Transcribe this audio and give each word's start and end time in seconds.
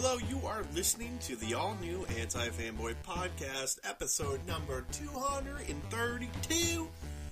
Hello, 0.00 0.16
you 0.30 0.40
are 0.46 0.62
listening 0.76 1.18
to 1.22 1.34
the 1.34 1.54
all 1.54 1.76
new 1.80 2.06
Anti 2.20 2.50
Fanboy 2.50 2.94
Podcast, 3.04 3.80
episode 3.82 4.38
number 4.46 4.84
232 4.92 6.88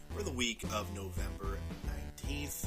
for 0.08 0.24
the 0.24 0.32
week 0.32 0.64
of 0.74 0.92
November 0.92 1.58
19th, 2.26 2.66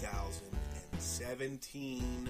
2017. 0.00 2.28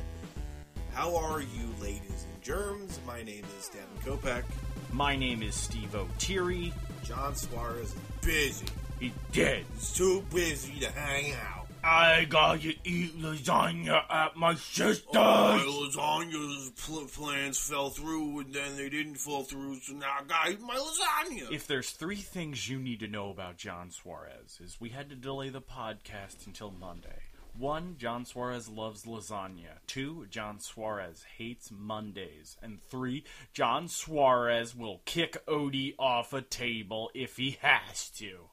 How 0.93 1.17
are 1.17 1.41
you, 1.41 1.75
ladies 1.81 2.27
and 2.31 2.43
germs? 2.43 3.01
My 3.07 3.23
name 3.23 3.47
is 3.59 3.71
Devin 3.71 3.97
Kopeck. 4.05 4.45
My 4.93 5.17
name 5.17 5.43
is 5.43 5.55
Steve 5.55 5.95
O'Teary. 5.95 6.75
John 7.03 7.35
Suarez 7.35 7.89
is 7.89 7.95
busy. 8.21 8.67
He 9.01 9.15
dead. 9.33 9.65
He's 9.77 9.95
too 9.95 10.23
busy 10.31 10.79
to 10.81 10.91
hang 10.91 11.33
out. 11.37 11.62
I 11.85 12.25
got 12.27 12.61
to 12.63 12.75
eat 12.89 13.21
lasagna 13.21 14.03
at 14.09 14.37
my 14.37 14.55
sister's. 14.55 15.05
Oh, 15.15 15.89
lasagna's 15.91 16.71
pl- 16.77 17.07
plans 17.07 17.59
fell 17.59 17.91
through, 17.91 18.41
and 18.41 18.55
then 18.55 18.77
they 18.77 18.89
didn't 18.89 19.17
fall 19.17 19.43
through, 19.43 19.81
so 19.81 19.95
now 19.95 20.19
I 20.21 20.25
gotta 20.25 20.53
eat 20.53 20.61
my 20.61 20.77
lasagna. 20.77 21.53
If 21.53 21.67
there's 21.67 21.91
three 21.91 22.17
things 22.17 22.69
you 22.69 22.79
need 22.79 23.01
to 23.01 23.09
know 23.09 23.31
about 23.31 23.57
John 23.57 23.91
Suarez, 23.91 24.61
is 24.63 24.81
we 24.81 24.91
had 24.91 25.11
to 25.11 25.17
delay 25.17 25.49
the 25.49 25.61
podcast 25.61 26.47
until 26.47 26.71
Monday. 26.71 27.23
One, 27.59 27.97
John 27.99 28.25
Suarez 28.25 28.69
loves 28.69 29.05
lasagna. 29.05 29.79
Two, 29.87 30.27
John 30.31 30.59
Suarez 30.59 31.25
hates 31.37 31.71
Mondays. 31.71 32.57
And 32.63 32.81
three, 32.81 33.25
John 33.53 33.89
Suarez 33.89 34.75
will 34.75 35.03
kick 35.05 35.37
Odie 35.47 35.95
off 35.99 36.33
a 36.33 36.41
table 36.41 37.11
if 37.13 37.37
he 37.37 37.59
has 37.61 38.09
to. 38.17 38.47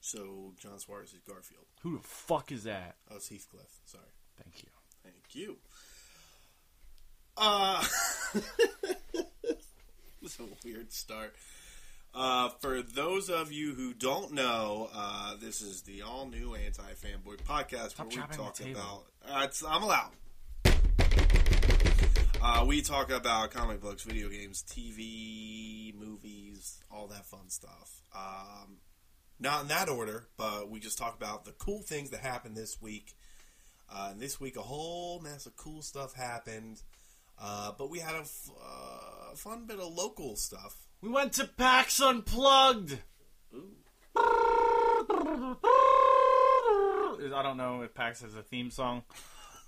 So, 0.00 0.52
John 0.58 0.78
Suarez 0.78 1.12
is 1.12 1.20
Garfield. 1.26 1.66
Who 1.82 1.98
the 1.98 2.02
fuck 2.02 2.50
is 2.52 2.64
that? 2.64 2.96
Oh, 3.10 3.16
it's 3.16 3.28
Heathcliff. 3.28 3.80
Sorry. 3.84 4.04
Thank 4.42 4.62
you. 4.62 4.70
Thank 5.02 5.34
you. 5.34 5.56
Uh, 7.36 7.84
is 10.22 10.38
a 10.38 10.66
weird 10.66 10.92
start. 10.92 11.34
Uh, 12.12 12.48
for 12.60 12.82
those 12.82 13.30
of 13.30 13.52
you 13.52 13.72
who 13.74 13.94
don't 13.94 14.32
know, 14.32 14.90
uh, 14.92 15.36
this 15.40 15.60
is 15.60 15.82
the 15.82 16.02
all 16.02 16.26
new 16.26 16.54
Anti 16.54 16.82
Fanboy 16.94 17.36
podcast 17.46 17.90
Stop 17.90 18.12
where 18.12 18.26
we 18.28 18.36
talk 18.36 18.60
about. 18.60 19.04
Uh, 19.24 19.42
it's, 19.44 19.62
I'm 19.66 19.82
allowed. 19.82 20.10
Uh, 22.42 22.64
we 22.66 22.80
talk 22.80 23.10
about 23.10 23.50
comic 23.50 23.80
books, 23.80 24.02
video 24.02 24.28
games, 24.28 24.64
TV, 24.66 25.94
movies, 25.94 26.82
all 26.90 27.06
that 27.06 27.26
fun 27.26 27.48
stuff. 27.48 28.02
Um, 28.16 28.78
not 29.40 29.62
in 29.62 29.68
that 29.68 29.88
order, 29.88 30.26
but 30.36 30.70
we 30.70 30.78
just 30.80 30.98
talk 30.98 31.16
about 31.16 31.44
the 31.44 31.52
cool 31.52 31.82
things 31.82 32.10
that 32.10 32.20
happened 32.20 32.56
this 32.56 32.80
week. 32.80 33.14
Uh, 33.92 34.08
and 34.12 34.20
this 34.20 34.38
week, 34.38 34.56
a 34.56 34.62
whole 34.62 35.18
mess 35.20 35.46
of 35.46 35.56
cool 35.56 35.82
stuff 35.82 36.14
happened. 36.14 36.82
Uh, 37.40 37.72
but 37.76 37.90
we 37.90 37.98
had 37.98 38.14
a 38.14 38.20
f- 38.20 38.50
uh, 38.62 39.34
fun 39.34 39.64
bit 39.66 39.80
of 39.80 39.92
local 39.94 40.36
stuff. 40.36 40.76
We 41.00 41.08
went 41.08 41.32
to 41.34 41.46
PAX 41.46 42.00
Unplugged. 42.00 42.98
I 47.32 47.42
don't 47.42 47.56
know 47.56 47.82
if 47.82 47.94
PAX 47.94 48.20
has 48.22 48.34
a 48.34 48.42
theme 48.42 48.70
song. 48.70 49.02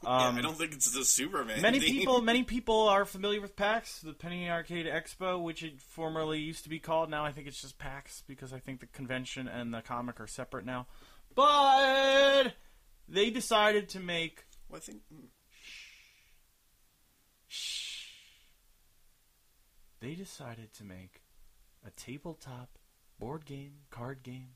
Um, 0.04 0.34
yeah, 0.34 0.38
I 0.38 0.42
don't 0.42 0.56
think 0.56 0.72
it's 0.72 0.90
the 0.90 1.04
Superman. 1.04 1.60
many 1.60 1.80
theme. 1.80 1.98
people, 1.98 2.22
many 2.22 2.42
people 2.44 2.88
are 2.88 3.04
familiar 3.04 3.40
with 3.40 3.56
PAX, 3.56 4.00
the 4.00 4.12
Penny 4.12 4.48
Arcade 4.48 4.86
Expo, 4.86 5.42
which 5.42 5.62
it 5.62 5.80
formerly 5.80 6.40
used 6.40 6.64
to 6.64 6.68
be 6.68 6.78
called. 6.78 7.10
Now 7.10 7.24
I 7.24 7.32
think 7.32 7.46
it's 7.46 7.60
just 7.60 7.78
PAX 7.78 8.22
because 8.26 8.52
I 8.52 8.58
think 8.58 8.80
the 8.80 8.86
convention 8.86 9.48
and 9.48 9.72
the 9.72 9.82
comic 9.82 10.20
are 10.20 10.26
separate 10.26 10.64
now. 10.64 10.86
But 11.34 12.54
they 13.08 13.30
decided 13.30 13.88
to 13.90 14.00
make 14.00 14.44
Well, 14.68 14.78
I 14.78 14.80
think 14.80 15.02
mm, 15.12 15.28
they 20.00 20.14
decided 20.14 20.72
to 20.74 20.84
make 20.84 21.22
a 21.86 21.90
tabletop 21.90 22.78
board 23.18 23.44
game, 23.44 23.72
card 23.90 24.22
game 24.22 24.50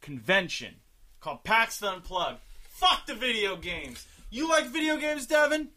convention 0.00 0.76
called 1.20 1.42
PAX 1.42 1.82
Unplugged. 1.82 2.40
Fuck 2.76 3.06
the 3.06 3.14
video 3.14 3.56
games. 3.56 4.06
You 4.30 4.48
like 4.48 4.66
video 4.66 4.96
games, 4.98 5.26
Devin? 5.26 5.68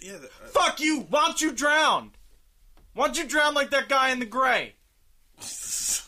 yeah. 0.00 0.12
The, 0.16 0.26
uh, 0.26 0.48
Fuck 0.48 0.80
you. 0.80 1.00
Why 1.10 1.26
don't 1.26 1.40
you 1.42 1.52
drown? 1.52 2.12
Why 2.94 3.06
don't 3.06 3.18
you 3.18 3.26
drown 3.26 3.54
like 3.54 3.70
that 3.70 3.88
guy 3.88 4.10
in 4.10 4.18
the 4.18 4.24
Grey? 4.26 4.74
it's 5.38 6.02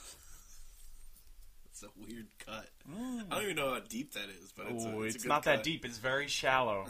a 1.83 1.89
weird 2.07 2.27
cut. 2.45 2.69
I 3.31 3.35
don't 3.35 3.43
even 3.45 3.57
know 3.57 3.75
how 3.75 3.81
deep 3.89 4.15
that 4.15 4.29
is, 4.43 4.53
but 4.57 4.67
it's, 4.71 4.85
a, 4.85 4.89
Oh, 4.89 5.03
it's, 5.03 5.15
it's, 5.17 5.25
a 5.25 5.29
good 5.29 5.35
not 5.35 5.43
that 5.45 5.63
deep. 5.63 5.85
It's 5.85 5.99
very 5.99 6.27
shallow. 6.27 6.87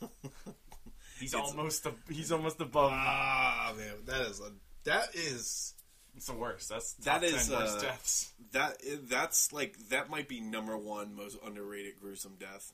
he's 1.18 1.32
It's- 1.34 1.50
almost 1.50 1.86
a, 1.86 1.92
he's 2.10 2.30
almost 2.30 2.60
above. 2.60 2.92
Ah, 2.94 3.72
man, 3.76 3.94
that 4.06 4.20
is 4.26 4.40
a 4.40 4.52
that 4.84 5.14
is 5.14 5.74
It's 6.16 6.26
the 6.26 6.34
worst. 6.34 6.68
That's 6.68 6.92
That 6.94 7.22
is, 7.24 7.48
10 7.48 7.58
worst 7.58 7.78
uh, 7.78 7.82
deaths. 7.82 8.32
that 8.52 8.76
that's 9.08 9.52
like 9.52 9.76
that 9.88 10.10
might 10.10 10.28
be 10.28 10.40
number 10.40 10.76
one 10.76 11.14
most 11.16 11.38
underrated 11.44 11.94
gruesome 12.00 12.36
death 12.38 12.72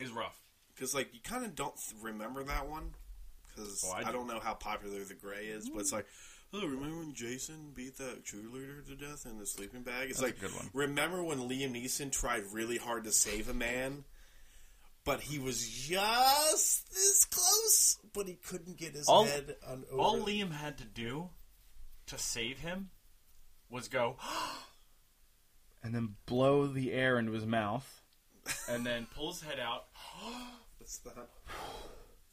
Is 0.00 0.10
rough. 0.12 0.40
because 0.74 0.94
like 0.94 1.12
you 1.12 1.20
kind 1.24 1.44
of 1.44 1.54
don't 1.56 1.74
th- 1.76 2.00
remember 2.02 2.44
that 2.44 2.68
one 2.68 2.90
because 3.48 3.84
Oh, 3.86 3.92
I 3.92 4.00
I, 4.00 4.04
do. 4.04 4.12
don't 4.12 4.28
know 4.28 4.38
how 4.40 4.54
popular 4.54 5.02
the 5.04 5.14
Grey 5.14 5.46
is, 5.46 5.68
but 5.68 5.80
it's 5.80 5.92
like. 5.92 6.06
Oh, 6.50 6.66
remember 6.66 7.00
when 7.00 7.12
Jason 7.12 7.72
beat 7.74 7.98
that 7.98 8.24
cheerleader 8.24 8.82
to 8.86 8.94
death 8.96 9.26
in 9.26 9.38
the 9.38 9.44
sleeping 9.44 9.82
bag? 9.82 10.08
It's 10.08 10.18
That's 10.18 10.32
a 10.32 10.34
like, 10.34 10.40
good 10.40 10.54
one. 10.56 10.70
remember 10.72 11.22
when 11.22 11.40
Liam 11.40 11.72
Neeson 11.74 12.10
tried 12.10 12.42
really 12.54 12.78
hard 12.78 13.04
to 13.04 13.12
save 13.12 13.50
a 13.50 13.52
man, 13.54 14.04
but 15.04 15.20
he 15.20 15.38
was 15.38 15.68
just 15.68 16.90
this 16.90 17.26
close, 17.26 17.98
but 18.14 18.26
he 18.28 18.32
couldn't 18.36 18.78
get 18.78 18.94
his 18.94 19.06
All- 19.08 19.24
head 19.26 19.56
on 19.68 19.84
over. 19.90 20.00
All 20.00 20.18
Liam 20.20 20.52
had 20.52 20.78
to 20.78 20.84
do 20.86 21.28
to 22.06 22.16
save 22.16 22.60
him 22.60 22.88
was 23.68 23.88
go 23.88 24.16
and 25.82 25.94
then 25.94 26.14
blow 26.24 26.66
the 26.66 26.92
air 26.94 27.18
into 27.18 27.32
his 27.32 27.44
mouth 27.44 28.00
and 28.68 28.84
then 28.84 29.06
pulls 29.14 29.40
his 29.40 29.50
head 29.50 29.60
out. 29.60 29.86
That's 30.78 31.00
not. 31.04 31.28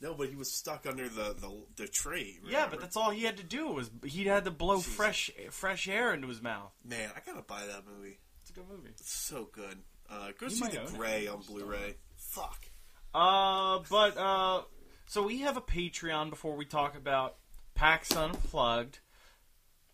No, 0.01 0.13
but 0.13 0.29
he 0.29 0.35
was 0.35 0.51
stuck 0.51 0.85
under 0.85 1.07
the 1.07 1.33
the, 1.33 1.63
the 1.77 1.87
tree. 1.87 2.39
Yeah, 2.47 2.67
but 2.69 2.81
that's 2.81 2.97
all 2.97 3.11
he 3.11 3.23
had 3.23 3.37
to 3.37 3.43
do 3.43 3.69
was 3.69 3.89
he 4.03 4.25
had 4.25 4.45
to 4.45 4.51
blow 4.51 4.77
Jesus. 4.77 4.93
fresh 4.93 5.31
fresh 5.51 5.87
air 5.87 6.13
into 6.13 6.27
his 6.27 6.41
mouth. 6.41 6.71
man, 6.83 7.09
I 7.15 7.19
gotta 7.25 7.41
buy 7.41 7.65
that 7.65 7.83
movie. 7.87 8.19
It's 8.41 8.51
a 8.51 8.53
good 8.53 8.69
movie. 8.69 8.89
It's 8.89 9.09
so 9.09 9.47
good. 9.51 9.77
Uh, 10.09 10.27
go 10.37 10.47
You 10.47 10.49
see 10.49 10.67
the 10.67 10.81
own 10.81 10.87
it. 10.87 10.93
Grey 10.93 11.27
on 11.27 11.41
Blu-ray. 11.41 11.95
Fuck. 12.17 12.65
Uh, 13.13 13.79
but 13.89 14.17
uh, 14.17 14.61
so 15.07 15.23
we 15.23 15.39
have 15.39 15.57
a 15.57 15.61
Patreon 15.61 16.29
before 16.29 16.55
we 16.55 16.65
talk 16.65 16.95
about 16.95 17.37
PAX 17.73 18.15
Unplugged, 18.15 18.99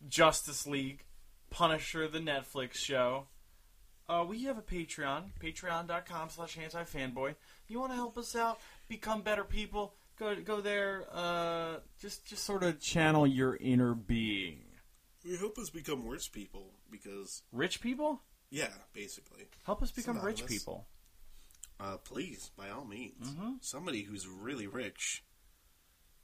Justice 0.09 0.65
League, 0.67 1.05
Punisher, 1.51 2.07
the 2.07 2.19
Netflix 2.19 2.73
show. 2.73 3.27
Uh, 4.11 4.25
we 4.25 4.43
have 4.43 4.57
a 4.57 4.61
Patreon, 4.61 5.23
patreon.com 5.41 6.29
slash 6.29 6.57
anti-fanboy. 6.57 7.33
You 7.69 7.79
want 7.79 7.93
to 7.93 7.95
help 7.95 8.17
us 8.17 8.35
out, 8.35 8.59
become 8.89 9.21
better 9.21 9.45
people, 9.45 9.93
go 10.19 10.35
go 10.35 10.59
there, 10.59 11.05
uh, 11.13 11.75
just, 12.01 12.25
just 12.25 12.43
sort 12.43 12.63
of 12.63 12.81
channel 12.81 13.25
your 13.25 13.55
inner 13.55 13.93
being. 13.93 14.63
We 15.23 15.37
hope 15.37 15.57
us 15.57 15.69
become 15.69 16.03
worse 16.05 16.27
people 16.27 16.73
because 16.91 17.43
Rich 17.53 17.79
people? 17.79 18.21
yeah, 18.49 18.73
basically. 18.91 19.47
Help 19.63 19.81
us 19.81 19.91
become 19.91 20.17
rich 20.19 20.39
Synonymous. 20.39 20.59
people. 20.59 20.87
Uh, 21.79 21.95
please, 21.97 22.51
by 22.57 22.69
all 22.69 22.83
means, 22.83 23.29
Mhm. 23.29 23.63
somebody 23.63 24.03
who's 24.03 24.27
really 24.27 24.67
rich, 24.67 25.23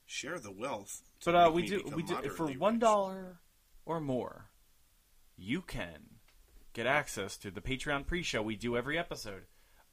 share 0.05 0.39
the 0.39 0.51
wealth. 0.51 1.03
to 1.21 1.31
But 1.31 1.35
uh, 1.35 1.45
make 1.45 1.55
we 1.55 1.61
me 1.61 1.67
do 1.69 1.77
become 1.83 1.93
we 1.95 2.03
do 2.03 2.07
for 2.07 2.13
moderately 2.15 2.57
one 2.57 2.73
rich. 2.73 2.81
dollar 2.81 3.39
or 3.85 4.01
more, 4.01 4.49
you 5.37 5.61
can 5.61 6.16
get 6.77 6.85
access 6.85 7.37
to 7.37 7.49
the 7.49 7.59
Patreon 7.59 8.05
pre-show 8.05 8.41
we 8.43 8.55
do 8.55 8.77
every 8.77 8.99
episode. 8.99 9.41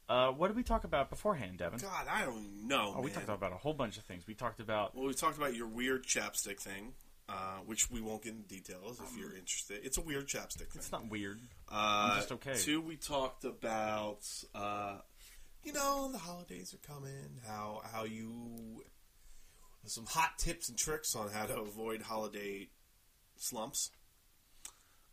Uh, 0.07 0.29
what 0.29 0.49
did 0.49 0.55
we 0.55 0.61
talk 0.61 0.83
about 0.83 1.09
beforehand, 1.09 1.57
Devin? 1.57 1.79
God, 1.79 2.05
I 2.07 2.23
don't 2.25 2.67
know. 2.67 2.93
Oh, 2.95 3.01
we 3.01 3.07
man. 3.07 3.15
talked 3.15 3.29
about 3.29 3.51
a 3.51 3.55
whole 3.57 3.73
bunch 3.73 3.97
of 3.97 4.03
things. 4.03 4.27
We 4.27 4.35
talked 4.35 4.59
about 4.59 4.95
Well, 4.95 5.07
we 5.07 5.15
talked 5.15 5.35
about 5.35 5.55
your 5.55 5.67
weird 5.67 6.05
chapstick 6.05 6.59
thing, 6.59 6.93
uh, 7.27 7.57
which 7.65 7.89
we 7.89 8.01
won't 8.01 8.21
get 8.21 8.33
into 8.33 8.47
details 8.47 8.99
if 8.99 9.17
you're 9.17 9.33
interested. 9.35 9.79
It's 9.83 9.97
a 9.97 10.01
weird 10.01 10.27
chapstick 10.27 10.67
thing. 10.67 10.75
it's 10.75 10.91
not 10.91 11.09
weird. 11.09 11.39
Uh, 11.71 12.17
just 12.17 12.31
okay. 12.33 12.53
Two, 12.55 12.81
we 12.81 12.97
talked 12.97 13.45
about, 13.45 14.19
uh, 14.53 14.99
you 15.63 15.73
know, 15.73 16.11
the 16.11 16.19
holidays 16.19 16.75
are 16.75 16.87
coming. 16.87 17.39
How 17.47 17.81
how 17.91 18.03
you 18.03 18.83
some 19.87 20.05
hot 20.05 20.37
tips 20.37 20.69
and 20.69 20.77
tricks 20.77 21.15
on 21.15 21.29
how 21.29 21.45
to 21.47 21.61
avoid 21.61 22.03
holiday 22.03 22.69
slumps. 23.37 23.89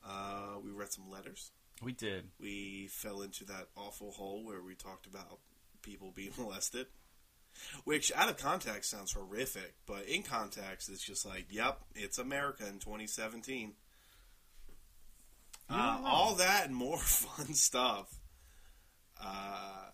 Uh, 0.07 0.59
we 0.63 0.71
read 0.71 0.93
some 0.93 1.09
letters. 1.11 1.51
We 1.83 1.93
did. 1.93 2.29
We 2.41 2.89
fell 2.91 3.23
into 3.23 3.45
that 3.47 3.69
awful 3.77 4.13
hole 4.13 4.45
where 4.45 4.63
we 4.63 4.75
talked 4.75 5.07
about 5.07 5.41
people 5.83 6.13
being 6.15 6.33
molested. 6.39 6.87
Which, 7.85 8.11
out 8.17 8.31
of 8.31 8.39
context, 8.39 8.91
sounds 8.91 9.13
horrific, 9.13 9.75
but 9.85 10.07
in 10.07 10.23
context, 10.23 10.89
it's 10.89 11.05
just 11.05 11.27
like, 11.27 11.47
yep, 11.51 11.81
it's 11.95 12.17
America 12.17 12.67
in 12.67 12.79
2017. 12.79 13.75
Uh, 15.69 16.01
all 16.05 16.35
that 16.37 16.67
and 16.67 16.75
more 16.75 16.99
fun 16.99 17.53
stuff 17.53 18.19
uh, 19.23 19.91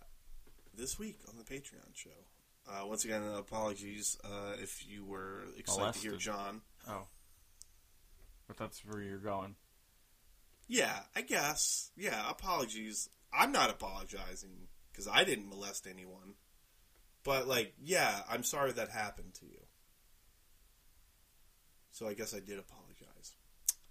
this 0.76 0.98
week 0.98 1.18
on 1.28 1.36
the 1.36 1.42
Patreon 1.42 1.94
show. 1.94 2.10
Uh, 2.70 2.86
once 2.86 3.04
again, 3.04 3.22
apologies 3.36 4.18
uh, 4.24 4.54
if 4.62 4.86
you 4.88 5.04
were 5.04 5.44
excited 5.56 5.94
to 5.94 6.00
hear 6.00 6.16
John. 6.16 6.60
Oh. 6.88 7.06
But 8.46 8.56
that's 8.56 8.84
where 8.84 9.02
you're 9.02 9.18
going. 9.18 9.56
Yeah, 10.68 11.00
I 11.16 11.22
guess. 11.22 11.90
Yeah, 11.96 12.30
apologies. 12.30 13.08
I'm 13.32 13.52
not 13.52 13.70
apologizing 13.70 14.68
because 14.90 15.08
I 15.08 15.24
didn't 15.24 15.48
molest 15.48 15.86
anyone. 15.86 16.34
But, 17.24 17.48
like, 17.48 17.74
yeah, 17.82 18.20
I'm 18.30 18.42
sorry 18.42 18.72
that 18.72 18.90
happened 18.90 19.34
to 19.40 19.46
you. 19.46 19.60
So 21.90 22.06
I 22.06 22.14
guess 22.14 22.34
I 22.34 22.38
did 22.38 22.58
apologize. 22.58 23.34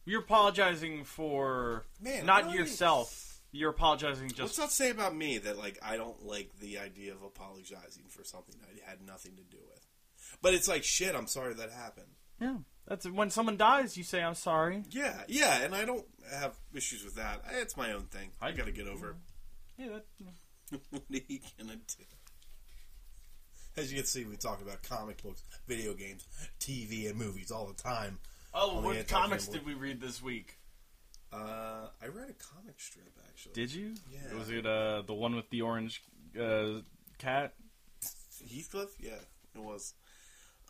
You're 0.05 0.21
apologizing 0.21 1.03
for 1.03 1.85
Man, 1.99 2.25
not 2.25 2.51
yourself. 2.51 3.41
You're 3.51 3.71
apologizing 3.71 4.27
What's 4.27 4.37
just 4.37 4.57
that 4.57 4.71
say 4.71 4.89
about 4.89 5.15
me 5.15 5.37
that, 5.39 5.57
like, 5.57 5.79
I 5.83 5.97
don't 5.97 6.25
like 6.25 6.57
the 6.59 6.79
idea 6.79 7.13
of 7.13 7.23
apologizing 7.23 8.05
for 8.09 8.23
something 8.23 8.55
I 8.63 8.89
had 8.89 9.01
nothing 9.01 9.35
to 9.35 9.43
do 9.43 9.57
with? 9.67 9.85
But 10.41 10.53
it's 10.53 10.67
like, 10.67 10.83
shit, 10.83 11.15
I'm 11.15 11.27
sorry 11.27 11.53
that 11.55 11.71
happened. 11.71 12.15
Yeah. 12.39 12.57
That's 12.87 13.05
when 13.05 13.29
someone 13.29 13.57
dies. 13.57 13.97
You 13.97 14.03
say 14.03 14.23
I'm 14.23 14.35
sorry. 14.35 14.83
Yeah, 14.89 15.13
yeah, 15.27 15.61
and 15.61 15.75
I 15.75 15.83
don't 15.83 16.05
have 16.31 16.53
issues 16.73 17.03
with 17.03 17.15
that. 17.15 17.43
It's 17.59 17.75
my 17.75 17.91
own 17.91 18.03
thing. 18.03 18.29
I 18.41 18.51
gotta 18.51 18.71
get 18.71 18.87
over 18.87 19.09
it. 19.09 19.15
Yeah. 19.77 19.87
That, 19.87 20.81
what 20.89 21.03
are 21.11 21.15
you 21.27 21.39
gonna 21.59 21.75
do? 21.75 22.03
As 23.75 23.91
you 23.91 23.97
can 23.97 24.05
see, 24.07 24.25
we 24.25 24.37
talk 24.37 24.61
about 24.61 24.81
comic 24.81 25.21
books, 25.21 25.43
video 25.67 25.93
games, 25.93 26.25
TV, 26.59 27.09
and 27.09 27.17
movies 27.17 27.51
all 27.51 27.67
the 27.67 27.81
time. 27.81 28.17
oh, 28.53 28.81
the 28.81 28.87
what 28.87 29.07
comics 29.07 29.47
did 29.47 29.65
we 29.65 29.75
read 29.75 30.01
this 30.01 30.21
week? 30.21 30.57
Uh, 31.31 31.87
I 32.01 32.07
read 32.07 32.29
a 32.29 32.55
comic 32.55 32.79
strip 32.79 33.11
actually. 33.27 33.53
Did 33.53 33.73
you? 33.73 33.93
Yeah. 34.11 34.37
Was 34.37 34.49
it 34.49 34.65
uh, 34.65 35.03
the 35.05 35.13
one 35.13 35.35
with 35.35 35.49
the 35.49 35.61
orange 35.61 36.01
uh, 36.39 36.81
cat? 37.17 37.53
Heathcliff? 38.49 38.89
Yeah, 38.99 39.11
it 39.55 39.61
was. 39.61 39.93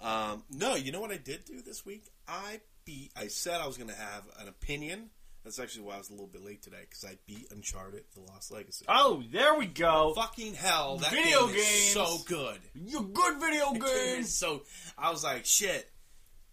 Um, 0.01 0.43
no, 0.51 0.75
you 0.75 0.91
know 0.91 1.01
what 1.01 1.11
I 1.11 1.17
did 1.17 1.45
do 1.45 1.61
this 1.61 1.85
week? 1.85 2.05
I 2.27 2.61
beat. 2.85 3.11
I 3.15 3.27
said 3.27 3.61
I 3.61 3.67
was 3.67 3.77
going 3.77 3.89
to 3.89 3.95
have 3.95 4.23
an 4.39 4.47
opinion. 4.47 5.09
That's 5.43 5.59
actually 5.59 5.85
why 5.85 5.95
I 5.95 5.97
was 5.97 6.09
a 6.09 6.11
little 6.11 6.27
bit 6.27 6.43
late 6.43 6.61
today 6.61 6.81
because 6.81 7.05
I 7.05 7.17
beat 7.25 7.47
Uncharted: 7.51 8.03
The 8.13 8.19
Lost 8.21 8.51
Legacy. 8.51 8.85
Oh, 8.89 9.23
there 9.31 9.55
we 9.55 9.65
go. 9.65 10.13
Fucking 10.15 10.55
hell! 10.55 10.97
That 10.97 11.11
Video 11.11 11.47
game 11.47 11.55
games. 11.55 11.67
is 11.67 11.93
so 11.93 12.17
good. 12.25 12.59
You 12.75 13.09
good 13.13 13.39
video 13.39 13.71
That 13.73 13.81
game 13.81 14.23
So 14.23 14.63
I 14.97 15.09
was 15.09 15.23
like, 15.23 15.45
shit. 15.45 15.89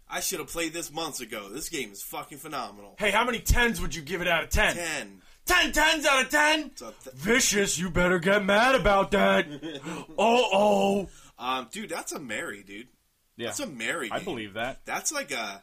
I 0.09 0.21
should 0.21 0.39
have 0.39 0.49
played 0.49 0.73
this 0.73 0.93
months 0.93 1.21
ago. 1.21 1.49
This 1.49 1.69
game 1.71 1.91
is 1.91 2.03
fucking 2.03 2.39
phenomenal. 2.39 2.95
Hey, 2.99 3.11
how 3.11 3.25
many 3.25 3.41
tens 3.41 3.81
would 3.81 3.95
you 3.95 4.03
give 4.03 4.21
it 4.21 4.29
out 4.29 4.45
of 4.45 4.51
ten? 4.51 4.77
Ten. 4.77 5.23
Ten 5.47 5.73
tens 5.73 6.07
out 6.07 6.25
of 6.25 6.31
ten. 6.31 6.71
Th- 6.71 6.93
Vicious, 7.15 7.79
you 7.79 7.91
better 7.91 8.19
get 8.19 8.45
mad 8.45 8.75
about 8.75 9.11
that. 9.11 9.47
oh, 10.19 10.49
oh. 10.53 11.09
um, 11.39 11.69
dude, 11.73 11.91
that's 11.91 12.13
a 12.13 12.19
Mary, 12.19 12.63
dude. 12.63 12.89
Yeah, 13.37 13.49
That's 13.49 13.61
a 13.61 13.67
Mary. 13.67 14.11
I 14.13 14.21
believe 14.21 14.55
that. 14.55 14.85
That's 14.85 15.11
like 15.13 15.31
a. 15.33 15.63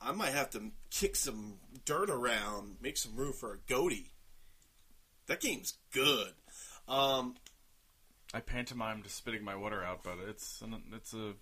I 0.00 0.12
might 0.12 0.32
have 0.32 0.50
to 0.50 0.70
kick 0.90 1.16
some 1.16 1.54
dirt 1.84 2.10
around, 2.10 2.76
make 2.82 2.96
some 2.96 3.14
room 3.16 3.32
for 3.32 3.52
a 3.54 3.58
goatee. 3.68 4.10
That 5.26 5.40
game's 5.40 5.74
good. 5.92 6.32
Um, 6.88 7.36
I 8.34 8.40
pantomimed 8.40 9.06
spitting 9.08 9.44
my 9.44 9.54
water 9.56 9.82
out, 9.82 10.02
but 10.02 10.18
it's 10.28 10.60
an, 10.60 10.82
it's 10.94 11.14
a 11.14 11.34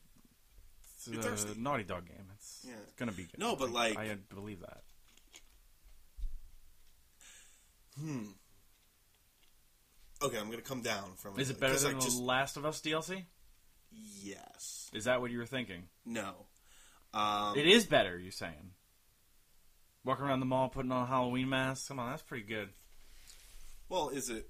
it's 0.97 1.07
a 1.09 1.23
thirsty. 1.23 1.59
Naughty 1.59 1.85
Dog 1.85 2.07
game. 2.07 2.27
It's 2.37 2.67
Yeah. 2.69 2.75
it's 2.83 2.93
gonna 2.97 3.13
be 3.13 3.23
good. 3.25 3.39
No, 3.39 3.57
but, 3.57 3.71
I- 3.71 3.73
like- 3.73 3.99
I 3.99 4.15
believe 4.33 4.61
that. 4.61 4.83
Hmm. 7.99 8.25
Okay, 10.23 10.39
I'm 10.39 10.51
gonna 10.51 10.63
come 10.63 10.83
down 10.83 11.15
from. 11.17 11.39
Is 11.41 11.49
it 11.51 11.59
better 11.59 11.73
'cause 11.75 11.85
I 11.85 11.89
than 11.91 11.99
the 11.99 12.05
just- 12.05 12.19
Last 12.19 12.57
of 12.59 12.65
Us 12.67 12.81
DLC? 12.83 13.25
Yes. 13.91 14.91
Is 14.93 15.05
that 15.05 15.21
what 15.21 15.31
you 15.31 15.39
were 15.39 15.47
thinking? 15.47 15.85
No. 16.05 16.47
Um, 17.13 17.59
It 17.59 17.67
is 17.67 17.87
better. 17.87 18.19
You're 18.19 18.31
saying. 18.33 18.73
Walking 20.05 20.25
around 20.25 20.41
the 20.41 20.47
mall 20.47 20.69
putting 20.69 20.93
on 20.93 21.03
a 21.03 21.07
Halloween 21.07 21.49
mask. 21.49 21.89
Come 21.89 21.99
on, 21.99 22.11
that's 22.11 22.23
pretty 22.23 22.45
good. 22.45 22.71
Well, 23.89 24.09
is 24.09 24.31
it? 24.31 24.49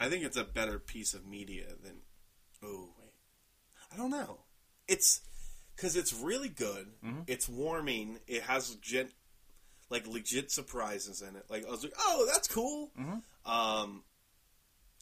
I 0.00 0.08
think 0.08 0.24
it's 0.24 0.36
a 0.36 0.44
better 0.44 0.78
piece 0.78 1.14
of 1.14 1.26
media 1.26 1.66
than. 1.82 2.00
Oh 2.62 2.90
wait, 3.00 3.12
I 3.92 3.96
don't 3.96 4.10
know. 4.10 4.40
It's 4.88 5.20
because 5.76 5.96
it's 5.96 6.12
really 6.12 6.48
good. 6.48 6.88
It's 7.26 7.48
warming. 7.48 8.18
It 8.26 8.42
has 8.42 8.70
legit, 8.74 9.12
like 9.90 10.06
legit 10.06 10.50
surprises 10.50 11.22
in 11.22 11.36
it. 11.36 11.44
Like 11.48 11.64
I 11.66 11.70
was 11.70 11.84
like, 11.84 11.94
oh, 11.98 12.28
that's 12.32 12.48
cool. 12.48 12.90
Um, 13.46 14.02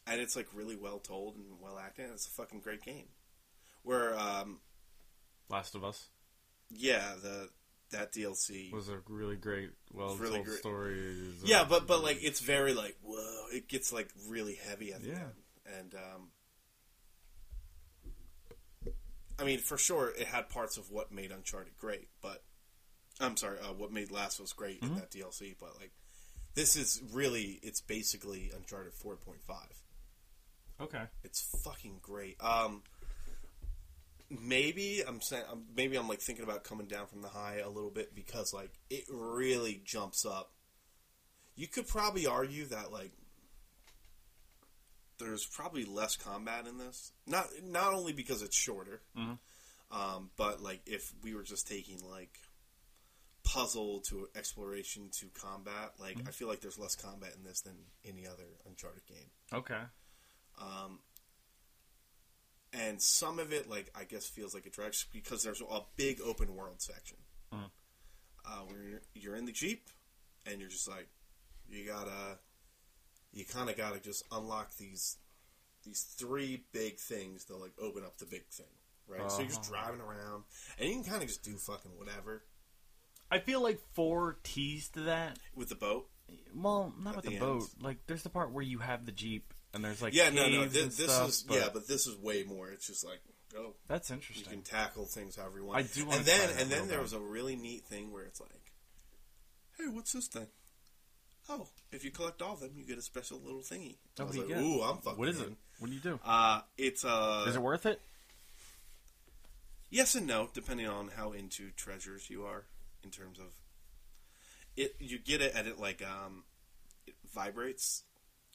and 0.07 0.21
it's 0.21 0.35
like 0.35 0.47
really 0.53 0.75
well 0.75 0.99
told 0.99 1.35
and 1.35 1.45
well 1.59 1.77
acted. 1.79 2.05
and 2.05 2.13
It's 2.13 2.27
a 2.27 2.31
fucking 2.31 2.59
great 2.61 2.83
game. 2.83 3.07
Where, 3.83 4.17
um, 4.17 4.59
Last 5.49 5.75
of 5.75 5.83
Us 5.83 6.07
yeah, 6.69 7.13
the 7.21 7.49
that 7.91 8.13
DLC 8.13 8.71
was 8.71 8.87
a 8.87 8.99
really 9.09 9.35
great, 9.35 9.71
well 9.91 10.15
really 10.15 10.35
told 10.35 10.45
great. 10.45 10.59
story. 10.59 11.13
Yeah, 11.43 11.65
but 11.67 11.87
but 11.87 12.01
like 12.01 12.23
it's 12.23 12.39
very 12.39 12.73
like 12.73 12.95
whoa, 13.03 13.45
it 13.51 13.67
gets 13.67 13.91
like 13.91 14.09
really 14.29 14.55
heavy 14.55 14.93
at 14.93 15.01
the 15.01 15.09
Yeah. 15.09 15.15
end, 15.15 15.33
and 15.79 15.95
um, 15.95 16.31
I 19.39 19.43
mean 19.43 19.59
for 19.59 19.77
sure 19.77 20.13
it 20.17 20.27
had 20.27 20.49
parts 20.49 20.77
of 20.77 20.91
what 20.91 21.11
made 21.11 21.31
Uncharted 21.31 21.75
great, 21.77 22.07
but 22.21 22.43
I'm 23.19 23.35
sorry, 23.37 23.59
uh, 23.59 23.73
what 23.73 23.91
made 23.91 24.11
Last 24.11 24.39
of 24.39 24.45
Us 24.45 24.53
great 24.53 24.81
Mm-hmm. 24.81 24.93
in 24.93 24.99
that 24.99 25.11
DLC, 25.11 25.55
but 25.59 25.75
like 25.79 25.91
this 26.53 26.75
is 26.75 27.01
really 27.11 27.59
it's 27.63 27.81
basically 27.81 28.51
Uncharted 28.55 28.93
4.5. 28.93 29.17
okay. 30.81 31.03
It's 31.23 31.41
fucking 31.63 31.99
great. 32.01 32.37
Um, 32.41 32.83
maybe 34.39 35.03
I'm 35.07 35.21
saying 35.21 35.43
um, 35.51 35.63
maybe 35.75 35.97
I'm 35.97 36.07
like 36.07 36.21
thinking 36.21 36.43
about 36.43 36.63
coming 36.63 36.87
down 36.87 37.07
from 37.07 37.21
the 37.21 37.27
high 37.29 37.57
a 37.57 37.69
little 37.69 37.89
bit 37.89 38.15
because 38.15 38.53
like 38.53 38.71
it 38.89 39.03
really 39.11 39.81
jumps 39.85 40.25
up. 40.25 40.51
You 41.55 41.67
could 41.67 41.87
probably 41.87 42.25
argue 42.25 42.65
that 42.67 42.91
like 42.91 43.11
there's 45.19 45.45
probably 45.45 45.85
less 45.85 46.15
combat 46.15 46.65
in 46.67 46.77
this. 46.77 47.11
Not 47.27 47.47
not 47.63 47.93
only 47.93 48.13
because 48.13 48.41
it's 48.41 48.57
shorter, 48.57 49.01
Mhm. 49.15 49.37
um, 49.91 50.31
but 50.35 50.61
like 50.61 50.81
if 50.87 51.13
we 51.21 51.33
were 51.35 51.43
just 51.43 51.67
taking 51.67 52.03
like 52.09 52.39
puzzle 53.43 53.99
to 54.01 54.29
exploration 54.35 55.09
to 55.19 55.27
combat, 55.29 55.93
like 55.99 56.17
I 56.27 56.31
feel 56.31 56.47
like 56.47 56.61
there's 56.61 56.79
less 56.79 56.95
combat 56.95 57.33
in 57.35 57.43
this 57.43 57.61
than 57.61 57.75
any 58.05 58.25
other 58.25 58.45
Uncharted 58.65 59.05
game 59.05 59.29
Okay. 59.53 59.81
And 62.73 63.01
some 63.01 63.39
of 63.39 63.51
it 63.53 63.69
like 63.69 63.91
I 63.95 64.03
guess 64.05 64.25
feels 64.25 64.53
like 64.53 64.65
a 64.65 64.69
drags 64.69 65.05
because 65.11 65.43
there's 65.43 65.61
a 65.61 65.81
big 65.97 66.19
open 66.21 66.55
world 66.55 66.81
section 66.81 67.17
Mhm. 67.53 67.69
uh, 68.45 68.59
where 68.67 68.83
you're, 68.83 69.01
you're 69.13 69.35
in 69.35 69.45
the 69.45 69.51
jeep 69.51 69.89
and 70.45 70.59
you're 70.59 70.69
just 70.69 70.87
like 70.87 71.07
you 71.69 71.85
gotta 71.85 72.37
you 73.33 73.45
kind 73.45 73.69
of 73.69 73.77
gotta 73.77 73.99
just 73.99 74.23
unlock 74.31 74.75
these 74.77 75.17
these 75.83 76.03
three 76.03 76.63
big 76.71 76.97
things 76.97 77.45
that 77.45 77.57
like 77.57 77.73
open 77.79 78.03
up 78.03 78.17
the 78.17 78.25
big 78.25 78.45
thing 78.49 78.65
right 79.07 79.29
so 79.31 79.39
you're 79.39 79.47
just 79.47 79.61
Uh-huh. 79.71 79.83
driving 79.83 80.01
around 80.01 80.43
and 80.79 80.87
you 80.89 80.95
can 80.95 81.03
kind 81.03 81.21
of 81.21 81.27
just 81.27 81.43
do 81.43 81.57
fucking 81.57 81.97
whatever 81.97 82.43
I 83.33 83.39
feel 83.39 83.61
like 83.61 83.79
four 83.93 84.39
teased 84.43 84.95
that. 84.95 85.39
with 85.55 85.69
the 85.69 85.75
boat 85.75 86.09
Well, 86.53 86.93
not 86.99 87.11
At 87.11 87.15
with 87.17 87.25
the 87.25 87.33
the, 87.35 87.39
boat. 87.39 87.69
Like, 87.79 88.05
there's 88.07 88.23
the 88.23 88.29
part 88.29 88.51
where 88.51 88.61
you 88.63 88.79
have 88.79 89.05
the 89.05 89.11
jeep 89.13 89.53
and 89.73 89.83
there's 89.83 90.01
like 90.01 90.13
yeah 90.13 90.29
no 90.29 90.47
no 90.49 90.65
this, 90.65 90.97
this 90.97 91.11
stuff, 91.11 91.29
is 91.29 91.43
but 91.43 91.57
yeah 91.57 91.69
but 91.73 91.87
this 91.87 92.07
is 92.07 92.17
way 92.17 92.43
more 92.43 92.69
it's 92.69 92.87
just 92.87 93.05
like 93.05 93.19
oh, 93.57 93.73
that's 93.87 94.11
interesting. 94.11 94.45
you 94.45 94.49
can 94.51 94.61
tackle 94.63 95.05
things 95.05 95.35
however 95.35 95.59
you 95.59 95.65
want. 95.65 95.79
I 95.79 95.81
do 95.83 96.09
and 96.11 96.25
then 96.25 96.49
and 96.59 96.69
then 96.69 96.87
there 96.87 96.97
bad. 96.97 97.03
was 97.03 97.13
a 97.13 97.19
really 97.19 97.55
neat 97.55 97.83
thing 97.85 98.11
where 98.11 98.23
it's 98.23 98.39
like, 98.39 98.71
hey, 99.77 99.85
what's 99.89 100.13
this 100.13 100.27
thing? 100.27 100.47
Oh, 101.49 101.67
if 101.91 102.05
you 102.05 102.11
collect 102.11 102.41
all 102.41 102.53
of 102.53 102.59
them, 102.61 102.71
you 102.75 102.85
get 102.85 102.97
a 102.97 103.01
special 103.01 103.39
little 103.43 103.59
thingy. 103.61 103.95
Oh, 104.19 104.23
I 104.23 104.23
what 104.23 104.27
was 104.27 104.35
do 104.35 104.41
you 104.41 104.47
like, 104.47 104.55
get? 104.55 104.63
ooh, 104.63 104.81
I'm 104.83 104.97
fucking. 104.97 105.19
What 105.19 105.27
is 105.29 105.39
in. 105.39 105.45
it? 105.47 105.53
What 105.79 105.89
do 105.89 105.95
you 105.95 106.01
do? 106.01 106.19
Uh, 106.23 106.61
it's 106.77 107.03
uh, 107.03 107.45
Is 107.47 107.55
it 107.55 107.61
worth 107.61 107.85
it? 107.85 107.99
yes 109.89 110.15
and 110.15 110.27
no, 110.27 110.49
depending 110.53 110.87
on 110.87 111.09
how 111.15 111.31
into 111.31 111.71
treasures 111.71 112.29
you 112.29 112.43
are 112.45 112.65
in 113.03 113.09
terms 113.09 113.39
of 113.39 113.47
it. 114.77 114.95
You 114.99 115.17
get 115.19 115.41
it 115.41 115.53
and 115.55 115.67
it 115.67 115.79
like 115.79 116.01
um, 116.03 116.43
it 117.07 117.15
vibrates. 117.33 118.03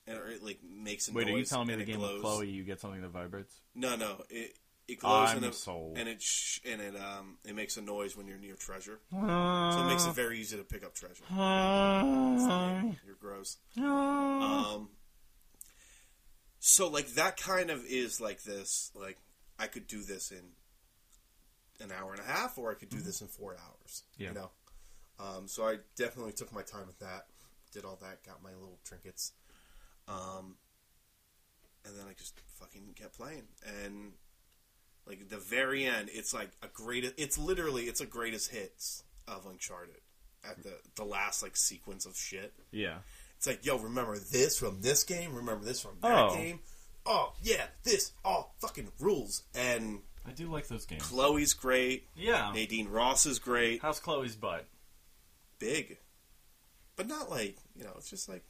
And 0.07 0.19
or 0.19 0.29
it 0.29 0.43
like 0.45 0.61
makes 0.63 1.09
a 1.09 1.13
Wait, 1.13 1.27
noise. 1.27 1.35
are 1.35 1.39
you 1.39 1.45
telling 1.45 1.67
me 1.69 1.75
the 1.77 1.85
game 1.85 1.99
glows. 1.99 2.15
with 2.15 2.23
Chloe 2.23 2.49
you 2.51 2.63
get 2.65 2.81
something 2.81 3.01
that 3.03 3.09
vibrates? 3.11 3.61
No, 3.75 3.97
no, 3.97 4.23
it 4.31 4.57
it 4.89 5.01
glows 5.01 5.31
I'm 5.31 5.39
and 5.39 5.47
it, 5.47 5.55
sold. 5.55 5.99
and 5.99 6.09
it 6.09 6.23
sh- 6.23 6.61
and 6.65 6.81
it 6.81 6.95
um 6.97 7.39
it 7.45 7.57
makes 7.57 7.77
a 7.77 7.83
noise 7.83 8.17
when 8.17 8.29
you're 8.29 8.39
near 8.39 8.55
treasure. 8.55 9.01
So 9.11 9.19
So 9.19 9.83
it 9.85 9.89
makes 9.89 10.07
it 10.07 10.15
very 10.15 10.39
easy 10.39 10.57
to 10.57 10.63
pick 10.63 10.85
up 10.85 10.95
treasure. 10.95 11.25
Uh, 11.33 12.83
You're 13.05 13.17
gross. 13.21 13.57
Um, 13.77 14.91
so 16.61 16.89
like 16.89 17.09
that 17.15 17.37
kind 17.37 17.71
of 17.71 17.85
is 17.89 18.21
like 18.21 18.43
this. 18.45 18.91
Like 18.95 19.19
I 19.59 19.67
could 19.67 19.87
do 19.89 20.03
this 20.03 20.31
in 20.31 20.43
an 21.85 21.93
hour 21.93 22.13
and 22.13 22.21
a 22.21 22.25
half, 22.25 22.57
or 22.59 22.71
I 22.71 22.75
could 22.75 22.89
do 22.91 23.01
this 23.01 23.21
in 23.21 23.27
four 23.27 23.53
hours. 23.57 24.05
Yeah. 24.19 24.29
You 24.29 24.35
know. 24.35 24.51
Um, 25.19 25.49
so 25.49 25.65
I 25.67 25.79
definitely 25.97 26.33
took 26.33 26.53
my 26.53 26.63
time 26.63 26.87
with 26.87 26.99
that. 27.01 27.27
Did 27.73 27.85
all 27.85 27.99
that. 28.03 28.23
Got 28.25 28.43
my 28.43 28.51
little 28.53 28.79
trinkets. 28.85 29.33
Um, 30.09 30.57
and 31.85 31.97
then 31.97 32.07
I 32.09 32.13
just 32.15 32.41
fucking 32.61 32.95
kept 32.97 33.17
playing, 33.17 33.43
and 33.85 34.13
like 35.07 35.29
the 35.29 35.37
very 35.39 35.85
end, 35.85 36.11
it's 36.13 36.33
like 36.35 36.51
a 36.63 36.69
great. 36.69 37.05
It's 37.17 37.39
literally 37.39 37.85
it's 37.85 38.01
a 38.01 38.07
greatest 38.07 38.51
hits 38.51 39.03
of 39.29 39.47
Uncharted 39.47 39.97
at 40.49 40.63
the 40.63 40.75
the 40.97 41.05
last 41.05 41.43
like 41.43 41.57
sequence 41.57 42.07
of 42.07 42.17
shit. 42.17 42.53
Yeah. 42.71 42.99
It's 43.37 43.47
like, 43.47 43.67
yo, 43.67 43.79
remember 43.79 44.19
this 44.19 44.59
from 44.59 44.81
this 44.81 45.05
game? 45.05 45.35
Remember 45.35 45.65
this 45.65 45.81
from 45.81 45.93
that 46.01 46.11
Oh. 46.31 46.35
game? 46.35 46.61
Oh 47.05 47.33
yeah, 47.43 47.67
this 47.85 48.13
all 48.25 48.55
fucking 48.61 48.89
rules. 48.99 49.43
And 49.55 50.01
I 50.27 50.31
do 50.33 50.51
like 50.51 50.67
those 50.69 50.87
games. 50.87 51.03
Chloe's 51.03 51.53
great. 51.55 52.09
Yeah. 52.17 52.51
Nadine 52.55 52.89
Ross 52.89 53.27
is 53.27 53.39
great. 53.39 53.83
How's 53.83 54.01
Chloe's 54.01 54.35
butt? 54.37 54.67
Big, 55.59 55.99
but 56.97 57.07
not 57.07 57.31
like 57.31 57.57
you 57.77 57.85
know. 57.85 57.93
It's 57.97 58.11
just 58.11 58.29
like 58.29 58.45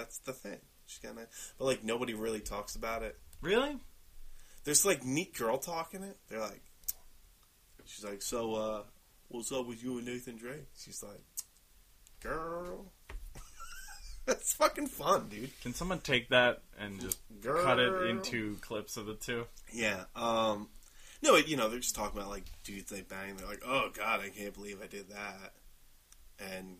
that's 0.00 0.18
the 0.18 0.32
thing. 0.32 0.58
She's 0.86 0.98
kind 0.98 1.18
of, 1.18 1.26
but 1.58 1.64
like 1.64 1.84
nobody 1.84 2.14
really 2.14 2.40
talks 2.40 2.74
about 2.74 3.02
it. 3.02 3.18
Really? 3.40 3.76
There's 4.64 4.84
like 4.84 5.04
neat 5.04 5.36
girl 5.36 5.58
talk 5.58 5.94
in 5.94 6.02
it. 6.02 6.16
They're 6.28 6.40
like, 6.40 6.62
she's 7.84 8.04
like, 8.04 8.22
so 8.22 8.54
uh, 8.54 8.82
what's 9.28 9.52
up 9.52 9.66
with 9.66 9.82
you 9.82 9.98
and 9.98 10.06
Nathan 10.06 10.36
Drake? 10.36 10.68
She's 10.76 11.02
like, 11.02 11.20
girl, 12.22 12.92
that's 14.26 14.54
fucking 14.54 14.88
fun, 14.88 15.28
dude. 15.28 15.58
Can 15.60 15.74
someone 15.74 16.00
take 16.00 16.30
that 16.30 16.62
and 16.78 17.00
just 17.00 17.18
Girl. 17.40 17.62
cut 17.62 17.78
it 17.78 18.06
into 18.08 18.56
clips 18.56 18.96
of 18.96 19.06
the 19.06 19.14
two? 19.14 19.44
Yeah. 19.72 20.04
Um, 20.16 20.68
no, 21.22 21.36
it, 21.36 21.46
you 21.46 21.56
know, 21.56 21.68
they're 21.68 21.80
just 21.80 21.94
talking 21.94 22.18
about 22.18 22.30
like 22.30 22.44
dudes 22.64 22.90
they 22.90 23.02
bang. 23.02 23.36
They're 23.36 23.46
like, 23.46 23.62
oh 23.66 23.90
god, 23.94 24.20
I 24.20 24.30
can't 24.30 24.54
believe 24.54 24.80
I 24.82 24.86
did 24.86 25.10
that, 25.10 25.52
and 26.38 26.78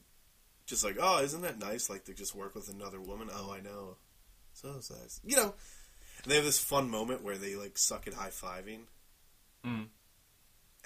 just 0.70 0.82
like, 0.84 0.96
oh, 1.00 1.22
isn't 1.22 1.42
that 1.42 1.58
nice? 1.58 1.90
Like 1.90 2.04
to 2.06 2.14
just 2.14 2.34
work 2.34 2.54
with 2.54 2.68
another 2.72 3.00
woman. 3.00 3.28
Oh, 3.32 3.52
I 3.52 3.60
know. 3.60 3.96
So 4.54 4.68
nice. 4.72 5.20
You 5.24 5.36
know, 5.36 5.54
and 6.22 6.30
they 6.30 6.36
have 6.36 6.44
this 6.44 6.58
fun 6.58 6.88
moment 6.90 7.22
where 7.22 7.36
they 7.36 7.54
like 7.56 7.76
suck 7.76 8.06
at 8.06 8.14
high 8.14 8.30
fiving, 8.30 8.80
Mm. 9.66 9.88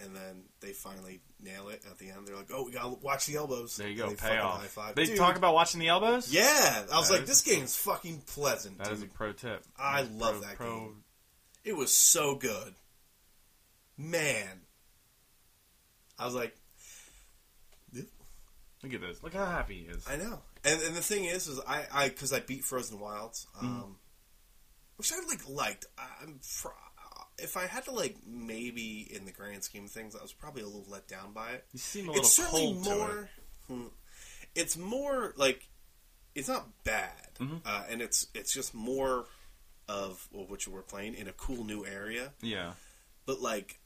and 0.02 0.16
then 0.16 0.44
they 0.60 0.72
finally 0.72 1.20
nail 1.40 1.68
it 1.68 1.82
at 1.88 1.98
the 1.98 2.10
end. 2.10 2.26
They're 2.26 2.36
like, 2.36 2.50
oh, 2.52 2.64
we 2.64 2.72
gotta 2.72 2.88
watch 3.00 3.26
the 3.26 3.36
elbows. 3.36 3.76
There 3.76 3.88
you 3.88 3.96
go. 3.96 4.12
Payoff. 4.14 4.76
They 4.96 5.04
Dude, 5.06 5.16
talk 5.16 5.36
about 5.36 5.54
watching 5.54 5.78
the 5.80 5.88
elbows. 5.88 6.32
Yeah, 6.32 6.84
I 6.92 6.98
was 6.98 7.08
That 7.08 7.14
like, 7.14 7.22
is- 7.28 7.42
this 7.42 7.46
is 7.48 7.76
fucking 7.76 8.22
pleasant. 8.26 8.78
That 8.78 8.90
is 8.92 9.02
a 9.02 9.06
pro 9.06 9.32
tip. 9.32 9.64
I 9.78 10.02
Pro- 10.02 10.16
love 10.16 10.40
that 10.42 10.56
pro- 10.56 10.78
game. 10.80 11.04
It 11.64 11.76
was 11.76 11.92
so 11.94 12.34
good. 12.34 12.74
Man. 13.96 14.60
I 16.18 16.24
was 16.26 16.34
like, 16.34 16.56
Look 18.84 18.94
at 18.94 19.00
this. 19.00 19.22
Look 19.22 19.34
how 19.34 19.46
happy 19.46 19.80
he 19.84 19.84
is. 19.86 20.06
I 20.08 20.16
know. 20.16 20.38
And, 20.64 20.80
and 20.82 20.94
the 20.94 21.00
thing 21.02 21.24
is, 21.24 21.48
is 21.48 21.58
I, 21.66 21.84
I, 21.92 22.08
cause 22.10 22.32
I 22.32 22.40
beat 22.40 22.64
Frozen 22.64 23.00
Wilds, 23.00 23.46
um, 23.60 23.96
which 24.96 25.12
I 25.12 25.16
like 25.28 25.48
liked. 25.48 25.86
I'm, 25.98 26.38
fr- 26.42 26.68
if 27.38 27.56
I 27.56 27.66
had 27.66 27.84
to 27.86 27.90
like, 27.90 28.16
maybe 28.26 29.08
in 29.10 29.24
the 29.24 29.32
grand 29.32 29.64
scheme 29.64 29.84
of 29.86 29.90
things, 29.90 30.14
I 30.14 30.22
was 30.22 30.32
probably 30.32 30.62
a 30.62 30.66
little 30.66 30.86
let 30.88 31.08
down 31.08 31.32
by 31.32 31.50
it. 31.52 31.64
You 31.72 31.78
seem 31.80 32.04
a 32.08 32.12
little 32.12 32.22
It's 32.24 32.36
certainly 32.36 32.72
cold 32.74 32.84
to 32.84 32.90
it. 32.90 32.96
more, 32.98 33.28
hmm, 33.68 33.86
it's 34.54 34.76
more 34.76 35.32
like, 35.36 35.66
it's 36.36 36.48
not 36.48 36.66
bad, 36.84 37.30
Mhm. 37.40 37.60
uh, 37.64 37.84
and 37.90 38.00
it's, 38.02 38.28
it's 38.34 38.52
just 38.54 38.72
more 38.74 39.26
of 39.88 40.28
well, 40.32 40.46
what 40.46 40.64
you 40.66 40.72
were 40.72 40.82
playing 40.82 41.14
in 41.14 41.28
a 41.28 41.32
cool 41.32 41.64
new 41.64 41.84
area. 41.84 42.32
Yeah. 42.40 42.72
but 43.26 43.40
like 43.40 43.80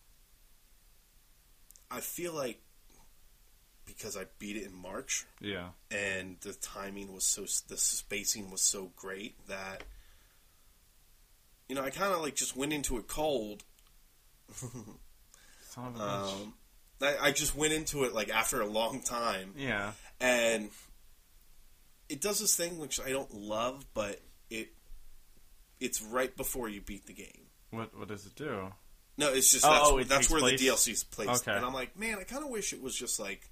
I 1.90 2.00
feel 2.00 2.33
like 2.35 2.61
because 3.88 4.16
I 4.16 4.26
beat 4.38 4.57
it 4.57 4.64
in 4.64 4.75
March 4.75 5.25
Yeah. 5.40 5.71
and 5.90 6.37
the 6.42 6.52
timing 6.52 7.12
was 7.12 7.25
so 7.25 7.42
the 7.68 7.76
spacing 7.76 8.50
was 8.50 8.61
so 8.62 8.92
great 8.97 9.35
that 9.49 9.83
you 11.68 11.75
know 11.75 11.83
I 11.83 11.90
kind 11.90 12.12
of 12.12 12.21
like 12.21 12.35
just 12.37 12.57
went 12.57 12.73
into 12.73 12.99
it 12.99 13.09
cold. 13.09 13.64
Son 15.71 15.95
of 15.95 16.00
a. 16.00 16.02
Um, 16.02 16.54
I, 17.00 17.16
I 17.28 17.30
just 17.33 17.54
went 17.57 17.73
into 17.73 18.04
it 18.04 18.14
like 18.14 18.28
after 18.30 18.61
a 18.61 18.66
long 18.66 19.00
time, 19.00 19.54
yeah. 19.57 19.92
and 20.21 20.71
it 22.09 22.21
does 22.21 22.40
this 22.40 22.57
thing 22.57 22.78
which 22.78 23.00
I 23.00 23.11
don't 23.11 23.33
love, 23.35 23.85
but 23.95 24.21
it 24.50 24.71
it's 25.80 26.02
right 26.02 26.35
before 26.37 26.68
you 26.68 26.80
beat 26.80 27.07
the 27.07 27.12
game. 27.12 27.47
What 27.71 27.97
What 27.97 28.09
does 28.09 28.26
it 28.26 28.35
do? 28.35 28.73
No, 29.16 29.33
it's 29.33 29.50
just 29.50 29.64
Oh, 29.64 29.71
that's, 29.71 29.88
oh, 29.88 29.99
it 29.99 30.09
that's 30.09 30.30
where 30.30 30.40
place? 30.40 30.61
the 30.61 30.68
DLC's 30.68 31.04
placed. 31.04 31.47
Okay. 31.49 31.57
And 31.57 31.64
I'm 31.66 31.75
like, 31.75 31.99
man, 31.99 32.18
I 32.21 32.23
kind 32.25 32.45
of 32.45 32.50
wish 32.50 32.73
it 32.73 32.80
was 32.80 32.95
just 32.95 33.18
like 33.21 33.48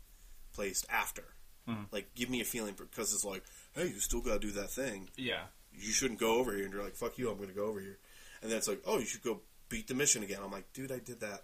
placed 0.56 0.86
after. 0.90 1.24
Mhm. 1.68 1.86
Like, 1.92 2.14
give 2.14 2.30
me 2.30 2.40
a 2.40 2.44
feeling 2.44 2.74
because 2.78 3.12
it's 3.14 3.24
like, 3.24 3.42
hey, 3.74 3.86
you 3.88 4.00
still 4.00 4.20
got 4.20 4.40
to 4.40 4.46
do 4.46 4.52
that 4.52 4.70
thing. 4.70 5.08
Yeah. 5.16 5.42
You 5.72 5.92
shouldn't 5.92 6.18
go 6.20 6.36
over 6.38 6.54
here. 6.54 6.64
And 6.64 6.72
you're 6.72 6.82
like, 6.82 6.96
fuck 6.96 7.18
you, 7.18 7.28
I'm 7.30 7.36
going 7.36 7.48
to 7.48 7.54
go 7.54 7.66
over 7.66 7.80
here. 7.80 7.98
And 8.40 8.50
then 8.50 8.58
it's 8.58 8.68
like, 8.68 8.80
oh, 8.86 8.98
you 8.98 9.04
should 9.04 9.22
go 9.22 9.40
beat 9.68 9.86
the 9.88 9.94
mission 9.94 10.22
again. 10.22 10.38
I'm 10.42 10.50
like, 10.52 10.72
dude, 10.72 10.90
I 10.92 10.98
did 10.98 11.20
that 11.20 11.42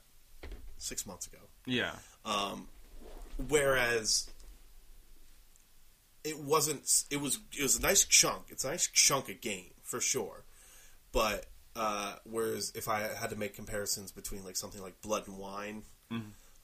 six 0.78 1.06
months 1.06 1.26
ago. 1.26 1.38
Yeah. 1.66 1.92
Um, 2.24 2.68
whereas 3.48 4.30
it 6.24 6.38
wasn't. 6.38 7.04
It 7.10 7.20
was. 7.20 7.38
It 7.58 7.62
was 7.62 7.76
a 7.78 7.82
nice 7.82 8.04
chunk. 8.04 8.44
It's 8.48 8.64
a 8.64 8.70
nice 8.70 8.86
chunk 8.86 9.28
of 9.28 9.40
game 9.40 9.70
for 9.82 10.00
sure. 10.00 10.44
But 11.10 11.46
uh, 11.74 12.16
whereas 12.24 12.72
if 12.74 12.88
I 12.88 13.00
had 13.18 13.30
to 13.30 13.36
make 13.36 13.54
comparisons 13.54 14.12
between 14.12 14.44
like 14.44 14.56
something 14.56 14.80
like 14.80 15.00
Blood 15.02 15.26
and 15.26 15.36
Wine, 15.38 15.82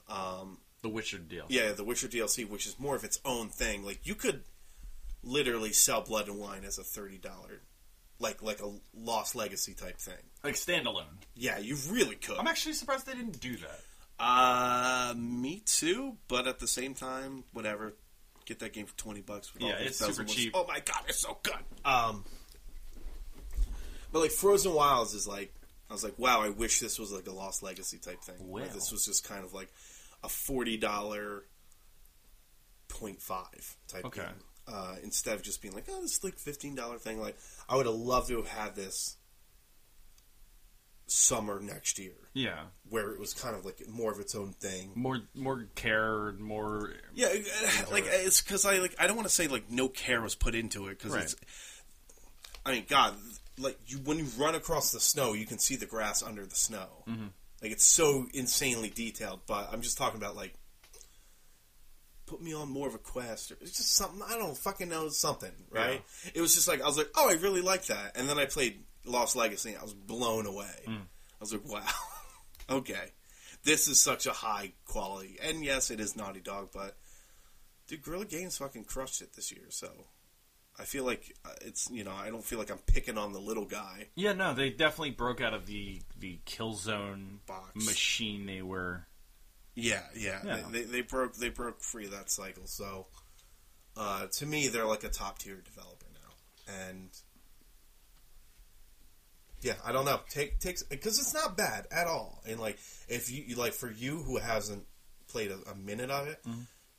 um, 0.07 0.59
The 0.81 0.89
Witcher 0.89 1.17
deal. 1.17 1.45
yeah, 1.49 1.71
the 1.73 1.83
Witcher 1.83 2.07
DLC, 2.07 2.47
which 2.49 2.65
is 2.65 2.79
more 2.79 2.95
of 2.95 3.03
its 3.03 3.19
own 3.25 3.49
thing. 3.49 3.83
Like 3.85 3.99
you 4.07 4.15
could 4.15 4.43
literally 5.23 5.73
sell 5.73 6.01
Blood 6.01 6.27
and 6.29 6.39
Wine 6.39 6.63
as 6.63 6.77
a 6.77 6.83
thirty 6.83 7.17
dollar, 7.17 7.61
like 8.19 8.41
like 8.41 8.61
a 8.61 8.71
Lost 8.95 9.35
Legacy 9.35 9.73
type 9.73 9.97
thing. 9.97 10.15
Like 10.43 10.55
standalone. 10.55 11.03
Yeah, 11.35 11.57
you 11.59 11.75
really 11.89 12.15
could. 12.15 12.37
I'm 12.37 12.47
actually 12.47 12.73
surprised 12.73 13.05
they 13.05 13.13
didn't 13.13 13.39
do 13.41 13.57
that. 13.57 13.79
Uh, 14.21 15.13
me 15.17 15.61
too. 15.65 16.15
But 16.27 16.47
at 16.47 16.59
the 16.59 16.67
same 16.67 16.93
time, 16.93 17.43
whatever. 17.53 17.95
Get 18.45 18.59
that 18.59 18.73
game 18.73 18.85
for 18.85 18.95
twenty 18.97 19.21
bucks. 19.21 19.53
With 19.53 19.63
Yeah, 19.63 19.75
it's 19.79 19.97
super 19.99 20.23
cheap. 20.23 20.53
Oh 20.55 20.65
my 20.67 20.79
god, 20.79 21.01
it's 21.07 21.19
so 21.19 21.37
good. 21.43 21.53
Um, 21.85 22.23
but 24.11 24.19
like 24.19 24.31
Frozen 24.31 24.73
Wilds 24.73 25.13
is 25.13 25.27
like, 25.27 25.53
I 25.89 25.93
was 25.93 26.03
like, 26.03 26.17
wow, 26.17 26.41
I 26.41 26.49
wish 26.49 26.79
this 26.79 26.97
was 26.97 27.11
like 27.11 27.27
a 27.27 27.31
Lost 27.31 27.61
Legacy 27.61 27.97
type 27.99 28.21
thing. 28.23 28.35
Where 28.49 28.65
Wow. 28.65 28.71
this 28.73 28.91
was 28.91 29.05
just 29.05 29.27
kind 29.27 29.43
of 29.43 29.53
like 29.53 29.69
a 30.23 30.29
forty 30.29 30.77
dollar 30.77 31.45
point 32.87 33.21
five 33.21 33.77
type 33.87 34.05
Okay. 34.05 34.21
game. 34.21 34.43
Uh, 34.67 34.95
instead 35.03 35.35
of 35.35 35.41
just 35.41 35.61
being 35.61 35.73
like, 35.73 35.85
oh, 35.89 36.01
this 36.01 36.17
is 36.17 36.23
like 36.23 36.37
fifteen 36.37 36.75
dollar 36.75 36.97
thing. 36.99 37.19
Like, 37.19 37.37
I 37.67 37.75
would 37.75 37.85
have 37.85 37.95
loved 37.95 38.27
to 38.29 38.37
have 38.37 38.47
had 38.47 38.75
this 38.75 39.15
summer 41.07 41.59
next 41.59 41.97
year, 41.97 42.13
Yeah. 42.33 42.65
where 42.87 43.11
it 43.11 43.19
was 43.19 43.33
kind 43.33 43.55
of 43.55 43.65
like 43.65 43.87
more 43.87 44.11
of 44.11 44.19
its 44.19 44.35
own 44.35 44.53
thing. 44.53 44.91
More 44.95 45.21
more 45.33 45.65
care, 45.75 46.33
more 46.33 46.93
Yeah, 47.15 47.29
like 47.91 48.05
it's 48.05 48.41
because 48.41 48.63
I 48.65 48.77
like 48.77 48.95
I 48.99 49.07
don't 49.07 49.15
want 49.15 49.27
to 49.27 49.33
say 49.33 49.47
like 49.47 49.71
no 49.71 49.89
care 49.89 50.21
was 50.21 50.35
put 50.35 50.53
into 50.53 50.87
it 50.87 50.99
because 50.99 51.13
Right. 51.13 51.23
it's. 51.23 51.35
I 52.65 52.73
mean, 52.73 52.85
God, 52.87 53.15
like 53.57 53.79
you 53.87 53.97
when 53.99 54.19
you 54.19 54.25
run 54.37 54.53
across 54.53 54.91
the 54.91 54.99
snow, 54.99 55.33
you 55.33 55.47
can 55.47 55.57
see 55.57 55.75
the 55.75 55.87
grass 55.87 56.21
under 56.21 56.45
the 56.45 56.55
snow. 56.55 57.03
Mm-hmm. 57.07 57.27
Like 57.61 57.71
it's 57.71 57.85
so 57.85 58.27
insanely 58.33 58.89
detailed. 58.89 59.41
But 59.47 59.69
I'm 59.71 59.81
just 59.81 59.97
talking 59.97 60.19
about 60.19 60.35
like, 60.35 60.53
put 62.25 62.41
me 62.41 62.53
on 62.53 62.69
more 62.69 62.87
of 62.87 62.95
a 62.95 62.99
quest. 62.99 63.51
Or, 63.51 63.57
it's 63.61 63.77
just 63.77 63.95
something 63.95 64.21
I 64.27 64.37
don't 64.37 64.57
fucking 64.57 64.89
know. 64.89 65.09
Something 65.09 65.51
right? 65.71 66.03
It 66.33 66.41
was 66.41 66.53
just 66.53 66.67
like 66.67 66.81
I 66.81 66.85
was 66.85 66.97
like, 66.97 67.09
oh, 67.15 67.29
I 67.29 67.33
really 67.33 67.61
like 67.61 67.85
that. 67.87 68.15
And 68.15 68.29
then 68.29 68.37
I 68.37 68.45
played 68.45 68.83
Lost 69.05 69.35
Legacy. 69.35 69.71
and 69.71 69.79
I 69.79 69.83
was 69.83 69.93
blown 69.93 70.45
away. 70.45 70.83
Mm. 70.87 71.01
I 71.01 71.39
was 71.39 71.53
like, 71.53 71.65
wow, 71.65 71.85
okay, 72.79 73.11
this 73.63 73.87
is 73.87 73.99
such 73.99 74.25
a 74.25 74.31
high 74.31 74.73
quality. 74.85 75.37
And 75.41 75.63
yes, 75.63 75.89
it 75.89 75.99
is 75.99 76.15
Naughty 76.15 76.41
Dog, 76.41 76.69
but 76.73 76.97
dude, 77.87 78.01
Guerrilla 78.01 78.25
Games 78.25 78.57
fucking 78.57 78.83
crushed 78.83 79.21
it 79.21 79.33
this 79.33 79.51
year. 79.51 79.65
So 79.69 79.89
I 80.79 80.83
feel 80.83 81.03
like 81.03 81.35
uh, 81.45 81.49
it's 81.61 81.89
you 81.91 82.03
know 82.03 82.13
I 82.13 82.29
don't 82.29 82.43
feel 82.43 82.57
like 82.57 82.71
I'm 82.71 82.77
picking 82.79 83.17
on 83.17 83.33
the 83.33 83.39
little 83.39 83.65
guy. 83.65 84.07
Yeah, 84.15 84.33
no, 84.33 84.53
they 84.53 84.69
definitely 84.69 85.11
broke 85.11 85.41
out 85.41 85.53
of 85.53 85.65
the 85.65 86.01
the 86.19 86.39
Killzone 86.45 87.45
Box. 87.45 87.85
machine 87.85 88.45
they 88.45 88.61
were. 88.61 89.05
Yeah, 89.75 90.01
yeah, 90.15 90.39
Yeah. 90.43 90.61
They, 90.71 90.79
they, 90.79 90.85
they 90.85 91.01
broke 91.01 91.35
they 91.35 91.49
broke 91.49 91.81
free 91.81 92.05
of 92.05 92.11
that 92.11 92.29
cycle. 92.29 92.65
So 92.65 93.07
uh, 93.97 94.27
to 94.27 94.45
me, 94.45 94.67
they're 94.67 94.85
like 94.85 95.03
a 95.03 95.09
top 95.09 95.39
tier 95.39 95.61
developer 95.63 96.05
now, 96.13 96.73
and 96.89 97.09
yeah, 99.61 99.73
I 99.85 99.91
don't 99.91 100.05
know. 100.05 100.21
Take 100.29 100.59
takes 100.59 100.83
because 100.83 101.19
it's 101.19 101.33
not 101.33 101.57
bad 101.57 101.87
at 101.91 102.07
all. 102.07 102.41
And 102.47 102.59
like 102.59 102.79
if 103.07 103.29
you 103.29 103.55
like 103.55 103.73
for 103.73 103.91
you 103.91 104.17
who 104.17 104.37
hasn't 104.37 104.85
played 105.27 105.51
a, 105.51 105.59
a 105.71 105.75
minute 105.75 106.09
of 106.09 106.27
it. 106.27 106.39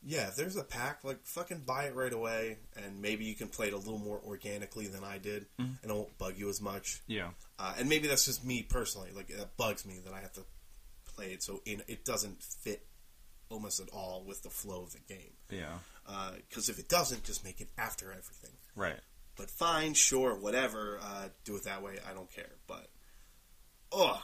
Yeah, 0.03 0.29
if 0.29 0.37
there's 0.37 0.57
a 0.57 0.65
pack, 0.65 1.05
like 1.05 1.19
fucking 1.25 1.65
buy 1.67 1.85
it 1.85 1.95
right 1.95 2.13
away, 2.13 2.57
and 2.77 3.03
maybe 3.03 3.25
you 3.27 3.35
can 3.35 3.49
play 3.49 3.67
it 3.67 3.75
a 3.75 3.77
little 3.77 3.99
more 3.99 4.21
organically 4.27 4.87
than 4.87 5.05
I 5.05 5.19
did, 5.19 5.47
and 5.59 5.77
it 5.83 5.89
won't 5.95 6.17
bug 6.17 6.35
you 6.39 6.49
as 6.49 6.61
much. 6.61 7.01
Yeah. 7.07 7.29
Uh, 7.59 7.75
and 7.79 7.89
maybe 7.89 8.09
that's 8.09 8.25
just 8.25 8.45
me 8.45 8.63
personally. 8.63 9.11
Like 9.15 9.29
it 9.29 9.39
bugs 9.57 9.85
me 9.85 10.01
that 10.05 10.15
I 10.15 10.21
have 10.21 10.33
to 10.33 10.43
play 11.15 11.33
it 11.33 11.43
so 11.43 11.61
in, 11.67 11.83
it 11.87 12.05
doesn't 12.05 12.43
fit 12.43 12.87
almost 13.51 13.81
at 13.81 13.89
all 13.91 14.25
with 14.27 14.43
the 14.43 14.49
flow 14.49 14.83
of 14.83 14.93
the 14.93 15.01
game. 15.01 15.33
Yeah. 15.51 15.79
Because 16.49 16.69
if 16.69 16.79
it 16.79 16.89
doesn't, 16.89 17.25
just 17.25 17.45
make 17.45 17.61
it 17.61 17.69
after 17.77 18.07
everything. 18.11 18.53
Right. 18.75 19.01
But 19.37 19.51
fine, 19.51 19.95
sure, 19.95 20.35
whatever. 20.35 20.99
Uh, 21.03 21.29
do 21.45 21.57
it 21.57 21.65
that 21.65 21.83
way. 21.83 21.99
I 22.09 22.15
don't 22.15 22.33
care. 22.33 22.51
But 22.67 22.89
oh, 23.93 24.23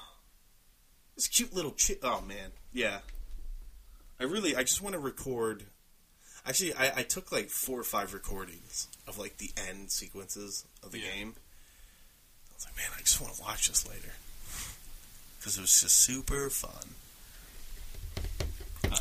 this 1.15 1.29
cute 1.29 1.55
little 1.55 1.73
chick. 1.73 2.01
Oh 2.03 2.23
man, 2.23 2.53
yeah. 2.73 2.99
I 4.21 4.25
really, 4.25 4.57
I 4.57 4.63
just 4.63 4.81
want 4.83 4.95
to 4.95 4.99
record. 4.99 5.65
Actually, 6.47 6.75
I, 6.75 6.99
I 6.99 7.03
took 7.03 7.33
like 7.33 7.51
four 7.51 7.79
or 7.79 7.85
five 7.85 8.15
recordings 8.15 8.89
of 9.07 9.19
like 9.19 9.39
the 9.39 9.51
end 9.69 9.91
sequences 9.91 10.65
of 10.83 10.93
the 10.93 10.99
Yeah. 11.01 11.11
game. 11.13 11.35
I 12.51 12.55
was 12.55 12.65
like, 12.65 12.77
man, 12.77 12.87
I 12.97 13.01
just 13.01 13.21
want 13.21 13.35
to 13.35 13.43
watch 13.43 13.69
this 13.69 13.87
later 13.87 14.13
because 15.39 15.59
it 15.59 15.61
was 15.61 15.81
just 15.81 15.97
super 15.97 16.49
fun. 16.49 16.95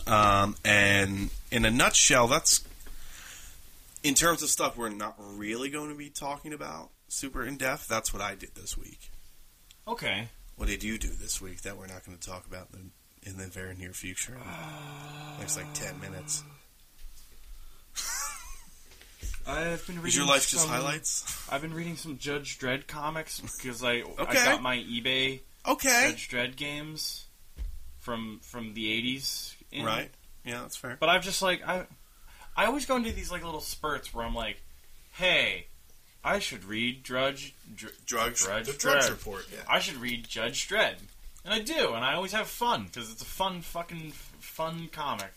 Um, 0.08 0.56
and 0.66 1.30
in 1.52 1.66
a 1.66 1.72
nutshell, 1.72 2.28
that's 2.28 2.64
in 4.04 4.14
terms 4.16 4.44
of 4.44 4.50
stuff 4.50 4.76
we're 4.78 4.90
not 4.90 5.16
really 5.18 5.70
going 5.70 5.90
to 5.90 5.96
be 5.96 6.10
talking 6.10 6.54
about 6.54 6.90
super 7.08 7.44
in 7.44 7.58
depth. 7.58 7.88
That's 7.88 8.12
what 8.14 8.22
I 8.22 8.36
did 8.36 8.56
this 8.56 8.78
week. 8.78 9.12
Okay. 9.88 10.28
What 10.58 10.68
did 10.68 10.84
you 10.84 10.98
do 10.98 11.10
this 11.10 11.42
week 11.42 11.62
that 11.62 11.78
we're 11.78 11.88
not 11.88 12.06
going 12.06 12.18
to 12.18 12.28
talk 12.28 12.46
about 12.48 12.70
in 12.74 12.80
the, 12.80 12.86
in 13.26 13.38
the 13.38 13.46
very 13.48 13.76
near 13.76 13.92
future? 13.94 14.38
Next 15.40 15.58
like 15.58 15.74
ten 15.74 16.00
minutes. 16.00 16.44
I've 19.48 19.86
been 19.86 19.98
reading. 19.98 20.08
Is 20.08 20.16
your 20.18 20.26
life 20.28 20.50
just 20.50 20.68
highlights? 20.68 21.48
I've 21.52 21.62
been 21.62 21.74
reading 21.74 21.96
some 21.98 22.18
Judge 22.18 22.58
Dredd 22.58 22.88
comics 22.88 23.40
because 23.42 23.84
I 23.84 24.04
I 24.18 24.34
got 24.34 24.62
my 24.62 24.78
eBay 24.78 25.42
Okay, 25.68 26.10
Judge 26.12 26.30
Dredd 26.30 26.56
games 26.56 27.26
from 28.00 28.40
from 28.44 28.74
the 28.74 28.86
'80s. 29.02 29.56
right? 29.84 30.10
Yeah, 30.44 30.62
that's 30.62 30.76
fair. 30.78 30.98
But 31.00 31.10
I've 31.10 31.24
just 31.24 31.42
like 31.42 31.68
I, 31.68 31.86
I 32.58 32.66
always 32.66 32.86
go 32.86 32.96
into 32.96 33.12
these 33.12 33.32
like 33.32 33.44
little 33.44 33.62
spurts 33.62 34.14
where 34.14 34.26
I'm 34.26 34.36
like, 34.36 34.62
hey, 35.12 35.68
I 36.24 36.40
should 36.40 36.66
read 36.66 37.04
Drudge. 37.04 37.54
Dr- 37.76 37.94
Drugs, 38.06 38.44
Drudge 38.46 38.66
the 38.68 38.74
drugs 38.74 39.08
Dredd. 39.08 39.12
report. 39.12 39.46
Yeah. 39.52 39.60
I 39.70 39.80
should 39.80 39.98
read 39.98 40.28
Judge 40.28 40.68
Dredd, 40.68 40.96
and 41.46 41.54
I 41.54 41.60
do, 41.60 41.94
and 41.94 42.04
I 42.04 42.16
always 42.16 42.34
have 42.34 42.48
fun 42.48 42.86
because 42.86 43.10
it's 43.12 43.22
a 43.22 43.26
fun 43.26 43.62
fucking 43.62 44.08
f- 44.08 44.34
fun 44.40 44.90
comic. 44.92 45.32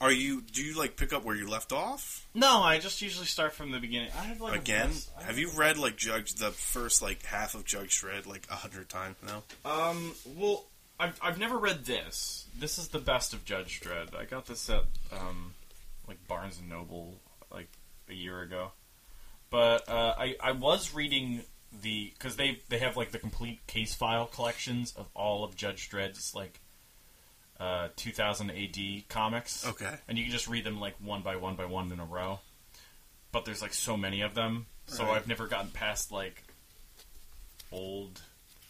Are 0.00 0.12
you? 0.12 0.42
Do 0.42 0.62
you 0.62 0.78
like 0.78 0.96
pick 0.96 1.12
up 1.12 1.24
where 1.24 1.34
you 1.34 1.48
left 1.50 1.72
off 1.72 2.24
No, 2.32 2.62
I 2.62 2.78
just 2.78 3.02
usually 3.02 3.26
start 3.26 3.52
from 3.52 3.72
the 3.72 3.80
beginning. 3.80 4.10
I 4.16 4.22
have 4.24 4.40
like 4.40 4.60
again? 4.60 4.90
list- 4.90 5.10
Have 5.22 5.38
you 5.38 5.50
read 5.50 5.76
like 5.76 5.96
Judge 5.96 6.34
the 6.34 6.52
first 6.52 7.02
like 7.02 7.24
half 7.24 7.56
of 7.56 7.64
Judge 7.64 8.00
Dredd 8.00 8.24
like 8.26 8.46
a 8.48 8.54
hundred 8.54 8.88
times 8.88 9.16
now? 9.26 9.42
Um. 9.64 10.14
Well, 10.36 10.66
I've 11.00 11.18
I've 11.20 11.38
never 11.40 11.58
read 11.58 11.84
this. 11.84 12.46
This 12.56 12.78
is 12.78 12.88
the 12.88 13.00
best 13.00 13.34
of 13.34 13.44
Judge 13.44 13.80
Dredd. 13.80 14.14
I 14.16 14.24
got 14.24 14.46
this 14.46 14.70
at 14.70 14.84
um, 15.12 15.52
like 16.06 16.18
Barnes 16.28 16.60
and 16.60 16.68
Noble 16.68 17.14
like 17.52 17.68
a 18.08 18.14
year 18.14 18.40
ago. 18.42 18.70
But 19.50 19.88
uh, 19.88 20.14
I 20.16 20.36
I 20.40 20.52
was 20.52 20.94
reading 20.94 21.42
the 21.82 22.12
because 22.14 22.36
they 22.36 22.60
they 22.68 22.78
have 22.78 22.96
like 22.96 23.10
the 23.10 23.18
complete 23.18 23.66
case 23.66 23.94
file 23.94 24.26
collections 24.26 24.94
of 24.96 25.06
all 25.14 25.44
of 25.44 25.56
Judge 25.56 25.90
Dredd's 25.90 26.34
like 26.34 26.60
uh 27.60 27.88
2000 27.96 28.50
AD 28.50 29.08
comics. 29.08 29.66
Okay. 29.66 29.94
And 30.08 30.16
you 30.16 30.24
can 30.24 30.32
just 30.32 30.48
read 30.48 30.64
them 30.64 30.80
like 30.80 30.94
one 31.02 31.22
by 31.22 31.36
one 31.36 31.56
by 31.56 31.66
one 31.66 31.92
in 31.92 32.00
a 32.00 32.04
row. 32.04 32.40
But 33.32 33.44
there's 33.44 33.60
like 33.60 33.74
so 33.74 33.96
many 33.96 34.22
of 34.22 34.34
them, 34.34 34.66
so 34.86 35.04
Right. 35.04 35.16
I've 35.16 35.28
never 35.28 35.46
gotten 35.46 35.70
past 35.70 36.10
like 36.10 36.42
old 37.70 38.22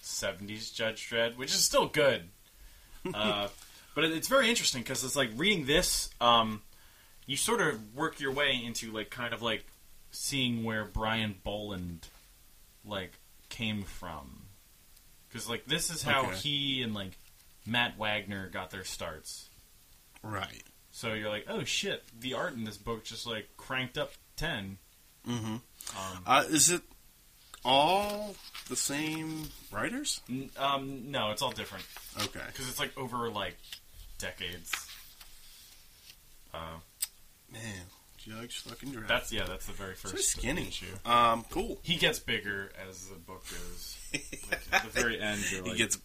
70s 0.03 0.75
Judge 0.75 1.09
Dredd, 1.09 1.37
which 1.37 1.51
is 1.51 1.63
still 1.65 1.87
good. 1.87 2.23
uh, 3.15 3.49
but 3.95 4.05
it, 4.05 4.13
it's 4.13 4.29
very 4.29 4.49
interesting 4.49 4.83
because 4.83 5.05
it's 5.05 5.15
like 5.15 5.31
reading 5.37 5.67
this, 5.67 6.11
um, 6.21 6.63
you 7.27 7.37
sort 7.37 7.61
of 7.61 7.95
work 7.95 8.19
your 8.21 8.33
way 8.33 8.61
into 8.65 8.91
like 8.91 9.11
kind 9.11 9.33
of 9.33 9.43
like 9.43 9.65
seeing 10.11 10.65
where 10.65 10.85
Brian 10.85 11.37
Bolland 11.45 12.09
like 12.89 13.13
came 13.49 13.83
from. 13.83 14.43
Because 15.29 15.49
like 15.49 15.67
this 15.67 15.91
is 15.91 16.03
how 16.03 16.23
Okay. 16.27 16.37
he 16.37 16.83
and 16.83 16.95
like 16.95 17.13
Matt 17.67 17.99
Wagner 17.99 18.49
got 18.49 18.71
their 18.71 18.85
starts. 18.85 19.49
Right. 20.23 20.63
So 20.91 21.13
you're 21.15 21.29
like, 21.29 21.47
oh 21.49 21.65
shit, 21.65 22.03
the 22.19 22.35
art 22.35 22.55
in 22.55 22.65
this 22.65 22.77
book 22.77 23.05
just 23.05 23.27
like 23.27 23.49
cranked 23.57 23.99
up 23.99 24.13
ten. 24.37 24.79
Mm-hmm. 25.27 25.55
Um, 25.55 26.23
Uh, 26.27 26.45
is 26.49 26.71
it 26.71 26.83
all 27.65 28.35
the 28.69 28.77
same 28.77 29.49
writers? 29.71 30.21
n- 30.29 30.51
um, 30.57 31.11
no, 31.11 31.31
it's 31.31 31.43
all 31.43 31.51
different 31.53 31.85
Okay. 32.23 32.41
because 32.47 32.69
it's 32.69 32.79
like 32.81 32.97
over 32.97 33.31
like 33.31 33.57
decades. 34.19 34.73
Uh, 36.55 36.79
Man, 37.53 37.85
Judge 38.29 38.59
fucking 38.61 38.93
Dredd. 38.93 39.09
that's 39.09 39.33
yeah, 39.33 39.45
that's 39.47 39.67
the 39.67 39.73
very 39.73 39.95
so 39.97 40.09
first 40.11 40.31
skinny. 40.33 40.69
issue. 40.69 40.87
Um, 41.05 41.45
cool. 41.51 41.79
He 41.83 41.97
gets 41.97 42.19
bigger 42.19 42.71
as 42.89 43.07
the 43.09 43.17
book 43.17 43.45
goes. 43.51 43.97
Like, 44.51 44.61
at 44.73 44.83
the 44.85 44.91
very 45.01 45.21
end, 45.21 45.41
you're 45.51 45.63
he 45.65 45.69
like, 45.71 45.79
gets 45.79 45.99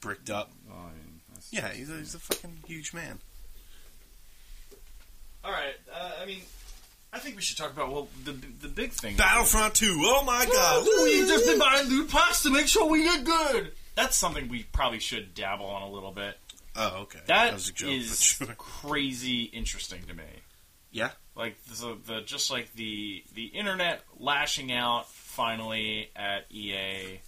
bricked 0.00 0.30
up. 0.30 0.50
oh, 0.70 0.74
I 0.74 0.88
mean, 0.92 1.20
that's- 1.28 1.48
Yeah, 1.52 1.68
he's 1.70 1.90
a, 1.90 1.96
he's 1.98 2.14
a 2.14 2.18
fucking 2.18 2.58
huge 2.66 2.92
man. 2.92 3.18
All 5.44 5.50
right. 5.52 5.74
Uh, 5.92 6.12
I 6.22 6.26
mean, 6.26 6.40
I 7.12 7.18
think 7.18 7.36
we 7.36 7.42
should 7.42 7.56
talk 7.58 7.70
about 7.72 7.90
well 7.92 8.08
the 8.24 8.32
the 8.32 8.68
big 8.68 8.92
thing. 8.92 9.16
Battlefront 9.16 9.74
2. 9.74 9.86
Oh 10.04 10.24
my 10.24 10.46
god. 10.50 10.86
We've 11.04 11.28
just 11.28 11.46
been 11.46 11.58
buying 11.58 11.88
loot 11.88 12.10
packs 12.10 12.42
to 12.42 12.50
make 12.50 12.66
sure 12.66 12.88
we 12.90 13.02
get 13.04 13.24
good. 13.24 13.72
That's 13.94 14.16
something 14.16 14.48
we 14.48 14.64
probably 14.64 14.98
should 14.98 15.34
dabble 15.34 15.66
on 15.66 15.82
a 15.82 15.90
little 15.90 16.10
bit. 16.12 16.36
Oh, 16.76 17.02
okay. 17.02 17.20
That 17.26 17.52
was 17.54 17.68
a 17.68 17.72
joke, 17.72 17.90
is 17.90 18.36
but 18.40 18.46
sure. 18.48 18.54
crazy 18.56 19.42
interesting 19.44 20.02
to 20.08 20.14
me. 20.14 20.24
Yeah. 20.94 21.10
Like 21.36 21.56
the, 21.64 21.98
the 22.06 22.20
just 22.20 22.50
like 22.50 22.72
the 22.74 23.24
the 23.34 23.46
internet 23.46 24.02
lashing 24.18 24.72
out 24.72 25.08
finally 25.10 26.08
at 26.14 26.46
EA 26.50 27.18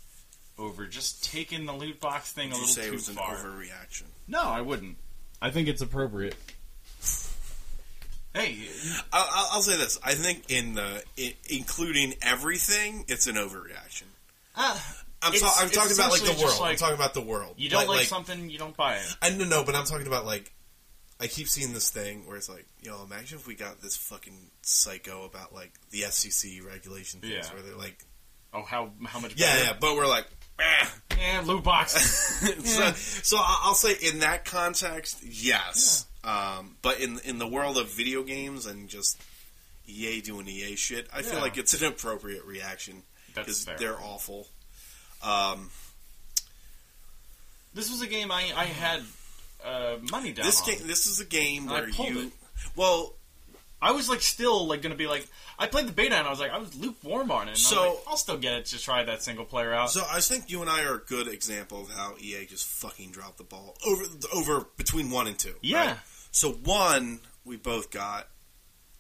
over 0.57 0.87
just 0.87 1.25
taking 1.25 1.67
the 1.67 1.73
loot 1.73 2.01
box 2.01 2.33
thing 2.33 2.51
Did 2.51 2.57
a 2.57 2.61
little 2.61 2.69
say 2.69 2.83
too 2.83 2.89
it 2.89 2.93
was 2.93 3.09
an 3.09 3.17
far. 3.17 3.35
overreaction? 3.35 4.05
No, 4.29 4.41
I 4.43 4.61
wouldn't. 4.61 4.97
I 5.43 5.51
think 5.51 5.67
it's 5.67 5.83
appropriate. 5.83 6.37
Hey, 8.33 8.57
I'll, 9.13 9.49
I'll- 9.53 9.63
say 9.63 9.77
this. 9.77 9.99
I 10.05 10.13
think 10.15 10.51
in 10.51 10.75
the 10.75 11.03
i 11.19 11.35
including 11.51 12.15
everything, 12.23 13.05
it's 13.09 13.27
an 13.27 13.37
overreaction. 13.37 14.05
uh, 14.55 14.79
I'm, 15.23 15.33
ta- 15.33 15.57
I'm 15.59 15.71
talking 15.71 15.95
about 15.97 16.13
like 16.13 16.21
the 16.21 16.29
world. 16.29 16.41
just 16.41 16.63
I'm 16.63 16.77
talking 16.77 16.95
about 16.95 17.15
the 17.15 17.23
world. 17.23 17.55
you 17.57 17.71
don't 17.71 17.89
like, 17.89 18.07
something, 18.07 18.51
you 18.51 18.59
don't 18.59 18.77
buy 18.77 18.97
it. 18.97 19.17
I 19.23 19.31
don't 19.31 19.49
know, 19.49 19.65
but 19.65 19.75
I'm 19.75 19.87
talking 19.87 20.07
about 20.07 20.27
like 20.27 20.53
I 21.21 21.27
keep 21.29 21.49
seeing 21.49 21.73
this 21.73 21.89
thing 21.91 22.27
where 22.27 22.37
it's 22.37 22.49
like, 22.49 22.67
yo, 22.83 23.03
imagine 23.05 23.39
if 23.39 23.47
we 23.47 23.55
got 23.55 23.81
this 23.81 23.97
fucking 23.97 24.39
psycho 24.63 25.25
about 25.25 25.55
like 25.55 25.73
the 25.91 26.03
FCC 26.03 26.65
regulation 26.65 27.21
things 27.21 27.33
Yeah. 27.33 27.53
where 27.55 27.63
they're 27.63 27.77
like, 27.77 28.05
Oh, 28.53 28.63
how 28.63 28.91
how 29.07 29.21
much? 29.21 29.35
yeah, 29.37 29.53
better? 29.55 29.65
yeah, 29.65 29.73
but 29.81 29.97
we're 29.97 30.07
like, 30.07 30.27
eh. 30.59 30.87
yeah, 31.19 31.43
loot 31.45 31.65
box. 31.65 31.93
so, 32.65 32.93
so 32.93 33.37
I'll 33.41 33.75
say 33.75 33.95
in 34.03 34.21
that 34.21 34.45
context, 34.45 35.23
yes. 35.25 36.07
Um, 36.25 36.77
but 36.83 37.01
in 37.01 37.19
in 37.25 37.39
the 37.39 37.47
world 37.47 37.77
of 37.79 37.89
video 37.91 38.23
games 38.23 38.67
and 38.67 38.89
just 38.89 39.21
EA 39.87 40.21
doing 40.21 40.47
EA 40.49 40.75
shit, 40.77 41.09
I 41.15 41.23
feel 41.23 41.41
like 41.41 41.57
it's 41.57 41.81
an 41.81 41.87
appropriate 41.89 42.45
reaction 42.45 43.03
because 43.35 43.65
they're 43.79 43.99
awful. 44.01 44.49
Um, 45.23 45.71
This 47.75 47.91
was 47.91 48.01
a 48.03 48.07
game 48.07 48.31
I 48.31 48.53
I 48.57 48.65
had 48.65 49.03
uh, 49.67 49.97
money 50.11 50.33
down. 50.33 50.47
this 50.47 50.61
on. 50.63 50.67
game, 50.69 50.87
this 50.87 51.07
is 51.07 51.21
a 51.21 51.25
game 51.25 51.67
where 51.67 51.89
you, 51.89 52.21
it. 52.29 52.33
well, 52.77 53.15
I 53.83 53.93
was 53.93 54.09
like 54.09 54.21
still 54.23 54.67
like 54.67 54.81
gonna 54.83 54.95
be 54.95 55.07
like 55.07 55.27
I 55.59 55.67
played 55.67 55.87
the 55.89 55.93
beta 55.93 56.15
and 56.17 56.27
I 56.27 56.31
was 56.31 56.41
like 56.41 56.51
I 56.53 56.59
was 56.59 56.75
lukewarm 56.77 57.31
on 57.31 57.49
it. 57.49 57.53
And 57.53 57.59
So- 57.59 57.83
like, 57.83 57.99
I'll 58.09 58.17
still 58.17 58.39
get 58.39 58.55
it 58.55 58.67
to 58.67 58.79
try 58.81 59.05
that 59.05 59.23
single 59.23 59.45
player 59.45 59.73
out. 59.75 59.91
So 59.91 60.03
I 60.11 60.21
think 60.21 60.51
you 60.51 60.61
and 60.61 60.71
I 60.71 60.85
are 60.85 60.95
a 60.97 61.01
good 61.01 61.29
example 61.29 61.83
of 61.83 61.91
how 61.91 62.15
EA 62.21 62.47
just 62.47 62.67
fucking 62.67 63.11
dropped 63.11 63.39
the 63.39 63.45
ball 63.45 63.77
over 63.87 64.05
over 64.35 64.67
between 64.77 65.11
one 65.11 65.27
and 65.27 65.39
two. 65.39 65.55
Yeah. 65.63 65.87
right? 65.89 65.97
So 66.31 66.53
one 66.53 67.21
we 67.45 67.57
both 67.57 67.91
got. 67.91 68.29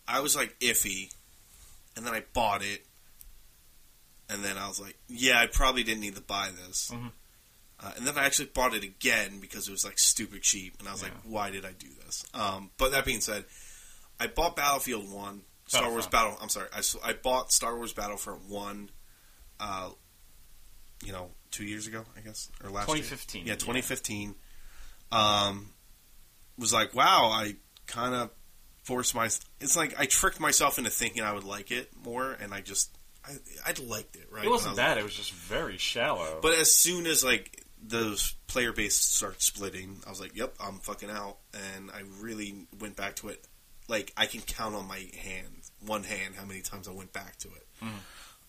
I 0.08 0.20
was 0.20 0.36
like 0.36 0.58
iffy, 0.60 1.12
and 1.96 2.06
then 2.06 2.14
I 2.14 2.22
bought 2.32 2.62
it, 2.62 2.84
and 4.28 4.44
then 4.44 4.56
I 4.56 4.68
was 4.68 4.80
like, 4.80 4.96
yeah, 5.08 5.40
I 5.40 5.46
probably 5.46 5.82
didn't 5.82 6.00
need 6.00 6.14
to 6.16 6.20
buy 6.22 6.50
this. 6.66 6.90
Mhm. 6.94 7.10
Uh, 7.78 7.92
and 7.96 8.06
then 8.06 8.16
I 8.16 8.24
actually 8.24 8.46
bought 8.54 8.74
it 8.74 8.84
again 8.84 9.38
because 9.40 9.68
it 9.68 9.70
was 9.70 9.84
like 9.84 9.98
stupid 9.98 10.42
cheap, 10.42 10.76
and 10.78 10.88
I 10.88 10.92
was 10.92 11.02
like, 11.02 11.12
why 11.24 11.50
did 11.50 11.64
I 11.66 11.72
do 11.72 11.88
this? 12.04 12.24
Um, 12.32 12.70
but 12.78 12.92
that 12.92 13.04
being 13.04 13.20
said, 13.20 13.44
I 14.18 14.28
bought 14.28 14.56
Battlefield 14.56 15.10
One, 15.12 15.42
Star 15.66 15.90
Wars 15.90 16.06
Battle. 16.06 16.38
I'm 16.40 16.48
sorry, 16.48 16.68
I 17.04 17.12
bought 17.12 17.52
Star 17.52 17.76
Wars 17.76 17.92
Battlefront 17.92 18.48
One. 18.48 18.90
Uh, 19.60 19.90
you 21.04 21.12
know, 21.12 21.30
two 21.50 21.64
years 21.64 21.86
ago, 21.86 22.04
I 22.16 22.20
guess, 22.20 22.50
or 22.64 22.70
last 22.70 22.88
year. 22.88 22.96
2015, 22.96 23.42
Yeah, 23.42 23.48
yeah. 23.52 23.56
2015. 23.56 24.34
Um, 25.12 25.70
was 26.58 26.72
like, 26.72 26.94
wow, 26.94 27.30
I 27.32 27.56
kind 27.86 28.14
of 28.14 28.30
forced 28.82 29.14
my. 29.14 29.26
It's 29.60 29.76
like 29.76 29.98
I 29.98 30.06
tricked 30.06 30.40
myself 30.40 30.78
into 30.78 30.90
thinking 30.90 31.22
I 31.22 31.32
would 31.32 31.44
like 31.44 31.70
it 31.70 31.90
more, 32.04 32.32
and 32.32 32.54
I 32.54 32.60
just, 32.62 32.90
I, 33.24 33.32
I 33.66 33.74
liked 33.84 34.16
it. 34.16 34.28
Right? 34.30 34.44
it 34.44 34.50
wasn't 34.50 34.72
was 34.72 34.78
bad. 34.78 34.98
It 34.98 35.04
was 35.04 35.14
just 35.14 35.32
very 35.32 35.76
shallow. 35.76 36.38
but 36.40 36.54
as 36.54 36.72
soon 36.72 37.06
as 37.06 37.22
like 37.24 37.62
those 37.82 38.34
player 38.46 38.72
base 38.72 38.96
start 38.96 39.42
splitting, 39.42 40.00
I 40.06 40.10
was 40.10 40.20
like, 40.20 40.34
"Yep, 40.36 40.54
I'm 40.60 40.78
fucking 40.78 41.10
out," 41.10 41.38
and 41.54 41.90
I 41.90 42.02
really 42.20 42.66
went 42.80 42.96
back 42.96 43.16
to 43.16 43.28
it. 43.28 43.44
Like 43.88 44.12
I 44.16 44.26
can 44.26 44.40
count 44.40 44.74
on 44.74 44.86
my 44.88 45.04
hand 45.22 45.46
one 45.84 46.02
hand 46.04 46.34
how 46.36 46.44
many 46.44 46.60
times 46.62 46.88
I 46.88 46.92
went 46.92 47.12
back 47.12 47.36
to 47.38 47.48
it. 47.48 47.66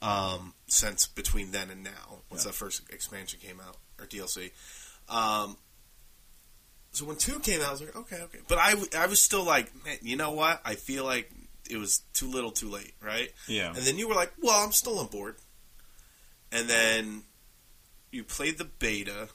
Um, 0.02 0.54
since 0.68 1.08
between 1.08 1.52
then 1.52 1.70
and 1.70 1.84
now, 1.84 2.22
once 2.30 2.44
Yeah. 2.46 2.52
that 2.52 2.56
first 2.58 2.82
expansion 2.92 3.40
came 3.42 3.60
out 3.60 3.78
or 4.00 4.06
DLC. 4.06 4.52
Um, 5.10 5.58
so 6.92 7.06
when 7.06 7.18
two 7.18 7.40
came 7.40 7.62
out, 7.62 7.68
I 7.68 7.72
was 7.72 7.82
like, 7.82 7.96
okay, 7.96 8.22
okay, 8.24 8.40
but 8.48 8.58
I, 8.60 8.76
I 8.98 9.08
was 9.08 9.22
still 9.22 9.44
like, 9.44 9.72
man, 9.86 9.98
you 10.02 10.16
know 10.16 10.32
what? 10.32 10.62
I 10.66 10.76
feel 10.76 11.04
like 11.04 11.32
it 11.70 11.78
was 11.78 12.00
too 12.14 12.28
little, 12.30 12.52
too 12.52 12.70
late, 12.70 12.94
right? 13.02 13.32
Yeah. 13.48 13.68
And 13.70 13.78
then 13.78 13.98
you 13.98 14.08
were 14.08 14.16
like, 14.16 14.32
well, 14.42 14.64
I'm 14.64 14.72
still 14.72 15.00
on 15.00 15.08
board. 15.08 15.36
And 16.52 16.70
then 16.70 17.24
you 18.12 18.24
played 18.24 18.58
the 18.58 18.66
beta, 18.66 19.30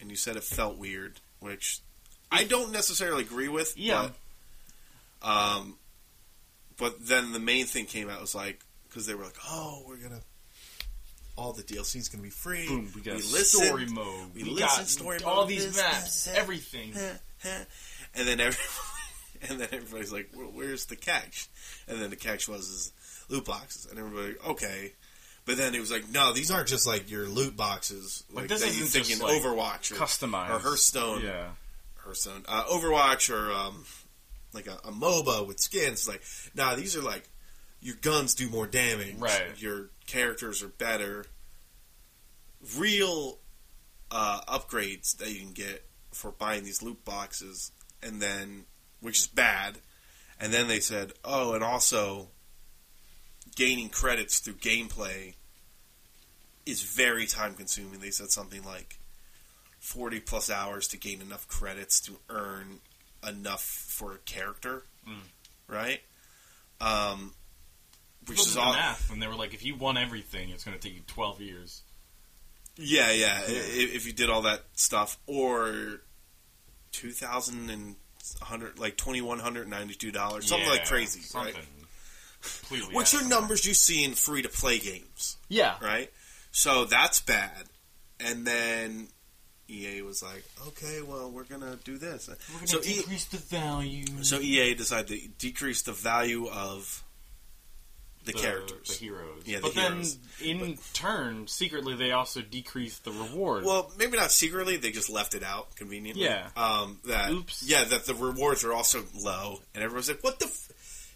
and 0.00 0.10
you 0.10 0.16
said 0.16 0.36
it 0.36 0.44
felt 0.44 0.78
weird, 0.78 1.20
which 1.40 1.80
I 2.30 2.44
don't 2.44 2.72
necessarily 2.72 3.22
agree 3.22 3.48
with. 3.48 3.76
Yeah. 3.76 4.10
But, 5.20 5.28
um, 5.28 5.76
but 6.78 7.06
then 7.06 7.32
the 7.32 7.40
main 7.40 7.66
thing 7.66 7.86
came 7.86 8.08
out 8.08 8.20
was 8.20 8.34
like 8.34 8.60
because 8.88 9.06
they 9.06 9.14
were 9.14 9.24
like, 9.24 9.36
oh, 9.48 9.84
we're 9.86 9.96
gonna 9.96 10.20
all 11.36 11.52
the 11.52 11.62
DLC 11.62 11.96
is 11.96 12.08
gonna 12.08 12.22
be 12.22 12.30
free. 12.30 12.66
Boom, 12.66 12.90
we 12.94 13.00
got 13.00 13.16
listened, 13.16 13.64
story 13.66 13.86
mode. 13.86 14.34
we 14.34 14.42
We, 14.42 14.50
listened, 14.50 14.58
got 14.58 14.86
story 14.88 15.18
all 15.24 15.42
mode, 15.42 15.48
these 15.48 15.66
this, 15.66 15.76
maps, 15.76 16.28
everything. 16.28 16.92
and 18.14 18.28
then 18.28 18.40
every, 18.40 18.62
and 19.48 19.60
then 19.60 19.68
everybody's 19.72 20.12
like, 20.12 20.30
well, 20.34 20.50
"Where's 20.52 20.86
the 20.86 20.96
catch?" 20.96 21.48
And 21.88 22.00
then 22.00 22.10
the 22.10 22.16
catch 22.16 22.48
was 22.48 22.68
is 22.68 22.92
loot 23.28 23.44
boxes, 23.44 23.86
and 23.90 23.98
everybody 23.98 24.34
okay. 24.48 24.92
But 25.50 25.56
then 25.56 25.74
it 25.74 25.80
was 25.80 25.90
like, 25.90 26.08
no, 26.08 26.32
these 26.32 26.52
aren't 26.52 26.68
just 26.68 26.86
like 26.86 27.10
your 27.10 27.26
loot 27.26 27.56
boxes, 27.56 28.22
Like, 28.32 28.48
like 28.48 28.60
that 28.60 28.68
you 28.68 28.84
think 28.84 29.10
in 29.10 29.18
like, 29.18 29.42
Overwatch 29.42 29.90
or, 29.90 29.96
Customized 29.96 30.50
or 30.50 30.58
Hearthstone, 30.60 31.22
Yeah. 31.24 31.48
Hearthstone, 31.96 32.44
uh, 32.46 32.62
Overwatch, 32.66 33.34
or 33.34 33.50
um, 33.50 33.84
like 34.52 34.68
a, 34.68 34.74
a 34.84 34.92
MOBA 34.92 35.44
with 35.48 35.58
skins. 35.58 36.06
It's 36.06 36.08
like, 36.08 36.22
nah, 36.54 36.76
these 36.76 36.96
are 36.96 37.02
like 37.02 37.28
your 37.80 37.96
guns 37.96 38.36
do 38.36 38.48
more 38.48 38.68
damage, 38.68 39.16
Right. 39.18 39.60
Your 39.60 39.90
characters 40.06 40.62
are 40.62 40.68
better. 40.68 41.24
Real 42.78 43.40
uh, 44.12 44.42
upgrades 44.46 45.16
that 45.16 45.30
you 45.32 45.40
can 45.40 45.50
get 45.52 45.84
for 46.12 46.30
buying 46.30 46.62
these 46.62 46.80
loot 46.80 47.04
boxes, 47.04 47.72
and 48.04 48.22
then 48.22 48.66
which 49.00 49.18
is 49.18 49.26
bad. 49.26 49.78
And 50.38 50.52
then 50.52 50.68
they 50.68 50.78
said, 50.78 51.12
oh, 51.24 51.54
and 51.54 51.64
also 51.64 52.28
gaining 53.56 53.88
credits 53.88 54.38
through 54.38 54.54
gameplay 54.54 55.34
is 56.70 56.82
very 56.82 57.26
time 57.26 57.54
consuming. 57.54 58.00
They 58.00 58.10
said 58.10 58.30
something 58.30 58.62
like 58.64 58.98
40 59.80 60.20
plus 60.20 60.50
hours 60.50 60.88
to 60.88 60.96
gain 60.98 61.20
enough 61.20 61.46
credits 61.48 62.00
to 62.02 62.18
earn 62.28 62.80
enough 63.26 63.62
for 63.62 64.14
a 64.14 64.18
character, 64.18 64.84
Mm. 65.06 65.20
right? 65.68 66.00
Um, 66.80 67.34
which 68.26 68.38
is 68.40 68.56
all. 68.56 68.72
math, 68.72 69.10
and 69.10 69.20
they 69.22 69.26
were 69.26 69.34
like, 69.34 69.54
if 69.54 69.64
you 69.64 69.74
won 69.74 69.96
everything, 69.98 70.50
it's 70.50 70.64
going 70.64 70.76
to 70.78 70.82
take 70.82 70.94
you 70.96 71.02
12 71.06 71.40
years. 71.40 71.82
Yeah, 72.76 73.10
yeah. 73.10 73.40
Yeah. 73.48 73.58
If 73.62 74.06
you 74.06 74.12
did 74.12 74.30
all 74.30 74.42
that 74.42 74.64
stuff, 74.74 75.18
or 75.26 76.00
two 76.92 77.10
thousand 77.10 77.68
and 77.70 77.96
hundred, 78.40 78.78
like 78.78 78.96
twenty 78.96 79.20
one 79.20 79.38
hundred 79.38 79.68
ninety 79.68 79.94
two 79.94 80.10
dollars, 80.12 80.46
something 80.46 80.68
like 80.68 80.86
crazy, 80.86 81.20
something 81.20 81.54
right? 81.54 81.64
completely 82.40 82.94
Which 82.94 83.12
are 83.14 83.26
numbers 83.26 83.66
you 83.66 83.74
see 83.74 84.02
in 84.04 84.12
free 84.14 84.40
to 84.42 84.48
play 84.48 84.78
games, 84.78 85.36
Yeah. 85.48 85.76
right? 85.82 86.10
So 86.50 86.84
that's 86.84 87.20
bad. 87.20 87.64
And 88.18 88.46
then 88.46 89.08
EA 89.68 90.02
was 90.02 90.22
like, 90.22 90.44
okay, 90.68 91.00
well, 91.02 91.30
we're 91.30 91.44
gonna 91.44 91.76
do 91.84 91.96
this. 91.96 92.28
We're 92.28 92.54
going 92.54 92.66
to 92.66 92.72
So 92.72 92.80
E- 92.80 92.96
decrease 92.96 93.24
the 93.26 93.36
value. 93.38 94.04
So 94.22 94.38
EA 94.40 94.74
decided 94.74 95.08
to 95.08 95.28
decrease 95.38 95.82
the 95.82 95.92
value 95.92 96.48
of 96.48 97.04
the, 98.24 98.32
characters. 98.34 98.88
the 98.88 98.94
heroes. 98.94 99.42
Yeah, 99.46 99.58
the 99.58 99.62
but 99.62 99.72
heroes. 99.72 100.18
then, 100.42 100.60
in 100.60 100.78
turn, 100.92 101.46
secretly, 101.46 101.94
they 101.96 102.10
also 102.12 102.42
decreased 102.42 103.04
the 103.04 103.12
reward. 103.12 103.64
Well, 103.64 103.90
maybe 103.98 104.18
not 104.18 104.30
secretly. 104.30 104.76
They 104.76 104.90
just 104.90 105.08
left 105.08 105.34
it 105.34 105.42
out 105.42 105.74
conveniently. 105.76 106.24
Yeah. 106.24 106.48
Um. 106.56 106.98
That. 107.06 107.30
Oops. 107.30 107.62
Yeah. 107.66 107.84
That 107.84 108.04
the 108.04 108.14
rewards 108.14 108.62
are 108.64 108.74
also 108.74 109.04
low, 109.18 109.60
and 109.74 109.82
everyone's 109.82 110.08
like, 110.08 110.22
"What 110.22 110.38
the? 110.38 110.46
F-? 110.46 110.68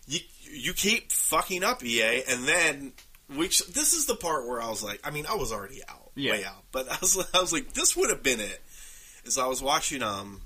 You 0.07 0.21
you 0.51 0.73
keep 0.73 1.13
fucking 1.13 1.63
up, 1.63 1.85
EA." 1.85 2.23
And 2.27 2.45
then, 2.49 2.93
which 3.29 3.67
this 3.69 3.93
is 3.93 4.07
the 4.07 4.15
part 4.17 4.47
where 4.47 4.61
I 4.61 4.69
was 4.69 4.83
like, 4.83 5.01
I 5.05 5.11
mean, 5.11 5.27
I 5.27 5.35
was 5.35 5.53
already 5.53 5.83
out, 5.89 6.11
Yeah. 6.15 6.33
way 6.33 6.45
out, 6.45 6.65
but 6.73 6.89
I 6.93 6.99
was 7.01 7.17
I 7.35 7.41
was 7.41 7.53
like, 7.53 7.73
this 7.75 7.97
would 7.97 8.11
have 8.11 8.23
been 8.23 8.41
it. 8.41 8.63
Is 9.25 9.39
I 9.39 9.47
was 9.47 9.63
watching 9.63 10.03
um 10.03 10.43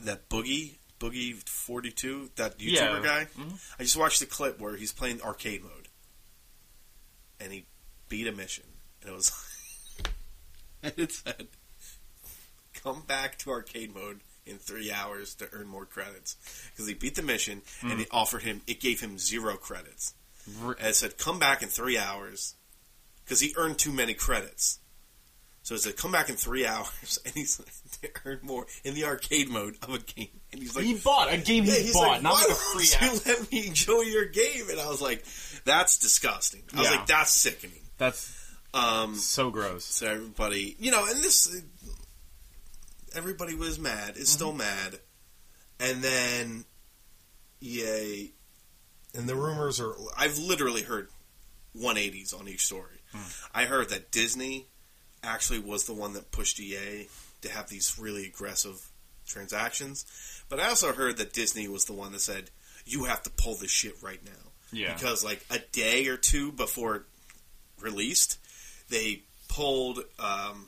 that 0.00 0.28
boogie 0.28 0.76
boogie 0.98 1.36
forty 1.48 1.90
two 1.90 2.30
that 2.36 2.58
YouTuber 2.58 2.72
Yeah. 2.72 3.00
guy. 3.02 3.26
Mhm. 3.38 3.58
I 3.78 3.82
just 3.84 3.96
watched 3.96 4.20
the 4.20 4.26
clip 4.26 4.58
where 4.60 4.76
he's 4.76 4.92
playing 4.92 5.22
arcade 5.22 5.62
mode, 5.62 5.88
and 7.38 7.52
he 7.52 7.66
beat 8.08 8.26
a 8.26 8.32
mission, 8.32 8.64
and 9.00 9.10
it 9.10 9.14
was, 9.14 9.30
and 10.82 10.92
it 10.96 11.12
said, 11.12 11.48
"Come 12.74 13.02
back 13.06 13.38
to 13.38 13.50
arcade 13.50 13.94
mode 13.94 14.20
in 14.46 14.58
three 14.58 14.90
hours 14.90 15.34
to 15.36 15.48
earn 15.52 15.68
more 15.68 15.86
credits," 15.86 16.36
because 16.70 16.86
he 16.86 16.94
beat 16.94 17.14
the 17.14 17.22
mission, 17.22 17.62
and 17.82 17.92
Mm. 17.92 18.00
it 18.02 18.08
offered 18.10 18.42
him, 18.42 18.62
it 18.66 18.80
gave 18.80 19.00
him 19.00 19.18
zero 19.18 19.56
credits, 19.56 20.14
Re- 20.18 20.19
and 20.80 20.94
said, 20.94 21.18
"Come 21.18 21.38
back 21.38 21.62
in 21.62 21.68
three 21.68 21.98
hours," 21.98 22.54
because 23.24 23.40
he 23.40 23.54
earned 23.56 23.78
too 23.78 23.92
many 23.92 24.14
credits. 24.14 24.78
So 25.62 25.74
he 25.74 25.80
said, 25.80 25.96
"Come 25.96 26.12
back 26.12 26.28
in 26.30 26.36
three 26.36 26.66
hours," 26.66 27.18
and 27.24 27.34
he's 27.34 27.58
like, 27.60 28.12
to 28.14 28.20
earn 28.28 28.40
more 28.42 28.66
in 28.84 28.94
the 28.94 29.04
arcade 29.04 29.48
mode 29.50 29.76
of 29.82 29.94
a 29.94 29.98
game, 29.98 30.40
and 30.52 30.60
he's 30.62 30.74
like, 30.74 30.84
he 30.84 30.94
bought 30.96 31.32
a 31.32 31.36
game 31.38 31.64
yeah, 31.64 31.74
he 31.74 31.82
he's 31.84 31.92
bought, 31.94 32.08
like, 32.08 32.22
not 32.22 32.32
why 32.34 32.40
like 32.42 32.50
a 32.50 32.54
free 32.54 32.88
app. 32.96 33.02
you 33.14 33.20
let 33.26 33.52
me 33.52 33.66
enjoy 33.66 34.00
your 34.02 34.24
game? 34.26 34.70
And 34.70 34.80
I 34.80 34.88
was 34.88 35.00
like, 35.02 35.24
that's 35.64 35.98
disgusting. 35.98 36.62
I 36.74 36.80
was 36.80 36.90
Yeah. 36.90 36.96
like, 36.96 37.06
that's 37.06 37.30
sickening. 37.32 37.82
That's 37.98 38.32
Um, 38.72 39.16
so 39.16 39.50
gross. 39.50 39.84
so 39.84 40.06
everybody, 40.06 40.76
you 40.78 40.90
know, 40.92 41.04
and 41.04 41.22
this, 41.22 41.62
everybody 43.14 43.54
was 43.54 43.78
mad, 43.78 44.16
is 44.16 44.28
still 44.28 44.48
Mm-hmm. 44.50 44.58
mad, 44.58 44.98
and 45.78 46.02
then 46.02 46.64
EA, 47.60 48.32
and 49.14 49.28
the 49.28 49.34
rumors 49.34 49.80
are, 49.80 49.94
I've 50.16 50.38
literally 50.38 50.82
heard 50.82 51.08
180s 51.76 52.38
on 52.38 52.48
each 52.48 52.64
story. 52.66 52.98
Hmm. 53.12 53.18
I 53.54 53.64
heard 53.64 53.88
that 53.90 54.10
Disney 54.10 54.66
actually 55.22 55.58
was 55.60 55.84
the 55.84 55.92
one 55.92 56.14
that 56.14 56.30
pushed 56.30 56.58
EA 56.60 57.08
to 57.42 57.48
have 57.50 57.68
these 57.68 57.98
really 57.98 58.26
aggressive 58.26 58.86
transactions, 59.26 60.04
but 60.48 60.58
I 60.60 60.68
also 60.68 60.92
heard 60.92 61.16
that 61.18 61.32
Disney 61.32 61.68
was 61.68 61.84
the 61.84 61.92
one 61.92 62.12
that 62.12 62.20
said, 62.20 62.50
you 62.86 63.04
have 63.04 63.22
to 63.24 63.30
pull 63.30 63.54
this 63.56 63.70
shit 63.70 63.94
right 64.02 64.20
now 64.24 64.50
Yeah. 64.72 64.94
because 64.94 65.24
like 65.24 65.44
a 65.50 65.58
day 65.58 66.06
or 66.08 66.16
two 66.16 66.52
before 66.52 66.96
it 66.96 67.02
released, 67.80 68.38
they 68.88 69.22
pulled 69.48 70.00
um, 70.18 70.66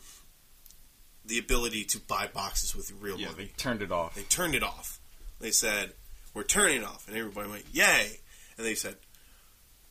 the 1.24 1.38
ability 1.38 1.84
to 1.84 2.00
buy 2.00 2.28
boxes 2.32 2.74
with 2.76 2.92
real 3.00 3.18
yeah, 3.18 3.30
money. 3.30 3.44
they 3.44 3.50
turned 3.56 3.82
it 3.82 3.90
off. 3.92 4.14
They 4.14 4.22
turned 4.22 4.54
it 4.54 4.62
off. 4.62 4.98
They 5.40 5.50
said, 5.50 5.92
"We're 6.34 6.42
turning 6.44 6.78
it 6.82 6.84
off," 6.84 7.08
and 7.08 7.16
everybody 7.16 7.48
went, 7.50 7.64
"Yay!" 7.72 8.20
And 8.56 8.66
they 8.66 8.74
said, 8.74 8.96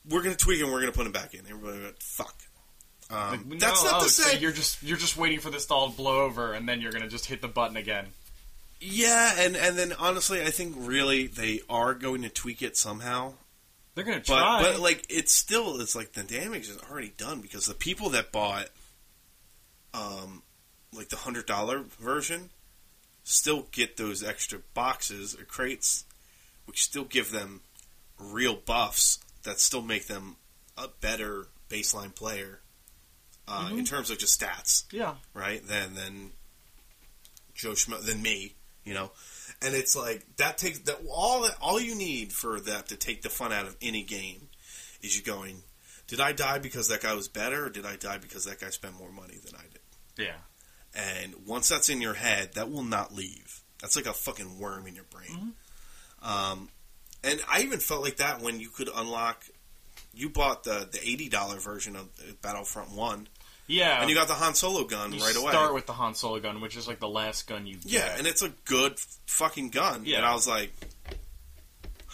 "We're 0.10 0.22
going 0.22 0.36
to 0.36 0.44
tweak 0.44 0.60
it. 0.60 0.64
and 0.64 0.72
We're 0.72 0.82
going 0.82 0.92
to 0.92 0.98
put 0.98 1.04
them 1.04 1.14
back 1.14 1.34
in." 1.34 1.42
Everybody 1.50 1.84
went, 1.84 2.02
"Fuck." 2.02 2.36
Um, 3.10 3.50
Like, 3.50 3.60
that's 3.60 3.84
no, 3.84 3.92
not 3.92 4.02
oh, 4.02 4.04
to 4.06 4.10
so 4.10 4.24
say 4.24 4.40
you're 4.40 4.52
just 4.54 4.82
you're 4.84 4.98
just 4.98 5.18
waiting 5.18 5.40
for 5.40 5.50
this 5.50 5.70
all 5.70 5.90
to 5.90 5.96
blow 5.98 6.22
over, 6.22 6.54
and 6.54 6.68
then 6.70 6.80
you're 6.80 6.94
gonna 6.94 7.10
just 7.10 7.26
hit 7.26 7.42
the 7.42 7.50
button 7.50 7.76
again. 7.76 8.06
Yeah, 8.80 9.34
and 9.38 9.58
and 9.58 9.78
then 9.78 9.92
honestly, 10.00 10.42
I 10.42 10.50
think 10.50 10.76
really 10.78 11.28
they 11.28 11.60
are 11.70 11.94
going 11.94 12.22
to 12.22 12.30
tweak 12.30 12.62
it 12.62 12.78
somehow. 12.78 13.34
They're 13.96 14.06
gonna 14.06 14.20
But 14.20 14.26
try. 14.40 14.62
but 14.64 14.80
like 14.80 15.06
it's 15.10 15.34
still 15.34 15.82
it's 15.82 15.94
like 15.94 16.14
the 16.14 16.24
damage 16.24 16.70
is 16.70 16.78
already 16.90 17.12
done 17.18 17.42
because 17.42 17.66
the 17.66 17.74
people 17.74 18.10
that 18.12 18.32
bought 18.32 18.70
um 19.94 20.42
like 20.94 21.10
the 21.10 21.18
hundred 21.18 21.46
dollar 21.46 21.84
version 22.00 22.50
still 23.24 23.68
get 23.72 23.98
those 23.98 24.24
extra 24.24 24.60
boxes 24.74 25.36
or 25.38 25.44
crates 25.44 26.06
which 26.66 26.82
still 26.84 27.04
give 27.04 27.32
them 27.32 27.60
real 28.22 28.56
buffs 28.56 29.20
that 29.44 29.60
still 29.60 29.82
make 29.82 30.08
them 30.08 30.36
a 30.78 30.88
better 30.88 31.48
baseline 31.70 32.14
player 32.14 32.60
uh, 33.48 33.70
in 33.72 33.80
Mhm. 33.80 33.88
terms 33.88 34.10
of 34.10 34.18
just 34.18 34.40
stats 34.40 34.84
yeah, 34.92 35.16
right? 35.34 35.66
Than 35.68 35.94
than 35.96 36.32
Joe 37.54 37.72
Schmo 37.72 38.04
than 38.04 38.22
me, 38.22 38.56
you 38.84 38.94
know. 38.94 39.12
And 39.62 39.76
it's 39.76 39.96
like 39.96 40.26
that 40.38 40.58
takes 40.58 40.80
that 40.80 41.00
all 41.10 41.42
that 41.42 41.58
all 41.60 41.80
you 41.80 41.96
need 41.96 42.32
for 42.34 42.60
that 42.62 42.88
to 42.90 42.96
take 42.96 43.22
the 43.22 43.30
fun 43.30 43.52
out 43.52 43.66
of 43.68 43.76
any 43.82 44.04
game 44.04 44.50
is 45.02 45.16
you 45.18 45.24
going, 45.24 45.64
did 46.08 46.20
I 46.22 46.32
die 46.32 46.60
because 46.60 46.88
that 46.90 47.02
guy 47.02 47.14
was 47.14 47.28
better, 47.28 47.66
or 47.66 47.70
did 47.70 47.86
I 47.86 47.96
die 47.96 48.18
because 48.20 48.46
that 48.46 48.60
guy 48.60 48.70
spent 48.70 48.96
more 48.96 49.12
money 49.12 49.38
than 49.44 49.56
I 49.56 49.64
did? 49.64 49.82
yeah. 50.18 50.38
And 50.94 51.46
once 51.48 51.70
that's 51.70 51.88
in 51.90 52.02
your 52.02 52.16
head, 52.16 52.54
that 52.56 52.70
will 52.70 52.84
not 52.84 53.14
leave. 53.16 53.62
That's 53.82 53.96
like 53.96 54.06
a 54.08 54.14
fucking 54.14 54.60
worm 54.60 54.86
in 54.88 54.94
your 54.96 55.06
brain. 55.06 55.56
Um, 56.22 56.70
and 57.24 57.40
I 57.50 57.62
even 57.62 57.80
felt 57.80 58.02
like 58.04 58.18
that 58.18 58.42
when 58.42 58.60
you 58.60 58.70
could 58.70 58.90
unlock. 58.94 59.44
You 60.14 60.30
bought 60.30 60.64
the 60.66 60.90
the 60.92 61.00
eighty 61.02 61.30
dollar 61.30 61.58
version 61.58 61.96
of 61.96 62.10
Battlefront 62.42 62.92
One, 62.92 63.30
Yeah, 63.68 64.02
and 64.02 64.10
you 64.10 64.16
got 64.16 64.28
the 64.28 64.34
Han 64.34 64.56
Solo 64.56 64.84
gun 64.84 65.12
right 65.12 65.36
away. 65.36 65.52
Start 65.52 65.74
with 65.74 65.86
the 65.86 65.94
Han 65.94 66.16
Solo 66.16 66.40
gun, 66.42 66.60
which 66.60 66.76
is 66.76 66.86
like 66.86 67.00
the 67.00 67.08
last 67.08 67.48
gun 67.48 67.66
you 67.66 67.78
Yeah, 67.86 68.10
get. 68.10 68.18
and 68.20 68.28
it's 68.28 68.42
a 68.42 68.50
good 68.66 69.00
fucking 69.28 69.70
gun. 69.70 70.02
Yeah. 70.06 70.18
And 70.18 70.26
I 70.26 70.34
was 70.34 70.48
like, 70.50 70.74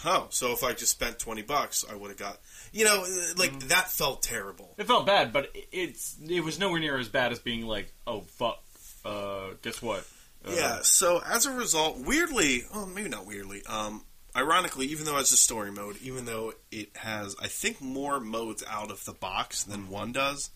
oh, 0.04 0.26
so 0.30 0.52
if 0.52 0.62
I 0.62 0.72
just 0.74 0.92
spent 0.92 1.18
twenty 1.18 1.42
bucks, 1.42 1.84
I 1.90 1.94
would 1.94 2.10
have 2.10 2.18
got. 2.18 2.38
You 2.72 2.84
know, 2.84 3.04
like 3.36 3.50
Mm-hmm. 3.52 3.68
that 3.68 3.90
felt 3.90 4.22
terrible. 4.22 4.74
It 4.78 4.86
felt 4.86 5.06
bad, 5.06 5.32
but 5.32 5.50
it- 5.54 5.68
it's 5.72 6.16
it 6.28 6.40
was 6.44 6.58
nowhere 6.58 6.80
near 6.80 6.98
as 6.98 7.08
bad 7.08 7.32
as 7.32 7.38
being 7.38 7.66
like, 7.66 7.92
oh 8.06 8.20
fuck, 8.36 8.62
uh, 9.04 9.48
guess 9.62 9.82
what? 9.82 10.06
Uh, 10.46 10.52
Yeah. 10.52 10.78
So 10.82 11.20
as 11.26 11.46
a 11.46 11.52
result, 11.52 11.98
weirdly, 11.98 12.62
oh, 12.72 12.86
maybe 12.86 13.08
not 13.08 13.26
weirdly. 13.26 13.64
Um, 13.66 14.04
ironically, 14.36 14.86
even 14.86 15.04
though 15.06 15.18
it's 15.18 15.32
a 15.32 15.36
story 15.36 15.70
mode, 15.70 15.96
even 16.02 16.24
though 16.24 16.52
it 16.70 16.90
has, 16.96 17.34
I 17.40 17.46
think, 17.48 17.80
more 17.80 18.20
modes 18.20 18.62
out 18.68 18.90
of 18.90 19.04
the 19.04 19.12
box 19.12 19.64
than 19.64 19.88
one 19.88 20.12
does, 20.12 20.50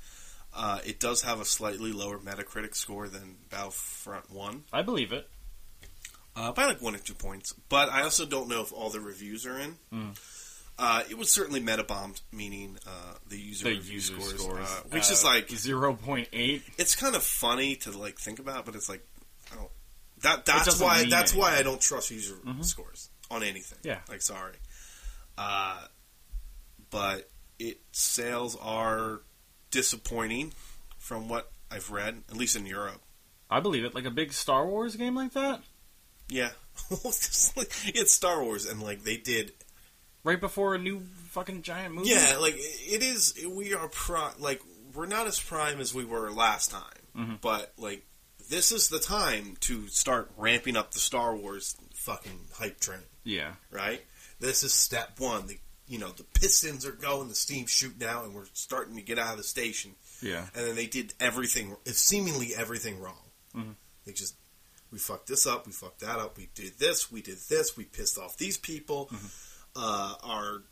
uh, 0.55 0.79
it 0.85 1.01
does 1.01 1.23
have 1.23 1.41
a 1.41 1.45
slightly 1.45 1.93
lower 1.93 2.19
Metacritic 2.19 2.75
score 2.75 3.09
than 3.09 3.37
Battlefront 3.51 4.31
One. 4.31 4.65
I 4.73 4.83
believe 4.83 5.13
it. 5.13 5.29
uh, 6.37 6.53
by 6.53 6.65
like 6.67 6.81
one 6.81 6.95
or 6.95 6.99
two 6.99 7.15
points. 7.15 7.53
But 7.69 7.89
I 7.91 8.03
also 8.03 8.25
don't 8.27 8.49
know 8.49 8.63
if 8.63 8.73
all 8.73 8.91
the 8.91 9.01
reviews 9.01 9.45
are 9.47 9.59
in. 9.59 9.77
Mm. 9.93 10.19
Uh, 10.79 11.03
it 11.11 11.19
was 11.19 11.31
certainly 11.31 11.61
meta 11.61 11.85
bombed, 11.85 12.21
meaning 12.33 12.79
uh, 12.87 13.15
the 13.29 13.39
user 13.39 13.65
The 13.65 13.71
review 13.77 13.95
user 13.95 14.15
scores, 14.21 14.41
scores, 14.43 14.67
uh, 14.71 14.81
which 14.91 15.11
uh, 15.11 15.13
is 15.13 15.23
like 15.25 15.51
zero 15.51 15.93
point 15.95 16.29
eight. 16.33 16.63
it's 16.79 16.97
kind 16.97 17.15
of 17.15 17.23
funny 17.23 17.77
to 17.77 17.91
like 17.97 18.19
think 18.19 18.39
about, 18.39 18.65
but 18.65 18.75
it's 18.75 18.89
like 18.89 19.07
I 19.53 19.57
don't. 19.57 19.69
That 20.23 20.47
that's 20.47 20.81
why 20.81 21.05
that's 21.09 21.35
why 21.35 21.57
I 21.57 21.63
don't 21.63 21.81
trust 21.81 22.11
user 22.11 22.37
Mhm. 22.47 22.65
scores 22.65 23.11
on 23.33 23.43
anything. 23.43 23.79
Yeah. 23.83 23.99
like 24.09 24.23
sorry. 24.23 24.55
Uh, 25.37 25.81
but 26.91 27.29
it 27.59 27.81
sales 27.93 28.57
are 28.61 29.21
disappointing 29.71 30.53
from 30.99 31.29
what 31.29 31.51
I've 31.71 31.91
read, 31.91 32.23
at 32.29 32.37
least 32.37 32.55
in 32.57 32.67
Europe. 32.67 33.01
I 33.51 33.61
believe 33.61 33.85
it. 33.85 33.95
Like 33.95 34.05
a 34.05 34.11
big 34.11 34.33
Star 34.33 34.67
Wars 34.67 34.97
game 34.97 35.15
like 35.17 35.33
that, 35.33 35.61
Yeah, 36.29 36.51
It's 37.05 38.13
Star 38.13 38.43
Wars, 38.43 38.67
and 38.67 38.83
like 38.83 39.05
they 39.05 39.17
did 39.17 39.53
right 40.25 40.41
before 40.41 40.75
a 40.75 40.79
new 40.79 41.03
fucking 41.31 41.63
giant 41.63 41.95
movie. 41.95 42.11
Yeah, 42.11 42.37
like 42.41 42.55
it 42.57 43.03
is. 43.03 43.35
We 43.49 43.75
are 43.75 43.89
prime. 43.89 44.35
Like 44.39 44.61
we're 44.95 45.07
not 45.07 45.27
as 45.27 45.41
prime 45.41 45.81
as 45.81 45.95
we 45.95 46.05
were 46.05 46.31
last 46.31 46.71
time, 46.71 46.83
Mhm. 47.17 47.41
but 47.41 47.73
like 47.79 48.05
this 48.53 48.71
is 48.71 48.89
the 48.89 48.99
time 48.99 49.57
to 49.61 49.89
start 49.89 50.31
ramping 50.37 50.77
up 50.77 50.93
the 50.93 50.99
Star 50.99 51.35
Wars 51.35 51.75
fucking 51.95 52.39
hype 52.55 52.79
train. 52.79 53.01
yeah. 53.25 53.53
Right. 53.71 54.03
This 54.41 54.63
is 54.63 54.73
step 54.75 55.19
one. 55.19 55.47
The 55.47 55.59
you 55.89 55.99
know 55.99 56.11
the 56.11 56.25
pistons 56.25 56.85
are 56.87 56.93
going, 56.93 57.29
the 57.29 57.35
steam's 57.35 57.71
shooting 57.71 58.07
out, 58.07 58.25
and 58.25 58.35
we're 58.35 58.45
starting 58.53 58.97
to 58.97 59.03
get 59.03 59.19
out 59.19 59.33
of 59.33 59.39
the 59.39 59.43
station. 59.45 59.93
Yeah. 60.21 60.47
And 60.55 60.67
then 60.67 60.75
they 60.77 60.87
did 60.87 61.15
everything, 61.21 61.77
seemingly 61.87 62.55
everything 62.55 63.01
wrong. 63.01 63.23
Mhm. 63.55 63.75
They 64.05 64.13
just 64.13 64.35
we 64.91 64.99
fucked 64.99 65.27
this 65.29 65.47
up, 65.47 65.67
we 65.67 65.73
fucked 65.73 66.01
that 66.01 66.19
up, 66.19 66.37
we 66.37 66.49
did 66.55 66.79
this, 66.79 67.11
we 67.11 67.23
did 67.23 67.39
this, 67.49 67.77
we 67.77 67.85
pissed 67.85 68.19
off 68.19 68.37
these 68.37 68.59
people. 68.59 69.11
Uh, 69.75 70.15
our 70.23 70.63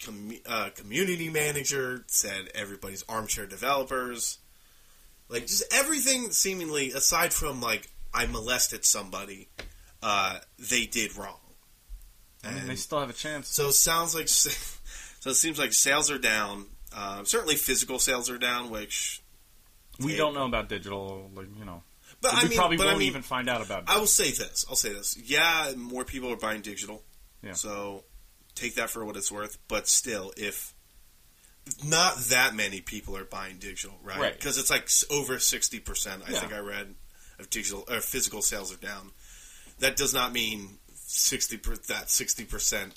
commu- 0.00 0.40
uh, 0.46 0.70
community 0.74 1.28
manager 1.28 2.04
said 2.08 2.48
everybody's 2.54 3.04
armchair 3.08 3.46
developers. 3.46 4.38
Like 5.28 5.46
just 5.46 5.64
everything, 5.72 6.30
seemingly 6.30 6.92
aside 6.92 7.32
from 7.32 7.60
like 7.60 7.88
I 8.12 8.26
molested 8.26 8.84
somebody, 8.84 9.48
uh, 10.02 10.38
they 10.58 10.86
did 10.86 11.16
wrong. 11.16 11.38
I 12.44 12.52
mean, 12.52 12.66
they 12.66 12.76
still 12.76 13.00
have 13.00 13.08
a 13.10 13.14
chance. 13.14 13.48
so 13.48 13.68
it 13.68 13.72
sounds 13.72 14.14
like 14.14 14.28
so 14.28 15.30
it 15.30 15.34
seems 15.34 15.58
like 15.58 15.72
sales 15.72 16.10
are 16.10 16.18
down. 16.18 16.66
Uh, 16.94 17.24
certainly, 17.24 17.56
physical 17.56 17.98
sales 17.98 18.28
are 18.30 18.38
down, 18.38 18.70
which 18.70 19.22
We 19.98 20.12
Hey. 20.12 20.18
don't 20.18 20.34
know 20.34 20.44
about 20.44 20.68
digital. 20.68 21.30
Like 21.34 21.46
you 21.58 21.64
know, 21.64 21.82
but 22.20 22.32
we 22.34 22.38
I 22.40 22.44
mean, 22.48 22.58
probably 22.58 22.76
but 22.76 22.84
won't 22.86 22.96
I 22.96 22.98
mean, 22.98 23.08
even 23.08 23.22
find 23.22 23.48
out 23.48 23.62
about. 23.64 23.84
I 23.88 23.98
will 23.98 24.06
say 24.06 24.30
this. 24.30 24.64
I'll 24.68 24.76
say 24.76 24.92
this. 24.92 25.16
Yeah, 25.16 25.72
more 25.76 26.04
people 26.04 26.30
are 26.32 26.36
buying 26.36 26.60
digital. 26.60 27.02
Yeah. 27.42 27.54
So 27.54 28.04
take 28.54 28.74
that 28.76 28.90
for 28.90 29.04
what 29.06 29.16
it's 29.16 29.32
worth. 29.32 29.58
But 29.68 29.88
still, 29.88 30.32
if 30.36 30.73
not 31.84 32.16
that 32.30 32.54
many 32.54 32.80
people 32.80 33.16
are 33.16 33.24
buying 33.24 33.56
digital, 33.58 33.96
right? 34.02 34.18
Right. 34.18 34.32
Because 34.34 34.58
it's 34.58 34.70
like 34.70 34.88
over 35.10 35.38
sixty 35.38 35.80
percent. 35.80 36.22
I 36.26 36.32
Yeah. 36.32 36.40
think 36.40 36.52
I 36.52 36.58
read 36.58 36.94
of 37.38 37.50
digital 37.50 37.84
or 37.90 38.00
physical 38.00 38.42
sales 38.42 38.72
are 38.72 38.76
down. 38.76 39.10
That 39.80 39.96
does 39.96 40.12
not 40.14 40.32
mean 40.32 40.78
sixty 40.94 41.56
that 41.88 42.10
sixty 42.10 42.44
percent 42.44 42.92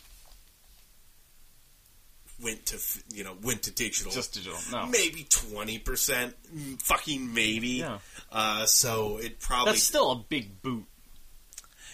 went 2.42 2.66
to 2.68 2.80
you 3.14 3.24
know 3.24 3.36
went 3.42 3.64
to 3.64 3.72
digital. 3.72 4.12
just 4.12 4.34
digital. 4.34 4.60
No. 4.72 4.86
maybe 4.88 5.26
twenty 5.30 5.80
percent, 5.80 6.36
fucking 6.80 7.34
maybe. 7.34 7.68
Yeah. 7.80 8.00
Uh, 8.32 8.66
so 8.66 9.18
it 9.18 9.40
probably 9.40 9.74
That's 9.74 9.84
still 9.84 10.12
a 10.12 10.18
big 10.18 10.62
boot. 10.62 10.86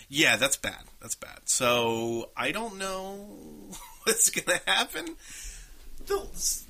yeah, 0.09 0.35
that's 0.35 0.57
bad. 0.57 0.83
That's 1.01 1.15
bad. 1.15 1.39
So 1.45 2.29
I 2.35 2.51
don't 2.51 2.77
know 2.77 3.15
what's 4.03 4.29
gonna 4.29 4.59
happen. 4.67 5.15
The- 6.05 6.63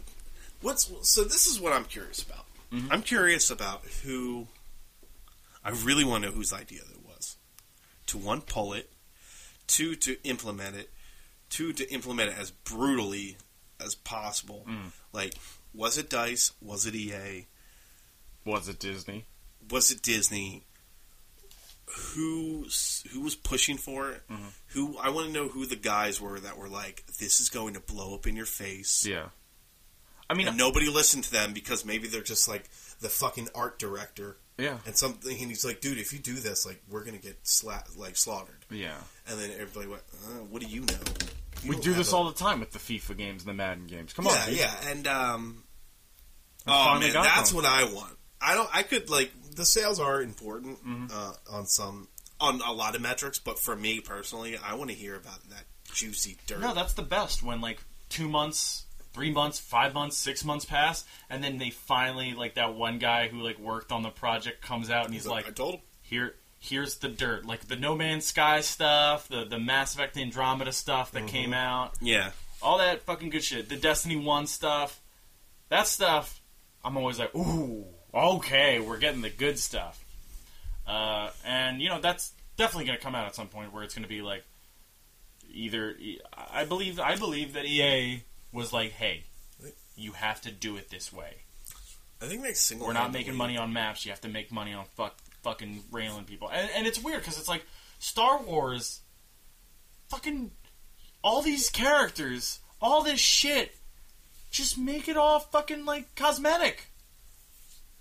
What's 0.61 0.89
so? 1.09 1.23
This 1.25 1.45
is 1.45 1.59
what 1.59 1.73
I'm 1.73 1.85
curious 1.85 2.21
about. 2.23 2.45
Mhm. 2.71 2.87
I'm 2.91 3.01
curious 3.03 3.49
about 3.49 3.83
who. 4.03 4.47
I 5.63 5.71
really 5.71 6.03
want 6.05 6.23
to 6.23 6.29
know 6.29 6.35
whose 6.35 6.53
idea 6.53 6.81
it 6.81 7.05
was. 7.05 7.35
To 8.07 8.17
one, 8.17 8.41
pull 8.41 8.73
it. 8.73 8.91
Two, 9.67 9.95
to 9.97 10.21
implement 10.23 10.75
it. 10.75 10.89
Two, 11.49 11.73
to 11.73 11.89
implement 11.91 12.31
it 12.31 12.37
as 12.37 12.51
brutally 12.51 13.37
as 13.79 13.95
possible. 13.95 14.65
Mm. 14.67 14.91
Like, 15.13 15.33
was 15.73 15.97
it 15.97 16.09
Dice? 16.09 16.51
Was 16.61 16.85
it 16.85 16.95
EA? 16.95 17.47
Was 18.45 18.67
it 18.67 18.79
Disney? 18.79 19.25
was 19.69 19.89
it 19.91 20.01
Disney? 20.01 20.63
Who 21.85 22.65
who 23.11 23.21
was 23.21 23.35
pushing 23.35 23.77
for 23.77 24.11
it? 24.11 24.23
Mhm. 24.29 24.51
Who 24.67 24.97
I 24.97 25.09
want 25.09 25.27
to 25.27 25.33
know 25.33 25.47
who 25.47 25.65
the 25.65 25.75
guys 25.75 26.19
were 26.19 26.39
that 26.39 26.57
were 26.57 26.69
like, 26.69 27.03
"This 27.19 27.39
is 27.41 27.49
going 27.49 27.73
to 27.75 27.79
blow 27.79 28.15
up 28.15 28.25
in 28.25 28.35
your 28.35 28.45
face," 28.45 29.05
Yeah. 29.05 29.29
I 30.29 30.33
mean, 30.35 30.47
and 30.47 30.57
nobody 30.57 30.87
listened 30.89 31.25
to 31.25 31.31
them 31.31 31.53
because 31.53 31.85
maybe 31.85 32.07
they're 32.07 32.23
just 32.23 32.47
like 32.47 32.69
the 33.01 33.09
fucking 33.09 33.49
art 33.53 33.77
director 33.77 34.37
yeah, 34.57 34.77
and 34.85 34.95
something. 34.97 35.37
And 35.39 35.49
he's 35.49 35.65
like, 35.65 35.81
"Dude, 35.81 35.99
if 35.99 36.13
you 36.13 36.19
do 36.19 36.35
this, 36.35 36.65
like, 36.65 36.81
we're 36.89 37.03
gonna 37.03 37.17
get 37.17 37.43
sla- 37.43 37.85
like 37.97 38.15
slaughtered." 38.17 38.65
yeah. 38.71 38.97
And 39.27 39.39
then 39.39 39.51
everybody 39.51 39.87
went, 39.87 40.03
uh, 40.25 40.43
"What 40.49 40.61
do 40.61 40.67
you 40.67 40.81
know?" 40.81 40.99
You 41.61 41.69
We 41.71 41.79
do 41.79 41.93
this 41.93 42.11
a- 42.11 42.15
all 42.15 42.25
the 42.31 42.37
time 42.39 42.59
with 42.61 42.71
the 42.71 42.79
FIFA 42.79 43.17
games 43.17 43.43
and 43.43 43.49
the 43.49 43.53
Madden 43.53 43.85
games. 43.87 44.13
Come 44.13 44.25
yeah, 44.25 44.31
on, 44.31 44.49
dude. 44.49 44.57
yeah, 44.57 44.89
and 44.89 45.07
um, 45.07 45.63
oh 46.65 46.99
man, 46.99 47.13
that's 47.13 47.49
them. 47.51 47.57
what 47.57 47.65
I 47.65 47.83
want. 47.83 48.17
I 48.41 48.55
don't. 48.55 48.69
I 48.73 48.83
could 48.83 49.09
like 49.09 49.31
the 49.55 49.65
sales 49.65 49.99
are 49.99 50.21
important 50.21 50.83
Mhm. 50.85 51.11
uh, 51.13 51.33
on 51.49 51.65
some 51.67 52.07
on 52.39 52.59
a 52.61 52.73
lot 52.73 52.93
of 52.95 53.01
metrics, 53.01 53.39
but 53.39 53.57
for 53.57 53.75
me 53.75 53.99
personally, 54.01 54.57
I 54.57 54.73
want 54.73 54.89
to 54.89 54.95
hear 54.95 55.15
about 55.15 55.47
that 55.49 55.63
juicy 55.93 56.37
dirt. 56.47 56.59
No, 56.59 56.73
that's 56.73 56.93
the 56.93 57.03
best 57.03 57.41
when 57.43 57.61
like 57.61 57.79
two 58.09 58.27
months, 58.27 58.83
three 59.13 59.31
months, 59.31 59.59
five 59.59 59.93
months, 59.93 60.17
six 60.17 60.43
months 60.43 60.65
pass, 60.65 61.05
and 61.29 61.43
then 61.43 61.57
they 61.57 61.69
finally 61.69 62.33
like 62.33 62.55
that 62.55 62.73
one 62.73 62.97
guy 62.99 63.27
who 63.29 63.41
like 63.41 63.57
worked 63.59 63.91
on 63.91 64.01
the 64.03 64.09
project 64.09 64.61
comes 64.61 64.89
out 64.89 65.05
and 65.05 65.13
he's 65.13 65.25
like, 65.27 65.47
I 65.47 65.51
told 65.51 65.75
him. 65.75 65.81
here, 66.01 66.35
here's 66.59 66.97
the 66.97 67.07
dirt, 67.07 67.45
like 67.45 67.67
the 67.67 67.75
No 67.77 67.95
Man's 67.95 68.25
Sky 68.25 68.59
stuff, 68.61 69.27
the 69.29 69.45
the 69.45 69.59
Mass 69.59 69.93
Effect 69.93 70.17
Andromeda 70.17 70.73
stuff 70.73 71.11
that 71.11 71.27
came 71.27 71.53
out, 71.53 71.93
Yeah, 72.01 72.31
all 72.61 72.79
that 72.79 73.03
fucking 73.03 73.29
good 73.29 73.43
shit, 73.43 73.69
the 73.69 73.77
Destiny 73.77 74.17
One 74.17 74.47
stuff, 74.47 74.99
that 75.69 75.87
stuff. 75.87 76.41
I'm 76.83 76.97
always 76.97 77.19
like, 77.19 77.33
ooh, 77.35 77.85
okay, 78.13 78.79
we're 78.79 78.99
getting 78.99 79.21
the 79.21 79.29
good 79.29 79.57
stuff. 79.57 80.03
Uh, 80.85 81.29
and 81.45 81.81
you 81.81 81.89
know 81.89 82.01
that's 82.01 82.33
definitely 82.57 82.85
going 82.85 82.97
to 82.97 83.03
come 83.03 83.15
out 83.15 83.25
at 83.25 83.35
some 83.35 83.47
point 83.47 83.73
where 83.73 83.83
it's 83.83 83.95
going 83.95 84.03
to 84.03 84.09
be 84.09 84.21
like 84.21 84.43
either 85.53 85.95
I 86.51 86.65
believe 86.65 86.99
I 86.99 87.15
believe 87.15 87.53
that 87.53 87.65
EA 87.65 88.23
was 88.51 88.73
like, 88.73 88.91
hey, 88.91 89.23
you 89.95 90.11
have 90.13 90.41
to 90.41 90.51
do 90.51 90.75
it 90.75 90.89
this 90.89 91.11
way. 91.13 91.37
I 92.21 92.25
think 92.25 92.41
they 92.41 92.53
single. 92.53 92.87
We're 92.87 92.93
not 92.93 93.11
making 93.11 93.35
money 93.35 93.57
on 93.57 93.73
maps. 93.73 94.05
You 94.05 94.11
have 94.11 94.21
to 94.21 94.29
make 94.29 94.51
money 94.51 94.73
on 94.73 94.85
fuck 94.95 95.15
fucking 95.41 95.83
railing 95.91 96.25
people. 96.25 96.49
And, 96.49 96.69
and 96.75 96.87
it's 96.87 97.03
weird 97.03 97.19
because 97.19 97.37
it's 97.37 97.49
like 97.49 97.65
Star 97.99 98.41
Wars, 98.41 99.01
fucking 100.09 100.51
all 101.23 101.41
these 101.41 101.69
characters, 101.69 102.59
all 102.81 103.03
this 103.03 103.19
shit. 103.19 103.75
Just 104.51 104.77
make 104.77 105.07
it 105.07 105.17
all 105.17 105.39
fucking 105.39 105.85
like 105.85 106.15
cosmetic. 106.15 106.87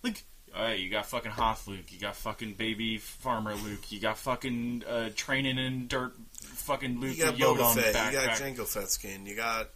Like, 0.03 0.23
alright, 0.55 0.79
you 0.81 0.91
got 0.91 1.07
fucking 1.07 1.31
Hoth 1.33 1.67
Luke, 1.69 1.91
you 1.91 1.99
got 1.99 2.17
fucking 2.17 2.55
baby 2.55 2.99
farmer 2.99 3.55
Luke, 3.55 3.91
you 3.93 4.01
got 4.01 4.19
fucking 4.19 4.85
uh, 4.89 5.11
training 5.15 5.59
in 5.59 5.87
dirt 5.89 6.13
fucking 6.43 7.01
Luke 7.01 7.17
You 7.17 7.25
got 7.25 7.35
Yoda 7.37 7.57
Boba 7.59 7.75
Fett. 7.75 7.95
backpack. 7.95 8.13
You 8.13 8.19
got 8.27 8.31
Jango 8.39 8.67
Fett 8.67 8.91
skin. 8.91 9.27
You 9.27 9.37
got 9.37 9.69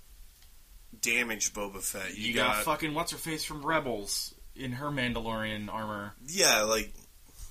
damaged 1.01 1.55
Boba 1.55 1.81
Fett. 1.83 2.17
You, 2.17 2.29
You 2.29 2.35
got, 2.35 2.55
got 2.57 2.65
fucking 2.65 2.95
what's 2.95 3.13
her 3.13 3.19
face 3.19 3.45
from 3.45 3.65
Rebels 3.65 4.35
in 4.55 4.73
her 4.73 4.87
Mandalorian 4.91 5.73
armor. 5.73 6.13
yeah, 6.27 6.63
like 6.63 6.93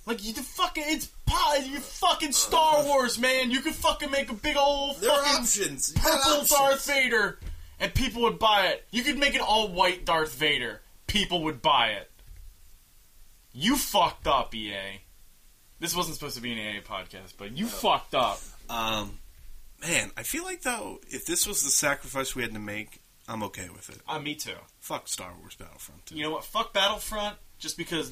Like 0.05 0.25
you, 0.25 0.33
the 0.33 0.41
fucking 0.41 0.83
it's 0.88 1.09
you 1.67 1.79
fucking 1.79 2.31
Star 2.31 2.83
Wars, 2.85 3.19
man. 3.19 3.51
You 3.51 3.61
could 3.61 3.75
fucking 3.75 4.11
make 4.11 4.29
a 4.29 4.33
big 4.33 4.57
old 4.57 4.99
there 5.01 5.09
fucking 5.09 5.41
options. 5.41 5.91
Purple 5.93 6.09
options. 6.31 6.49
Darth 6.49 6.85
Vader, 6.85 7.39
and 7.79 7.93
people 7.93 8.23
would 8.23 8.39
buy 8.39 8.67
it. 8.67 8.85
You 8.91 9.03
could 9.03 9.17
make 9.17 9.35
an 9.35 9.41
all 9.41 9.69
white 9.69 10.05
Darth 10.05 10.33
Vader. 10.33 10.81
People 11.07 11.43
would 11.43 11.61
buy 11.61 11.89
it. 11.89 12.09
You 13.55 13.75
fucked 13.77 14.27
up, 14.27 14.53
EA. 14.53 15.01
This 15.79 15.95
wasn't 15.95 16.15
supposed 16.15 16.35
to 16.35 16.41
be 16.41 16.51
an 16.51 16.57
EA 16.57 16.81
podcast, 16.81 17.33
but 17.37 17.57
you 17.57 17.65
fucked 17.67 18.13
up. 18.13 18.39
Um, 18.69 19.19
Man, 19.81 20.11
I 20.17 20.23
feel 20.23 20.43
like 20.43 20.61
though, 20.61 20.99
if 21.07 21.25
this 21.25 21.45
was 21.47 21.61
the 21.63 21.69
sacrifice 21.69 22.35
we 22.35 22.41
had 22.41 22.53
to 22.53 22.59
make, 22.59 22.99
I'm 23.27 23.43
okay 23.43 23.69
with 23.69 23.89
it. 23.89 23.99
Uh, 24.07 24.19
me 24.19 24.35
too. 24.35 24.55
Fuck 24.79 25.07
Star 25.07 25.31
Wars 25.39 25.55
Battlefront. 25.55 26.05
Too. 26.07 26.15
You 26.15 26.23
know 26.23 26.31
what? 26.31 26.43
Fuck 26.45 26.73
Battlefront. 26.73 27.37
Just 27.57 27.77
because 27.77 28.11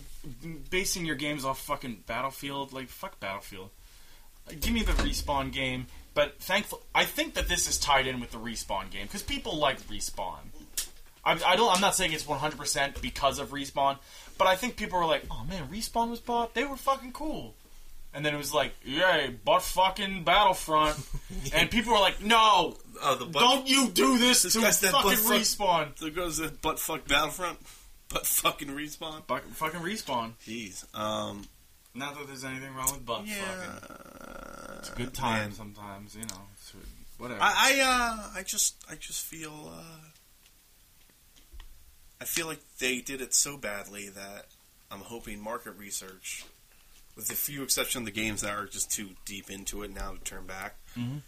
basing 0.69 1.05
your 1.05 1.15
games 1.15 1.43
off 1.45 1.59
fucking 1.61 2.03
Battlefield, 2.07 2.73
like 2.73 2.89
fuck 2.89 3.19
Battlefield. 3.19 3.69
Give 4.59 4.73
me 4.73 4.83
the 4.83 4.91
respawn 4.93 5.51
game. 5.51 5.87
But 6.13 6.39
thankful, 6.39 6.81
I 6.93 7.05
think 7.05 7.33
that 7.35 7.47
this 7.47 7.67
is 7.67 7.77
tied 7.79 8.07
in 8.07 8.19
with 8.19 8.31
the 8.31 8.37
respawn 8.37 8.89
game 8.91 9.05
because 9.07 9.23
people 9.23 9.57
like 9.57 9.81
respawn. 9.87 10.39
I, 11.25 11.39
I 11.45 11.55
don't. 11.55 11.73
I'm 11.73 11.81
not 11.81 11.95
saying 11.95 12.13
it's 12.13 12.27
100 12.27 12.57
percent 12.57 13.01
because 13.01 13.39
of 13.39 13.49
respawn, 13.49 13.97
but 14.37 14.47
I 14.47 14.55
think 14.55 14.75
people 14.75 14.99
were 14.99 15.05
like, 15.05 15.23
"Oh 15.31 15.43
man, 15.47 15.67
respawn 15.69 16.09
was 16.09 16.19
bought. 16.19 16.53
They 16.53 16.63
were 16.65 16.75
fucking 16.77 17.11
cool." 17.13 17.55
And 18.15 18.23
then 18.25 18.33
it 18.35 18.37
was 18.37 18.53
like, 18.53 18.73
"Yay, 18.83 19.35
but 19.43 19.61
fucking 19.63 20.23
Battlefront," 20.23 20.97
and 21.53 21.69
people 21.71 21.93
were 21.93 21.99
like, 21.99 22.21
"No, 22.23 22.77
the 23.17 23.25
butt, 23.25 23.41
don't 23.41 23.67
you 23.67 23.89
do 23.89 24.17
this, 24.17 24.43
This 24.43 24.53
to 24.53 24.59
that 24.61 24.75
fucking 24.75 24.91
butt 25.09 25.17
fuck- 25.17 25.31
respawn." 25.41 25.95
There 25.97 26.09
goes 26.11 26.37
the 26.37 26.49
butt 26.49 26.79
fuck 26.79 27.07
Battlefront, 27.07 27.57
butt 28.09 28.25
fucking 28.27 28.69
respawn. 28.69 29.23
Fuck- 29.27 29.47
Fucking 29.53 29.79
respawn. 29.81 30.33
Jeez. 30.45 30.85
Um. 30.97 31.47
Not 31.95 32.15
that 32.17 32.25
there's 32.25 32.43
anything 32.43 32.73
wrong 32.73 32.91
with 32.91 33.05
butt 33.05 33.27
Yeah. 33.27 33.35
fucking. 33.45 34.77
It's 34.79 34.89
a 34.89 34.95
good 34.95 35.13
time 35.13 35.49
Man. 35.49 35.51
sometimes, 35.53 36.15
you 36.15 36.21
know. 36.21 36.41
Whatever. 37.19 37.39
I, 37.41 37.53
I 37.77 37.81
uh 37.81 38.39
I 38.39 38.43
just 38.43 38.75
I 38.89 38.95
just 38.95 39.23
feel 39.23 39.71
uh 39.71 40.07
I 42.21 42.25
feel 42.25 42.47
like 42.47 42.61
they 42.79 42.99
did 43.01 43.21
it 43.21 43.33
so 43.33 43.57
badly 43.57 44.09
that 44.09 44.45
I'm 44.91 45.01
hoping 45.01 45.41
market 45.41 45.71
research 45.77 46.45
with 47.15 47.29
a 47.29 47.35
few 47.35 47.63
exceptions 47.63 48.07
of 48.07 48.13
the 48.13 48.21
games 48.21 48.41
that 48.41 48.51
are 48.51 48.65
just 48.65 48.91
too 48.91 49.09
deep 49.25 49.49
into 49.49 49.83
it 49.83 49.93
now 49.93 50.13
to 50.13 50.19
turn 50.19 50.45
back. 50.45 50.75
Mhm. 50.95 51.21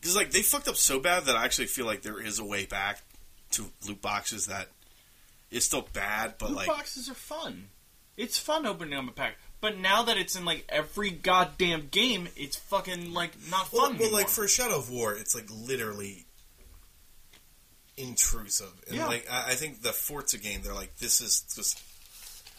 Because 0.00 0.16
like 0.16 0.30
they 0.32 0.42
fucked 0.42 0.68
up 0.68 0.76
so 0.76 0.98
bad 0.98 1.26
that 1.26 1.36
I 1.36 1.44
actually 1.44 1.66
feel 1.66 1.86
like 1.86 2.02
there 2.02 2.20
is 2.20 2.38
a 2.38 2.44
way 2.44 2.64
back 2.66 3.02
to 3.52 3.70
loot 3.86 4.00
boxes 4.02 4.46
that 4.46 4.68
is 5.50 5.64
still 5.64 5.82
bad, 5.92 6.36
but 6.38 6.48
Loot 6.50 6.58
like 6.58 6.66
boxes 6.68 7.08
are 7.08 7.14
fun. 7.14 7.68
It's 8.16 8.38
fun 8.38 8.66
opening 8.66 8.98
up 8.98 9.08
a 9.08 9.12
pack. 9.12 9.36
But 9.60 9.76
now 9.78 10.02
that 10.04 10.16
it's 10.16 10.36
in 10.36 10.44
like 10.44 10.64
every 10.68 11.10
goddamn 11.10 11.88
game, 11.88 12.28
it's 12.36 12.56
fucking 12.56 13.12
like 13.12 13.32
not 13.50 13.68
fun. 13.68 13.98
well, 13.98 14.10
like 14.12 14.28
for 14.28 14.48
Shadow 14.48 14.78
of 14.78 14.90
War, 14.90 15.14
it's 15.14 15.34
like 15.34 15.48
literally 15.50 16.24
intrusive, 18.00 18.72
and 18.88 18.96
Yeah. 18.96 19.06
like 19.06 19.26
I, 19.30 19.52
I 19.52 19.54
think 19.54 19.82
the 19.82 19.92
Forza 19.92 20.38
game, 20.38 20.60
they're 20.62 20.74
like, 20.74 20.96
this 20.98 21.20
is 21.20 21.42
just 21.54 21.80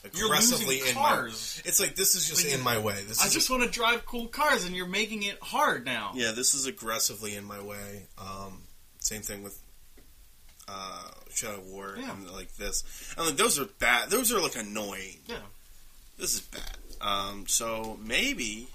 aggressively 0.03 0.79
in 0.79 0.93
cars. 0.95 1.61
my. 1.63 1.69
It's 1.69 1.79
like 1.79 1.95
this 1.95 2.15
is 2.15 2.27
just 2.27 2.45
in 2.45 2.61
my 2.61 2.77
way. 2.79 3.03
This 3.07 3.23
I 3.23 3.29
just 3.29 3.49
want 3.49 3.63
to 3.63 3.69
drive 3.69 4.05
cool 4.05 4.27
cars, 4.27 4.65
and 4.65 4.75
you're 4.75 4.87
making 4.87 5.23
it 5.23 5.37
hard 5.41 5.85
now. 5.85 6.11
yeah, 6.15 6.31
this 6.31 6.53
is 6.53 6.65
aggressively 6.65 7.35
in 7.35 7.43
my 7.43 7.61
way. 7.61 8.07
Um, 8.17 8.63
same 8.99 9.21
thing 9.21 9.43
with 9.43 9.59
uh, 10.67 11.09
Shadow 11.33 11.61
War 11.67 11.95
Yeah. 11.99 12.11
and 12.11 12.29
like 12.31 12.55
this. 12.55 12.83
And 13.17 13.27
like 13.27 13.35
those 13.37 13.59
are 13.59 13.65
bad. 13.79 14.09
Those 14.09 14.31
are 14.31 14.39
like 14.39 14.55
annoying. 14.55 15.17
Yeah. 15.27 15.37
This 16.17 16.33
is 16.35 16.41
bad. 16.41 16.77
Um, 17.01 17.45
so 17.47 17.97
maybe 18.03 18.67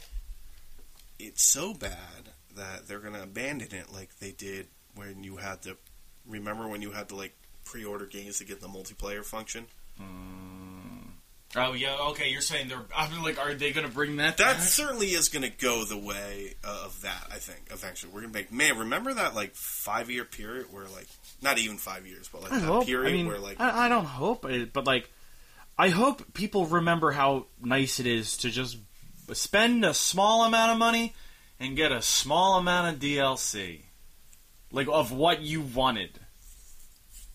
it's 1.18 1.42
so 1.44 1.72
bad 1.74 2.30
that 2.56 2.86
they're 2.88 2.98
gonna 2.98 3.22
abandon 3.22 3.68
it 3.72 3.92
like 3.92 4.10
they 4.18 4.32
did 4.32 4.66
when 4.94 5.22
you 5.24 5.36
had 5.36 5.62
to 5.62 5.76
remember 6.28 6.68
when 6.68 6.82
you 6.82 6.92
had 6.92 7.08
to 7.10 7.16
like 7.16 7.34
pre-order 7.64 8.06
games 8.06 8.38
to 8.38 8.44
get 8.44 8.60
the 8.60 8.68
multiplayer 8.68 9.24
function. 9.24 9.66
Oh 11.58 11.72
yeah, 11.72 11.96
okay. 12.10 12.28
You're 12.28 12.40
saying 12.40 12.68
they're. 12.68 12.84
I'm 12.94 13.22
like, 13.22 13.38
are 13.38 13.54
they 13.54 13.72
gonna 13.72 13.88
bring 13.88 14.16
that? 14.16 14.36
That 14.36 14.58
back? 14.58 14.62
certainly 14.66 15.08
is 15.08 15.28
gonna 15.28 15.48
go 15.48 15.84
the 15.84 15.96
way 15.96 16.54
uh, 16.64 16.82
of 16.84 17.00
that. 17.02 17.28
I 17.30 17.36
think 17.36 17.68
eventually 17.70 18.12
we're 18.12 18.22
gonna 18.22 18.32
make 18.32 18.52
man. 18.52 18.78
Remember 18.78 19.14
that 19.14 19.34
like 19.34 19.54
five-year 19.54 20.24
period 20.24 20.66
where 20.70 20.84
like 20.84 21.06
not 21.40 21.58
even 21.58 21.78
five 21.78 22.06
years, 22.06 22.28
but 22.28 22.42
like 22.42 22.52
I 22.52 22.58
that 22.58 22.66
hope. 22.66 22.86
period 22.86 23.10
I 23.10 23.16
mean, 23.16 23.26
where 23.26 23.38
like 23.38 23.60
I, 23.60 23.86
I 23.86 23.88
don't 23.88 24.04
hope, 24.04 24.44
it, 24.44 24.72
but 24.72 24.86
like, 24.86 25.10
I 25.78 25.88
hope 25.88 26.34
people 26.34 26.66
remember 26.66 27.12
how 27.12 27.46
nice 27.62 28.00
it 28.00 28.06
is 28.06 28.36
to 28.38 28.50
just 28.50 28.76
spend 29.32 29.84
a 29.84 29.94
small 29.94 30.44
amount 30.44 30.72
of 30.72 30.78
money 30.78 31.14
and 31.58 31.76
get 31.76 31.90
a 31.90 32.02
small 32.02 32.58
amount 32.58 32.94
of 32.94 33.00
DLC, 33.00 33.80
like 34.72 34.88
of 34.88 35.12
what 35.12 35.42
you 35.42 35.60
wanted. 35.60 36.18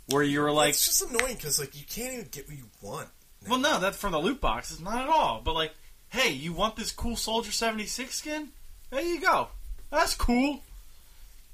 Where 0.08 0.24
you 0.24 0.42
were 0.42 0.52
like, 0.52 0.70
it's 0.72 0.86
just 0.86 1.02
annoying 1.10 1.36
because 1.36 1.60
like 1.60 1.78
you 1.80 1.86
can't 1.88 2.14
even 2.14 2.28
get 2.32 2.48
what 2.48 2.58
you 2.58 2.66
want. 2.82 3.08
Well, 3.48 3.60
no, 3.60 3.80
that's 3.80 3.98
from 3.98 4.12
the 4.12 4.20
loot 4.20 4.42
boxes, 4.42 4.80
not 4.82 5.02
at 5.04 5.10
all. 5.10 5.42
But 5.44 5.54
like, 5.56 5.74
hey, 6.10 6.32
you 6.32 6.54
want 6.54 6.76
this 6.76 6.92
cool 6.92 7.16
Soldier 7.16 7.52
seventy 7.52 7.86
six 7.86 8.16
skin? 8.16 8.50
There 8.90 9.02
you 9.02 9.22
go. 9.22 9.48
That's 9.90 10.14
cool. 10.16 10.62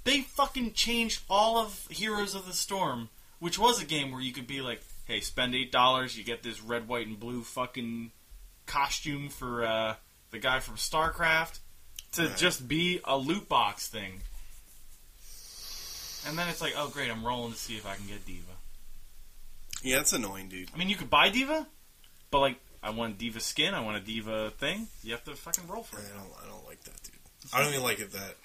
They 0.06 0.22
fucking 0.22 0.74
changed 0.74 1.22
all 1.30 1.58
of 1.58 1.86
Heroes 1.92 2.34
of 2.34 2.46
the 2.48 2.54
Storm, 2.54 3.10
which 3.40 3.60
was 3.60 3.82
a 3.82 3.86
game 3.86 4.12
where 4.12 4.22
you 4.22 4.32
could 4.32 4.48
be 4.48 4.62
like, 4.62 4.82
hey, 5.06 5.20
spend 5.20 5.54
eight 5.54 5.72
dollars, 5.72 6.18
you 6.18 6.24
get 6.24 6.42
this 6.44 6.62
red, 6.62 6.88
white, 6.88 7.06
and 7.08 7.20
blue 7.20 7.44
fucking 7.44 8.12
costume 8.66 9.30
for 9.30 9.66
uh, 9.66 9.96
the 10.32 10.40
guy 10.40 10.60
from 10.62 10.76
StarCraft, 10.76 11.60
to 12.14 12.24
Right. 12.28 12.38
just 12.38 12.68
be 12.68 13.02
a 13.04 13.18
loot 13.18 13.48
box 13.48 13.88
thing. 13.88 14.22
And 16.26 16.38
then 16.38 16.50
it's 16.50 16.62
like, 16.62 16.74
oh 16.78 16.90
great, 16.90 17.12
I'm 17.12 17.26
rolling 17.26 17.52
to 17.54 17.58
see 17.58 17.76
if 17.78 17.86
I 17.86 17.96
can 17.96 18.08
get 18.08 18.26
D.Va. 18.26 18.54
Yeah, 19.84 20.00
it's 20.00 20.14
annoying, 20.14 20.50
dude. 20.50 20.70
I 20.74 20.78
mean, 20.78 20.90
you 20.90 20.96
could 20.96 21.10
buy 21.10 21.30
D.Va, 21.30 21.68
but 22.32 22.40
like, 22.40 22.58
I 22.82 22.90
want 22.90 23.18
D.Va 23.18 23.40
skin, 23.40 23.74
I 23.74 23.82
want 23.82 23.98
a 23.98 24.00
D.Va 24.00 24.52
thing. 24.58 24.88
You 25.04 25.12
have 25.12 25.24
to 25.26 25.36
fucking 25.36 25.68
roll 25.68 25.84
for 25.84 26.00
it. 26.00 26.06
I 26.14 26.18
don't. 26.18 26.32
I 26.44 26.50
don't 26.50 26.66
like 26.66 26.84
that, 26.84 27.02
dude. 27.04 27.14
I 27.54 27.62
don't 27.62 27.70
even 27.74 27.84
like 27.84 28.00
it 28.00 28.12
that. 28.14 28.36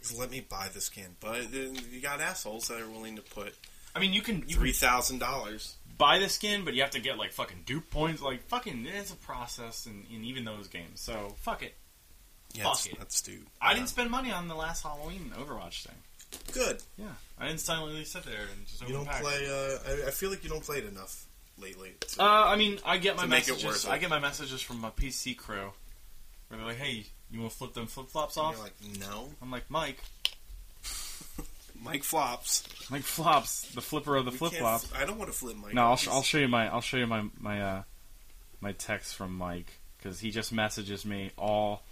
just 0.00 0.18
Let 0.18 0.30
me 0.30 0.40
buy 0.46 0.68
the 0.72 0.80
skin, 0.80 1.16
but 1.20 1.50
then 1.50 1.76
you 1.90 2.00
got 2.00 2.20
assholes 2.20 2.68
that 2.68 2.80
are 2.80 2.88
willing 2.88 3.16
to 3.16 3.22
put 3.22 3.54
I 3.94 4.00
mean, 4.00 4.12
you 4.12 4.22
can 4.22 4.44
you 4.48 4.56
three 4.56 4.72
dollars. 5.18 5.76
buy 5.98 6.18
the 6.18 6.28
skin, 6.28 6.64
but 6.64 6.74
you 6.74 6.82
have 6.82 6.90
to 6.92 7.00
get 7.00 7.18
like 7.18 7.32
fucking 7.32 7.62
dupe 7.66 7.90
points. 7.90 8.22
Like 8.22 8.42
fucking, 8.48 8.86
it's 8.86 9.12
a 9.12 9.16
process 9.16 9.86
in, 9.86 10.04
in 10.14 10.24
even 10.24 10.44
those 10.44 10.68
games. 10.68 11.00
So 11.00 11.34
fuck 11.42 11.62
it. 11.62 11.74
Yeah, 12.54 12.64
Fuck 12.64 12.72
that's, 12.74 12.86
it. 12.86 12.98
that's 12.98 13.16
stupid. 13.16 13.46
I 13.60 13.74
didn't 13.74 13.88
spend 13.88 14.10
money 14.10 14.30
on 14.30 14.48
the 14.48 14.54
last 14.54 14.82
Halloween 14.82 15.32
Overwatch 15.38 15.84
thing. 15.84 15.94
Good. 16.52 16.82
Yeah, 16.98 17.06
I 17.38 17.46
didn't 17.48 17.60
silently 17.60 18.04
sit 18.04 18.24
there 18.24 18.34
and 18.52 18.66
just 18.66 18.82
open 18.82 18.92
You 18.92 18.98
don't 18.98 19.06
packs. 19.08 19.20
play. 19.22 19.46
Uh, 19.48 19.78
I, 20.04 20.08
I 20.08 20.10
feel 20.10 20.30
like 20.30 20.42
you 20.44 20.50
don't 20.50 20.62
play 20.64 20.78
it 20.78 20.84
enough 20.86 21.24
lately. 21.58 21.92
Uh, 22.18 22.22
I 22.24 22.56
mean, 22.56 22.78
I 22.84 22.98
get 22.98 23.16
my 23.16 23.22
To 23.22 23.28
make 23.28 23.44
it 23.48 23.52
messages. 23.52 23.64
worth 23.64 23.84
it. 23.86 23.90
I 23.90 23.98
get 23.98 24.10
my 24.10 24.18
messages 24.18 24.60
from 24.60 24.80
my 24.80 24.90
PC 24.90 25.36
crew, 25.36 25.70
where 26.48 26.58
they're 26.58 26.66
like, 26.66 26.76
"Hey, 26.78 27.04
you 27.30 27.40
want 27.40 27.52
to 27.52 27.58
flip 27.58 27.74
them 27.74 27.86
flip 27.86 28.08
flops 28.08 28.36
And 28.36 28.46
off?" 28.46 28.54
you're 28.54 28.64
like, 28.64 28.98
no. 29.10 29.30
I'm 29.40 29.50
like, 29.50 29.64
"Mike, 29.70 29.98
Mike 31.82 32.04
flops. 32.04 32.64
Mike 32.90 33.02
flops, 33.02 33.62
the 33.74 33.80
flipper 33.80 34.16
of 34.16 34.24
the 34.24 34.30
We 34.30 34.36
flip 34.38 34.52
can't 34.52 34.62
flops. 34.62 34.92
I 34.94 35.04
don't 35.04 35.18
want 35.18 35.30
to 35.32 35.36
flip 35.36 35.56
Mike. 35.56 35.74
No, 35.74 35.82
I'll, 35.82 35.96
sh- 35.96 36.04
He's- 36.04 36.14
I'll 36.16 36.22
show 36.22 36.38
you 36.38 36.48
my 36.48 36.68
I'll 36.68 36.80
show 36.80 36.96
you 36.96 37.06
my 37.06 37.24
my 37.40 37.60
uh, 37.60 37.82
my 38.60 38.72
text 38.72 39.14
from 39.16 39.34
Mike 39.36 39.72
because 39.98 40.20
he 40.20 40.30
just 40.30 40.52
messages 40.52 41.04
me 41.04 41.30
all 41.36 41.82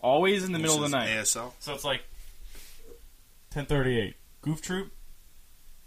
always 0.00 0.44
in 0.44 0.52
the 0.52 0.58
middle 0.58 0.82
of 0.82 0.90
the 0.90 0.96
night. 0.96 1.08
ASL. 1.10 1.52
So 1.60 1.74
it's 1.74 1.84
like 1.84 2.02
1038 3.56 4.16
Goof 4.42 4.60
Troop. 4.60 4.92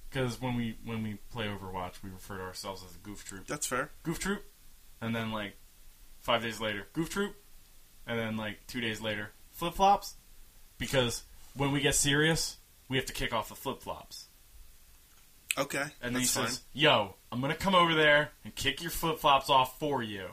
Because 0.09 0.41
when 0.41 0.55
we 0.55 0.75
when 0.83 1.03
we 1.03 1.19
play 1.31 1.45
Overwatch, 1.45 2.01
we 2.03 2.09
refer 2.09 2.37
to 2.37 2.43
ourselves 2.43 2.83
as 2.83 2.95
a 2.95 2.97
Goof 2.97 3.23
Troop. 3.23 3.45
That's 3.45 3.67
fair. 3.67 3.91
Goof 4.01 4.17
Troop, 4.17 4.43
and 5.01 5.15
then 5.15 5.31
like 5.31 5.55
five 6.19 6.41
days 6.41 6.59
later, 6.59 6.87
Goof 6.93 7.11
Troop, 7.11 7.35
and 8.07 8.17
then 8.17 8.37
like 8.37 8.65
two 8.65 8.81
days 8.81 9.01
later, 9.01 9.29
flip 9.51 9.75
flops. 9.75 10.15
Because 10.79 11.23
when 11.55 11.71
we 11.71 11.79
get 11.79 11.93
serious, 11.93 12.57
we 12.87 12.97
have 12.97 13.05
to 13.05 13.13
kick 13.13 13.33
off 13.33 13.49
the 13.49 13.55
flip 13.55 13.83
flops. 13.83 14.25
Okay, 15.57 15.83
And 16.01 16.15
then 16.15 16.21
he 16.21 16.27
fine. 16.27 16.47
says, 16.47 16.61
"Yo, 16.73 17.15
I'm 17.31 17.39
gonna 17.39 17.53
come 17.55 17.75
over 17.75 17.93
there 17.93 18.31
and 18.43 18.55
kick 18.55 18.81
your 18.81 18.91
flip 18.91 19.19
flops 19.19 19.47
off 19.49 19.77
for 19.77 20.01
you." 20.01 20.25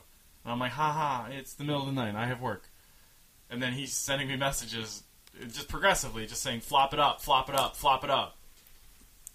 And 0.43 0.53
I'm 0.53 0.59
like, 0.59 0.73
"Haha, 0.73 1.27
it's 1.33 1.53
the 1.53 1.65
middle 1.65 1.83
of 1.83 1.87
the 1.87 1.93
night. 1.93 2.15
I 2.15 2.27
have 2.29 2.41
work." 2.41 2.71
And 3.51 3.63
then 3.63 3.75
he's 3.75 3.93
sending 3.93 4.29
me 4.29 4.37
messages, 4.37 5.03
just 5.45 5.69
progressively, 5.69 6.27
just 6.27 6.43
saying, 6.43 6.61
"Flop 6.61 6.93
it 6.95 7.01
up, 7.01 7.21
flop 7.21 7.49
it 7.49 7.55
up, 7.55 7.77
flop 7.77 8.05
it 8.05 8.11
up." 8.11 8.37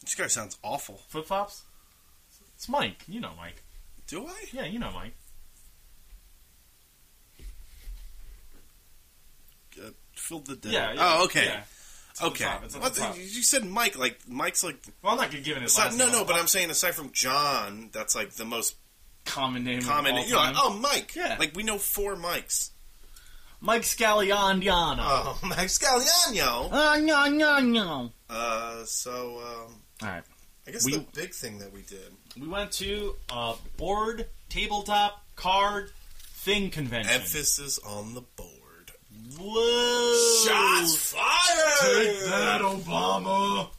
This 0.02 0.16
guy 0.16 0.28
sounds 0.28 0.58
awful. 0.64 1.02
Flip 1.10 1.26
flops. 1.26 1.62
It's 2.56 2.68
Mike. 2.70 3.04
You 3.08 3.20
know 3.20 3.32
Mike. 3.38 3.64
Do 4.08 4.26
I? 4.28 4.46
Yeah, 4.52 4.66
you 4.66 4.80
know 4.80 4.92
Mike. 4.92 5.14
Uh, 9.82 9.90
filled 10.16 10.48
the 10.48 10.56
day. 10.56 10.70
Yeah. 10.70 10.94
yeah 10.94 11.00
Oh, 11.20 11.26
okay. 11.26 11.46
Yeah. 11.46 11.64
It's 12.12 12.22
at 12.22 12.26
the 12.26 12.32
Okay. 12.32 12.44
top, 12.46 12.64
it's 12.66 12.76
at 12.76 12.82
the 12.82 12.90
the- 12.90 13.00
top. 13.00 13.18
you 13.18 13.44
said 13.44 13.66
Mike. 13.66 13.98
Like 13.98 14.20
Mike's 14.28 14.64
like. 14.64 14.78
Well, 15.02 15.14
I'm 15.14 15.18
not 15.20 15.32
gonna 15.32 15.42
give 15.44 15.58
it 15.58 15.62
last 15.78 15.98
no, 15.98 16.10
no. 16.12 16.26
But 16.26 16.36
I'm 16.36 16.48
saying 16.48 16.70
aside 16.70 16.94
from 16.96 17.12
John, 17.14 17.90
that's 17.94 18.16
like 18.16 18.32
the 18.34 18.46
most 18.46 18.76
common 19.26 19.64
name. 19.64 19.82
common. 19.82 20.16
You 20.18 20.32
know, 20.32 20.38
like, 20.38 20.56
oh, 20.58 20.74
Mike. 20.74 21.16
Yeah. 21.16 21.38
Like 21.40 21.56
we 21.56 21.64
know 21.64 21.78
four 21.78 22.16
Mikes. 22.16 22.72
Mike 23.62 23.84
Scaliandiano. 23.84 24.98
Oh, 25.00 25.40
Mike 25.44 25.68
Scaliano. 25.70 26.70
Ah, 26.72 26.98
no, 27.02 27.28
no, 27.30 27.60
no. 27.60 28.12
Uh, 28.30 28.84
so 28.86 29.38
um, 29.40 29.76
All 30.02 30.08
right. 30.10 30.24
I 30.68 30.72
guess 30.72 30.86
We- 30.86 30.94
the 30.98 31.06
big 31.14 31.34
thing 31.34 31.60
that 31.60 31.72
we 31.74 31.82
did 31.84 32.12
we 32.40 32.48
went 32.48 32.72
to 32.74 33.16
a 33.30 33.56
board 33.78 34.28
tabletop 34.50 35.24
card 35.36 35.92
thing 36.34 36.70
convention. 36.70 37.12
emphasis 37.14 37.78
on 37.80 38.14
the 38.14 38.22
board. 38.22 38.48
Whoa! 39.38 40.46
Shots 40.46 40.96
fired! 40.96 42.06
Take 42.06 42.20
that, 42.30 42.62
Obama. 42.62 43.70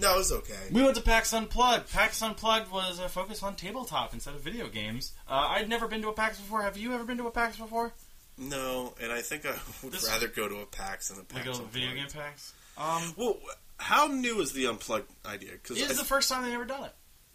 No, 0.00 0.18
it's 0.18 0.32
okay. 0.32 0.54
We 0.70 0.82
went 0.82 0.96
to 0.96 1.02
PAX 1.02 1.32
Unplugged. 1.32 1.92
PAX 1.92 2.20
Unplugged 2.22 2.70
was 2.70 2.98
a 2.98 3.08
focus 3.08 3.42
on 3.42 3.54
tabletop 3.56 4.12
instead 4.14 4.34
of 4.34 4.40
video 4.40 4.68
games. 4.68 5.12
Uh, 5.28 5.48
I'd 5.50 5.68
never 5.68 5.86
been 5.88 6.02
to 6.02 6.08
a 6.08 6.12
PAX 6.12 6.38
before. 6.40 6.62
Have 6.62 6.76
you 6.76 6.92
ever 6.94 7.04
been 7.04 7.18
to 7.18 7.26
a 7.26 7.30
PAX 7.30 7.56
before? 7.58 7.92
No, 8.38 8.94
and 9.00 9.12
I 9.12 9.20
think 9.22 9.44
I 9.46 9.54
would 9.82 9.92
This- 9.92 10.08
rather 10.08 10.28
go 10.28 10.48
to 10.48 10.56
a 10.60 10.66
PAX 10.66 11.08
than 11.08 11.18
a 11.18 11.34
Like 11.34 11.44
PAX. 11.44 11.58
a 11.58 11.62
video 11.64 11.94
game 11.94 12.08
PAX? 12.08 12.52
Um, 12.78 13.14
Well, 13.16 13.38
how 13.78 14.06
new 14.06 14.40
is 14.40 14.52
the 14.52 14.66
unplugged 14.66 15.10
idea? 15.26 15.52
Because 15.52 15.76
this 15.78 15.90
is 15.90 15.98
the 15.98 16.04
first 16.04 16.28
time 16.30 16.42
they've 16.44 16.52
ever 16.54 16.64
done 16.64 16.84
it. 16.84 16.94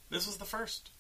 This 0.10 0.26
was 0.26 0.38
the 0.38 0.46
first. 0.46 0.92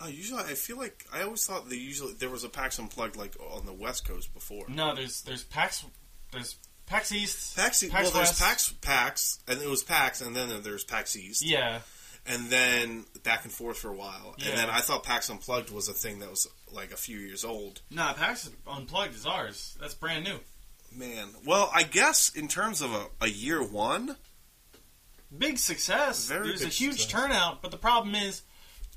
oh, 0.00 0.08
usually 0.08 0.42
I 0.42 0.54
feel 0.54 0.76
like 0.76 1.04
I 1.12 1.22
always 1.22 1.44
thought 1.46 1.68
they 1.70 1.76
usually 1.76 2.12
there 2.14 2.28
was 2.30 2.44
a 2.44 2.48
PAX 2.50 2.78
unplugged 2.78 3.16
like 3.16 3.34
on 3.40 3.64
the 3.66 3.72
West 3.72 4.06
Coast 4.06 4.32
before. 4.34 4.66
No, 4.68 4.94
there's 4.94 5.22
there's 5.22 5.42
PAX 5.44 5.84
there's 6.32 6.56
PAX 6.86 7.10
East. 7.12 7.56
PAX, 7.56 7.82
PAX 7.82 7.92
well, 7.92 8.02
there's 8.12 8.28
West. 8.28 8.40
PAX, 8.40 8.72
PAX, 8.82 9.38
and 9.48 9.60
it 9.60 9.68
was 9.68 9.82
PAX, 9.82 10.20
and 10.20 10.36
then 10.36 10.62
there's 10.62 10.84
PAX 10.84 11.16
East, 11.16 11.42
Yeah, 11.42 11.80
and 12.26 12.48
then 12.50 13.06
back 13.24 13.44
and 13.44 13.52
forth 13.52 13.78
for 13.78 13.88
a 13.88 13.94
while, 13.96 14.34
Yeah. 14.38 14.50
and 14.50 14.58
then 14.58 14.70
I 14.70 14.80
thought 14.82 15.02
PAX 15.02 15.28
Unplugged 15.30 15.70
was 15.70 15.88
a 15.88 15.94
thing 15.94 16.18
that 16.20 16.30
was 16.30 16.46
like 16.76 16.92
a 16.92 16.96
few 16.96 17.18
years 17.18 17.44
old. 17.44 17.80
nah, 17.90 18.12
PAX 18.12 18.48
Unplugged 18.66 19.14
is 19.14 19.26
ours. 19.26 19.76
That's 19.80 19.94
brand 19.94 20.24
new. 20.24 20.38
Man, 20.94 21.28
well, 21.44 21.70
I 21.74 21.82
guess 21.82 22.30
in 22.34 22.46
terms 22.48 22.80
of 22.82 22.92
a, 22.92 23.06
a 23.22 23.28
year 23.28 23.62
one, 23.62 24.16
Big 25.36 25.58
success. 25.58 26.28
Very 26.28 26.48
There's 26.48 26.62
a 26.62 26.68
huge 26.68 27.00
success. 27.02 27.10
turnout, 27.22 27.60
but 27.60 27.70
the 27.72 27.76
problem 27.76 28.14
is 28.14 28.42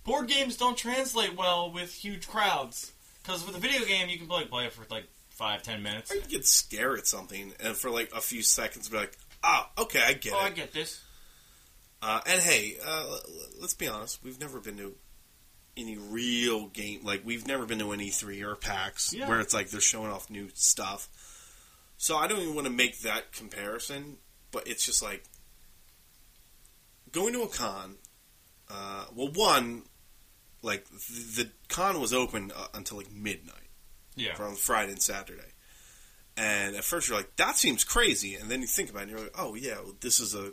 board 0.05 0.27
games 0.27 0.55
don't 0.57 0.77
translate 0.77 1.35
well 1.35 1.71
with 1.71 1.91
huge 1.91 2.27
crowds. 2.27 2.91
Because 3.23 3.45
with 3.45 3.55
a 3.57 3.59
video 3.59 3.83
game, 3.85 4.09
you 4.09 4.17
can 4.17 4.27
play, 4.27 4.45
play 4.45 4.65
it 4.65 4.71
for 4.73 4.85
like 4.91 5.05
five, 5.29 5.63
ten 5.63 5.81
minutes. 5.81 6.11
or 6.11 6.15
you 6.15 6.21
could 6.21 6.45
stare 6.45 6.95
at 6.95 7.07
something 7.07 7.53
and 7.59 7.75
for 7.75 7.89
like 7.89 8.11
a 8.15 8.21
few 8.21 8.43
seconds 8.43 8.87
be 8.89 8.97
like, 8.97 9.17
ah, 9.43 9.69
okay, 9.79 10.01
I 10.05 10.13
get 10.13 10.33
Oh, 10.33 10.39
it. 10.39 10.43
I 10.43 10.49
get 10.51 10.71
this. 10.71 11.01
Uh, 12.01 12.21
and 12.27 12.39
hey, 12.41 12.77
uh, 12.85 13.17
let's 13.59 13.73
be 13.73 13.87
honest, 13.87 14.23
we've 14.23 14.39
never 14.39 14.59
been 14.59 14.77
to 14.77 14.93
any 15.79 15.97
real 15.97 16.67
game. 16.67 17.01
Like 17.03 17.21
we've 17.25 17.47
never 17.47 17.65
been 17.65 17.79
to 17.79 17.91
an 17.91 17.99
E3 17.99 18.43
or 18.43 18.55
PAX 18.55 19.13
Yeah. 19.13 19.27
where 19.27 19.39
it's 19.39 19.53
like 19.53 19.69
they're 19.69 19.81
showing 19.81 20.11
off 20.11 20.29
new 20.29 20.49
stuff. 20.53 21.07
So 21.97 22.17
I 22.17 22.27
don't 22.27 22.39
even 22.41 22.55
want 22.55 22.67
to 22.67 22.73
make 22.73 22.99
that 22.99 23.31
comparison, 23.33 24.17
but 24.51 24.67
it's 24.67 24.85
just 24.85 25.01
like 25.01 25.23
going 27.11 27.33
to 27.33 27.41
a 27.43 27.47
con. 27.47 27.95
Uh, 28.69 29.05
well, 29.15 29.29
one, 29.33 29.83
like 30.61 30.85
the, 30.89 31.43
the 31.43 31.49
con 31.67 31.99
was 31.99 32.13
open 32.13 32.51
uh, 32.55 32.67
until 32.73 32.97
like 32.97 33.11
midnight 33.11 33.55
Yeah. 34.15 34.35
on 34.39 34.55
Friday 34.55 34.91
and 34.91 35.01
Saturday. 35.01 35.41
And 36.37 36.75
at 36.75 36.83
first 36.83 37.09
you're 37.09 37.17
like, 37.17 37.35
that 37.35 37.57
seems 37.57 37.83
crazy, 37.83 38.35
and 38.35 38.49
then 38.49 38.61
you 38.61 38.67
think 38.67 38.89
about 38.89 38.99
it, 38.99 39.09
and 39.09 39.11
you're 39.11 39.19
like, 39.21 39.35
oh 39.37 39.55
yeah, 39.55 39.75
well, 39.83 39.95
this 39.99 40.19
is 40.19 40.33
a 40.35 40.51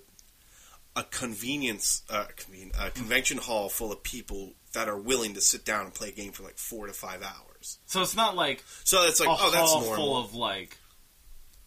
a 0.96 1.02
convenience, 1.04 2.02
uh, 2.08 2.24
conven- 2.38 2.72
a 2.80 2.90
convention 2.90 3.36
hall 3.36 3.68
full 3.68 3.92
of 3.92 4.02
people 4.02 4.54
that 4.76 4.88
are 4.90 4.96
willing 4.98 5.32
to 5.34 5.40
sit 5.40 5.64
down 5.64 5.86
and 5.86 5.94
play 5.94 6.08
a 6.08 6.12
game 6.12 6.32
for 6.32 6.42
like 6.42 6.58
four 6.58 6.86
to 6.86 6.92
five 6.92 7.22
hours. 7.22 7.78
So 7.86 8.02
it's 8.02 8.14
not 8.14 8.36
like 8.36 8.62
So 8.84 9.04
it's 9.06 9.18
like, 9.20 9.28
a 9.28 9.32
oh, 9.32 9.50
that's 9.50 9.70
hall 9.72 9.80
normal. 9.80 9.96
full 9.96 10.16
of 10.18 10.34
like 10.34 10.76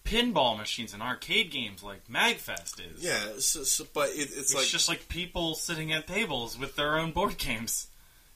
pinball 0.05 0.57
machines 0.57 0.93
and 0.93 1.01
arcade 1.01 1.49
games 1.51 1.81
like 1.83 2.07
Magfest 2.07 2.79
is. 2.79 3.03
yeah, 3.03 3.33
so, 3.39 3.63
so, 3.63 3.85
but 3.93 4.09
it, 4.09 4.21
it's, 4.21 4.37
It's 4.37 4.55
like, 4.55 4.65
just 4.67 4.87
like 4.89 5.09
people 5.09 5.55
sitting 5.55 5.91
at 5.91 6.07
tables 6.07 6.57
with 6.57 6.75
their 6.75 6.97
own 6.99 7.11
board 7.11 7.37
games. 7.37 7.87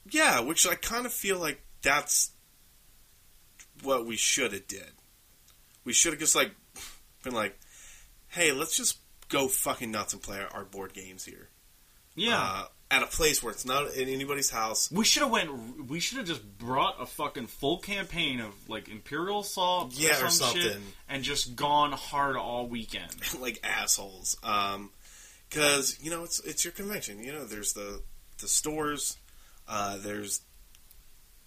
yeah, 0.09 0.39
which 0.39 0.67
I 0.67 0.73
kind 0.75 1.05
of 1.05 1.13
feel 1.13 1.37
like 1.37 1.61
that's 1.83 2.31
what 3.83 4.05
we 4.05 4.15
should 4.15 4.53
have 4.53 4.67
did. 4.67 4.91
We 5.85 5.93
should 5.93 6.13
have 6.13 6.19
just 6.19 6.35
like 6.35 6.51
been 7.23 7.33
like, 7.33 7.57
hey, 8.29 8.51
let's 8.51 8.75
just 8.75 8.97
go 9.29 9.47
fucking 9.47 9.91
nuts 9.91 10.13
and 10.13 10.21
play 10.21 10.39
our, 10.39 10.47
our 10.59 10.65
board 10.65 10.93
games 10.93 11.25
here. 11.25 11.49
Yeah. 12.15 12.39
uh, 12.39 12.65
at 12.93 13.03
a 13.03 13.07
place 13.07 13.41
where 13.43 13.51
it's 13.51 13.65
not 13.65 13.93
in 13.93 14.07
anybody's 14.09 14.49
house. 14.49 14.89
we 14.91 15.03
should 15.03 15.23
have 15.23 15.31
went. 15.31 15.89
We 15.89 15.99
should 15.99 16.17
have 16.19 16.27
just 16.27 16.57
brought 16.57 17.01
a 17.01 17.05
fucking 17.05 17.47
full 17.47 17.77
campaign 17.79 18.39
of 18.39 18.53
like 18.69 18.87
Imperial 18.89 19.41
Assault, 19.41 19.93
Yeah, 19.93 20.23
or 20.25 20.29
some 20.29 20.53
shit, 20.55 20.63
something. 20.73 20.83
and 21.09 21.23
just 21.23 21.55
gone 21.55 21.91
hard 21.91 22.35
all 22.37 22.67
weekend. 22.67 23.11
like 23.39 23.59
assholes. 23.63 24.37
Um 24.43 24.91
'cause 25.49 25.93
because 25.93 26.03
you 26.03 26.09
know 26.11 26.23
it's 26.23 26.39
it's 26.41 26.63
your 26.65 26.71
convention. 26.71 27.23
You 27.23 27.33
know, 27.33 27.45
there's 27.45 27.73
the 27.73 28.01
the 28.39 28.47
stores. 28.47 29.17
Uh, 29.67 29.97
there's 29.97 30.41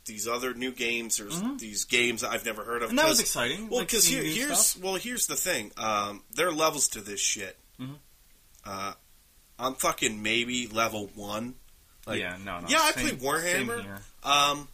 these 0.07 0.29
other 0.29 0.55
new 0.55 0.71
games. 0.71 1.17
There's 1.19 1.41
these 1.59 1.85
games 1.85 2.23
I've 2.23 2.45
never 2.47 2.63
heard 2.65 2.83
of. 2.83 2.91
Mm-hmm. 2.91 2.99
And 2.99 2.99
that 3.01 3.09
was 3.09 3.21
exciting. 3.21 3.69
Well, 3.69 3.81
because 3.81 4.05
seeing 4.05 4.25
here, 4.25 4.47
here's 4.47 4.59
stuff. 4.61 4.83
well, 4.85 4.95
here's 4.95 5.27
the 5.27 5.35
thing. 5.37 5.73
Um, 5.77 6.23
there 6.33 6.47
are 6.49 6.53
levels 6.53 6.89
to 6.89 7.01
this 7.01 7.21
shit. 7.21 7.59
Mhm. 7.81 7.97
Uh, 8.65 8.93
I'm 9.59 9.75
fucking 9.75 10.23
maybe 10.23 10.67
level 10.69 11.11
one. 11.15 11.55
Like, 12.07 12.21
yeah, 12.21 12.37
no, 12.45 12.61
no. 12.61 12.69
yeah, 12.69 12.81
I 12.83 12.93
same- 12.93 13.17
play 13.17 13.29
Warhammer. 13.29 14.01
Um, 14.23 14.69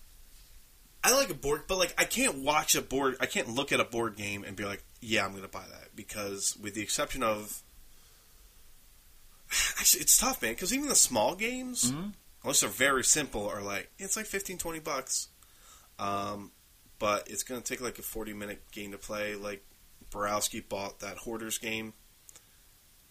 I 1.05 1.16
like 1.16 1.30
a 1.30 1.35
board, 1.35 1.62
but 1.66 1.78
like 1.78 1.95
I 1.99 2.05
can't 2.05 2.39
watch 2.39 2.74
a 2.74 2.83
board. 2.83 3.16
I 3.20 3.26
can't 3.26 3.49
look 3.49 3.72
at 3.72 3.80
a 3.80 3.85
board 3.85 4.16
game 4.16 4.45
and 4.45 4.55
be 4.57 4.64
like, 4.64 4.85
"Yeah, 5.01 5.24
I'm 5.24 5.30
going 5.33 5.43
to 5.43 5.49
buy 5.49 5.64
that." 5.70 5.97
Because 5.97 6.57
with 6.61 6.74
the 6.74 6.83
exception 6.83 7.22
of, 7.22 7.62
actually, 9.78 10.03
it's 10.03 10.16
tough, 10.16 10.43
man. 10.43 10.53
Because 10.53 10.72
even 10.72 10.89
the 10.89 10.95
small 10.95 11.35
games, 11.35 11.91
Mhm. 11.91 12.12
unless 12.43 12.61
they're 12.61 12.68
very 12.68 13.05
simple, 13.05 13.49
are 13.49 13.62
like 13.62 13.91
it's 13.99 14.16
like 14.16 14.26
15, 14.26 14.59
20 14.59 14.78
bucks. 14.80 15.28
Um, 15.99 16.53
but 16.99 17.28
it's 17.30 17.43
going 17.43 17.61
to 17.61 17.66
take 17.66 17.80
like 17.80 17.99
a 17.99 18.03
40 18.03 18.33
minute 18.33 18.62
game 18.72 18.93
to 18.93 18.99
play. 18.99 19.35
Like 19.35 19.64
Borowski 20.11 20.61
bought 20.61 21.01
that 21.01 21.18
Hoarders 21.18 21.59
game. 21.59 21.95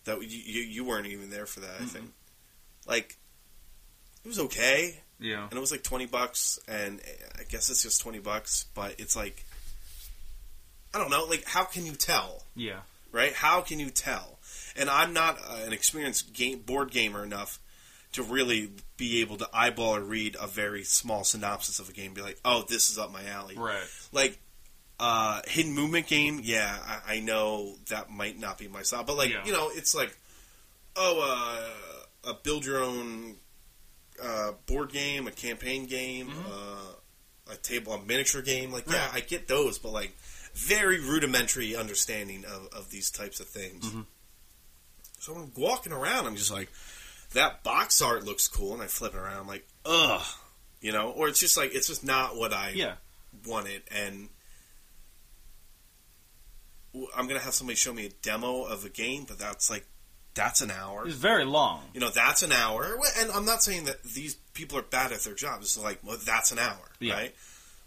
That 0.06 0.22
you 0.22 0.62
you, 0.64 0.84
weren't 0.84 1.08
even 1.08 1.30
there 1.30 1.46
for 1.46 1.60
that. 1.62 1.76
I 1.80 1.86
think. 1.86 2.12
Like, 2.88 3.18
it 4.24 4.28
was 4.28 4.40
okay 4.40 5.00
Yeah. 5.20 5.44
and 5.44 5.54
it 5.54 5.60
was 5.60 5.72
like 5.72 5.84
20 5.84 6.06
bucks 6.08 6.60
and 6.68 7.00
i 7.40 7.44
guess 7.44 7.70
it's 7.72 7.82
just 7.84 8.02
20 8.02 8.20
bucks 8.20 8.66
but 8.76 8.96
it's 9.00 9.16
like 9.16 9.46
i 10.94 10.98
don't 11.00 11.10
know 11.10 11.26
like 11.26 11.44
how 11.46 11.64
can 11.64 11.86
you 11.86 11.94
tell 11.94 12.44
Yeah. 12.56 12.82
right 13.12 13.34
how 13.34 13.62
can 13.62 13.80
you 13.80 13.90
tell 13.90 14.40
and 14.76 14.90
i'm 14.90 15.14
not 15.14 15.38
uh, 15.48 15.60
an 15.66 15.74
experienced 15.74 16.34
game 16.34 16.60
board 16.60 16.92
gamer 16.92 17.24
enough 17.24 17.60
to 18.14 18.24
really 18.24 18.72
be 18.98 19.22
able 19.22 19.38
to 19.38 19.48
eyeball 19.54 19.96
or 19.96 20.02
read 20.02 20.36
a 20.40 20.48
very 20.48 20.84
small 20.84 21.24
synopsis 21.24 21.80
of 21.80 21.90
a 21.90 21.94
game 21.94 22.08
and 22.08 22.16
be 22.16 22.22
like 22.22 22.40
oh 22.46 22.64
this 22.68 22.90
is 22.90 22.98
up 23.00 23.12
my 23.12 23.26
alley 23.26 23.56
Right. 23.58 23.88
like 24.12 24.38
uh, 25.04 25.42
hidden 25.48 25.74
movement 25.74 26.06
game 26.08 26.40
yeah 26.44 26.78
I, 27.08 27.16
I 27.16 27.20
know 27.22 27.76
that 27.90 28.10
might 28.12 28.40
not 28.40 28.58
be 28.60 28.68
my 28.68 28.84
style 28.84 29.04
but 29.04 29.18
like 29.18 29.32
Yeah. 29.32 29.44
you 29.46 29.52
know 29.52 29.70
it's 29.74 29.96
like 29.96 30.16
oh 30.96 31.20
uh, 32.24 32.30
a 32.32 32.34
build 32.44 32.64
your 32.66 32.84
own 32.84 33.36
uh, 34.24 34.52
board 34.68 34.92
game 34.92 35.28
a 35.28 35.32
campaign 35.32 35.88
game 35.88 36.30
uh, 36.48 37.52
a 37.52 37.56
table 37.56 37.94
a 37.94 38.02
miniature 38.06 38.44
game 38.44 38.72
like 38.72 38.86
yeah 38.90 39.08
i 39.12 39.20
get 39.22 39.48
those 39.48 39.80
but 39.80 39.92
like 39.92 40.16
very 40.54 41.00
rudimentary 41.00 41.76
understanding 41.76 42.46
of, 42.46 42.68
of 42.78 42.92
these 42.92 43.10
types 43.10 43.40
of 43.40 43.48
things 43.48 43.86
Mhm. 43.86 44.06
so 45.20 45.34
i'm 45.34 45.52
walking 45.58 45.92
around 45.94 46.28
i'm 46.28 46.36
just 46.36 46.52
like 46.52 46.70
that 47.34 47.64
box 47.64 48.02
art 48.02 48.24
looks 48.26 48.48
cool 48.48 48.74
and 48.74 48.84
i 48.84 48.88
flip 48.88 49.14
it 49.16 49.18
around 49.18 49.40
i'm 49.40 49.48
like 49.48 49.66
ugh 49.86 50.22
you 50.82 50.92
know 50.92 51.10
or 51.12 51.28
it's 51.28 51.40
just 51.40 51.58
like 51.58 51.74
it's 51.74 51.88
just 51.88 52.04
not 52.04 52.36
what 52.36 52.54
i 52.54 52.70
Yeah. 52.76 52.96
wanted, 53.48 53.82
and 53.92 54.30
I'm 57.16 57.28
gonna 57.28 57.40
have 57.40 57.54
somebody 57.54 57.76
show 57.76 57.94
me 57.94 58.06
a 58.06 58.10
demo 58.22 58.64
of 58.64 58.86
a 58.86 58.90
game, 58.90 59.26
but 59.28 59.40
that's 59.40 59.70
like 59.70 59.86
that's 60.34 60.62
an 60.62 60.72
hour. 60.72 61.06
It's 61.06 61.16
very 61.16 61.46
long. 61.46 61.84
You 61.94 62.00
know, 62.00 62.10
that's 62.10 62.42
an 62.44 62.52
hour, 62.52 62.98
and 63.20 63.32
I'm 63.32 63.46
not 63.46 63.62
saying 63.64 63.86
that 63.86 64.02
these 64.04 64.36
people 64.54 64.78
are 64.78 64.82
bad 64.84 65.12
at 65.12 65.20
their 65.22 65.34
job. 65.36 65.60
It's 65.62 65.78
like, 65.78 66.00
well, 66.04 66.18
that's 66.26 66.52
an 66.52 66.60
hour, 66.60 66.90
Yeah. 67.00 67.14
right? 67.14 67.36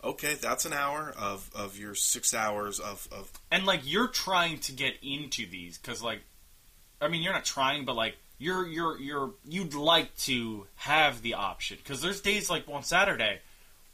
Okay, 0.02 0.34
that's 0.34 0.66
an 0.66 0.74
hour 0.74 1.14
of, 1.16 1.48
of 1.54 1.78
your 1.78 1.94
six 1.94 2.34
hours 2.34 2.78
of, 2.80 3.08
of 3.10 3.30
and 3.50 3.64
like 3.64 3.80
you're 3.84 4.08
trying 4.08 4.58
to 4.58 4.72
get 4.72 4.94
into 5.02 5.46
these 5.48 5.78
because 5.78 6.02
like 6.02 6.20
i 7.00 7.08
mean 7.08 7.22
you're 7.22 7.32
not 7.32 7.44
trying 7.46 7.86
but 7.86 7.96
like 7.96 8.14
you're 8.38 8.66
you're 8.66 8.98
you're 9.00 9.30
you'd 9.48 9.72
like 9.72 10.14
to 10.18 10.66
have 10.76 11.22
the 11.22 11.32
option 11.34 11.78
because 11.82 12.02
there's 12.02 12.20
days 12.20 12.50
like 12.50 12.64
on 12.68 12.82
saturday 12.82 13.40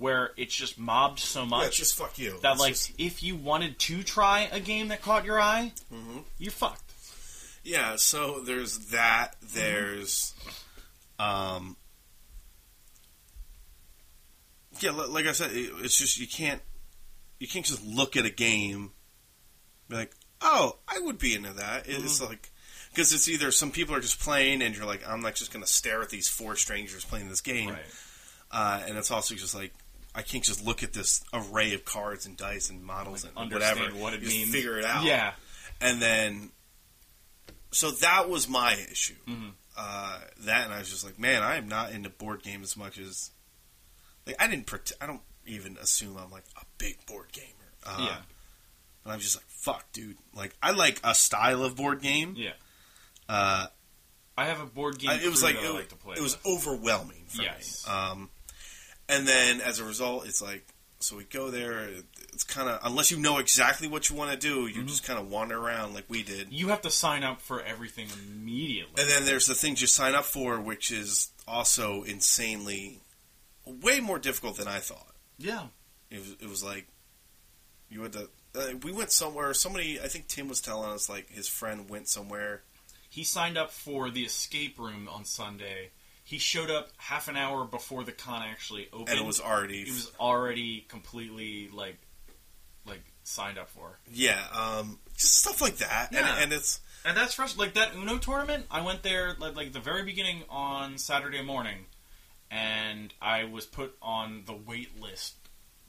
where 0.00 0.32
it's 0.36 0.54
just 0.54 0.78
mobbed 0.78 1.18
so 1.20 1.44
much 1.46 1.68
it's 1.68 1.76
just 1.76 1.94
fuck 1.96 2.18
you. 2.18 2.38
that 2.42 2.52
It's 2.52 2.60
like 2.60 2.72
just- 2.72 2.92
if 2.98 3.22
you 3.22 3.36
wanted 3.36 3.78
to 3.78 4.02
try 4.02 4.48
a 4.50 4.58
game 4.58 4.88
that 4.88 5.02
caught 5.02 5.24
your 5.24 5.40
eye 5.40 5.72
Mhm. 5.92 6.24
you're 6.38 6.50
fucked 6.50 6.82
Yeah, 7.62 7.96
so 7.96 8.40
there's 8.40 8.78
that. 8.88 9.36
There's, 9.42 10.32
um, 11.18 11.76
yeah, 14.80 14.92
like 14.92 15.26
I 15.26 15.32
said, 15.32 15.50
it's 15.52 15.96
just 15.98 16.18
you 16.18 16.26
can't 16.26 16.62
you 17.38 17.46
can't 17.46 17.64
just 17.66 17.84
look 17.84 18.16
at 18.16 18.24
a 18.24 18.30
game, 18.30 18.92
be 19.88 19.96
like, 19.96 20.12
oh, 20.40 20.78
I 20.88 20.98
would 21.00 21.18
be 21.18 21.34
into 21.34 21.52
that. 21.54 21.84
It's 21.86 22.20
like 22.22 22.50
because 22.94 23.12
it's 23.12 23.28
either 23.28 23.50
some 23.52 23.70
people 23.70 23.94
are 23.94 24.00
just 24.00 24.20
playing 24.20 24.62
and 24.62 24.74
you're 24.74 24.86
like, 24.86 25.06
I'm 25.06 25.20
not 25.20 25.34
just 25.34 25.52
going 25.52 25.64
to 25.64 25.70
stare 25.70 26.00
at 26.02 26.08
these 26.10 26.28
four 26.28 26.56
strangers 26.56 27.04
playing 27.04 27.28
this 27.28 27.40
game, 27.42 27.70
right 27.70 27.84
uh, 28.50 28.82
and 28.86 28.96
it's 28.96 29.10
also 29.10 29.34
just 29.34 29.54
like. 29.54 29.72
I 30.14 30.22
can't 30.22 30.42
just 30.44 30.64
look 30.64 30.82
at 30.82 30.92
this 30.92 31.22
array 31.32 31.72
of 31.74 31.84
cards 31.84 32.26
and 32.26 32.36
dice 32.36 32.68
and 32.70 32.82
models 32.84 33.24
Like, 33.24 33.32
and 33.36 33.52
whatever. 33.52 33.84
what 33.96 34.12
it 34.14 34.20
just 34.20 34.32
means. 34.36 34.50
Figure 34.50 34.78
it 34.78 34.84
out. 34.84 35.04
yeah 35.04 35.32
and 35.80 36.00
then 36.02 36.50
so 37.72 37.90
that 37.92 38.28
was 38.28 38.48
my 38.48 38.74
issue. 38.90 39.14
Mhm. 39.28 39.52
Uh, 39.76 40.20
that 40.40 40.64
and 40.64 40.74
I 40.74 40.78
was 40.80 40.90
just 40.90 41.04
like, 41.04 41.18
man, 41.18 41.42
I 41.42 41.56
am 41.56 41.68
not 41.68 41.92
into 41.92 42.10
board 42.10 42.42
game 42.42 42.62
as 42.62 42.76
much 42.76 42.98
as 42.98 43.30
like 44.26 44.36
I 44.40 44.48
didn't. 44.48 44.66
Pret- 44.66 44.92
I 45.00 45.06
don't 45.06 45.22
even 45.46 45.76
assume 45.78 46.16
I'm 46.18 46.30
like 46.30 46.44
a 46.60 46.64
big 46.78 47.04
board 47.06 47.32
gamer. 47.32 47.46
Uh, 47.86 47.96
Yeah. 48.00 48.16
But 49.04 49.12
I'm 49.12 49.20
just 49.20 49.36
like, 49.36 49.46
fuck, 49.48 49.90
dude. 49.92 50.18
Like 50.34 50.54
I 50.62 50.72
like 50.72 51.00
a 51.04 51.14
style 51.14 51.62
of 51.64 51.76
board 51.76 52.02
game. 52.02 52.34
Yeah. 52.36 52.52
Uh, 53.28 53.68
I 54.36 54.46
have 54.46 54.60
a 54.60 54.66
board 54.66 54.98
game. 54.98 55.10
I- 55.10 55.14
it 55.20 55.30
was 55.30 55.42
like 55.42 55.54
that 55.54 55.64
it, 55.64 55.68
I 55.68 55.72
like 55.72 55.88
to 55.90 55.96
play. 55.96 56.16
it 56.16 56.22
was 56.22 56.36
overwhelming 56.44 57.24
for 57.28 57.42
Yes. 57.42 57.86
me. 57.86 57.92
Um, 57.92 58.30
and 59.10 59.26
then 59.28 59.60
as 59.60 59.78
a 59.78 59.84
result, 59.84 60.26
it's 60.26 60.40
like 60.42 60.66
so 61.00 61.16
we 61.16 61.24
go 61.24 61.50
there. 61.50 61.88
It's 62.32 62.44
kind 62.44 62.68
of 62.68 62.80
unless 62.84 63.10
you 63.10 63.18
know 63.18 63.38
exactly 63.38 63.88
what 63.88 64.10
you 64.10 64.16
want 64.16 64.30
to 64.32 64.36
do, 64.36 64.66
you 64.66 64.78
Mm-hmm. 64.80 64.86
just 64.86 65.04
kind 65.04 65.18
of 65.18 65.28
wander 65.30 65.58
around 65.58 65.94
like 65.94 66.04
we 66.08 66.22
did. 66.22 66.52
You 66.52 66.68
have 66.68 66.82
to 66.82 66.90
sign 66.90 67.22
up 67.24 67.40
for 67.40 67.62
everything 67.62 68.08
immediately. 68.28 69.00
And 69.02 69.10
then 69.10 69.24
there's 69.24 69.46
the 69.46 69.54
things 69.54 69.80
you 69.80 69.86
sign 69.86 70.14
up 70.14 70.24
for, 70.24 70.60
which 70.60 70.90
is 70.90 71.30
also 71.48 72.02
insanely 72.02 73.00
way 73.64 74.00
more 74.00 74.18
difficult 74.18 74.56
than 74.56 74.68
I 74.68 74.78
thought. 74.78 75.14
yeah. 75.38 75.64
It 76.10 76.18
was, 76.18 76.36
it 76.40 76.48
was 76.48 76.64
like 76.64 76.86
you 77.88 78.02
had 78.02 78.12
to. 78.14 78.28
Uh, 78.54 78.76
we 78.82 78.90
went 78.92 79.12
somewhere. 79.12 79.54
Somebody, 79.54 80.00
I 80.00 80.08
think 80.08 80.26
Tim 80.26 80.48
was 80.48 80.60
telling 80.60 80.90
us, 80.90 81.08
like 81.08 81.30
his 81.30 81.46
friend 81.48 81.88
went 81.88 82.08
somewhere. 82.08 82.62
He 83.08 83.22
signed 83.24 83.56
up 83.56 83.70
for 83.70 84.10
the 84.10 84.24
escape 84.24 84.76
room 84.78 85.08
on 85.08 85.24
Sunday. 85.24 85.90
He 86.30 86.38
showed 86.38 86.70
up 86.70 86.90
half 86.96 87.26
an 87.26 87.36
hour 87.36 87.64
before 87.64 88.04
the 88.04 88.12
con 88.12 88.42
actually 88.42 88.88
opened. 88.92 89.08
And 89.10 89.18
it 89.18 89.26
was 89.26 89.40
already, 89.40 89.82
He 89.84 89.90
was 89.90 90.12
already 90.20 90.84
completely 90.88 91.68
like, 91.72 91.96
like 92.86 93.02
signed 93.24 93.58
up 93.58 93.68
for. 93.70 93.98
yeah, 94.12 94.40
um, 94.54 95.00
just 95.16 95.34
stuff 95.38 95.60
like 95.60 95.78
that. 95.78 96.10
Yeah. 96.12 96.20
And, 96.34 96.44
and 96.44 96.52
it's 96.52 96.78
And 97.04 97.16
that's 97.16 97.34
fresh. 97.34 97.56
Like 97.56 97.74
that 97.74 97.96
Uno 97.96 98.18
tournament, 98.18 98.66
I 98.70 98.80
went 98.82 99.02
there 99.02 99.34
like, 99.40 99.56
like 99.56 99.72
the 99.72 99.80
very 99.80 100.04
beginning 100.04 100.44
on 100.48 100.98
Saturday 100.98 101.42
morning, 101.42 101.86
and 102.50 103.12
I 103.20 103.44
was 103.44 103.66
put 103.66 103.96
on 104.00 104.44
the 104.46 104.52
wait 104.54 105.00
list 105.00 105.34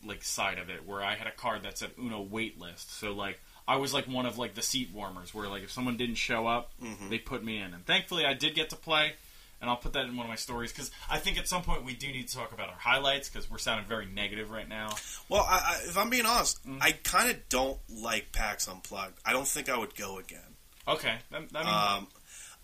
like 0.04 0.24
side 0.24 0.58
of 0.58 0.70
it, 0.72 0.88
where 0.88 1.04
I 1.04 1.14
had 1.14 1.28
a 1.28 1.32
card 1.32 1.62
that 1.64 1.78
said 1.78 1.92
Uno 2.00 2.20
wait 2.22 2.60
list. 2.60 2.98
So 3.00 3.14
like 3.14 3.40
I 3.68 3.76
was 3.76 3.94
like 3.94 4.08
one 4.08 4.26
of 4.26 4.40
like 4.40 4.56
the 4.56 4.64
seat 4.64 4.90
warmers, 4.92 5.34
where 5.36 5.48
like 5.48 5.62
if 5.64 5.72
someone 5.72 5.98
didn't 5.98 6.16
show 6.16 6.48
up, 6.48 6.72
Mhm. 6.84 7.10
they 7.12 7.20
put 7.20 7.44
me 7.44 7.58
in. 7.60 7.74
And 7.76 7.86
thankfully, 7.86 8.26
I 8.26 8.34
did 8.34 8.56
get 8.56 8.72
to 8.72 8.76
play. 8.76 9.14
And 9.62 9.70
I'll 9.70 9.78
put 9.78 9.94
that 9.94 10.06
in 10.06 10.18
one 10.18 10.26
of 10.26 10.30
my 10.30 10.36
stories 10.36 10.72
because 10.74 10.90
I 11.10 11.20
think 11.20 11.38
at 11.38 11.48
some 11.48 11.62
point 11.62 11.86
we 11.86 11.94
do 11.94 12.08
need 12.08 12.28
to 12.30 12.36
talk 12.36 12.52
about 12.52 12.70
our 12.70 12.76
highlights 12.80 13.30
because 13.30 13.50
we're 13.50 13.60
sounding 13.60 13.86
very 13.88 14.08
negative 14.08 14.50
right 14.50 14.68
now. 14.68 14.90
well, 15.30 15.44
I, 15.48 15.54
I, 15.84 15.88
if 15.88 15.98
I'm 15.98 16.10
being 16.10 16.26
honest, 16.26 16.66
Mm. 16.68 16.80
I 16.82 16.94
kind 16.94 17.30
of 17.30 17.48
don't 17.50 17.78
like 17.90 18.32
PAX 18.32 18.68
Unplugged. 18.68 19.20
I 19.26 19.34
don't 19.34 19.48
think 19.48 19.70
I 19.70 19.78
would 19.78 19.96
go 19.96 20.18
again. 20.18 20.40
Okay, 20.88 21.16
that, 21.30 21.42
I 21.54 21.64
mean, 21.64 21.74
Um, 22.02 22.08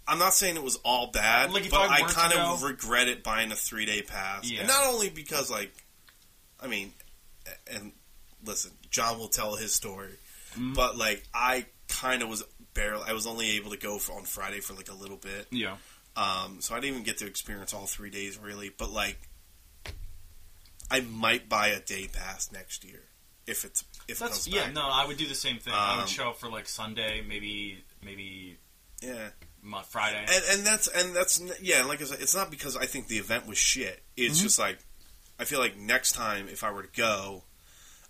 I'm 0.07 0.17
not 0.19 0.33
saying 0.33 0.55
it 0.55 0.63
was 0.63 0.77
all 0.83 1.07
bad, 1.11 1.51
Like, 1.51 1.69
but 1.69 1.81
I 1.89 1.97
I, 1.97 2.01
kind 2.07 2.33
of 2.33 2.59
go- 2.61 2.67
regretted 2.67 3.21
buying 3.21 3.51
a 3.51 3.55
three 3.55 3.85
day 3.85 4.01
pass. 4.01 4.49
Yeah. 4.49 4.59
And 4.61 4.67
not 4.67 4.87
only 4.87 5.09
because, 5.09 5.51
like, 5.51 5.71
I 6.59 6.65
mean, 6.67 6.93
and 7.71 7.91
listen, 8.43 8.71
John 8.89 9.19
will 9.19 9.27
tell 9.27 9.55
his 9.55 9.73
story, 9.73 10.15
Mm. 10.57 10.73
but 10.73 10.97
like, 10.97 11.23
I 11.33 11.65
kind 11.89 12.23
of 12.23 12.29
was 12.29 12.43
barely, 12.73 13.03
I 13.07 13.13
was 13.13 13.27
only 13.27 13.51
able 13.57 13.69
to 13.71 13.77
go 13.77 13.99
for, 13.99 14.13
on 14.13 14.23
Friday 14.23 14.61
for 14.61 14.73
like 14.73 14.89
a 14.89 14.95
little 14.95 15.17
bit. 15.17 15.47
yeah, 15.51 15.77
Um, 16.17 16.61
so 16.61 16.73
I 16.75 16.79
didn't 16.79 16.89
even 16.95 17.03
get 17.03 17.19
to 17.19 17.27
experience 17.27 17.73
all 17.73 17.85
three 17.85 18.09
days 18.09 18.37
really, 18.39 18.69
but 18.75 18.89
like, 18.91 19.29
I 20.89 21.01
might 21.01 21.47
buy 21.49 21.67
a 21.67 21.79
day 21.79 22.07
pass 22.11 22.51
next 22.51 22.83
year 22.83 23.03
if 23.45 23.63
it's 23.65 23.83
if 24.07 24.17
it 24.17 24.19
that's 24.19 24.45
comes 24.45 24.47
yeah. 24.47 24.65
back. 24.65 24.73
No, 24.73 24.81
I 24.89 25.05
would 25.05 25.17
do 25.17 25.27
the 25.27 25.35
same 25.35 25.59
thing. 25.59 25.73
I 25.73 25.93
Um, 25.93 25.99
would 25.99 26.09
show 26.09 26.29
up 26.29 26.39
for 26.39 26.49
like 26.49 26.67
Sunday, 26.67 27.21
maybe 27.27 27.83
maybe 28.01 28.57
Yeah. 29.01 29.29
Mo- 29.61 29.81
Friday. 29.81 30.25
and 30.29 30.43
and 30.51 30.65
that's 30.65 30.87
and 30.87 31.15
that's 31.15 31.41
yeah 31.61 31.83
like 31.83 32.01
I 32.01 32.05
said, 32.05 32.21
it's 32.21 32.33
not 32.35 32.49
because 32.49 32.75
I 32.77 32.85
think 32.85 33.07
the 33.07 33.17
event 33.17 33.45
was 33.47 33.57
shit 33.57 34.01
it's 34.15 34.39
Mhm. 34.39 34.43
just 34.43 34.59
like 34.59 34.79
I 35.39 35.45
feel 35.45 35.59
like 35.59 35.75
next 35.77 36.13
time 36.13 36.47
if 36.47 36.63
I 36.63 36.71
were 36.71 36.83
to 36.83 36.91
go 36.95 37.43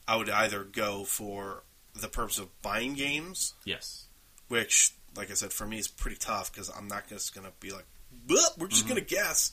I 0.08 0.16
would 0.18 0.30
either 0.30 0.64
go 0.64 1.04
for 1.04 1.64
the 1.94 2.08
purpose 2.08 2.38
of 2.38 2.62
buying 2.62 2.94
games 2.94 3.54
yes. 3.66 4.06
which 4.50 4.94
like 5.16 5.32
I 5.32 5.34
said 5.34 5.52
for 5.52 5.66
me 5.66 5.80
is 5.80 5.88
pretty 5.88 6.18
tough 6.18 6.52
because 6.52 6.70
I'm 6.70 6.88
not 6.88 7.08
just 7.10 7.34
gonna 7.34 7.52
be 7.60 7.72
like 7.72 7.86
"Bleh, 8.28 8.58
we're 8.58 8.68
just 8.68 8.88
gonna 8.88 9.02
guess 9.02 9.52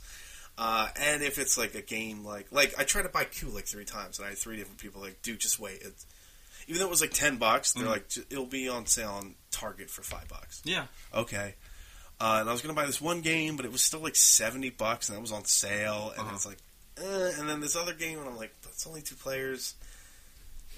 uh, 0.58 0.88
and 0.96 1.22
if 1.22 1.38
it's 1.38 1.58
like 1.58 1.74
a 1.74 1.82
game 1.82 2.24
like 2.24 2.46
like 2.52 2.74
I 2.78 2.84
tried 2.84 3.02
to 3.02 3.08
buy 3.08 3.24
Q 3.24 3.48
like 3.48 3.66
three 3.66 3.84
times 3.84 4.18
and 4.18 4.26
I 4.26 4.30
had 4.30 4.38
three 4.38 4.56
different 4.56 4.78
people 4.80 5.00
like 5.00 5.20
dude 5.22 5.40
just 5.40 5.58
wait 5.58 5.80
it's 5.82 6.06
even 6.68 6.78
though 6.80 6.86
it 6.86 6.90
was 6.90 7.00
like 7.00 7.10
ten 7.12 7.36
bucks 7.38 7.72
they're 7.72 7.84
Mhm. 7.84 7.90
like 7.90 8.06
it'll 8.30 8.46
be 8.46 8.68
on 8.68 8.86
sale 8.86 9.10
on 9.10 9.34
Target 9.50 9.90
for 9.90 10.02
five 10.02 10.28
bucks 10.28 10.60
Yeah. 10.64 10.86
okay. 11.12 11.54
Uh, 12.20 12.38
and 12.40 12.48
I 12.48 12.52
was 12.52 12.62
gonna 12.62 12.74
buy 12.74 12.86
this 12.86 13.00
one 13.00 13.20
game, 13.22 13.56
but 13.56 13.66
it 13.66 13.72
was 13.72 13.82
still 13.82 13.98
like 14.00 14.14
seventy 14.14 14.70
bucks, 14.70 15.08
and 15.08 15.16
that 15.16 15.20
was 15.20 15.32
on 15.32 15.44
sale. 15.46 16.10
And 16.16 16.20
Uh-huh. 16.20 16.34
it's 16.36 16.46
like, 16.46 16.58
eh. 16.98 17.32
and 17.38 17.48
then 17.48 17.58
this 17.60 17.74
other 17.74 17.92
game, 17.92 18.20
and 18.20 18.28
I'm 18.28 18.36
like, 18.36 18.54
it's 18.70 18.86
only 18.86 19.02
two 19.02 19.16
players. 19.16 19.74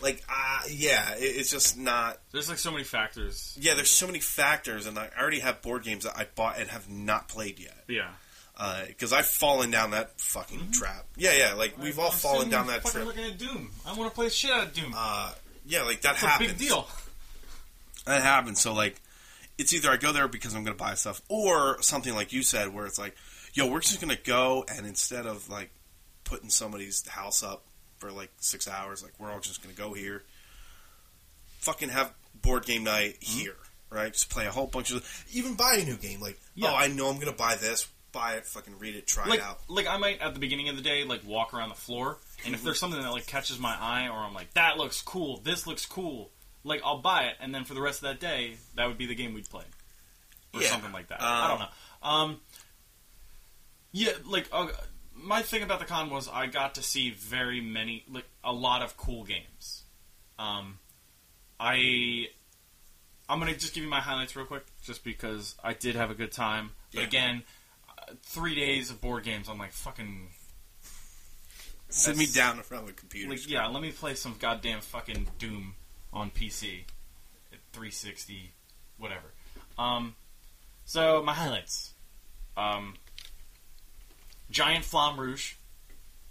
Like, 0.03 0.23
uh, 0.29 0.61
yeah, 0.71 1.15
it, 1.15 1.23
it's 1.23 1.51
just 1.51 1.79
not. 1.79 2.19
There's 2.33 2.49
like 2.49 2.59
so 2.59 2.71
many 2.71 2.85
factors. 2.85 3.57
Yeah, 3.61 3.75
there's 3.75 3.91
so 3.91 4.07
many 4.07 4.21
factors, 4.21 4.87
and 4.87 4.99
I 4.99 5.09
already 5.19 5.41
have 5.41 5.63
board 5.63 5.85
games 5.85 6.05
that 6.05 6.17
I 6.17 6.27
bought 6.35 6.59
and 6.59 6.69
have 6.69 6.89
not 6.91 7.29
played 7.29 7.59
yet 7.59 7.85
Yeah. 7.89 8.11
because 8.89 9.13
I've 9.13 9.27
fallen 9.27 9.71
down 9.71 9.93
that 9.93 10.21
fucking 10.21 10.71
trap. 10.73 11.07
Yeah, 11.17 11.33
yeah, 11.35 11.55
like 11.55 11.81
we've 11.83 11.99
all 11.99 12.11
Mm-hmm. 12.11 12.27
I'm 12.27 12.33
fallen 12.33 12.51
down 12.51 12.67
that 12.69 12.83
fucking 12.83 12.93
trip. 12.93 13.07
looking 13.07 13.25
at 13.25 13.39
Doom. 13.39 13.71
I 13.87 13.95
want 13.95 14.11
to 14.11 14.15
play 14.15 14.27
the 14.27 14.31
shit 14.33 14.51
out 14.51 14.67
of 14.67 14.73
Doom. 14.75 14.93
Uh, 14.97 15.33
yeah, 15.65 15.83
like 15.83 16.03
that 16.03 16.17
a 16.17 16.27
happens. 16.27 16.51
big 16.53 16.59
deal. 16.59 16.87
That 18.07 18.23
happens. 18.23 18.61
So 18.61 18.73
like, 18.75 19.01
it's 19.59 19.73
either 19.73 19.91
I 19.91 19.97
go 19.97 20.13
there 20.13 20.29
because 20.29 20.55
I'm 20.55 20.63
going 20.65 20.77
to 20.77 20.83
buy 20.83 20.95
stuff, 20.95 21.23
or 21.29 21.81
something 21.83 22.15
like 22.15 22.33
you 22.33 22.43
said, 22.43 22.73
where 22.75 22.85
it's 22.87 22.99
like, 22.99 23.17
yo, 23.55 23.67
we're 23.67 23.81
just 23.81 24.01
going 24.01 24.15
to 24.15 24.23
go, 24.23 24.65
and 24.69 24.87
instead 24.87 25.27
of 25.27 25.49
like 25.49 25.71
putting 26.25 26.51
somebody's 26.51 27.07
house 27.09 27.43
up 27.43 27.65
for 28.07 28.13
like 28.13 28.31
six 28.39 28.69
hours, 28.69 29.03
like 29.03 29.13
we're 29.19 29.31
all 29.31 29.41
just 29.41 29.63
going 29.63 29.75
to 29.75 29.81
go 29.81 29.93
here, 29.93 30.23
fucking 31.61 31.89
have 31.89 32.13
board 32.43 32.65
game 32.65 32.85
night 32.85 33.19
Mm-hmm. 33.21 33.39
here, 33.41 33.57
right? 33.91 34.13
Just 34.13 34.31
play 34.31 34.47
a 34.47 34.51
whole 34.51 34.67
bunch 34.67 34.93
of, 34.93 35.25
even 35.33 35.55
buy 35.55 35.79
a 35.81 35.85
new 35.85 35.97
game. 35.97 36.21
Like, 36.21 36.39
Yeah. 36.55 36.71
oh, 36.73 36.75
I 36.77 36.89
know 36.89 37.09
I'm 37.09 37.17
going 37.17 37.27
to 37.27 37.33
buy 37.37 37.57
this. 37.57 37.89
Buy 38.13 38.35
it, 38.35 38.47
fucking 38.47 38.79
read 38.79 38.95
it, 38.97 39.07
try 39.07 39.27
Like, 39.27 39.41
it 39.41 39.45
out. 39.45 39.59
like 39.69 39.87
I 39.87 39.99
might 39.99 40.21
at 40.21 40.33
the 40.33 40.41
beginning 40.41 40.71
of 40.71 40.77
the 40.77 40.83
day 40.83 41.05
like 41.05 41.23
walk 41.27 41.53
around 41.53 41.69
the 41.69 41.75
floor, 41.75 42.17
and 42.47 42.55
if 42.55 42.63
there's 42.63 42.79
something 42.79 43.01
that 43.03 43.11
like 43.11 43.27
catches 43.27 43.59
my 43.59 43.77
eye, 43.79 44.09
or 44.09 44.17
I'm 44.17 44.33
like 44.33 44.55
that 44.55 44.79
looks 44.79 45.03
cool, 45.03 45.39
this 45.45 45.67
looks 45.67 45.85
cool, 45.85 46.31
like 46.65 46.81
I'll 46.83 47.03
buy 47.03 47.25
it, 47.25 47.35
and 47.41 47.55
then 47.55 47.65
for 47.65 47.75
the 47.75 47.83
rest 47.83 47.99
of 47.99 48.09
that 48.09 48.19
day, 48.21 48.55
that 48.75 48.87
would 48.87 48.97
be 48.97 49.05
the 49.05 49.15
game 49.15 49.35
we'd 49.35 49.51
play, 49.51 49.65
or 50.55 50.63
Yeah. 50.63 50.69
something 50.69 50.93
like 50.93 51.09
that. 51.09 51.21
I 51.21 51.49
don't 51.49 51.59
know. 51.59 52.09
Um, 52.09 52.41
yeah, 53.93 54.13
like 54.25 54.49
uh, 54.51 54.69
my 55.17 55.43
thing 55.43 55.63
about 55.63 55.79
the 55.81 55.85
con 55.87 56.11
was 56.11 56.29
I 56.29 56.47
got 56.47 56.75
to 56.77 56.83
see 56.83 57.11
very 57.11 57.61
many, 57.61 58.05
like 58.11 58.27
a 58.45 58.53
lot 58.53 58.83
of 58.83 58.97
cool 58.97 59.25
games. 59.25 59.83
Um, 60.39 60.79
I 61.59 62.29
I'm 63.29 63.39
gonna 63.41 63.55
just 63.57 63.75
give 63.75 63.83
you 63.83 63.91
my 63.91 64.01
highlights 64.01 64.37
real 64.37 64.47
quick, 64.47 64.65
just 64.83 65.03
because 65.03 65.55
I 65.65 65.73
did 65.73 65.97
have 65.97 66.11
a 66.11 66.15
good 66.15 66.33
time. 66.33 66.71
But 66.93 67.01
Yeah. 67.03 67.07
again, 67.07 67.43
uh, 67.89 68.13
three 68.23 68.55
days 68.55 68.91
of 68.91 69.01
board 69.01 69.25
games. 69.25 69.49
I'm 69.49 69.59
like 69.59 69.73
fucking 69.73 70.31
Sit 71.89 72.17
me 72.17 72.27
down 72.27 72.57
in 72.59 72.63
front 72.65 72.85
of 72.85 72.91
a 72.91 72.93
computer. 72.93 73.31
like 73.31 73.49
yeah. 73.49 73.67
Let 73.67 73.81
me 73.83 73.93
play 73.93 74.15
some 74.15 74.37
goddamn 74.39 74.81
fucking 74.81 75.29
Doom 75.39 75.75
on 76.13 76.31
PC 76.31 76.85
at 77.53 77.59
360, 77.73 78.53
whatever. 78.99 79.33
Um, 79.79 80.15
so 80.85 81.23
my 81.23 81.33
highlights. 81.35 81.95
Um, 82.57 82.95
Giant 84.51 84.85
Flamme 84.85 85.19
Rouge. 85.19 85.55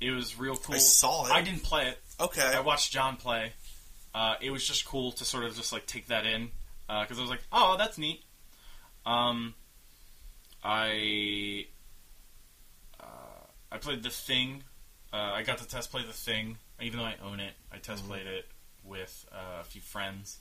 It 0.01 0.11
was 0.11 0.37
real 0.37 0.55
cool. 0.57 0.75
I 0.75 0.79
saw 0.79 1.25
it. 1.25 1.31
I 1.31 1.41
didn't 1.41 1.63
play 1.63 1.87
it. 1.87 1.99
okay. 2.19 2.41
I 2.41 2.59
watched 2.61 2.91
John 2.91 3.15
play. 3.17 3.53
Uh, 4.13 4.35
it 4.41 4.51
was 4.51 4.65
just 4.65 4.85
cool 4.85 5.11
to 5.13 5.25
sort 5.25 5.43
of 5.45 5.55
just 5.55 5.71
like 5.73 5.85
take 5.87 6.07
that 6.07 6.25
in 6.25 6.49
because 6.87 7.17
I 7.17 7.21
was 7.21 7.29
like, 7.29 7.43
oh, 7.51 7.75
that's 7.77 7.97
neat. 7.97 8.23
Um, 9.05 9.53
I 10.63 11.65
uh, 12.99 13.05
I 13.71 13.77
played 13.77 14.03
the 14.03 14.09
Thing. 14.09 14.63
Uh, 15.13 15.17
I 15.33 15.43
got 15.43 15.57
to 15.59 15.67
test 15.67 15.91
play 15.91 16.03
the 16.05 16.13
Thing, 16.13 16.57
even 16.81 16.99
though 16.99 17.05
I 17.05 17.15
own 17.23 17.39
it. 17.39 17.53
I 17.71 17.77
test 17.77 18.03
Mhm. 18.03 18.07
played 18.07 18.27
it 18.27 18.47
with 18.83 19.25
uh, 19.31 19.61
a 19.61 19.63
few 19.63 19.81
friends, 19.81 20.39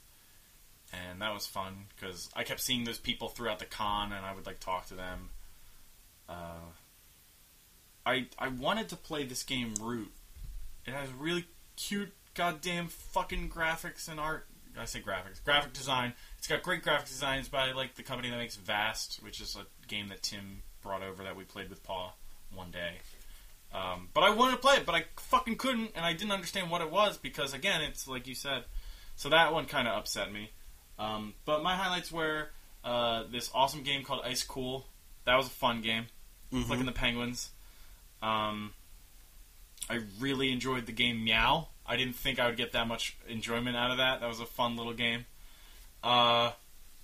and 0.93 1.21
that 1.23 1.33
was 1.35 1.47
fun 1.47 1.87
because 1.95 2.29
I 2.35 2.45
kept 2.45 2.61
seeing 2.61 2.85
those 2.85 2.99
people 2.99 3.29
throughout 3.29 3.59
the 3.59 3.67
con, 3.67 4.13
and 4.13 4.25
I 4.25 4.33
would 4.35 4.47
like 4.47 4.61
talk 4.61 4.87
to 4.89 4.95
them. 4.95 5.31
I 8.07 8.27
I 8.39 8.49
wanted 8.49 8.89
to 8.91 8.97
play 8.97 9.25
this 9.25 9.43
game 9.43 9.75
Root. 9.81 10.13
It 10.87 10.93
has 10.93 11.09
really 11.13 11.47
cute, 11.77 12.13
goddamn 12.35 12.89
fucking 12.89 13.49
graphics 13.51 14.09
and 14.09 14.21
art. 14.21 14.47
I 14.79 14.85
say 14.87 15.01
graphics, 15.01 15.43
graphic 15.45 15.73
design. 15.73 16.15
It's 16.39 16.47
got 16.49 16.63
great 16.63 16.83
graphic 16.83 17.09
designs 17.09 17.49
by 17.49 17.73
like 17.73 17.95
the 17.95 18.03
company 18.03 18.31
that 18.31 18.37
makes 18.37 18.57
Vast, 18.57 19.23
which 19.23 19.41
is 19.41 19.57
a 19.57 19.67
game 19.87 20.09
that 20.09 20.23
Tim 20.23 20.63
brought 20.83 21.03
over 21.03 21.23
that 21.23 21.37
we 21.37 21.45
played 21.45 21.71
with 21.71 21.83
Paul 21.85 22.17
one 22.53 22.71
day. 22.71 22.95
Um, 23.73 24.09
but 24.15 24.23
I 24.23 24.31
wanted 24.31 24.53
to 24.53 24.59
play 24.59 24.77
it, 24.77 24.87
but 24.87 24.95
I 24.95 25.05
fucking 25.17 25.57
couldn't, 25.57 25.93
and 25.97 26.05
I 26.05 26.13
didn't 26.13 26.31
understand 26.33 26.71
what 26.71 26.81
it 26.81 26.91
was 26.91 27.17
because 27.17 27.55
again, 27.55 27.83
it's 27.83 28.07
like 28.07 28.27
you 28.27 28.35
said. 28.35 28.65
So 29.17 29.29
that 29.29 29.53
one 29.53 29.67
kind 29.67 29.87
of 29.89 29.97
upset 29.97 30.33
me. 30.33 30.51
Um, 30.99 31.35
but 31.45 31.63
my 31.63 31.77
highlights 31.77 32.11
were 32.13 32.49
uh, 32.85 33.25
this 33.31 33.51
awesome 33.55 33.83
game 33.83 34.03
called 34.05 34.23
Ice 34.25 34.43
Cool. 34.43 34.87
That 35.25 35.37
was 35.37 35.47
a 35.47 35.51
fun 35.51 35.81
game. 35.81 36.07
Mhm. 36.53 36.65
Flicking 36.67 36.87
the 36.87 36.93
penguins. 36.93 37.51
Um, 38.23 38.73
I 39.91 40.01
really 40.19 40.51
enjoyed 40.53 40.87
the 40.87 40.93
game 40.93 41.25
Meow. 41.25 41.69
I 41.87 41.97
didn't 41.97 42.15
think 42.17 42.39
I 42.39 42.47
would 42.47 42.57
get 42.57 42.73
that 42.73 42.89
much 42.89 43.17
enjoyment 43.29 43.77
out 43.77 43.91
of 43.91 43.99
that. 43.99 44.21
That 44.21 44.29
was 44.29 44.41
a 44.41 44.47
fun 44.47 44.77
little 44.77 44.95
game. 44.95 45.27
Uh, 46.03 46.53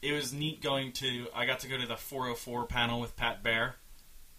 it 0.02 0.12
was 0.12 0.32
neat 0.32 0.62
going 0.62 0.92
to. 0.92 1.26
I 1.34 1.44
got 1.44 1.60
to 1.60 1.68
go 1.68 1.76
to 1.78 1.86
the 1.86 1.96
404 1.96 2.64
panel 2.66 3.00
with 3.00 3.16
Pat 3.16 3.42
Bear, 3.42 3.74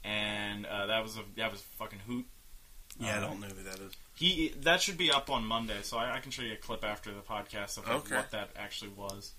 and 0.03 0.65
uh, 0.65 0.87
that 0.87 1.03
was 1.03 1.17
a 1.17 1.21
that 1.37 1.51
was 1.51 1.61
a 1.61 1.63
fucking 1.77 1.99
hoot. 2.07 2.25
Yeah, 2.99 3.15
I 3.15 3.17
Uh, 3.17 3.21
don't 3.21 3.39
know 3.39 3.47
who 3.47 3.63
that 3.63 3.79
is. 3.79 3.93
He 4.15 4.49
that 4.61 4.81
should 4.81 4.97
be 4.97 5.11
up 5.11 5.29
on 5.29 5.45
Monday, 5.45 5.77
so 5.83 5.97
I, 5.97 6.15
I 6.15 6.19
can 6.19 6.31
show 6.31 6.41
you 6.41 6.53
a 6.53 6.57
clip 6.57 6.83
after 6.83 7.11
the 7.13 7.21
podcast 7.21 7.77
of 7.77 7.87
Okay. 7.87 8.15
what 8.15 8.31
that 8.31 8.49
actually 8.55 8.91
was. 8.91 9.33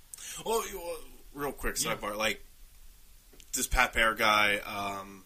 Oh, 0.47 0.65
well, 0.75 0.97
real 1.35 1.53
quick 1.53 1.77
Yeah. 1.83 1.97
sidebar. 1.97 2.17
Like 2.17 2.45
this 3.53 3.67
Pat 3.67 3.93
Bear 3.93 4.15
guy, 4.15 4.59
um, 4.59 5.25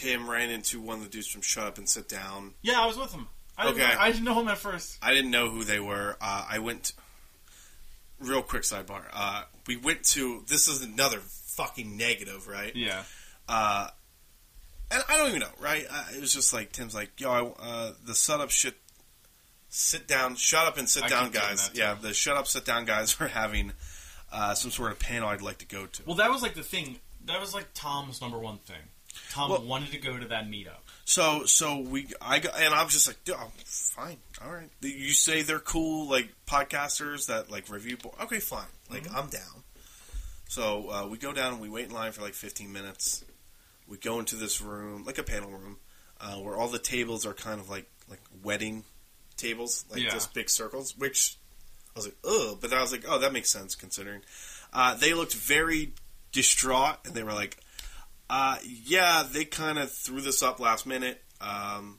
Tim 0.00 0.28
ran 0.30 0.50
into 0.50 0.80
one 0.80 0.98
of 0.98 1.04
the 1.04 1.10
dudes 1.10 1.26
from 1.28 1.42
Shut 1.42 1.64
Up 1.66 1.78
and 1.78 1.88
Sit 1.88 2.08
Down. 2.08 2.54
Yeah, 2.62 2.80
I 2.80 2.86
was 2.86 2.96
with 2.96 3.12
him. 3.12 3.28
I 3.58 3.64
didn't, 3.66 3.80
Okay. 3.82 3.92
know, 3.94 4.00
I 4.00 4.10
didn't 4.10 4.24
know 4.24 4.40
him 4.40 4.48
at 4.48 4.58
first. 4.58 4.98
I 5.02 5.12
didn't 5.12 5.30
know 5.30 5.50
who 5.50 5.64
they 5.64 5.80
were. 5.80 6.16
Uh, 6.20 6.46
I 6.48 6.58
went. 6.60 6.92
Real 8.18 8.42
quick 8.42 8.62
sidebar. 8.62 9.02
Uh, 9.12 9.42
we 9.66 9.76
went 9.76 10.04
to. 10.04 10.44
This 10.46 10.68
is 10.68 10.82
another 10.82 11.18
fucking 11.20 11.96
negative, 11.96 12.48
right? 12.48 12.74
Yeah, 12.74 13.02
Uh, 13.48 13.88
and 14.90 15.02
I 15.08 15.16
don't 15.16 15.28
even 15.28 15.40
know, 15.40 15.48
right? 15.58 15.86
Uh, 15.90 16.04
it 16.14 16.20
was 16.20 16.32
just 16.34 16.52
like 16.52 16.72
Tim's 16.72 16.94
like, 16.94 17.10
yo, 17.20 17.30
I, 17.30 17.42
uh, 17.62 17.92
the 18.04 18.34
up 18.40 18.50
shit. 18.50 18.74
Sit 19.72 20.08
down, 20.08 20.34
shut 20.34 20.66
up, 20.66 20.78
and 20.78 20.88
sit 20.88 21.04
I 21.04 21.08
down, 21.08 21.30
guys. 21.30 21.70
Yeah, 21.74 21.94
the 21.94 22.12
shut 22.12 22.36
up, 22.36 22.46
sit 22.48 22.64
down 22.64 22.86
guys 22.86 23.16
are 23.20 23.28
having 23.28 23.72
uh, 24.32 24.54
some 24.54 24.70
sort 24.70 24.90
of 24.92 24.98
panel 24.98 25.28
I'd 25.28 25.42
like 25.42 25.58
to 25.58 25.66
go 25.66 25.86
to. 25.86 26.02
Well, 26.06 26.16
that 26.16 26.30
was 26.30 26.42
like 26.42 26.54
the 26.54 26.62
thing. 26.64 26.98
That 27.26 27.40
was 27.40 27.54
like 27.54 27.68
Tom's 27.74 28.20
number 28.20 28.38
one 28.38 28.58
thing. 28.58 28.82
Tom 29.30 29.50
Well- 29.50 29.62
wanted 29.62 29.92
to 29.92 29.98
go 29.98 30.18
to 30.18 30.26
that 30.28 30.44
meetup. 30.48 30.80
So 31.06 31.44
so 31.46 31.78
we 31.78 32.08
I 32.20 32.38
got, 32.40 32.60
and 32.60 32.74
I 32.74 32.82
was 32.84 32.92
just 32.92 33.06
like, 33.06 33.24
"Dude, 33.24 33.36
oh, 33.38 33.50
fine, 33.64 34.18
all 34.44 34.52
right. 34.52 34.68
You 34.82 35.10
say 35.12 35.42
they're 35.42 35.58
cool, 35.58 36.08
like 36.08 36.28
podcasters 36.46 37.26
that 37.26 37.50
like 37.50 37.68
review. 37.70 37.96
bo- 37.96 38.14
Okay, 38.22 38.38
fine. 38.40 38.66
Like 38.90 39.04
Mm-hmm. 39.04 39.16
I'm 39.16 39.28
down. 39.28 39.64
So 40.48 40.90
uh, 40.90 41.06
we 41.06 41.16
go 41.18 41.32
down 41.32 41.52
and 41.54 41.62
we 41.62 41.68
wait 41.68 41.86
in 41.86 41.92
line 41.92 42.12
for 42.12 42.22
like 42.22 42.34
15 42.34 42.72
minutes. 42.72 43.24
We 43.88 43.96
go 43.98 44.18
into 44.18 44.36
this 44.36 44.60
room, 44.60 45.04
like 45.04 45.18
a 45.18 45.22
panel 45.22 45.50
room, 45.50 45.78
uh, 46.20 46.34
where 46.36 46.56
all 46.56 46.68
the 46.68 46.78
tables 46.78 47.24
are 47.26 47.34
kind 47.34 47.60
of 47.60 47.68
like 47.70 47.88
like 48.08 48.20
wedding 48.42 48.84
tables, 49.36 49.84
like 49.90 50.02
Yeah. 50.02 50.10
just 50.10 50.34
big 50.34 50.50
circles. 50.50 50.96
Which 50.96 51.36
I 51.96 51.98
was 51.98 52.06
like, 52.06 52.16
ugh, 52.24 52.58
but 52.60 52.72
I 52.72 52.80
was 52.80 52.92
like, 52.92 53.04
oh, 53.08 53.18
that 53.18 53.32
makes 53.32 53.50
sense 53.50 53.74
considering. 53.74 54.22
Uh, 54.72 54.94
they 54.94 55.12
looked 55.14 55.34
very 55.34 55.92
distraught, 56.32 56.98
and 57.04 57.14
they 57.14 57.22
were 57.24 57.32
like, 57.32 57.56
uh, 58.30 58.56
yeah, 58.62 59.24
they 59.30 59.44
kind 59.44 59.76
of 59.78 59.90
threw 59.90 60.20
this 60.20 60.42
up 60.42 60.60
last 60.60 60.86
minute. 60.86 61.20
Um, 61.40 61.98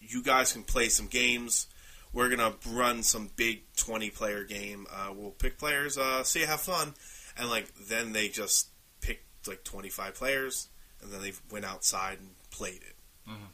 you 0.00 0.22
guys 0.22 0.52
can 0.52 0.62
play 0.62 0.88
some 0.88 1.08
games. 1.08 1.66
We're 2.12 2.28
gonna 2.28 2.54
run 2.68 3.02
some 3.02 3.30
big 3.36 3.62
twenty-player 3.76 4.44
game. 4.44 4.86
Uh, 4.90 5.12
we'll 5.14 5.30
pick 5.32 5.58
players. 5.58 5.98
Uh, 5.98 6.22
see, 6.24 6.40
have 6.42 6.60
fun, 6.60 6.94
and 7.36 7.50
like 7.50 7.74
then 7.88 8.12
they 8.12 8.28
just 8.28 8.68
picked 9.00 9.46
like 9.46 9.64
twenty-five 9.64 10.14
players, 10.14 10.68
and 11.02 11.12
then 11.12 11.22
they 11.22 11.32
went 11.50 11.64
outside 11.64 12.18
and 12.18 12.30
played 12.50 12.82
it. 12.82 12.96
Mhm. 13.28 13.48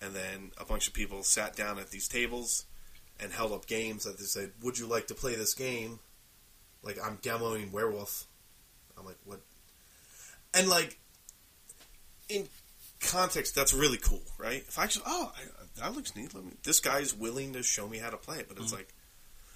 And 0.00 0.14
then 0.14 0.52
a 0.58 0.64
bunch 0.64 0.86
of 0.86 0.92
people 0.94 1.22
sat 1.22 1.56
down 1.56 1.78
at 1.78 1.90
these 1.90 2.08
tables 2.08 2.66
and 3.20 3.32
held 3.32 3.52
up 3.52 3.66
games 3.66 4.04
that 4.04 4.18
they 4.18 4.24
said, 4.24 4.52
"Would 4.62 4.78
you 4.78 4.86
like 4.86 5.06
to 5.08 5.14
play 5.14 5.34
this 5.34 5.54
game?" 5.54 5.98
Like 6.82 6.98
I'm 7.02 7.18
demoing 7.18 7.70
Werewolf. 7.72 8.26
I'm 8.98 9.04
like, 9.06 9.18
what? 9.24 9.40
And 10.54 10.68
like, 10.68 10.98
in 12.28 12.46
context, 13.00 13.54
that's 13.54 13.74
really 13.74 13.98
cool, 13.98 14.22
right? 14.38 14.64
If 14.66 14.78
I 14.78 14.86
just, 14.86 15.02
oh, 15.06 15.32
I, 15.36 15.80
that 15.80 15.94
looks 15.94 16.14
neat. 16.16 16.34
Let 16.34 16.44
me, 16.44 16.52
this 16.62 16.80
guy's 16.80 17.14
willing 17.14 17.52
to 17.54 17.62
show 17.62 17.88
me 17.88 17.98
how 17.98 18.10
to 18.10 18.16
play 18.16 18.38
it, 18.38 18.48
but 18.48 18.58
it's 18.58 18.66
mm-hmm. 18.66 18.76
like, 18.76 18.94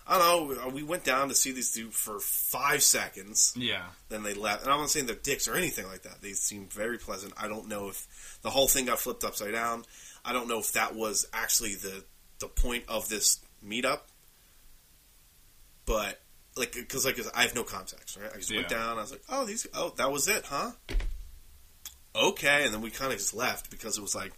I 0.07 0.19
don't 0.19 0.49
know. 0.49 0.63
Uh, 0.67 0.71
we 0.71 0.83
went 0.83 1.05
down 1.05 1.29
to 1.29 1.35
see 1.35 1.53
these 1.53 1.71
dude 1.71 1.93
for 1.93 2.19
five 2.19 2.83
seconds, 2.83 3.53
Yeah, 3.55 3.85
then 4.09 4.23
they 4.23 4.33
left. 4.33 4.63
And 4.63 4.73
I'm 4.73 4.81
not 4.81 4.91
saying 4.91 5.05
they're 5.05 5.15
dicks 5.15 5.47
or 5.47 5.55
anything 5.55 5.87
like 5.87 6.03
that. 6.03 6.23
They 6.23 6.33
seem 6.33 6.67
very 6.69 6.97
pleasant. 6.97 7.35
I 7.37 7.47
don't 7.47 7.69
know 7.69 7.89
if 7.89 8.39
the 8.41 8.49
whole 8.49 8.69
thing 8.69 8.87
got 8.87 8.99
flipped 8.99 9.23
upside 9.23 9.53
down. 9.53 9.85
I 10.25 10.33
don't 10.33 10.49
know 10.49 10.61
if 10.61 10.73
that 10.73 10.95
was 10.95 11.29
actually 11.35 11.75
the 11.75 12.05
the 12.39 12.49
point 12.49 12.85
of 12.89 13.09
this 13.09 13.41
meetup. 13.65 14.01
But 15.85 16.21
like, 16.59 16.73
because 16.73 17.05
like 17.05 17.19
I 17.35 17.43
have 17.43 17.55
no 17.55 17.63
context, 17.65 18.17
right? 18.21 18.31
I 18.35 18.37
just 18.39 18.55
went 18.55 18.69
down. 18.69 18.99
I 18.99 19.01
was 19.01 19.11
like, 19.13 19.23
oh, 19.29 19.45
these, 19.47 19.67
oh, 19.75 19.93
that 19.97 20.11
was 20.13 20.29
it, 20.29 20.45
huh? 20.47 20.73
Okay, 22.15 22.65
and 22.65 22.75
then 22.75 22.81
we 22.81 22.91
kind 22.91 23.13
of 23.13 23.19
just 23.19 23.35
left 23.35 23.71
because 23.71 23.97
it 23.99 24.01
was 24.01 24.15
like, 24.15 24.33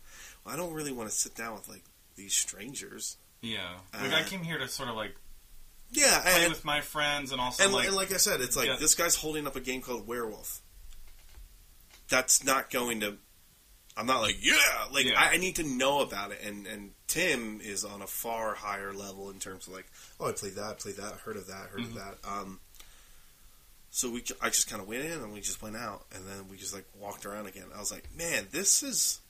well, 0.45 0.55
I 0.55 0.57
don't 0.59 0.73
really 0.73 0.93
want 0.93 1.09
to 1.09 1.15
sit 1.15 1.35
down 1.35 1.55
with 1.55 1.69
like 1.69 1.83
these 2.17 2.35
strangers. 2.35 3.17
yeah. 3.41 3.77
Like 3.95 4.13
I 4.13 4.21
Uh, 4.21 4.25
came 4.25 4.43
here 4.43 4.59
to 4.59 4.69
sort 4.69 4.89
of 4.91 4.97
like 4.97 5.15
Yeah, 5.91 6.21
play 6.21 6.43
and 6.45 6.49
with 6.53 6.65
my 6.65 6.81
friends 6.83 7.33
and 7.33 7.41
also 7.41 7.65
and 7.65 7.73
like, 7.73 7.87
and 7.87 7.97
like 7.97 8.13
I 8.13 8.19
said, 8.19 8.41
it's 8.41 8.57
like 8.57 8.67
Yeah. 8.67 8.77
this 8.79 8.95
guy's 8.95 9.15
holding 9.17 9.47
up 9.47 9.57
a 9.57 9.61
game 9.61 9.81
called 9.81 10.07
Werewolf. 10.07 10.61
That's 12.09 12.45
not 12.45 12.71
going 12.71 13.01
to. 13.01 13.17
I'm 13.97 14.07
not 14.07 14.21
like 14.23 14.37
yeah, 14.45 14.55
like 14.93 15.07
Yeah. 15.07 15.19
I, 15.21 15.35
I 15.35 15.37
need 15.37 15.57
to 15.57 15.63
know 15.65 16.01
about 16.01 16.31
it, 16.33 16.41
and 16.45 16.67
and 16.67 16.93
Tim 17.07 17.61
is 17.63 17.85
on 17.85 18.03
a 18.03 18.07
far 18.07 18.55
higher 18.55 18.93
level 18.95 19.31
in 19.31 19.39
terms 19.41 19.67
of 19.67 19.73
like, 19.75 19.87
oh, 20.19 20.29
I 20.29 20.33
played 20.33 20.55
that, 20.55 20.79
played 20.79 20.97
that, 20.97 21.15
heard 21.25 21.37
of 21.37 21.47
that, 21.49 21.69
heard 21.71 21.81
Mhm. 21.83 21.87
of 21.89 21.95
that. 21.95 22.15
Um, 22.25 22.61
so 23.91 24.09
we, 24.11 24.23
I 24.41 24.49
just 24.51 24.71
kind 24.71 24.81
of 24.81 24.87
went 24.89 25.05
in 25.05 25.13
and 25.13 25.33
we 25.33 25.41
just 25.41 25.61
went 25.63 25.77
out, 25.77 26.05
and 26.15 26.25
then 26.27 26.49
we 26.49 26.57
just 26.57 26.73
like 26.75 26.85
walked 26.99 27.27
around 27.27 27.47
again. 27.47 27.65
I 27.75 27.81
was 27.81 27.91
like, 27.93 28.09
man, 28.17 28.47
this 28.53 28.83
is. 28.83 29.21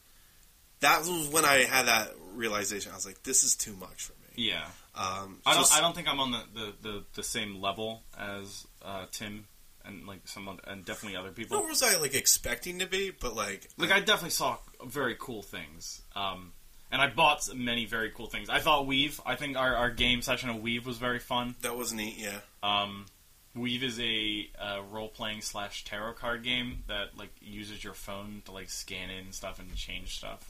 That 0.81 1.01
was 1.01 1.29
when 1.29 1.45
I 1.45 1.65
had 1.65 1.87
that 1.87 2.11
realization. 2.35 2.93
I 2.93 2.95
was 2.95 3.05
like, 3.05 3.23
this 3.23 3.43
is 3.45 3.55
too 3.55 3.75
much 3.75 4.03
for 4.05 4.13
me. 4.15 4.45
yeah. 4.47 4.65
Um, 4.95 5.39
I 5.47 5.53
don't. 5.55 5.63
just- 5.63 5.75
I 5.75 5.81
don't 5.81 5.95
think 5.95 6.09
I'm 6.09 6.21
on 6.21 6.31
the, 6.33 6.43
the, 6.55 6.73
the, 6.83 7.05
the 7.17 7.23
same 7.23 7.61
level 7.61 8.03
as 8.19 8.67
uh, 8.85 9.05
Tim 9.13 9.47
and 9.85 10.07
like 10.07 10.21
some 10.27 10.49
other, 10.49 10.61
and 10.67 10.85
definitely 10.85 11.17
other 11.17 11.31
people. 11.31 11.59
Nor 11.59 11.69
was 11.69 11.83
I 11.83 11.97
like 11.99 12.15
expecting 12.15 12.79
to 12.81 12.87
be, 12.87 13.11
but 13.11 13.35
like, 13.35 13.69
Like 13.77 13.91
I 13.91 14.01
definitely 14.01 14.31
saw 14.31 14.59
very 14.85 15.17
cool 15.19 15.43
things, 15.43 16.03
um, 16.15 16.53
and 16.93 17.01
I 17.01 17.09
bought 17.09 17.49
many 17.55 17.87
very 17.87 18.11
cool 18.11 18.27
things. 18.27 18.49
I 18.49 18.61
thought 18.61 18.87
Weave. 18.87 19.21
I 19.25 19.37
think 19.37 19.57
our, 19.57 19.75
our 19.75 19.91
game 19.91 20.23
session 20.23 20.51
of 20.51 20.61
Weave 20.61 20.87
was 20.87 20.99
very 20.99 21.19
fun. 21.19 21.55
that 21.63 21.77
was 21.77 21.93
neat. 21.93 22.17
Yeah. 22.19 22.39
Um, 22.63 23.07
Weave 23.55 23.83
is 23.83 23.99
a 24.01 24.49
uh, 24.59 24.81
role 24.91 25.09
playing 25.09 25.41
slash 25.41 25.85
tarot 25.85 26.15
card 26.15 26.45
game 26.45 26.85
that 26.89 27.17
like 27.17 27.31
uses 27.41 27.83
your 27.83 27.95
phone 27.95 28.43
to 28.47 28.53
like 28.53 28.71
scan 28.71 29.11
in 29.11 29.33
stuff 29.33 29.59
and 29.59 29.75
change 29.75 30.17
stuff. 30.17 30.49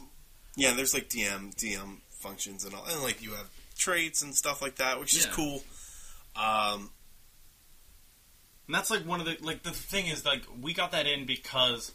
Yeah, 0.56 0.74
there's 0.74 0.92
like 0.92 1.08
DM 1.08 1.54
DM 1.54 1.98
functions 2.10 2.64
and 2.64 2.74
all, 2.74 2.84
and 2.90 3.02
like 3.02 3.22
you 3.22 3.30
have 3.30 3.48
traits 3.76 4.22
and 4.22 4.34
stuff 4.34 4.60
like 4.60 4.76
that, 4.76 5.00
which 5.00 5.16
is 5.16 5.24
cool. 5.26 5.62
Um, 6.36 6.90
And 8.70 8.74
that's 8.76 8.88
like 8.88 9.04
one 9.04 9.18
of 9.18 9.26
the 9.26 9.36
like 9.40 9.64
the 9.64 9.72
thing 9.72 10.06
is 10.06 10.24
like 10.24 10.44
we 10.62 10.72
got 10.72 10.92
that 10.92 11.04
in 11.04 11.26
because 11.26 11.90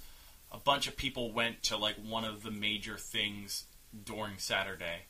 a 0.52 0.58
bunch 0.58 0.90
of 0.90 0.98
people 0.98 1.32
went 1.32 1.64
to 1.64 1.78
like 1.78 1.96
one 1.96 2.26
of 2.26 2.44
the 2.44 2.52
major 2.52 2.98
things 2.98 3.64
during 4.04 4.34
Saturday. 4.40 5.04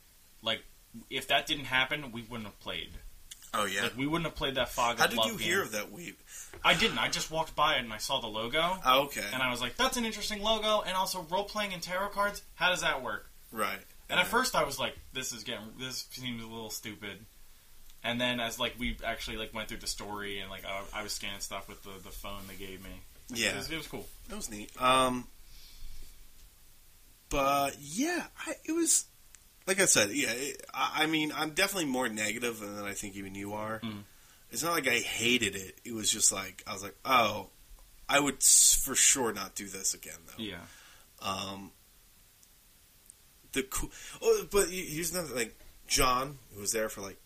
Like 0.44 0.60
if 1.10 1.28
that 1.30 1.48
didn't 1.48 1.66
happen, 1.66 2.12
we 2.12 2.22
wouldn't 2.22 2.46
have 2.46 2.60
played. 2.60 2.92
oh 3.56 3.66
yeah. 3.66 3.82
Like 3.82 3.98
we 3.98 4.06
wouldn't 4.06 4.28
have 4.28 4.36
played 4.36 4.54
that 4.56 4.70
Fog 4.70 5.00
How 5.00 5.08
did 5.08 5.18
you 5.26 5.32
game. 5.32 5.40
hear 5.40 5.64
of 5.64 5.72
that 5.72 5.92
weave? 5.92 6.16
I 6.64 6.76
didn't. 6.76 7.00
I 7.00 7.08
just 7.10 7.32
walked 7.32 7.56
by 7.56 7.78
it 7.78 7.80
and 7.80 7.92
I 7.92 7.98
saw 7.98 8.22
the 8.22 8.28
logo. 8.28 8.78
Oh, 8.86 9.06
okay, 9.06 9.24
And 9.34 9.42
I 9.42 9.50
was 9.50 9.60
like, 9.60 9.76
that's 9.76 9.98
an 9.98 10.06
interesting 10.06 10.44
logo. 10.44 10.84
And 10.86 10.96
also, 10.96 11.26
role 11.32 11.46
playing 11.46 11.74
and 11.74 11.82
tarot 11.82 12.10
cards, 12.10 12.44
how 12.54 12.70
does 12.70 12.82
that 12.82 13.02
work? 13.02 13.32
right. 13.52 13.80
And 14.08 14.20
at 14.20 14.28
first, 14.28 14.56
I 14.56 14.66
was 14.66 14.78
like, 14.78 14.94
this 15.14 15.34
is 15.34 15.44
getting, 15.44 15.66
this 15.80 16.06
seems 16.12 16.44
a 16.44 16.48
little 16.48 16.70
stupid. 16.70 17.26
And 18.06 18.22
then 18.22 18.40
as 18.40 18.60
like 18.60 18.76
we 18.78 18.98
actually 19.04 19.38
like 19.38 19.54
went 19.54 19.68
through 19.68 19.80
the 19.80 19.88
story 19.88 20.40
and 20.40 20.50
like 20.50 20.64
I, 20.64 21.00
I 21.00 21.04
was 21.04 21.12
scanning 21.12 21.40
stuff 21.40 21.68
with 21.68 21.82
the, 21.84 21.90
the 22.04 22.12
phone 22.12 22.42
they 22.48 22.54
gave 22.56 22.84
me. 22.84 23.02
It 23.32 23.40
yeah, 23.40 23.58
was, 23.58 23.72
it 23.72 23.78
was 23.78 23.88
cool. 23.88 24.06
that 24.30 24.36
was 24.36 24.52
neat. 24.52 24.72
Um, 24.80 25.28
but 27.30 27.76
yeah, 27.80 28.26
I, 28.46 28.54
it 28.64 28.74
was 28.74 29.06
like 29.66 29.82
I 29.82 29.86
said. 29.86 30.12
Yeah, 30.12 30.32
it, 30.32 30.64
I, 30.72 31.04
I 31.04 31.06
mean, 31.08 31.34
I'm 31.36 31.50
definitely 31.50 31.90
more 31.90 32.08
negative 32.08 32.60
than 32.60 32.86
I 32.86 32.94
think 32.94 33.16
even 33.16 33.34
you 33.34 33.54
are. 33.54 33.80
Mm. 33.80 34.04
It's 34.52 34.64
not 34.64 34.74
like 34.74 34.88
I 34.88 35.00
hated 35.00 35.56
it. 35.56 35.80
It 35.84 35.94
was 35.94 36.12
just 36.12 36.32
like 36.32 36.64
I 36.68 36.74
was 36.74 36.84
like, 36.84 36.96
oh, 37.04 37.48
I 38.08 38.20
would 38.20 38.44
for 38.44 38.94
sure 38.94 39.34
not 39.34 39.56
do 39.56 39.68
this 39.68 39.96
again 39.96 40.20
though. 40.28 40.44
Yeah. 40.44 40.62
Um, 41.24 41.72
the 43.54 43.64
cool, 43.64 43.90
oh, 44.22 44.46
but 44.52 44.70
he- 44.70 44.86
here's 44.86 45.12
another 45.12 45.34
like 45.34 45.58
John 45.88 46.38
who 46.54 46.62
was 46.62 46.72
there 46.72 46.88
for 46.88 47.02
like, 47.02 47.18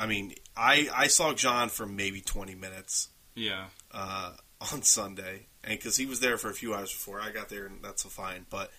I 0.00 0.06
mean, 0.06 0.34
I 0.56 0.88
I 0.94 1.06
saw 1.08 1.34
John 1.34 1.68
for 1.68 1.86
maybe 1.86 2.20
twenty 2.20 2.54
minutes 2.54 3.08
Yeah. 3.34 3.66
uh, 3.92 4.32
on 4.72 4.82
Sunday, 4.82 5.46
and 5.62 5.78
because 5.78 5.96
he 5.96 6.06
was 6.06 6.20
there 6.20 6.38
for 6.38 6.48
a 6.50 6.54
few 6.54 6.74
hours 6.74 6.90
before 6.90 7.20
I 7.20 7.30
got 7.30 7.48
there, 7.50 7.66
and 7.66 7.82
that's 7.82 8.02
fine. 8.04 8.46
But 8.48 8.70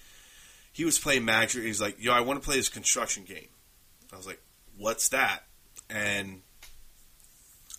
he 0.74 0.84
was 0.86 0.98
playing 0.98 1.26
Magic. 1.26 1.64
He's 1.64 1.82
like, 1.82 2.02
"Yo, 2.02 2.12
I 2.12 2.22
want 2.22 2.42
to 2.42 2.46
play 2.46 2.56
this 2.58 2.70
construction 2.70 3.24
game." 3.24 3.50
I 4.12 4.18
was 4.18 4.26
like, 4.26 4.42
"What's 4.78 5.10
that?" 5.10 5.44
And 5.90 6.42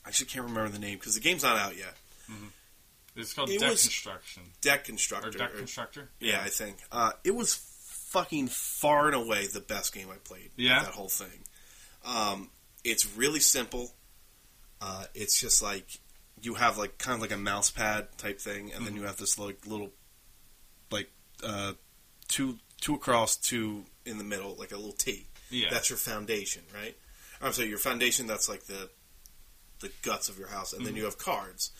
I 0.05 0.09
actually 0.09 0.26
can't 0.26 0.45
remember 0.47 0.68
the 0.70 0.78
name 0.78 0.99
because 0.99 1.14
the 1.14 1.20
game's 1.20 1.43
not 1.43 1.57
out 1.59 1.76
yet. 1.76 1.95
It's 3.14 3.34
called 3.34 3.51
It 3.51 3.61
Deck 3.61 3.68
Construction 3.70 4.43
Deck 4.62 4.84
Constructor. 4.84 5.28
or 5.28 5.32
Deck 5.32 5.55
or- 5.55 5.59
Constructor. 5.59 6.09
yeah, 6.20 6.40
I 6.43 6.49
think 6.49 6.76
uh, 6.90 7.12
it 7.24 7.34
was 7.34 7.55
fucking 8.11 8.49
far 8.49 9.07
and 9.07 9.14
away 9.14 9.47
the 9.47 9.61
best 9.61 9.93
game 9.95 10.09
I 10.11 10.16
played. 10.16 10.51
Yeah? 10.57 10.82
that 10.82 10.93
whole 10.93 11.09
thing. 11.11 11.45
Um, 12.05 12.51
it's 12.84 13.16
really 13.16 13.40
simple. 13.40 13.92
Uh, 14.80 15.04
it's 15.14 15.40
just 15.40 15.62
like 15.62 16.00
you 16.40 16.54
have 16.54 16.76
like 16.76 16.98
kind 16.98 17.14
of 17.14 17.20
like 17.20 17.32
a 17.32 17.36
mouse 17.36 17.70
pad 17.70 18.08
type 18.18 18.40
thing, 18.40 18.72
and 18.72 18.86
then 18.86 18.96
you 18.96 19.02
have 19.02 19.16
this 19.16 19.38
like 19.38 19.66
little 19.66 19.90
like 20.90 21.10
uh, 21.44 21.72
two 22.28 22.58
two 22.80 22.94
across, 22.94 23.36
two 23.36 23.84
in 24.04 24.18
the 24.18 24.24
middle, 24.24 24.56
like 24.58 24.72
a 24.72 24.76
little 24.76 24.92
T. 24.92 25.26
Yeah. 25.50 25.68
That's 25.70 25.90
your 25.90 25.98
foundation, 25.98 26.62
right? 26.74 26.96
I'm 27.40 27.52
sorry, 27.52 27.68
your 27.68 27.78
foundation. 27.78 28.26
That's 28.26 28.48
like 28.48 28.64
the 28.64 28.90
the 29.80 29.90
guts 30.02 30.28
of 30.28 30.38
your 30.38 30.48
house, 30.48 30.72
and 30.72 30.86
then 30.86 30.96
you 30.96 31.04
have 31.04 31.18
cards, 31.18 31.70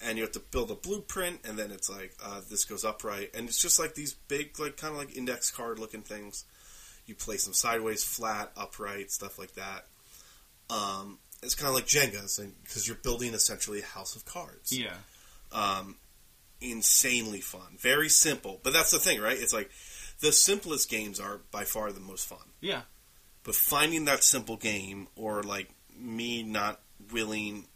and 0.00 0.16
you 0.16 0.24
have 0.24 0.32
to 0.32 0.40
build 0.40 0.70
a 0.70 0.74
blueprint, 0.74 1.40
and 1.44 1.58
then 1.58 1.70
it's 1.70 1.90
like 1.90 2.14
uh, 2.24 2.40
this 2.48 2.64
goes 2.64 2.84
upright, 2.84 3.30
and 3.34 3.48
it's 3.48 3.60
just 3.60 3.78
like 3.78 3.94
these 3.94 4.12
big, 4.12 4.58
like 4.58 4.76
kind 4.76 4.92
of 4.92 4.98
like 4.98 5.16
index 5.16 5.50
card 5.50 5.78
looking 5.78 6.02
things. 6.02 6.44
You 7.06 7.14
place 7.14 7.44
them 7.44 7.54
sideways, 7.54 8.04
flat, 8.04 8.52
upright, 8.56 9.10
stuff 9.10 9.38
like 9.38 9.54
that. 9.54 9.86
Um, 10.70 11.18
it's 11.42 11.54
kind 11.54 11.68
of 11.68 11.74
like 11.74 11.86
Jenga, 11.86 12.22
because 12.62 12.86
you're 12.86 12.96
building 12.96 13.34
essentially 13.34 13.80
a 13.80 13.84
house 13.84 14.14
of 14.14 14.24
cards 14.24 14.72
Yeah. 14.72 14.94
um, 15.52 15.96
insanely 16.60 17.40
fun. 17.40 17.76
Very 17.78 18.08
simple. 18.08 18.60
But 18.62 18.72
that's 18.72 18.90
the 18.90 18.98
thing, 18.98 19.20
right? 19.20 19.38
It's 19.38 19.52
like 19.52 19.70
the 20.20 20.32
simplest 20.32 20.90
games 20.90 21.18
are 21.18 21.40
by 21.50 21.64
far 21.64 21.92
the 21.92 22.00
most 22.00 22.26
fun. 22.26 22.52
Yeah. 22.60 22.82
But 23.42 23.54
finding 23.54 24.04
that 24.04 24.22
simple 24.22 24.56
game, 24.56 25.08
or 25.16 25.42
like 25.42 25.70
me 25.96 26.42
not 26.42 26.80
willing 27.12 27.66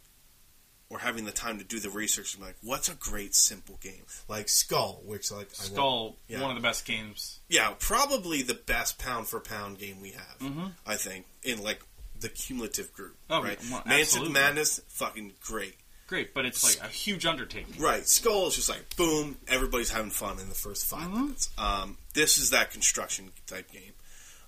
or 0.91 0.99
having 0.99 1.25
the 1.25 1.33
time 1.33 1.59
to 1.59 1.65
do 1.65 1.81
the 1.81 1.89
research, 1.89 2.37
I'm 2.37 2.43
like, 2.43 2.57
what's 2.63 2.91
a 2.91 2.95
great 2.95 3.35
simple 3.35 3.79
game? 3.81 4.05
Like 4.29 4.51
Skull, 4.51 5.01
which 5.07 5.33
like 5.33 5.49
I 5.59 5.65
Skull, 5.65 6.17
yeah. 6.29 6.43
one 6.43 6.51
of 6.51 6.57
the 6.57 6.63
best 6.63 6.85
games. 6.85 7.41
yeah, 7.49 7.73
probably 7.79 8.43
the 8.43 8.55
best 8.55 8.99
pound 8.99 9.27
for 9.27 9.41
pound 9.41 9.79
game 9.79 10.03
we 10.03 10.11
have. 10.11 10.39
Mhm. 10.41 10.73
I 10.87 10.97
think 10.97 11.25
in 11.43 11.63
like 11.63 11.81
the 12.25 12.29
cumulative 12.31 12.93
group, 12.93 13.17
Oh, 13.31 13.43
right? 13.43 13.59
well, 13.71 13.83
Mansion. 13.87 14.33
Madness, 14.33 14.81
fucking 14.89 15.33
great. 15.41 15.77
Great, 16.07 16.35
but 16.35 16.45
it's 16.45 16.63
like 16.65 16.87
a 16.87 16.93
huge 16.93 17.25
undertaking. 17.25 17.81
Right, 17.83 18.07
Skull 18.07 18.49
is 18.49 18.57
just 18.57 18.69
like 18.69 18.97
boom, 18.97 19.37
everybody's 19.49 19.91
having 19.91 20.11
fun 20.11 20.39
in 20.39 20.49
the 20.49 20.55
first 20.55 20.85
5 20.87 21.01
Mm-hmm. 21.01 21.21
minutes. 21.23 21.51
Um, 21.57 21.97
this 22.13 22.37
is 22.39 22.51
that 22.51 22.71
construction 22.73 23.31
type 23.47 23.71
game. 23.73 23.93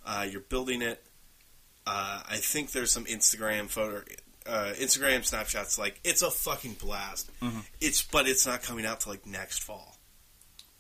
Uh, 0.05 0.27
you're 0.31 0.41
building 0.43 0.83
it. 0.83 1.03
Uh, 1.87 2.23
I 2.29 2.37
think 2.37 2.73
there's 2.73 2.91
some 2.91 3.05
Instagram 3.07 3.69
photo, 3.69 4.03
uh, 4.47 4.73
Instagram 4.77 5.25
snapshots. 5.25 5.79
Like 5.79 5.99
it's 6.05 6.21
a 6.23 6.31
fucking 6.31 6.75
blast. 6.75 7.31
Mm-hmm. 7.41 7.61
It's 7.81 8.03
but 8.03 8.29
it's 8.29 8.47
not 8.47 8.63
coming 8.63 8.85
out 8.85 9.01
to 9.01 9.09
like 9.09 9.25
next 9.27 9.63
fall. 9.63 9.97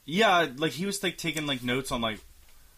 Yeah, 0.04 0.46
like 0.56 0.72
he 0.72 0.84
was 0.86 1.02
like 1.02 1.16
taking 1.16 1.46
like 1.46 1.62
notes 1.64 1.90
on 1.90 2.00
like 2.00 2.18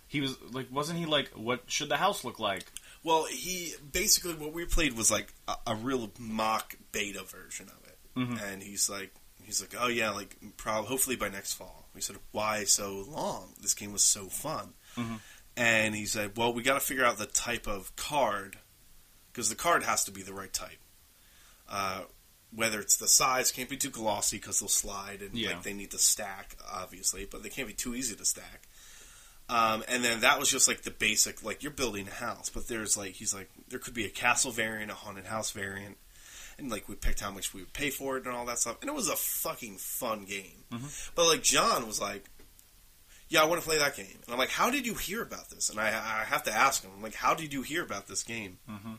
he 0.07 0.21
was 0.21 0.37
like 0.53 0.67
wasn't 0.71 0.99
he 0.99 1.05
like 1.07 1.31
what 1.31 1.63
should 1.67 1.89
the 1.89 1.97
house 1.97 2.25
look 2.25 2.39
like? 2.39 2.65
Well, 3.05 3.27
he 3.31 3.75
basically 3.93 4.35
what 4.35 4.53
we 4.53 4.65
played 4.65 4.95
was 4.95 5.11
like 5.11 5.33
a, 5.47 5.55
a 5.69 5.75
real 5.75 6.11
mock 6.19 6.75
beta 6.93 7.23
version 7.25 7.69
of 7.69 7.87
it, 7.89 7.99
Mm-hmm. 8.17 8.37
and 8.45 8.63
he's 8.63 8.91
like, 8.91 9.13
he's 9.45 9.61
like, 9.61 9.75
oh 9.79 9.87
yeah, 9.89 10.11
like 10.11 10.37
probably 10.57 10.89
hopefully 10.89 11.17
by 11.17 11.29
next 11.29 11.53
fall. 11.55 11.89
We 11.95 12.01
said, 12.01 12.17
why 12.33 12.65
so 12.65 13.05
long? 13.09 13.55
This 13.61 13.75
game 13.75 13.93
was 13.93 14.05
so 14.05 14.27
fun, 14.27 14.75
Mm-hmm. 14.97 15.15
and 15.57 15.95
he 15.95 16.07
said, 16.07 16.37
well, 16.37 16.53
we 16.53 16.63
got 16.63 16.75
to 16.75 16.81
figure 16.81 17.05
out 17.05 17.19
the 17.19 17.27
type 17.27 17.67
of 17.69 17.95
card 17.97 18.59
because 19.33 19.49
the 19.49 19.55
card 19.55 19.85
has 19.85 20.05
to 20.05 20.11
be 20.11 20.23
the 20.23 20.33
right 20.35 20.53
type. 20.53 20.79
Uh, 21.69 22.03
whether 22.55 22.81
it's 22.81 22.97
the 22.97 23.07
size, 23.07 23.53
can't 23.53 23.69
be 23.69 23.77
too 23.77 23.91
glossy 23.91 24.39
because 24.39 24.59
they'll 24.59 24.69
slide, 24.71 25.21
and 25.21 25.35
Yeah. 25.35 25.51
like 25.51 25.63
they 25.65 25.75
need 25.75 25.91
to 25.91 25.99
stack, 25.99 26.57
obviously, 26.73 27.27
but 27.31 27.43
they 27.43 27.51
can't 27.51 27.69
be 27.69 27.75
too 27.75 27.95
easy 27.95 28.17
to 28.17 28.25
stack. 28.25 28.68
Um, 29.51 29.83
and 29.89 30.05
then 30.05 30.21
that 30.21 30.39
was 30.39 30.51
just 30.51 30.69
like 30.69 30.83
the 30.83 30.91
basic, 30.91 31.43
like 31.43 31.63
you're 31.63 31.73
building 31.73 32.07
a 32.07 32.11
house, 32.13 32.51
but 32.51 32.69
there's 32.69 32.97
like 32.99 33.13
he's 33.15 33.33
like 33.35 33.49
there 33.69 33.79
could 33.79 33.95
be 33.95 34.05
a 34.05 34.11
castle 34.11 34.51
variant, 34.53 34.91
a 34.91 34.95
haunted 34.95 35.25
house 35.27 35.53
variant, 35.53 35.97
and 36.59 36.71
like 36.71 36.87
we 36.89 36.95
picked 36.95 37.21
how 37.21 37.31
much 37.31 37.55
we 37.55 37.61
would 37.63 37.73
pay 37.73 37.89
for 37.89 38.19
it 38.19 38.27
and 38.27 38.35
all 38.37 38.45
that 38.47 38.59
stuff, 38.59 38.77
and 38.83 38.91
it 38.91 38.95
was 38.95 39.09
a 39.09 39.17
fucking 39.17 39.77
fun 39.79 40.25
game. 40.25 40.65
But 41.15 41.27
like 41.29 41.43
John 41.43 41.87
was 41.87 41.99
like, 41.99 42.25
"Yeah, 43.31 43.41
I 43.43 43.47
want 43.47 43.63
to 43.63 43.67
play 43.67 43.79
that 43.79 43.97
game," 43.97 44.19
and 44.25 44.31
I'm 44.33 44.39
like, 44.39 44.51
"How 44.51 44.71
did 44.71 44.87
you 44.87 44.95
hear 44.95 45.23
about 45.23 45.49
this?" 45.49 45.71
And 45.71 45.81
I, 45.81 45.89
I 45.89 46.25
have 46.27 46.43
to 46.43 46.53
ask 46.53 46.83
him, 46.83 46.91
I'm 46.95 47.03
like, 47.03 47.15
"How 47.15 47.33
did 47.35 47.55
you 47.55 47.63
hear 47.63 47.83
about 47.83 48.07
this 48.07 48.23
game?" 48.23 48.59
Mhm. 48.69 48.99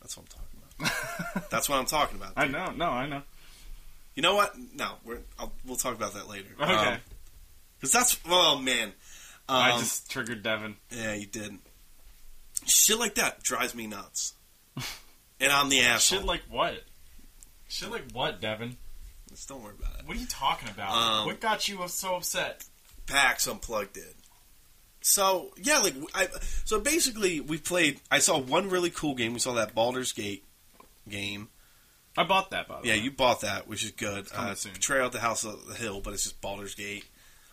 That's 0.00 0.16
what 0.16 0.22
I'm 0.22 0.28
talking 0.28 0.60
about. 0.78 1.50
That's 1.50 1.68
what 1.68 1.78
I'm 1.78 1.86
talking 1.86 2.18
about. 2.18 2.32
I 2.36 2.46
know, 2.46 2.70
no, 2.76 2.86
I 2.90 3.06
know. 3.08 3.22
You 4.14 4.22
know 4.22 4.34
what? 4.36 4.54
No, 4.74 4.92
we're 5.04 5.18
I'll, 5.38 5.52
we'll 5.66 5.76
talk 5.76 5.94
about 5.94 6.14
that 6.14 6.28
later. 6.28 6.48
Okay. 6.60 6.98
Because 7.78 7.92
that's 7.92 8.18
oh 8.28 8.58
man. 8.58 8.88
Um, 9.48 9.56
I 9.56 9.78
just 9.78 10.10
triggered 10.10 10.42
Devin. 10.42 10.76
Yeah, 10.90 11.14
you 11.14 11.26
did. 11.26 11.58
Shit 12.66 12.98
like 12.98 13.14
that 13.14 13.42
drives 13.42 13.74
me 13.74 13.86
nuts. 13.86 14.34
and 15.40 15.52
I'm 15.52 15.68
the 15.68 15.80
asshole. 15.80 16.18
Shit 16.18 16.26
like 16.26 16.42
what? 16.50 16.82
Shit 17.68 17.90
like 17.90 18.10
what, 18.12 18.40
Devin? 18.40 18.76
Just 19.30 19.48
don't 19.48 19.62
worry 19.62 19.74
about 19.78 19.98
it. 20.00 20.06
What 20.06 20.16
are 20.16 20.20
you 20.20 20.26
talking 20.26 20.68
about? 20.70 20.90
Um, 20.90 21.26
what 21.26 21.40
got 21.40 21.68
you 21.68 21.78
so 21.88 22.16
upset? 22.16 22.64
PAX 23.06 23.46
Unplugged 23.46 23.92
did. 23.94 24.14
So 25.00 25.52
yeah, 25.56 25.78
like 25.78 25.94
I. 26.14 26.28
So 26.64 26.80
basically, 26.80 27.40
we 27.40 27.58
played. 27.58 28.00
I 28.10 28.18
saw 28.18 28.38
one 28.38 28.68
really 28.68 28.90
cool 28.90 29.14
game. 29.14 29.32
We 29.32 29.38
saw 29.38 29.54
that 29.54 29.74
Baldur's 29.74 30.12
Gate 30.12 30.44
game. 31.08 31.48
I 32.16 32.24
bought 32.24 32.50
that 32.50 32.66
by 32.68 32.80
the 32.80 32.88
Yeah, 32.88 32.94
way. 32.94 32.98
Yeah, 32.98 33.04
you 33.04 33.10
bought 33.12 33.42
that, 33.42 33.68
which 33.68 33.84
is 33.84 33.92
good. 33.92 34.28
coming 34.30 34.50
Uh, 34.52 34.54
soon. 34.56 34.72
Betrayal 34.72 35.06
at 35.06 35.12
the 35.12 35.20
House 35.20 35.44
of 35.44 35.66
the 35.68 35.74
Hill, 35.74 36.00
but 36.00 36.14
it's 36.14 36.24
just 36.24 36.40
Baldur's 36.40 36.74
Gate. 36.74 37.04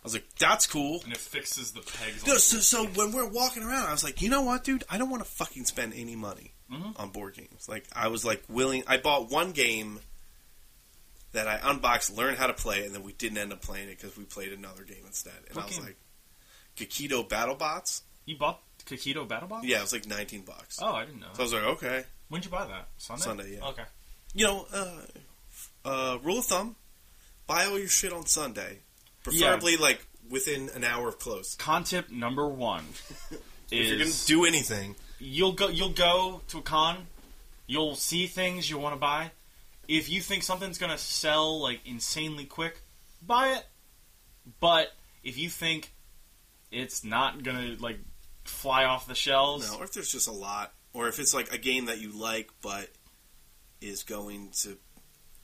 I 0.05 0.07
was 0.07 0.13
like, 0.13 0.35
that's 0.37 0.67
cool. 0.67 1.01
And 1.03 1.11
it 1.13 1.17
fixes 1.17 1.71
the 1.71 1.81
pegs. 1.81 2.27
No, 2.27 2.37
so, 2.37 2.57
so 2.59 2.85
when 2.85 3.11
we're 3.11 3.27
walking 3.27 3.63
around, 3.63 3.87
I 3.87 3.91
was 3.91 4.03
like, 4.03 4.21
you 4.21 4.29
know 4.29 4.43
what, 4.43 4.63
dude? 4.63 4.83
I 4.87 4.99
don't 4.99 5.09
want 5.09 5.23
to 5.23 5.29
fucking 5.29 5.65
spend 5.65 5.93
any 5.95 6.15
money 6.15 6.53
Mhm. 6.71 6.99
on 6.99 7.09
board 7.09 7.33
games. 7.33 7.67
Like, 7.67 7.85
I 7.91 8.07
was 8.09 8.23
like 8.23 8.43
willing. 8.47 8.83
I 8.85 8.97
bought 8.97 9.29
one 9.31 9.51
game 9.51 9.99
that 11.31 11.47
I 11.47 11.59
unboxed, 11.71 12.15
learned 12.15 12.37
how 12.37 12.45
to 12.47 12.53
play, 12.53 12.85
and 12.85 12.93
then 12.93 13.01
we 13.03 13.13
didn't 13.13 13.39
end 13.39 13.51
up 13.51 13.61
playing 13.61 13.89
it 13.89 13.99
because 13.99 14.15
we 14.15 14.25
played 14.25 14.53
another 14.53 14.83
game 14.83 15.03
instead. 15.07 15.33
And 15.47 15.55
What 15.55 15.63
I 15.63 15.67
was 15.67 15.75
game? 15.77 15.85
like, 15.85 15.97
Kikido 16.77 17.27
BattleBots. 17.27 18.01
You 18.25 18.37
bought 18.37 18.61
Kakito 18.85 19.27
BattleBox? 19.27 19.61
Yeah, 19.63 19.79
it 19.79 19.81
was 19.81 19.93
like 19.93 20.05
nineteen 20.07 20.41
bucks. 20.43 20.77
Oh, 20.81 20.93
I 20.93 21.05
didn't 21.05 21.19
know. 21.21 21.27
So 21.33 21.39
I 21.39 21.43
was 21.43 21.53
like, 21.53 21.63
okay, 21.63 22.05
When'd 22.29 22.45
you 22.45 22.51
buy 22.51 22.65
that? 22.67 22.87
Sunday. 22.97 23.23
Sunday, 23.23 23.55
yeah. 23.57 23.65
Okay. 23.69 23.83
you 24.33 24.45
know, 24.45 24.67
uh, 24.71 25.01
uh, 25.83 26.17
rule 26.23 26.39
of 26.39 26.45
thumb: 26.45 26.75
buy 27.47 27.65
all 27.65 27.77
your 27.79 27.87
shit 27.87 28.11
on 28.13 28.25
Sunday, 28.25 28.79
preferably 29.31 29.77
like 29.77 30.05
within 30.29 30.69
an 30.75 30.83
hour 30.83 31.07
of 31.07 31.19
close. 31.19 31.55
Con 31.55 31.83
tip 31.83 32.09
number 32.09 32.47
one 32.47 32.85
If 33.71 33.87
you're 33.87 33.97
gonna 33.97 34.09
is 34.09 34.25
do 34.25 34.45
anything, 34.45 34.95
you'll 35.19 35.53
go 35.53 35.69
you'll 35.69 35.89
go 35.89 36.41
to 36.49 36.59
a 36.59 36.61
con, 36.61 37.07
you'll 37.67 37.95
see 37.95 38.27
things 38.27 38.69
you 38.69 38.77
want 38.77 38.93
to 38.93 38.99
buy. 38.99 39.31
If 39.87 40.09
you 40.09 40.21
think 40.21 40.43
something's 40.43 40.77
gonna 40.77 40.97
sell 40.97 41.59
like 41.59 41.79
insanely 41.85 42.45
quick, 42.45 42.81
buy 43.25 43.53
it. 43.53 43.65
But 44.59 44.93
if 45.23 45.37
you 45.37 45.49
think 45.49 45.91
it's 46.71 47.03
not 47.03 47.43
gonna 47.43 47.75
like 47.79 47.99
fly 48.43 48.85
off 48.85 49.07
the 49.07 49.15
shelves, 49.15 49.71
No, 49.71 49.79
or 49.79 49.85
if 49.85 49.93
there's 49.93 50.11
just 50.11 50.27
a 50.27 50.31
lot, 50.31 50.73
or 50.93 51.07
if 51.07 51.19
it's 51.19 51.33
like 51.33 51.51
a 51.51 51.57
game 51.57 51.85
that 51.85 51.99
you 51.99 52.11
like 52.11 52.51
but 52.61 52.89
is 53.81 54.03
going 54.03 54.49
to, 54.61 54.77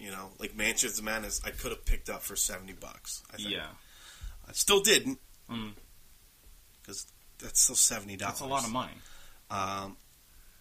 you 0.01 0.11
know, 0.11 0.29
like 0.39 0.55
Mansions 0.55 0.97
of 0.99 1.05
Madness, 1.05 1.41
I 1.45 1.51
could 1.51 1.71
have 1.71 1.85
picked 1.85 2.09
up 2.09 2.21
for 2.23 2.35
seventy 2.35 2.73
bucks. 2.73 3.23
I 3.33 3.37
think. 3.37 3.49
yeah, 3.49 3.67
I 4.47 4.51
still 4.53 4.81
didn't 4.81 5.19
Mm. 5.49 5.73
because 6.81 7.07
that's 7.39 7.61
still 7.61 7.75
seventy 7.75 8.15
dollars. 8.17 8.39
that's 8.39 8.41
a 8.41 8.45
lot 8.45 8.63
of 8.65 8.71
money. 8.71 8.93
Um, 9.49 9.97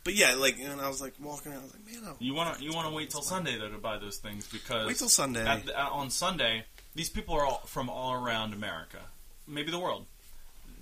but 0.03 0.15
yeah, 0.15 0.35
like, 0.35 0.59
and 0.59 0.81
I 0.81 0.89
was 0.89 1.01
like 1.01 1.15
walking 1.21 1.53
around, 1.53 1.61
I 1.61 1.65
was 1.65 1.75
like, 1.75 1.87
man, 1.87 2.03
I 2.03 2.07
don't 2.09 2.23
You 2.23 2.35
want 2.35 2.59
to 2.59 2.65
you 2.65 2.73
want 2.73 2.89
to 2.89 2.95
wait 2.95 3.11
till 3.11 3.23
Sunday 3.23 3.57
though 3.59 3.69
to 3.69 3.79
buy 3.79 3.99
those 3.99 4.17
things 4.19 4.47
because 4.49 4.87
Wait 4.87 4.97
till 4.97 5.09
Sunday. 5.09 5.47
at 5.47 5.67
the, 5.67 5.79
at- 5.79 5.93
on 5.93 6.11
Sunday 6.11 6.65
these 6.95 7.09
people 7.11 7.35
are 7.35 7.45
all 7.45 7.63
from 7.67 7.89
all 7.89 8.13
around 8.15 8.53
America, 8.53 8.99
maybe 9.47 9.71
the 9.71 9.79
world. 9.79 10.07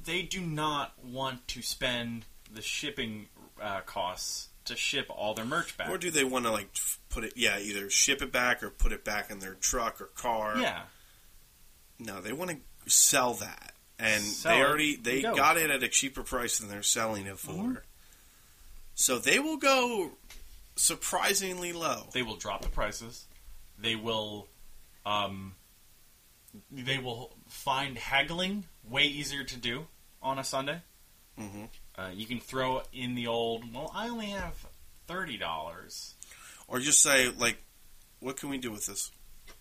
They 0.05 0.23
do 0.23 0.41
not 0.41 0.93
want 1.05 1.47
to 1.49 1.61
spend 1.63 2.25
the 2.51 2.63
shipping 2.63 3.27
uh, 3.61 3.81
costs 3.85 4.48
to 4.69 4.77
ship 4.77 5.07
all 5.11 5.35
their 5.35 5.45
merch 5.45 5.77
back. 5.77 5.91
Or 5.91 5.99
do 5.99 6.11
they 6.11 6.25
want 6.25 6.45
to 6.47 6.53
like 6.53 6.69
put 7.11 7.25
it? 7.25 7.35
Yeah, 7.37 7.59
either 7.59 7.91
ship 7.91 8.23
it 8.23 8.33
back 8.33 8.63
or 8.63 8.71
put 8.71 8.93
it 8.93 9.05
back 9.05 9.31
in 9.31 9.41
their 9.41 9.55
truck 9.55 10.01
or 10.01 10.07
car. 10.07 10.57
yeah, 10.59 10.83
No, 11.99 12.21
they 12.21 12.33
want 12.33 12.51
to 12.53 12.91
sell 12.91 13.35
that, 13.35 13.75
and 13.99 14.23
Sell 14.23 14.53
they 14.55 14.61
it. 14.61 14.65
already 14.67 14.97
they 14.97 15.23
Go. 15.23 15.35
got 15.35 15.57
it 15.59 15.71
at 15.71 15.83
a 15.83 15.89
cheaper 15.89 16.23
price 16.23 16.59
than 16.59 16.69
they're 16.69 16.83
selling 16.83 17.27
it 17.27 17.39
for. 17.39 17.53
Mm-hmm. 17.53 17.75
So 18.95 19.19
they 19.19 19.39
will 19.39 19.59
go 19.59 20.13
surprisingly 20.77 21.73
low. 21.73 22.07
they 22.13 22.23
will 22.23 22.37
drop 22.37 22.63
the 22.63 22.69
prices. 22.69 23.27
They 23.79 23.95
will, 23.97 24.49
um, 25.07 25.55
they 26.71 26.99
will 26.99 27.33
find 27.49 27.97
haggling 27.99 28.65
way 28.89 29.05
easier 29.05 29.45
to 29.45 29.57
do 29.57 29.87
on 30.23 30.39
a 30.39 30.45
Sunday. 30.45 30.81
hmm 31.39 31.65
Uh, 31.99 32.11
you 32.15 32.27
can 32.27 32.39
throw 32.41 32.83
in 32.93 33.15
the 33.15 33.27
old. 33.27 33.75
Well, 33.75 33.91
I 33.95 34.09
only 34.09 34.27
have 34.27 34.55
thirty 35.07 35.37
dollars. 35.37 36.15
Or 36.69 36.79
just 36.81 37.03
say 37.03 37.29
like, 37.31 37.59
what 38.21 38.37
can 38.37 38.51
we 38.51 38.59
do 38.59 38.71
with 38.71 38.87
this? 38.87 39.11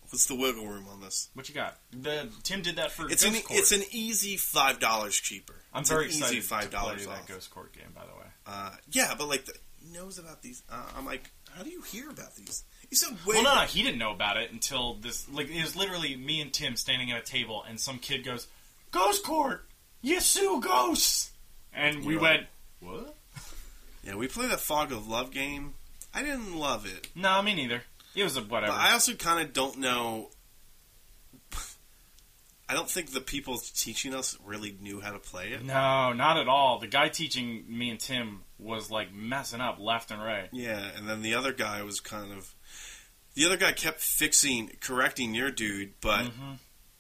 What's 0.10 0.26
the 0.28 0.36
wiggle 0.36 0.68
room 0.68 0.86
on 0.90 1.02
this? 1.02 1.30
What 1.34 1.50
you 1.50 1.56
got? 1.56 1.78
The 1.92 2.30
Tim 2.44 2.62
did 2.62 2.78
that 2.78 2.92
for 2.92 3.10
It's 3.10 3.24
Ghost 3.26 3.36
an 3.36 3.42
Court. 3.42 3.60
it's 3.60 3.72
an 3.72 3.84
easy 3.92 4.38
five 4.38 4.80
dollars 4.80 5.16
cheaper. 5.16 5.56
I'm 5.74 5.82
It's 5.82 5.90
very 5.90 6.06
excited 6.06 6.38
easy 6.38 6.42
five 6.48 6.64
to 6.64 6.70
play 6.70 6.80
dollars 6.80 7.08
that. 7.08 7.28
Ghost 7.28 7.50
Court 7.52 7.74
game. 7.74 7.92
By 7.96 8.02
the 8.06 8.14
way, 8.18 8.28
Uh, 8.46 8.72
yeah, 8.92 9.16
but 9.18 9.28
like 9.28 9.46
the, 9.46 9.54
he 9.82 9.92
knows 9.92 10.18
about 10.20 10.42
these. 10.42 10.64
Uh, 10.70 10.82
I'm 10.98 11.06
like, 11.06 11.30
how 11.56 11.64
do 11.64 11.70
you 11.70 11.82
hear 11.82 12.10
about 12.10 12.36
these? 12.36 12.64
You 12.90 12.96
said 12.98 13.12
way. 13.26 13.36
well, 13.36 13.44
no, 13.44 13.56
no, 13.56 13.62
he 13.62 13.84
didn't 13.84 14.00
know 14.00 14.12
about 14.14 14.38
it 14.38 14.52
until 14.52 14.94
this. 14.96 15.28
Like, 15.30 15.50
it 15.50 15.62
was 15.62 15.76
literally 15.76 16.16
me 16.16 16.40
and 16.40 16.54
Tim 16.54 16.76
standing 16.78 17.12
at 17.12 17.22
a 17.22 17.26
table, 17.26 17.64
and 17.68 17.78
some 17.80 18.00
kid 18.00 18.24
goes, 18.24 18.48
"Ghost 18.92 19.24
Court, 19.26 19.66
you 20.02 20.22
sue 20.22 20.62
ghosts," 20.62 21.32
and 21.78 22.04
we 22.06 22.14
You're 22.14 22.22
went, 22.22 22.48
"What?" 22.82 23.16
Yeah, 24.04 24.16
we 24.16 24.28
played 24.28 24.52
that 24.52 24.60
Fog 24.62 24.92
of 24.92 25.08
Love 25.08 25.32
game. 25.32 25.74
I 26.14 26.24
didn't 26.24 26.56
love 26.58 26.86
it, 26.86 27.10
No, 27.16 27.42
me 27.42 27.54
neither. 27.54 27.84
It 28.16 28.24
was 28.24 28.36
a 28.38 28.42
whatever. 28.42 28.72
but 28.74 28.80
I 28.80 28.94
also 28.94 29.14
kind 29.14 29.46
of 29.46 29.54
don't 29.54 29.78
know. 29.80 30.30
I 32.70 32.74
don't 32.74 32.90
think 32.90 33.12
the 33.12 33.22
people 33.22 33.58
teaching 33.76 34.14
us 34.14 34.38
really 34.46 34.76
knew 34.82 35.00
how 35.00 35.12
to 35.12 35.20
play 35.20 35.50
it. 35.50 35.64
no, 35.64 36.12
not 36.14 36.38
at 36.38 36.48
all. 36.50 36.80
The 36.80 36.88
guy 36.88 37.08
teaching 37.10 37.64
me 37.68 37.90
and 37.90 38.00
Tim 38.00 38.42
was 38.60 38.92
like 38.92 39.14
messing 39.14 39.62
up 39.62 39.78
left 39.80 40.12
and 40.12 40.22
right. 40.22 40.50
Yeah, 40.52 40.86
and 40.98 41.08
then 41.08 41.22
the 41.22 41.36
other 41.36 41.54
guy 41.54 41.82
was 41.84 42.00
kind 42.00 42.32
of. 42.34 42.54
The 43.36 43.46
other 43.46 43.58
guy 43.58 43.72
kept 43.72 44.00
fixing, 44.02 44.72
correcting 44.82 45.36
your 45.36 45.52
dude, 45.52 45.94
but 46.02 46.26
Mm-hmm. 46.26 46.54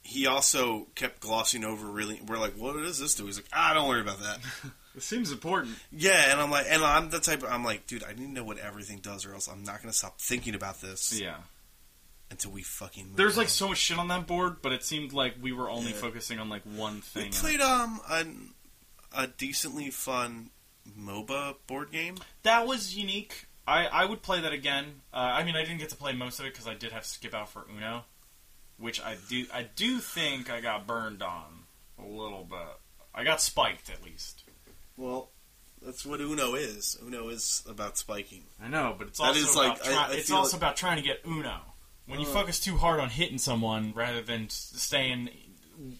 He 0.07 0.25
also 0.25 0.87
kept 0.95 1.19
glossing 1.19 1.63
over. 1.65 1.85
Really, 1.85 2.21
we're 2.25 2.37
like, 2.37 2.53
"What 2.55 2.73
does 2.77 2.97
this 2.99 3.13
do?" 3.15 3.25
He's 3.25 3.35
like, 3.37 3.49
"Ah, 3.53 3.73
don't 3.73 3.87
worry 3.87 4.01
about 4.01 4.19
that." 4.19 4.39
It 4.95 5.03
seems 5.03 5.31
important. 5.31 5.75
yeah, 5.91 6.31
and 6.31 6.41
I'm 6.41 6.49
like, 6.49 6.65
and 6.67 6.83
I'm 6.83 7.11
the 7.11 7.19
type. 7.19 7.43
I'm 7.47 7.63
like, 7.63 7.85
dude, 7.85 8.03
I 8.03 8.13
need 8.13 8.25
to 8.25 8.31
know 8.31 8.43
what 8.43 8.57
everything 8.57 8.97
does, 8.97 9.27
or 9.27 9.33
else 9.35 9.47
I'm 9.47 9.61
not 9.63 9.79
gonna 9.79 9.93
stop 9.93 10.19
thinking 10.19 10.55
about 10.55 10.81
this 10.81 11.13
Yeah. 11.21 11.35
until 12.31 12.49
we 12.49 12.63
fucking. 12.63 13.09
Move 13.09 13.15
There's 13.15 13.37
like 13.37 13.49
so 13.49 13.67
much 13.67 13.77
shit 13.77 13.99
on 13.99 14.07
that 14.07 14.25
board, 14.25 14.55
but 14.63 14.71
it 14.71 14.83
seemed 14.83 15.13
like 15.13 15.35
we 15.39 15.51
were 15.51 15.69
only 15.69 15.91
Yeah. 15.91 15.97
focusing 15.97 16.39
on 16.39 16.49
like 16.49 16.63
one 16.63 17.01
thing 17.01 17.25
we 17.25 17.29
played 17.37 17.61
um 17.61 18.01
a, 18.09 18.25
a 19.13 19.27
decently 19.27 19.91
fun 19.91 20.49
MOBA 20.99 21.57
board 21.67 21.91
game. 21.91 22.15
That 22.41 22.65
was 22.65 22.95
unique. 22.95 23.45
I, 23.67 23.85
I 23.85 24.05
would 24.05 24.23
play 24.23 24.41
that 24.41 24.51
again. 24.53 25.01
Uh, 25.13 25.17
I 25.17 25.43
mean, 25.43 25.55
I 25.55 25.61
didn't 25.61 25.77
get 25.77 25.89
to 25.89 25.95
play 25.95 26.13
most 26.13 26.39
of 26.39 26.45
it 26.47 26.53
because 26.53 26.67
I 26.67 26.73
did 26.73 26.91
have 26.91 27.03
to 27.03 27.09
skip 27.09 27.35
out 27.35 27.49
for 27.49 27.67
Uno, 27.69 28.05
which 28.77 29.01
I 29.01 29.15
do 29.29 29.45
I 29.53 29.63
do 29.63 29.99
think 29.99 30.49
I 30.51 30.61
got 30.61 30.85
burned 30.87 31.21
on 31.23 31.63
a 31.99 32.05
little 32.05 32.43
bit. 32.49 32.57
I 33.13 33.23
got 33.23 33.41
spiked 33.41 33.89
at 33.89 34.03
least. 34.03 34.43
Well, 34.97 35.29
that's 35.81 36.05
what 36.05 36.19
Uno 36.21 36.55
is. 36.55 36.97
Uno 37.05 37.29
is 37.29 37.63
about 37.67 37.97
spiking. 37.97 38.43
I 38.61 38.67
know, 38.67 38.95
but 38.97 39.07
it's 39.07 39.19
That 39.19 39.27
also 39.27 39.39
is 39.39 39.51
about 39.55 39.63
like- 39.67 39.81
I- 39.81 39.91
try- 39.91 40.07
I 40.09 40.13
it's 40.13 40.31
also 40.31 40.51
like- 40.57 40.61
about 40.61 40.77
trying 40.77 40.97
to 40.97 41.03
get 41.03 41.21
Uno. 41.25 41.61
When 42.05 42.19
you 42.19 42.27
Uh. 42.27 42.33
focus 42.33 42.59
too 42.59 42.77
hard 42.77 42.99
on 42.99 43.09
hitting 43.09 43.37
someone 43.37 43.93
rather 43.93 44.21
than 44.21 44.49
staying 44.49 45.29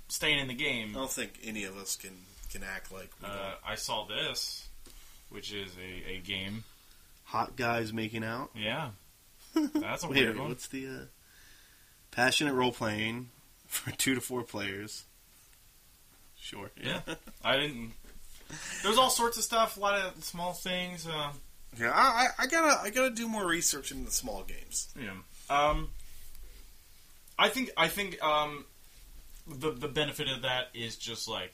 staying 0.08 0.40
in 0.40 0.48
the 0.48 0.54
game. 0.56 0.92
I 0.96 1.00
don't 1.00 1.12
think 1.12 1.40
any 1.44 1.64
of 1.64 1.78
us 1.78 1.96
can 1.96 2.26
can 2.52 2.64
act 2.64 2.92
like 2.92 3.10
we 3.22 3.28
Uh, 3.28 3.56
I 3.66 3.76
saw 3.76 4.06
this, 4.06 4.68
which 5.30 5.52
is 5.52 5.72
a, 5.78 6.12
a 6.12 6.20
game. 6.20 6.64
hot 7.26 7.56
guys 7.58 7.92
making 7.94 8.24
out. 8.24 8.50
Yeah, 8.56 8.92
that's 9.54 10.04
a 10.04 10.08
Wait, 10.08 10.22
weird 10.24 10.38
one. 10.40 10.48
what's 10.50 10.68
the 10.70 10.88
uh, 10.88 11.06
passionate 12.18 12.54
role 12.56 12.72
playing 12.72 13.30
for 13.68 13.92
two 13.92 14.16
to 14.16 14.20
four 14.22 14.44
players? 14.44 15.06
Sure. 16.36 16.72
Yeah, 16.84 17.02
I 17.46 17.58
didn't. 17.58 17.94
There's 18.84 18.98
all 18.98 19.10
sorts 19.10 19.38
of 19.38 19.44
stuff, 19.44 19.78
a 19.78 19.80
lot 19.80 19.94
of 19.96 20.24
small 20.24 20.54
things. 20.54 21.06
Uh, 21.08 21.32
Yeah, 21.80 21.92
I, 21.94 22.28
I 22.40 22.44
I 22.44 22.48
gotta 22.48 22.82
I 22.82 22.90
gotta 22.90 23.12
do 23.12 23.28
more 23.28 23.46
research 23.46 23.92
into 23.92 24.06
the 24.06 24.12
small 24.12 24.44
games. 24.44 24.88
you 25.00 25.06
know, 25.08 25.56
um, 25.56 25.90
I 27.38 27.50
think 27.50 27.70
I 27.78 27.88
think 27.88 28.22
um, 28.24 28.66
the 29.48 29.72
the 29.72 29.88
benefit 29.88 30.28
of 30.30 30.42
that 30.42 30.70
is 30.74 30.96
just 30.96 31.28
like 31.28 31.54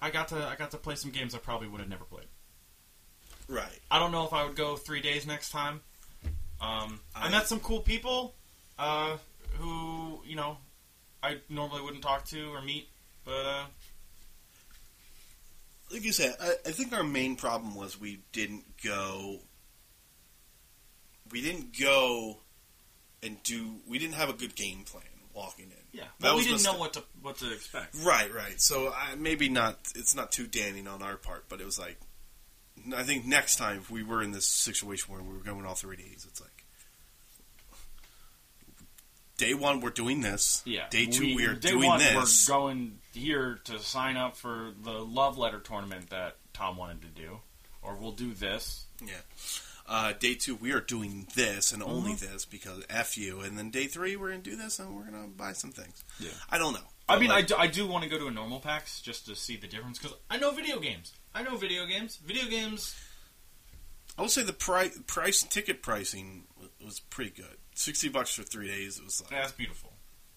I 0.00 0.10
got 0.10 0.28
to 0.28 0.36
I 0.46 0.56
got 0.56 0.70
to 0.70 0.76
play 0.78 0.94
some 0.94 1.10
games 1.10 1.34
I 1.34 1.38
probably 1.38 1.68
would 1.68 1.80
have 1.80 1.90
never 1.90 2.04
played. 2.04 2.26
Right. 3.48 3.80
I 3.90 3.98
don't 3.98 4.12
know 4.12 4.24
if 4.24 4.32
I 4.32 4.44
would 4.46 4.54
go 4.54 4.76
three 4.76 5.00
days 5.00 5.26
next 5.26 5.50
time. 5.50 5.80
Um, 6.60 7.00
I, 7.16 7.26
I- 7.26 7.30
met 7.30 7.48
some 7.48 7.58
cool 7.60 7.80
people 7.80 8.34
uh, 8.80 9.16
who 9.58 10.20
you 10.24 10.34
know 10.34 10.56
I 11.22 11.36
normally 11.48 11.82
wouldn't 11.82 12.02
talk 12.02 12.24
to 12.26 12.50
or 12.52 12.62
meet, 12.62 12.88
but 13.24 13.32
uh, 13.32 13.64
Like 15.92 16.04
you 16.04 16.12
said, 16.12 16.34
I, 16.40 16.52
I 16.66 16.70
think 16.72 16.92
our 16.92 17.02
main 17.04 17.36
problem 17.36 17.74
was 17.74 18.00
we 18.00 18.20
didn't 18.32 18.64
go. 18.82 19.40
We 21.30 21.42
didn't 21.42 21.78
go 21.78 22.38
and 23.22 23.40
do. 23.42 23.76
We 23.88 23.98
didn't 23.98 24.14
have 24.14 24.30
a 24.30 24.32
good 24.32 24.54
game 24.56 24.84
plan 24.84 25.04
walking 25.34 25.66
in. 25.66 25.98
yeah, 25.98 26.04
That 26.20 26.30
but 26.30 26.36
we 26.36 26.44
didn't 26.44 26.64
know 26.64 26.76
what 26.76 26.94
to 26.94 27.02
what 27.22 27.36
to 27.38 27.52
expect. 27.52 27.94
Right, 28.02 28.32
right. 28.34 28.60
So 28.60 28.88
I, 28.92 29.14
maybe 29.16 29.48
not. 29.48 29.78
It's 29.94 30.14
not 30.16 30.32
too 30.32 30.46
damning 30.46 30.88
on 30.88 31.02
our 31.02 31.16
part, 31.16 31.44
but 31.48 31.60
it 31.60 31.66
was 31.66 31.78
like. 31.78 31.98
I 32.96 33.02
think 33.02 33.26
next 33.26 33.56
time 33.56 33.76
if 33.78 33.90
we 33.90 34.02
were 34.02 34.22
in 34.22 34.32
this 34.32 34.46
situation 34.46 35.12
where 35.12 35.22
we 35.22 35.34
were 35.34 35.44
going 35.44 35.66
all 35.66 35.74
three 35.74 35.96
days, 35.96 36.26
it's 36.28 36.40
like. 36.40 36.59
Day 39.40 39.54
one, 39.54 39.80
we're 39.80 39.88
doing 39.88 40.20
this. 40.20 40.62
Yeah. 40.66 40.84
Day 40.90 41.06
two, 41.06 41.34
we, 41.34 41.46
are 41.46 41.54
day 41.54 41.70
doing 41.70 41.88
one, 41.88 41.98
this. 41.98 42.46
We're 42.46 42.54
going 42.54 42.98
here 43.14 43.58
to 43.64 43.78
sign 43.78 44.18
up 44.18 44.36
for 44.36 44.72
the 44.84 44.90
love 44.90 45.38
letter 45.38 45.60
tournament 45.60 46.10
that 46.10 46.36
Tom 46.52 46.76
wanted 46.76 47.00
to 47.00 47.08
do, 47.08 47.38
or 47.80 47.96
we'll 47.96 48.12
do 48.12 48.34
this. 48.34 48.84
Yeah. 49.02 49.14
Uh, 49.88 50.12
day 50.12 50.34
two, 50.34 50.56
we 50.56 50.72
are 50.72 50.80
doing 50.80 51.26
this 51.34 51.72
and 51.72 51.82
only 51.82 52.12
Mm-hmm. 52.12 52.32
this 52.34 52.44
because 52.44 52.84
F 52.90 53.16
you. 53.16 53.40
And 53.40 53.56
then 53.56 53.70
day 53.70 53.86
three, 53.86 54.14
we're 54.14 54.28
going 54.28 54.42
to 54.42 54.50
do 54.50 54.56
this 54.56 54.78
and 54.78 54.94
we're 54.94 55.10
going 55.10 55.24
to 55.24 55.30
buy 55.30 55.54
some 55.54 55.70
things. 55.70 56.04
Yeah. 56.18 56.28
I 56.50 56.58
don't 56.58 56.74
know. 56.74 56.86
I 57.08 57.18
mean, 57.18 57.30
like, 57.30 57.44
I, 57.44 57.46
do, 57.46 57.54
I 57.56 57.66
do 57.66 57.86
want 57.86 58.04
to 58.04 58.10
go 58.10 58.18
to 58.18 58.26
a 58.26 58.30
normal 58.30 58.60
PAX 58.60 59.00
just 59.00 59.24
to 59.24 59.34
see 59.34 59.56
the 59.56 59.66
difference 59.66 59.98
because 59.98 60.18
I 60.28 60.36
know 60.36 60.50
video 60.50 60.78
games. 60.80 61.14
I 61.34 61.44
know 61.44 61.56
video 61.56 61.86
games. 61.86 62.16
Video 62.16 62.44
games. 62.44 62.94
I 64.18 64.20
would 64.20 64.30
say 64.30 64.42
the 64.42 64.52
price, 64.52 64.98
price 65.06 65.42
ticket 65.42 65.82
pricing 65.82 66.44
was 66.84 67.00
pretty 67.00 67.30
good. 67.30 67.56
60 67.80 68.08
bucks 68.10 68.34
for 68.34 68.42
three 68.42 68.68
days. 68.68 68.98
It 68.98 69.04
was 69.04 69.22
like, 69.22 69.30
That's 69.30 69.52
beautiful. 69.52 69.92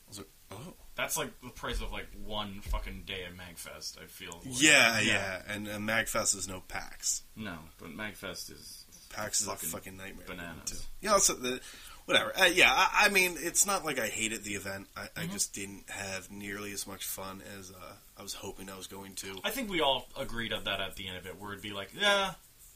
I 0.07 0.09
was 0.09 0.17
like 0.19 0.27
oh. 0.51 0.73
That's 0.95 1.17
like 1.17 1.29
the 1.41 1.49
price 1.49 1.81
of 1.81 1.91
like 1.91 2.05
one 2.23 2.61
fucking 2.61 3.03
day 3.07 3.23
at 3.25 3.35
Magfest. 3.35 3.97
I 4.01 4.05
feel. 4.05 4.31
like. 4.45 4.61
Yeah, 4.61 4.99
yeah. 4.99 5.41
And, 5.47 5.67
and 5.67 5.87
MagFest 5.89 6.35
is 6.37 6.47
no 6.47 6.61
PAX. 6.67 7.23
No, 7.35 7.57
but 7.79 7.89
Magfest 7.89 8.51
is 8.51 8.85
PAX 9.09 9.41
is 9.41 9.47
Fucking 9.47 9.69
a 9.69 9.71
fucking 9.71 9.97
nightmare. 9.97 10.25
bananas. 10.27 10.85
Yeah, 11.01 11.17
so 11.17 11.33
the, 11.33 11.59
whatever. 12.05 12.31
Uh, 12.39 12.45
yeah, 12.45 12.71
I, 12.71 13.05
I 13.05 13.09
mean, 13.09 13.37
it's 13.39 13.65
not 13.65 13.83
like 13.83 13.97
I 13.99 14.05
hated 14.07 14.43
the 14.43 14.53
event. 14.53 14.87
I, 14.95 15.01
I 15.01 15.05
Mm-hmm. 15.23 15.31
just 15.33 15.53
didn't 15.55 15.89
have 15.89 16.29
nearly 16.31 16.71
as 16.73 16.85
much 16.85 17.05
fun 17.05 17.41
as 17.57 17.71
uh, 17.71 17.93
I 18.17 18.21
was 18.21 18.35
hoping 18.35 18.69
I 18.69 18.77
was 18.77 18.85
going 18.87 19.15
to. 19.15 19.39
I 19.43 19.49
think 19.49 19.71
we 19.71 19.81
all 19.81 20.07
agreed 20.15 20.53
on 20.53 20.63
that 20.65 20.79
at 20.79 20.95
the 20.95 21.07
end 21.07 21.17
of 21.17 21.25
it, 21.25 21.39
where 21.41 21.53
it'd 21.53 21.63
be 21.63 21.73
like, 21.73 21.89
yeah, 21.99 22.33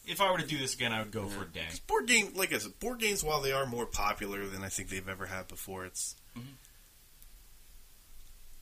if 0.08 0.22
I 0.22 0.32
were 0.32 0.38
to 0.38 0.45
do 0.47 0.58
this 0.58 0.74
again, 0.74 0.91
I 0.93 0.99
would 0.99 1.12
go 1.12 1.26
for 1.28 1.43
a 1.43 1.47
day. 1.47 1.68
Board 1.88 2.08
game, 2.08 2.32
like 2.36 2.53
I 2.53 2.58
said, 2.58 2.80
board 2.80 2.99
games, 2.99 3.24
while 3.24 3.41
they 3.41 3.51
are 3.51 3.66
more 3.66 3.86
popular 3.86 4.45
than 4.47 4.64
I 4.64 4.70
think 4.70 4.89
they've 4.89 5.08
ever 5.08 5.26
had 5.28 5.47
before, 5.47 5.86
it's. 5.86 6.16
Mhm. 6.38 6.43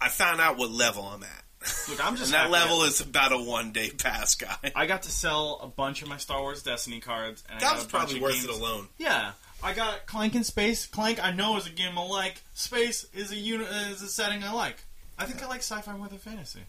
I 0.01 0.09
found 0.09 0.41
out 0.41 0.57
what 0.57 0.71
level 0.71 1.03
I'm 1.03 1.23
at. 1.23 1.43
Look, 1.89 2.05
I'm 2.05 2.15
just 2.15 2.25
and 2.33 2.33
that 2.33 2.39
happy 2.41 2.51
level 2.51 2.83
is 2.83 3.01
about 3.01 3.31
a 3.31 3.37
one 3.37 3.71
day 3.71 3.89
pass 3.89 4.35
guy. 4.35 4.71
I 4.75 4.85
got 4.85 5.03
to 5.03 5.11
sell 5.11 5.59
a 5.63 5.67
bunch 5.67 6.01
of 6.01 6.07
my 6.09 6.17
Star 6.17 6.41
Wars 6.41 6.61
Destiny 6.63 6.99
cards. 6.99 7.43
And 7.49 7.57
I 7.57 7.59
that 7.61 7.65
got 7.67 7.75
was 7.77 7.85
a 7.85 7.87
bunch 7.87 7.91
probably 7.91 8.15
of 8.17 8.21
worth 8.23 8.33
games. 8.33 8.45
it 8.45 8.49
alone. 8.51 8.87
Yeah, 8.97 9.31
I 9.63 9.73
got 9.73 10.05
Clank 10.05 10.35
in 10.35 10.43
Space. 10.43 10.85
Clank, 10.85 11.23
I 11.23 11.31
know 11.31 11.57
is 11.57 11.65
a 11.65 11.71
game 11.71 11.97
I 11.97 12.05
like. 12.05 12.41
Space 12.53 13.05
is 13.13 13.31
a 13.31 13.35
uni- 13.37 13.63
is 13.65 14.01
a 14.01 14.07
setting 14.09 14.43
I 14.43 14.51
like. 14.51 14.83
I 15.17 15.25
think 15.25 15.41
I 15.41 15.47
like 15.47 15.59
sci-fi 15.61 15.95
more 15.95 16.07
than 16.09 16.17
fantasy. 16.19 16.61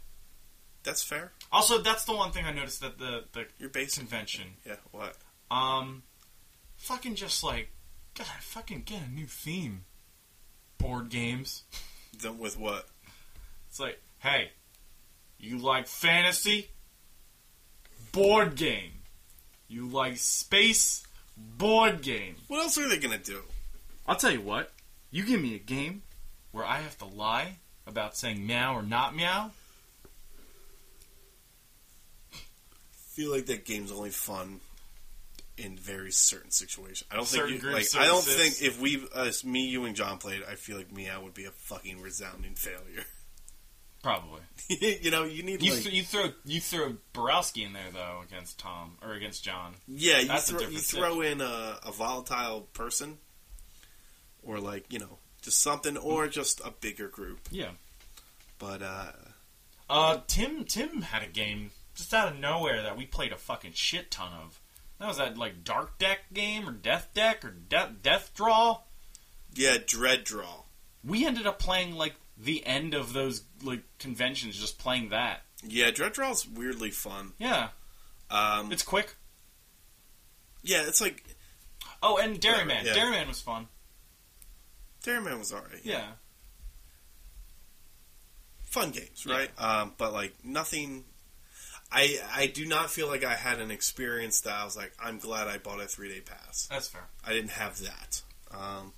That's 0.85 1.03
fair. 1.03 1.33
Also, 1.53 1.79
that's 1.81 2.05
the 2.05 2.13
one 2.15 2.33
thing 2.33 2.45
I 2.45 2.53
noticed 2.53 2.81
that 2.81 2.99
the 2.99 3.25
the 3.33 3.47
You're 3.59 3.69
basic. 3.71 4.01
convention. 4.01 4.45
Yeah, 4.67 4.77
what? 4.93 5.17
Um, 5.51 6.03
fucking 6.77 7.15
just 7.15 7.43
like, 7.45 7.71
gotta 8.17 8.31
fucking 8.41 8.83
get 8.85 9.03
a 9.07 9.11
new 9.11 9.27
theme. 9.27 9.85
Board 10.79 11.09
games. 11.09 11.63
Then 12.19 12.39
with 12.39 12.59
what? 12.59 12.89
It's 13.69 13.79
like, 13.79 14.01
hey, 14.21 14.51
you 15.39 15.59
like 15.59 15.87
fantasy? 15.87 16.71
Board 18.13 18.55
game. 18.57 18.93
You 19.69 19.87
like 19.87 20.17
space? 20.17 21.03
Board 21.37 22.01
game. 22.01 22.37
What 22.49 22.61
else 22.63 22.79
are 22.79 22.89
they 22.89 22.97
gonna 22.99 23.19
do? 23.19 23.43
I'll 24.07 24.17
tell 24.17 24.31
you 24.31 24.41
what. 24.41 24.73
You 25.11 25.25
give 25.25 25.43
me 25.43 25.55
a 25.55 25.59
game 25.59 26.03
where 26.53 26.65
I 26.65 26.79
have 26.79 26.97
to 26.99 27.05
lie 27.05 27.59
about 27.87 28.17
saying 28.17 28.47
meow 28.47 28.75
or 28.75 28.83
not 28.83 29.15
meow. 29.15 29.51
Feel 33.17 33.31
like 33.33 33.47
that 33.47 33.65
game's 33.65 33.91
only 33.91 34.11
fun 34.11 34.61
in 35.57 35.77
very 35.79 36.13
certain 36.13 36.51
situations. 36.51 37.05
I 37.11 37.17
don't 37.17 37.27
Certain 37.27 37.53
think 37.53 37.63
you, 37.63 37.71
like 37.71 37.87
I 37.97 38.05
don't 38.07 38.23
think 38.23 38.61
if 38.61 38.79
we 38.79 39.03
uh, 39.15 39.31
me 39.45 39.67
you 39.67 39.87
and 39.87 39.97
John 39.97 40.19
played, 40.19 40.43
I 40.49 40.55
feel 40.55 40.77
like 40.77 40.93
Meow 40.93 41.23
would 41.23 41.33
be 41.33 41.47
a 41.47 41.51
fucking 41.51 42.03
resounding 42.03 42.55
failure. 42.55 43.05
Probably. 44.03 44.43
you 44.69 45.11
know, 45.11 45.25
you 45.25 45.43
need 45.43 45.63
You, 45.63 45.73
like 45.73 45.83
th- 45.83 45.95
you 45.95 46.03
throw 46.03 46.27
you 46.45 46.61
throw 46.61 46.97
Borowski 47.15 47.65
in 47.65 47.73
there 47.73 47.91
though 47.93 48.21
against 48.29 48.59
Tom 48.59 48.99
or 49.03 49.15
against 49.15 49.43
John. 49.43 49.73
yeah, 49.89 50.19
you 50.21 50.29
That's 50.29 50.51
throw 50.51 50.61
you 50.61 50.79
throw 50.79 51.23
in 51.23 51.41
a, 51.41 51.79
a 51.85 51.91
volatile 51.91 52.69
person, 52.75 53.17
or 54.43 54.61
like 54.61 54.93
you 54.93 54.99
know 54.99 55.19
just 55.43 55.61
something, 55.63 55.97
or 55.97 56.29
just 56.29 56.61
a 56.65 56.71
bigger 56.71 57.09
group. 57.09 57.41
Yeah. 57.51 57.71
But 58.59 58.83
uh, 58.83 59.13
Uh, 59.89 60.19
Tim 60.29 60.65
Tim 60.65 61.01
had 61.03 61.23
a 61.23 61.29
game 61.29 61.71
just 61.97 62.15
out 62.15 62.29
of 62.33 62.39
nowhere 62.39 62.83
that 62.83 62.97
we 62.97 63.05
played 63.07 63.33
a 63.33 63.37
fucking 63.37 63.73
shit 63.75 64.11
ton 64.13 64.33
of. 64.33 64.61
That 65.01 65.09
was 65.09 65.17
that 65.17 65.37
like 65.37 65.65
Dark 65.65 65.99
Deck 65.99 66.21
game 66.33 66.69
or 66.69 66.73
Death 66.73 67.09
Deck 67.15 67.45
or 67.45 67.51
De- 67.51 67.95
Death 68.01 68.31
Draw. 68.35 68.81
yeah, 69.55 69.79
dread 69.85 70.23
draw. 70.25 70.63
We 71.03 71.27
ended 71.27 71.47
up 71.47 71.59
playing 71.59 71.95
like 71.97 72.15
the 72.39 72.65
end 72.67 72.95
of 72.95 73.13
those 73.13 73.43
like 73.63 73.83
conventions, 73.99 74.57
just 74.59 74.79
playing 74.79 75.09
that. 75.11 75.43
Yeah, 75.67 75.91
dread 75.91 76.13
draw's 76.13 76.47
weirdly 76.47 76.91
fun. 76.91 77.33
Yeah, 77.39 77.69
Um, 78.31 78.71
it's 78.73 78.83
quick. 78.83 79.17
yeah, 80.63 80.83
it's 80.87 81.01
like 81.01 81.25
Oh, 82.03 82.19
and 82.19 82.39
Dairyman. 82.41 82.85
Yeah. 82.85 82.93
Dairyman 82.95 83.27
was 83.29 83.41
fun. 83.41 83.69
Dairyman 85.03 85.39
was 85.39 85.53
alright. 85.53 85.81
Yeah. 85.85 86.07
fun 88.65 88.91
games, 88.91 89.25
Yeah. 89.27 89.35
right? 89.35 89.51
Um, 89.59 89.95
but 89.97 90.13
like 90.13 90.35
nothing. 90.45 91.05
I 91.93 92.19
I 92.35 92.47
do 92.47 92.67
not 92.67 92.91
feel 92.91 93.07
like 93.07 93.25
I 93.25 93.35
had 93.35 93.61
an 93.61 93.71
experience 93.71 94.41
that 94.43 94.53
I 94.55 94.65
was 94.65 94.77
like, 94.77 94.93
I'm 95.03 95.19
glad 95.19 95.47
I 95.49 95.59
bought 95.59 95.81
a 95.81 95.87
three 95.87 96.09
day 96.09 96.21
pass. 96.21 96.67
That's 96.71 96.89
fair. 96.89 97.03
I 97.25 97.33
didn't 97.33 97.51
have 97.51 97.79
that. 97.83 98.23
Um, 98.53 98.93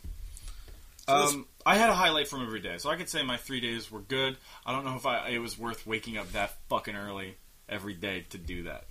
so 1.07 1.14
Um, 1.14 1.47
I 1.64 1.76
had 1.76 1.91
a 1.91 1.95
highlight 1.95 2.28
from 2.28 2.43
every 2.43 2.61
day, 2.61 2.76
so 2.78 2.91
I 2.91 2.97
could 2.97 3.09
say 3.09 3.22
my 3.22 3.36
three 3.36 3.61
days 3.61 3.91
were 3.91 4.01
good. 4.01 4.36
I 4.66 4.72
don't 4.72 4.84
know 4.84 4.97
if 4.97 5.07
I 5.07 5.28
it 5.28 5.39
was 5.39 5.59
worth 5.59 5.86
waking 5.86 6.16
up 6.18 6.32
that 6.32 6.57
fucking 6.68 6.97
early 6.97 7.36
every 7.68 7.95
day 7.95 8.24
to 8.30 8.39
do 8.39 8.64
that. 8.64 8.84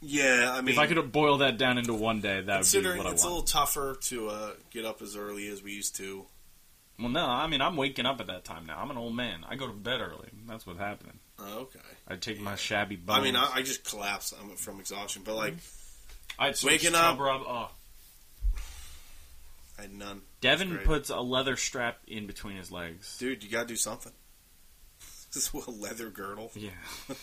yeah, 0.00 0.52
I 0.54 0.60
mean, 0.60 0.72
If 0.74 0.78
I 0.78 0.86
could 0.86 1.12
boil 1.12 1.38
that 1.38 1.56
down 1.58 1.78
into 1.78 1.94
one 1.94 2.20
day, 2.20 2.40
that 2.42 2.60
would 2.60 2.82
be 2.82 2.88
what 2.88 2.94
I 2.94 2.98
want. 3.04 3.14
it's 3.14 3.22
a 3.22 3.26
little 3.28 3.42
tougher 3.42 3.96
to 4.02 4.28
uh, 4.28 4.50
get 4.70 4.84
up 4.84 5.00
as 5.00 5.16
early 5.16 5.48
as 5.48 5.62
we 5.62 5.72
used 5.72 5.96
to. 5.96 6.26
Well, 6.98 7.08
no, 7.08 7.24
I 7.26 7.46
mean 7.46 7.60
I'm 7.62 7.76
waking 7.76 8.04
up 8.06 8.20
at 8.20 8.26
that 8.28 8.44
time 8.44 8.66
now. 8.66 8.78
I'm 8.78 8.90
an 8.90 8.98
old 8.98 9.14
man. 9.14 9.44
I 9.48 9.56
go 9.56 9.66
to 9.66 9.72
bed 9.72 10.00
early. 10.00 10.28
That's 10.46 10.66
what's 10.66 10.78
happening. 10.78 11.18
Uh, 11.38 11.56
okay, 11.60 11.80
I 12.08 12.16
take 12.16 12.40
my 12.40 12.56
shabby 12.56 12.96
bones. 12.96 13.18
I 13.18 13.22
mean, 13.22 13.36
I, 13.36 13.50
I 13.56 13.62
just 13.62 13.84
collapsed 13.84 14.34
um, 14.40 14.56
from 14.56 14.80
exhaustion, 14.80 15.22
but 15.24 15.34
like 15.36 15.54
I 16.38 16.46
had 16.46 16.56
so 16.56 16.66
Waking 16.68 16.94
up- 16.94 17.16
trouble, 17.16 17.44
Oh, 17.48 17.70
I 19.78 19.82
had 19.82 19.92
none. 19.94 20.22
Devin 20.40 20.70
Great. 20.70 20.84
puts 20.84 21.10
a 21.10 21.20
leather 21.20 21.56
strap 21.56 21.98
in 22.06 22.26
between 22.26 22.56
his 22.56 22.70
legs. 22.72 23.16
Dude, 23.18 23.42
you 23.44 23.50
gotta 23.50 23.66
do 23.68 23.76
something. 23.76 24.12
This 25.32 25.48
is 25.54 25.66
a 25.66 25.70
leather 25.70 26.10
girdle. 26.10 26.50
Yeah. 26.54 26.70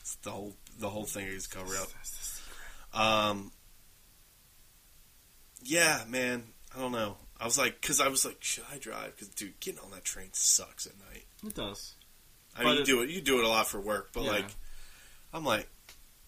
It's 0.00 0.14
the 0.22 0.30
whole 0.30 0.54
the 0.78 0.88
whole 0.88 1.04
thing 1.04 1.26
is 1.26 1.46
covered 1.48 1.76
up. 1.78 1.88
Um, 3.00 3.50
yeah, 5.62 6.04
man, 6.08 6.44
I 6.76 6.80
don't 6.80 6.92
know. 6.92 7.16
I 7.40 7.44
was 7.44 7.58
like, 7.58 7.80
because 7.80 8.00
I 8.00 8.06
was 8.06 8.24
like, 8.24 8.36
should 8.40 8.62
I 8.72 8.78
drive? 8.78 9.14
Because 9.16 9.28
dude, 9.30 9.58
getting 9.58 9.80
on 9.80 9.90
that 9.90 10.04
train 10.04 10.28
sucks 10.32 10.86
at 10.86 10.92
night. 11.10 11.24
It 11.44 11.54
does. 11.54 11.95
I 12.58 12.64
mean, 12.64 12.78
you 12.78 12.84
do 12.84 13.00
it. 13.02 13.10
You 13.10 13.20
do 13.20 13.38
it 13.38 13.44
a 13.44 13.48
lot 13.48 13.66
for 13.66 13.80
work, 13.80 14.10
but 14.12 14.24
Yeah. 14.24 14.30
like, 14.30 14.46
I'm 15.32 15.44
like, 15.44 15.68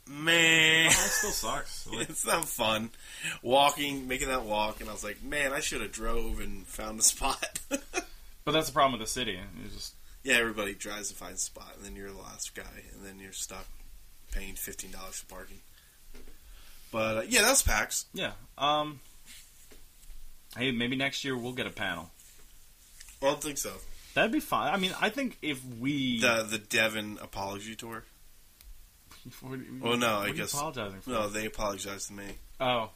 man, 0.09 0.87
Oh, 0.87 0.89
it 0.89 0.93
still 0.93 1.31
sucks. 1.31 1.87
Like, 1.93 2.11
it's 2.11 2.27
not 2.27 2.45
fun. 2.47 2.91
Walking, 3.43 4.09
making 4.09 4.29
that 4.29 4.45
walk, 4.45 4.81
and 4.81 4.89
I 4.89 4.93
was 4.93 5.05
like, 5.05 5.23
man, 5.23 5.53
I 5.53 5.61
should 5.61 5.81
have 5.81 5.93
drove 5.93 6.41
and 6.41 6.67
found 6.67 7.01
a 7.01 7.03
spot. 7.03 7.59
but 7.71 8.53
that's 8.53 8.67
the 8.69 8.73
problem 8.73 8.99
with 8.99 9.07
the 9.07 9.13
city. 9.13 9.39
It's 9.65 9.75
just 9.75 9.95
yeah, 10.25 10.35
everybody 10.37 10.75
drives 10.75 11.09
to 11.09 11.15
find 11.15 11.35
a 11.35 11.39
spot, 11.39 11.73
and 11.77 11.85
then 11.85 11.97
you're 11.97 12.11
the 12.11 12.19
last 12.19 12.55
guy, 12.55 12.83
and 12.93 13.05
then 13.05 13.19
you're 13.21 13.33
stuck 13.33 13.67
paying 14.33 14.55
fifteen 14.55 14.91
dollars 14.91 15.17
for 15.17 15.27
parking. 15.27 15.61
But 16.91 17.17
uh, 17.17 17.23
yeah, 17.29 17.43
that's 17.43 17.63
PAX. 17.63 18.07
yeah. 18.13 18.33
Um. 18.59 19.01
Hey, 20.57 20.71
maybe 20.73 20.97
next 20.97 21.25
year 21.25 21.37
we'll 21.37 21.53
get 21.53 21.67
a 21.67 21.71
panel. 21.71 22.11
I 23.23 23.27
don't 23.27 23.41
think 23.41 23.59
so. 23.59 23.73
That'd 24.19 24.33
be 24.33 24.41
fine. 24.41 24.75
I 24.75 24.77
mean, 24.79 24.93
I 25.01 25.11
think 25.11 25.39
if 25.43 25.65
we. 25.65 26.21
The 26.21 26.43
the 26.43 26.59
Devin 26.59 27.19
apology 27.23 27.77
tour. 27.77 28.03
What- 29.41 29.59
Well, 29.81 29.97
no, 29.97 30.07
I 30.09 30.17
what 30.19 30.25
are 30.25 30.29
you 30.29 30.35
guess- 30.35 30.53
apologizing 30.53 31.01
for. 31.03 31.11
No, 31.11 31.29
they 31.29 31.47
apologized 31.47 32.09
to 32.09 32.13
me. 32.15 32.25
Oh, 32.61 32.91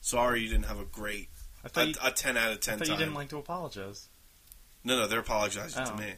Sorry, 0.00 0.42
you 0.42 0.48
didn't 0.48 0.66
have 0.66 0.80
a 0.80 0.84
great 0.84 1.28
I 1.62 1.66
a, 1.66 1.68
thought 1.70 1.88
you, 1.88 1.94
a 2.02 2.10
ten 2.10 2.36
out 2.36 2.50
of 2.52 2.56
I 2.56 2.60
ten 2.60 2.78
thought 2.78 2.86
time. 2.88 2.92
you 2.94 2.98
didn't 3.04 3.14
like 3.14 3.28
to 3.30 3.38
apologize. 3.38 4.08
no, 4.82 4.96
no, 4.98 5.06
they're 5.06 5.20
apologizing 5.20 5.82
Oh. 5.86 5.90
to 5.90 5.96
me. 5.96 6.12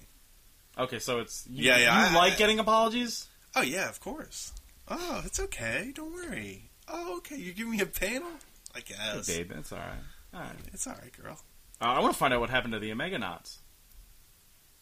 Okay, 0.78 0.98
so 0.98 1.18
it's 1.20 1.46
you, 1.48 1.64
Yeah, 1.66 1.78
yeah, 1.78 2.10
You 2.10 2.16
I- 2.16 2.18
like 2.18 2.32
I- 2.34 2.36
getting 2.36 2.58
apologies? 2.58 3.26
Oh 3.54 3.62
yeah, 3.62 3.88
of 3.88 4.00
course. 4.00 4.52
Oh, 4.88 5.22
it's 5.24 5.38
okay. 5.40 5.92
Don't 5.94 6.12
worry. 6.14 6.70
Oh, 6.88 7.16
okay. 7.18 7.36
You're 7.36 7.54
giving 7.54 7.72
me 7.72 7.80
a 7.80 7.86
panel. 7.86 8.28
I 8.74 8.80
guess 8.80 9.26
Hey, 9.26 9.42
babe, 9.42 9.52
it's 9.58 9.72
all 9.72 9.78
right. 9.78 9.98
All 10.34 10.40
right. 10.40 10.50
it's 10.72 10.86
all 10.86 10.94
right, 10.94 11.12
girl. 11.22 11.38
Uh, 11.80 11.84
I 11.84 12.00
want 12.00 12.12
to 12.12 12.18
find 12.18 12.32
out 12.34 12.40
what 12.40 12.50
happened 12.50 12.72
to 12.74 12.78
the 12.78 12.90
Omeganauts. 12.90 13.58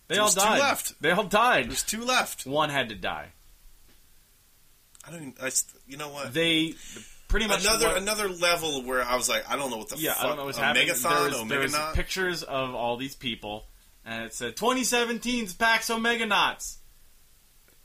They 0.09 0.19
all 0.19 0.27
There's 0.27 0.35
two 0.35 0.41
died. 0.41 0.59
left. 0.61 1.03
They 1.03 1.11
all 1.11 1.25
died. 1.25 1.71
There's 1.71 1.83
two 1.83 2.05
left. 2.05 2.47
One 2.47 2.69
had 2.71 2.91
to 2.91 2.95
die. 2.95 3.29
I 5.07 5.11
don't. 5.11 5.21
Even, 5.23 5.35
I, 5.43 5.51
you 5.87 5.97
know 5.97 6.09
what? 6.11 6.33
They 6.33 6.75
pretty 7.29 7.47
much 7.47 7.65
Another 7.65 7.87
what- 7.89 7.97
another 7.99 8.29
level 8.29 8.83
where 8.83 9.03
I 9.03 9.17
was 9.17 9.29
like, 9.29 9.49
I 9.51 9.57
don't 9.57 9.71
know 9.71 9.77
what 9.79 9.89
the 9.91 9.97
yeah. 9.99 10.15
fuck. 10.15 10.25
I 10.25 10.29
don't 10.29 10.37
know 10.37 10.45
what's 10.47 10.59
happening. 10.59 10.89
Megathon, 10.89 11.31
there 11.31 11.41
was, 11.41 11.49
there 11.49 11.59
was 11.61 11.75
Omeganaut? 11.75 11.95
pictures 11.95 12.43
of 12.43 12.75
all 12.75 12.97
these 12.97 13.15
people, 13.17 13.67
and 14.05 14.25
it 14.25 14.35
said 14.35 14.57
2017's 14.57 15.55
PAX 15.55 15.89
Omeganauts. 15.91 16.77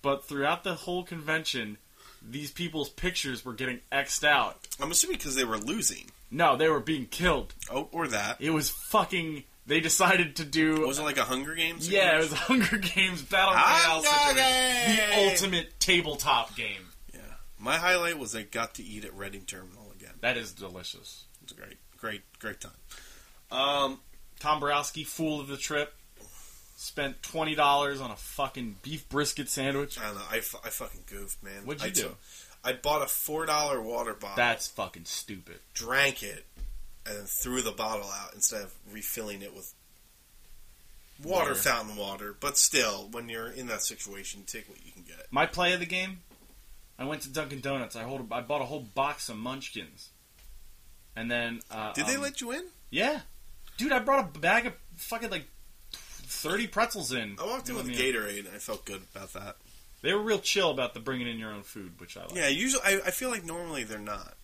But 0.01 0.23
throughout 0.25 0.63
the 0.63 0.75
whole 0.75 1.03
convention, 1.03 1.77
these 2.25 2.51
people's 2.51 2.89
pictures 2.89 3.43
were 3.43 3.53
getting 3.53 3.79
xed 3.91 4.23
out. 4.23 4.65
I'm 4.81 4.91
assuming 4.91 5.17
because 5.17 5.35
they 5.35 5.43
were 5.43 5.57
losing. 5.57 6.05
No, 6.31 6.55
they 6.55 6.69
were 6.69 6.79
being 6.79 7.05
killed. 7.07 7.53
Oh, 7.69 7.89
or 7.91 8.07
that. 8.09 8.37
It 8.39 8.51
was 8.51 8.69
fucking. 8.69 9.43
They 9.69 9.79
decided 9.79 10.35
to 10.37 10.45
do. 10.45 10.85
Was 10.85 10.99
it 10.99 11.03
like 11.03 11.17
a 11.17 11.23
Hunger 11.23 11.53
Games? 11.55 11.87
yeah, 11.89 12.15
it 12.15 12.17
was 12.17 12.29
situation? 12.31 12.61
Hunger 12.61 12.77
Games 12.95 13.21
Battle 13.21 13.53
Royale 13.53 14.01
situation. 14.01 14.97
The 14.97 15.31
ultimate 15.31 15.79
tabletop 15.79 16.55
game. 16.57 16.89
Yeah. 17.13 17.19
My 17.59 17.77
highlight 17.77 18.17
was 18.19 18.35
I 18.35 18.41
got 18.41 18.73
to 18.75 18.83
eat 18.83 19.05
at 19.05 19.13
Reading 19.15 19.43
Terminal 19.45 19.91
again. 19.95 20.13
That 20.21 20.37
is 20.37 20.53
delicious. 20.53 21.25
It's 21.43 21.51
a 21.51 21.55
great, 21.55 21.77
great, 21.97 22.21
great 22.39 22.59
time. 22.59 22.71
Um, 23.51 23.99
Tom 24.39 24.59
Borowski, 24.59 25.03
fool 25.03 25.39
of 25.39 25.47
the 25.47 25.57
trip, 25.57 25.93
spent 26.75 27.21
twenty 27.21 27.55
dollars 27.55 28.01
on 28.01 28.09
a 28.11 28.15
fucking 28.15 28.77
beef 28.81 29.07
brisket 29.09 29.49
sandwich. 29.49 29.99
I 29.99 30.05
don't 30.07 30.15
know. 30.15 30.21
I, 30.31 30.37
I 30.37 30.69
fucking 30.69 31.01
goofed, 31.07 31.43
man. 31.43 31.65
What'd 31.65 31.83
you 31.83 31.87
I 31.87 31.91
do? 31.91 32.01
took- 32.03 32.17
I 32.61 32.73
bought 32.73 33.01
a 33.01 33.07
four 33.07 33.45
dollar 33.45 33.81
water 33.81 34.13
bottle. 34.13 34.35
That's 34.35 34.67
fucking 34.67 35.05
stupid. 35.05 35.59
drank 35.73 36.23
it 36.23 36.45
and 37.05 37.27
threw 37.27 37.61
the 37.61 37.71
bottle 37.71 38.09
out 38.09 38.33
instead 38.33 38.61
of 38.63 38.73
refilling 38.91 39.41
it 39.41 39.55
with 39.55 39.73
water, 41.23 41.49
Water. 41.49 41.55
fountain 41.55 41.95
water. 41.95 42.35
But 42.39 42.57
still, 42.57 43.07
when 43.11 43.29
you're 43.29 43.49
in 43.49 43.67
that 43.67 43.81
situation, 43.81 44.43
take 44.45 44.69
what 44.69 44.85
you 44.85 44.91
can 44.91 45.03
get. 45.03 45.27
My 45.31 45.45
play 45.45 45.73
of 45.73 45.79
the 45.79 45.85
game, 45.85 46.19
I 46.97 47.05
went 47.05 47.21
to 47.23 47.29
Dunkin' 47.29 47.61
Donuts. 47.61 47.95
I 47.95 48.03
hold, 48.03 48.31
I 48.31 48.41
bought 48.41 48.61
a 48.61 48.65
whole 48.65 48.81
box 48.81 49.29
of 49.29 49.37
Munchkins, 49.37 50.09
and 51.15 51.29
then 51.29 51.61
uh, 51.71 51.93
Did 51.93 52.07
they 52.07 52.15
um, 52.15 52.21
let 52.21 52.41
you 52.41 52.51
in? 52.51 52.63
Yeah, 52.89 53.21
dude, 53.77 53.91
I 53.91 53.99
brought 53.99 54.35
a 54.35 54.39
bag 54.39 54.65
of 54.65 54.73
fucking 54.95 55.29
like 55.29 55.45
thirty 55.93 56.67
pretzels 56.67 57.11
in. 57.11 57.37
I 57.41 57.45
walked 57.45 57.69
in 57.69 57.75
with 57.75 57.87
Gatorade 57.87 58.45
and 58.45 58.55
I 58.55 58.59
felt 58.59 58.85
good 58.85 59.01
about 59.15 59.33
that. 59.33 59.57
They 60.01 60.13
were 60.13 60.21
real 60.21 60.39
chill 60.39 60.71
about 60.71 60.93
the 60.93 60.99
bringing 61.01 61.27
in 61.27 61.37
your 61.37 61.51
own 61.51 61.63
food, 61.63 61.99
which 61.99 62.15
I 62.15 62.21
like. 62.21 62.35
Yeah, 62.35 62.47
usually 62.47 62.83
I, 62.85 63.01
I 63.07 63.11
feel 63.11 63.29
like 63.29 63.43
normally 63.43 63.83
they're 63.83 63.99
not. 63.99 64.35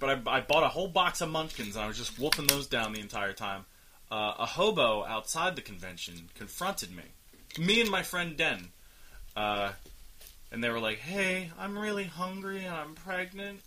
But 0.00 0.26
I, 0.26 0.38
I 0.38 0.40
bought 0.40 0.64
a 0.64 0.68
whole 0.68 0.88
box 0.88 1.20
of 1.20 1.28
Munchkins, 1.28 1.76
and 1.76 1.84
I 1.84 1.86
was 1.88 1.98
just 1.98 2.18
wolfing 2.18 2.46
those 2.46 2.66
down 2.66 2.92
the 2.92 3.00
entire 3.00 3.34
time. 3.34 3.66
Uh, 4.10 4.34
a 4.40 4.46
hobo 4.46 5.04
outside 5.04 5.54
the 5.54 5.62
convention 5.62 6.30
confronted 6.34 6.90
me, 6.90 7.04
me 7.58 7.80
and 7.80 7.90
my 7.90 8.02
friend 8.02 8.36
Den, 8.36 8.68
uh, 9.36 9.70
and 10.50 10.64
they 10.64 10.68
were 10.70 10.80
like, 10.80 10.98
"Hey, 10.98 11.52
I'm 11.58 11.78
really 11.78 12.04
hungry 12.04 12.64
and 12.64 12.74
I'm 12.74 12.94
pregnant." 12.94 13.60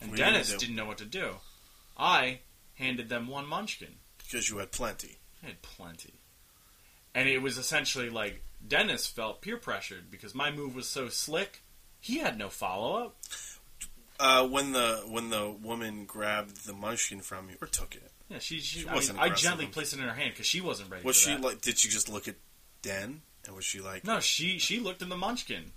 And 0.00 0.10
What 0.10 0.20
are 0.20 0.22
you 0.22 0.24
gonna 0.24 0.32
Dennis 0.44 0.52
do? 0.52 0.58
didn't 0.58 0.76
know 0.76 0.86
what 0.86 0.98
to 0.98 1.04
do. 1.04 1.34
I 1.98 2.38
handed 2.76 3.08
them 3.08 3.26
one 3.26 3.46
Munchkin. 3.46 3.96
Because 4.18 4.48
you 4.48 4.58
had 4.58 4.70
plenty. 4.70 5.18
I 5.42 5.48
had 5.48 5.62
plenty, 5.62 6.14
and 7.14 7.28
it 7.28 7.42
was 7.42 7.58
essentially 7.58 8.08
like 8.08 8.42
Dennis 8.66 9.06
felt 9.06 9.42
peer 9.42 9.56
pressured 9.56 10.10
because 10.10 10.34
my 10.34 10.50
move 10.50 10.74
was 10.74 10.88
so 10.88 11.08
slick. 11.08 11.62
He 12.00 12.18
had 12.18 12.38
no 12.38 12.48
follow 12.48 13.04
up. 13.04 13.16
Uh, 14.20 14.46
when 14.48 14.72
the 14.72 15.02
when 15.08 15.30
the 15.30 15.48
woman 15.62 16.04
grabbed 16.04 16.66
the 16.66 16.72
munchkin 16.72 17.20
from 17.20 17.48
you 17.50 17.56
or 17.60 17.68
took 17.68 17.94
it, 17.94 18.10
Yeah, 18.28 18.38
she. 18.40 18.58
she, 18.60 18.80
She 18.80 18.88
I, 18.88 18.94
wasn't 18.94 19.18
mean, 19.20 19.30
I 19.30 19.34
gently 19.34 19.66
placed 19.66 19.94
it 19.94 20.00
in 20.00 20.06
her 20.08 20.14
hand 20.14 20.32
because 20.32 20.46
she 20.46 20.60
wasn't 20.60 20.90
ready. 20.90 21.04
was 21.04 21.16
she 21.16 21.30
that. 21.34 21.40
like? 21.40 21.60
Did 21.60 21.78
she 21.78 21.88
just 21.88 22.08
look 22.08 22.26
at 22.26 22.34
Den 22.82 23.22
and 23.46 23.54
was 23.54 23.64
she 23.64 23.80
like? 23.80 24.04
No, 24.04 24.18
she 24.20 24.58
she 24.58 24.80
looked 24.80 25.02
in 25.02 25.08
the 25.08 25.16
munchkin. 25.16 25.70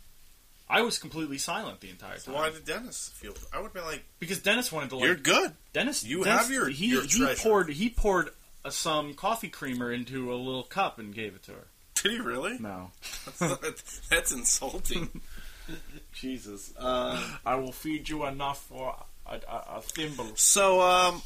I 0.68 0.82
was 0.82 0.98
completely 0.98 1.38
silent 1.38 1.82
the 1.82 1.90
entire 1.90 2.18
So 2.18 2.32
time 2.32 2.42
why 2.42 2.50
did 2.50 2.66
Dennis 2.66 3.12
feel? 3.14 3.34
I 3.54 3.58
would 3.58 3.66
have 3.66 3.74
been 3.74 3.84
like, 3.84 4.04
because 4.20 4.40
Dennis 4.40 4.72
wanted 4.72 4.90
to 4.92 4.96
like 4.98 5.06
"You're 5.06 5.16
good." 5.18 5.54
Dennis. 5.74 6.04
you 6.04 6.24
Dennis- 6.24 6.42
have 6.44 6.50
your- 6.52 6.70
he 6.70 6.88
your 6.88 7.04
he 7.04 7.20
treasure. 7.20 7.44
poured 7.44 7.70
he 7.70 7.90
poured 7.90 8.30
uh, 8.66 8.70
some 8.72 9.14
coffee 9.14 9.50
creamer 9.50 9.92
into 9.92 10.34
a 10.34 10.36
little 10.36 10.64
cup 10.64 10.98
and 10.98 11.14
gave 11.14 11.36
it 11.36 11.44
to 11.44 11.52
her. 11.52 11.68
Did 11.96 12.14
he 12.14 12.20
really? 12.20 12.58
No. 12.58 12.92
That's 14.10 14.32
insulting. 14.32 15.22
Jesus. 16.14 16.74
Uh, 16.78 17.22
I 17.46 17.56
will 17.56 17.72
feed 17.72 18.10
you 18.10 18.26
enough 18.26 18.64
for 18.64 18.96
a, 19.26 19.36
a, 19.36 19.78
a 19.78 19.82
thimble. 19.82 20.36
so, 20.36 20.82
um, 20.82 21.22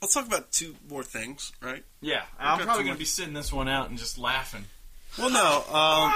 let's 0.00 0.14
talk 0.14 0.26
about 0.26 0.50
two 0.52 0.74
more 0.88 1.02
things, 1.04 1.52
right? 1.60 1.84
Yeah, 2.00 2.22
I'm 2.38 2.60
probably 2.60 2.84
going 2.84 2.96
to 2.96 2.98
be 2.98 3.04
sitting 3.04 3.34
this 3.34 3.52
one 3.52 3.68
out 3.68 3.88
and 3.88 3.98
just 3.98 4.18
laughing. 4.18 4.64
Well, 5.18 5.30
no. 5.30 5.64
Um, 5.74 6.12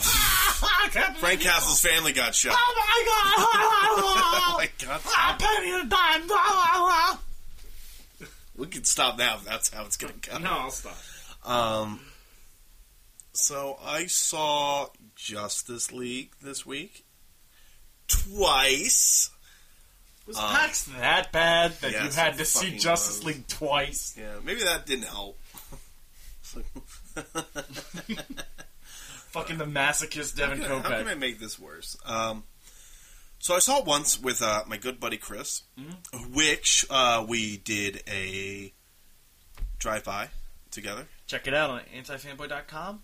Frank 1.18 1.40
Castle's 1.40 1.80
family 1.80 2.12
got 2.12 2.34
shot. 2.34 2.54
Oh 2.56 2.74
my 2.76 3.04
god! 3.06 3.44
Oh 4.00 4.54
my 4.58 4.68
God. 4.84 5.00
Penny 5.38 5.72
a 5.72 5.84
dime! 5.84 7.18
We 8.56 8.66
can 8.66 8.82
stop 8.84 9.18
now 9.18 9.36
if 9.36 9.44
that's 9.44 9.72
how 9.72 9.84
it's 9.84 9.96
going 9.96 10.18
to 10.18 10.30
go. 10.30 10.38
No, 10.38 10.50
I'll 10.50 10.70
stop. 10.70 10.96
Um, 11.44 12.00
so 13.38 13.78
I 13.82 14.06
saw 14.06 14.88
Justice 15.16 15.92
League 15.92 16.32
this 16.42 16.64
week 16.66 17.04
twice. 18.06 19.30
Was 20.26 20.36
Um, 20.38 20.50
PAX 20.50 20.84
that 20.98 21.32
bad 21.32 21.72
that 21.80 21.92
yes, 21.92 22.04
you 22.16 22.20
had 22.20 22.36
to 22.38 22.44
see 22.44 22.76
Justice 22.78 23.18
was. 23.18 23.24
League 23.26 23.46
twice? 23.48 24.14
Yeah, 24.18 24.34
maybe 24.44 24.62
that 24.64 24.84
didn't 24.86 25.06
help. 25.06 25.38
Fucking 29.30 29.58
the 29.58 29.64
masochist 29.66 30.36
Devin 30.36 30.60
How 30.62 30.78
how 30.80 30.88
can 30.88 31.08
I 31.08 31.14
make 31.14 31.38
this 31.38 31.58
worse? 31.58 31.96
Um, 32.04 32.44
so 33.38 33.54
I 33.54 33.58
saw 33.58 33.78
it 33.78 33.84
once 33.84 34.18
with 34.20 34.42
uh, 34.42 34.64
my 34.66 34.76
good 34.78 34.98
buddy 35.00 35.16
Chris, 35.16 35.62
Mm-hmm. 35.78 36.34
which 36.34 36.86
uh, 36.90 37.24
we 37.28 37.56
did 37.58 38.02
a 38.08 38.72
drive-by 39.78 40.28
together. 40.70 41.06
Check 41.26 41.46
it 41.46 41.54
out 41.54 41.70
on 41.70 41.80
antifanboy.com. 41.96 43.00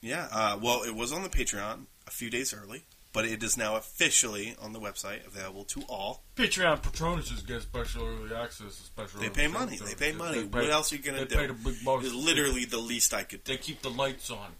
Yeah, 0.00 0.28
uh, 0.30 0.58
well, 0.62 0.82
it 0.82 0.94
was 0.94 1.12
on 1.12 1.22
the 1.22 1.28
Patreon 1.28 1.86
a 2.06 2.10
few 2.10 2.30
days 2.30 2.54
early, 2.54 2.84
but 3.12 3.24
it 3.24 3.42
is 3.42 3.56
now 3.56 3.76
officially 3.76 4.54
on 4.62 4.72
the 4.72 4.78
website, 4.80 5.26
available 5.26 5.64
to 5.64 5.82
all. 5.88 6.22
Patreon 6.36 6.80
patronuses 6.82 7.44
get 7.46 7.62
special 7.62 8.06
early 8.06 8.34
access, 8.34 8.74
special. 8.74 9.20
They 9.20 9.30
pay 9.30 9.48
money. 9.48 9.76
They 9.76 9.94
pay 9.94 10.12
money. 10.12 10.42
They 10.42 10.48
pay- 10.48 10.60
What 10.60 10.70
else 10.70 10.92
are 10.92 10.96
you 10.96 11.02
gonna 11.02 11.24
they 11.24 11.36
pay 11.36 11.46
do? 11.48 11.54
the 11.54 11.70
big 11.70 11.84
boss. 11.84 12.04
It's 12.04 12.14
literally 12.14 12.64
the 12.64 12.78
least 12.78 13.12
I 13.12 13.24
could 13.24 13.42
do. 13.44 13.52
They 13.52 13.58
keep 13.58 13.82
the 13.82 13.90
lights 13.90 14.30
on. 14.30 14.52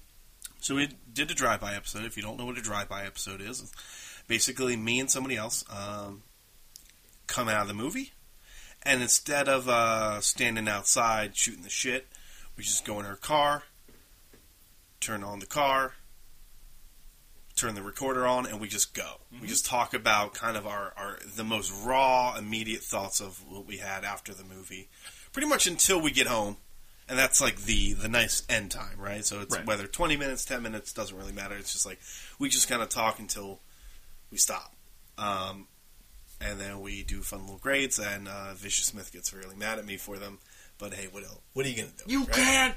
So 0.61 0.74
we 0.74 0.89
did 1.12 1.30
a 1.30 1.34
drive-by 1.34 1.74
episode. 1.76 2.05
If 2.05 2.16
you 2.16 2.22
don't 2.24 2.36
know 2.36 2.45
what 2.47 2.59
a 2.59 2.62
drive-by 2.62 3.05
episode 3.07 3.41
is, 3.41 3.61
it's 3.61 3.72
basically 4.26 4.76
me 4.76 4.99
and 4.99 5.09
somebody 5.09 5.36
else 5.36 5.64
um, 5.70 6.22
come 7.28 7.49
out 7.49 7.62
of 7.62 7.68
the 7.68 7.74
movie, 7.74 8.12
and 8.82 9.01
instead 9.01 9.49
of 9.49 9.68
uh, 9.68 10.20
standing 10.20 10.66
outside 10.66 11.36
shooting 11.36 11.62
the 11.62 11.70
shit, 11.70 12.09
we 12.57 12.64
just 12.64 12.84
go 12.84 12.99
in 12.99 13.07
our 13.07 13.14
car, 13.14 13.62
turn 15.01 15.22
on 15.22 15.38
the 15.38 15.46
car, 15.46 15.94
turn 17.57 17.74
the 17.74 17.82
recorder 17.82 18.26
on, 18.26 18.46
and 18.46 18.61
we 18.61 18.68
just 18.68 18.94
go. 18.94 19.20
We 19.40 19.46
just 19.49 19.66
talk 19.66 19.94
about 19.94 20.34
kind 20.34 20.57
of 20.57 20.66
our, 20.66 20.92
our 20.96 21.18
the 21.36 21.44
most 21.44 21.72
raw, 21.84 22.36
immediate 22.36 22.82
thoughts 22.82 23.20
of 23.20 23.42
what 23.49 23.66
we 23.66 23.78
had 23.78 24.05
after 24.05 24.32
the 24.34 24.44
movie, 24.44 24.88
pretty 25.32 25.49
much 25.49 25.66
until 25.66 26.01
we 26.01 26.11
get 26.11 26.26
home 26.26 26.57
and 27.09 27.18
that's 27.18 27.40
like 27.40 27.57
the 27.62 27.94
the 27.94 28.09
nice 28.09 28.42
end 28.49 28.70
time, 28.70 28.99
right? 28.99 29.24
So 29.24 29.40
it's 29.40 29.57
Right. 29.57 29.66
whether 29.66 29.86
twenty 29.86 30.16
minutes, 30.16 30.44
ten 30.44 30.62
minutes 30.62 30.92
doesn't 30.92 31.16
really 31.16 31.32
matter. 31.32 31.57
It's 31.57 31.72
just 31.72 31.86
like 31.86 32.01
we 32.38 32.49
just 32.49 32.68
kind 32.68 32.82
of 32.82 32.88
talk 32.90 33.18
until 33.18 33.61
we 34.30 34.36
stop, 34.36 34.74
um, 35.16 35.66
and 36.40 36.61
then 36.61 36.80
we 36.80 37.03
do 37.03 37.22
fun 37.22 37.42
little 37.42 37.59
grades. 37.59 37.99
And 37.99 38.28
uh, 38.28 38.53
Vicious 38.55 38.86
Smith 38.86 39.11
gets 39.12 39.32
really 39.32 39.57
mad 39.57 39.78
at 39.78 39.86
me 39.86 39.96
for 39.96 40.18
them, 40.18 40.38
but 40.78 40.92
hey, 40.92 41.09
what 41.11 41.24
else? 41.24 41.40
What 41.55 41.64
are 41.64 41.68
you 41.70 41.76
gonna 41.76 41.88
do? 41.96 42.05
You 42.12 42.24
right? 42.24 42.32
can't 42.32 42.74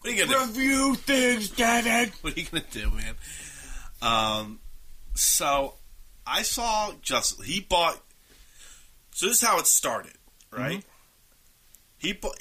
What 0.00 0.10
are 0.10 0.12
you 0.14 0.24
gonna 0.26 0.38
do? 0.38 0.52
review 0.52 0.94
things, 0.94 1.50
David. 1.50 2.12
What 2.22 2.36
are 2.36 2.40
you 2.40 2.46
gonna 2.50 2.64
do, 2.70 2.90
man? 2.90 3.14
Um, 4.02 4.60
so 5.14 5.74
I 6.26 6.42
saw 6.42 6.92
just 7.02 7.42
he 7.44 7.60
bought. 7.60 8.00
So 9.12 9.26
this 9.26 9.42
is 9.42 9.46
how 9.48 9.58
it 9.58 9.66
started, 9.66 10.14
right? 10.50 10.82
He 11.98 12.12
bought. 12.14 12.36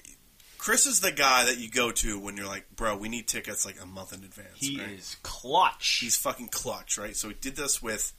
Chris 0.58 0.86
is 0.86 1.00
the 1.00 1.12
guy 1.12 1.46
that 1.46 1.58
you 1.58 1.70
go 1.70 1.90
to 1.92 2.20
when 2.20 2.36
you're 2.36 2.46
like, 2.46 2.66
bro, 2.76 2.96
we 2.98 3.08
need 3.10 3.28
tickets 3.28 3.66
like 3.66 3.82
a 3.82 3.86
month 3.86 4.14
in 4.14 4.24
advance. 4.24 4.50
He 4.56 4.80
right? 4.80 4.90
is 4.92 5.16
clutch. 5.24 6.00
He's 6.02 6.18
fucking 6.18 6.50
clutch, 6.50 6.98
right? 6.98 7.16
So 7.16 7.30
he 7.30 7.34
did 7.34 7.56
this 7.56 7.82
with 7.82 8.12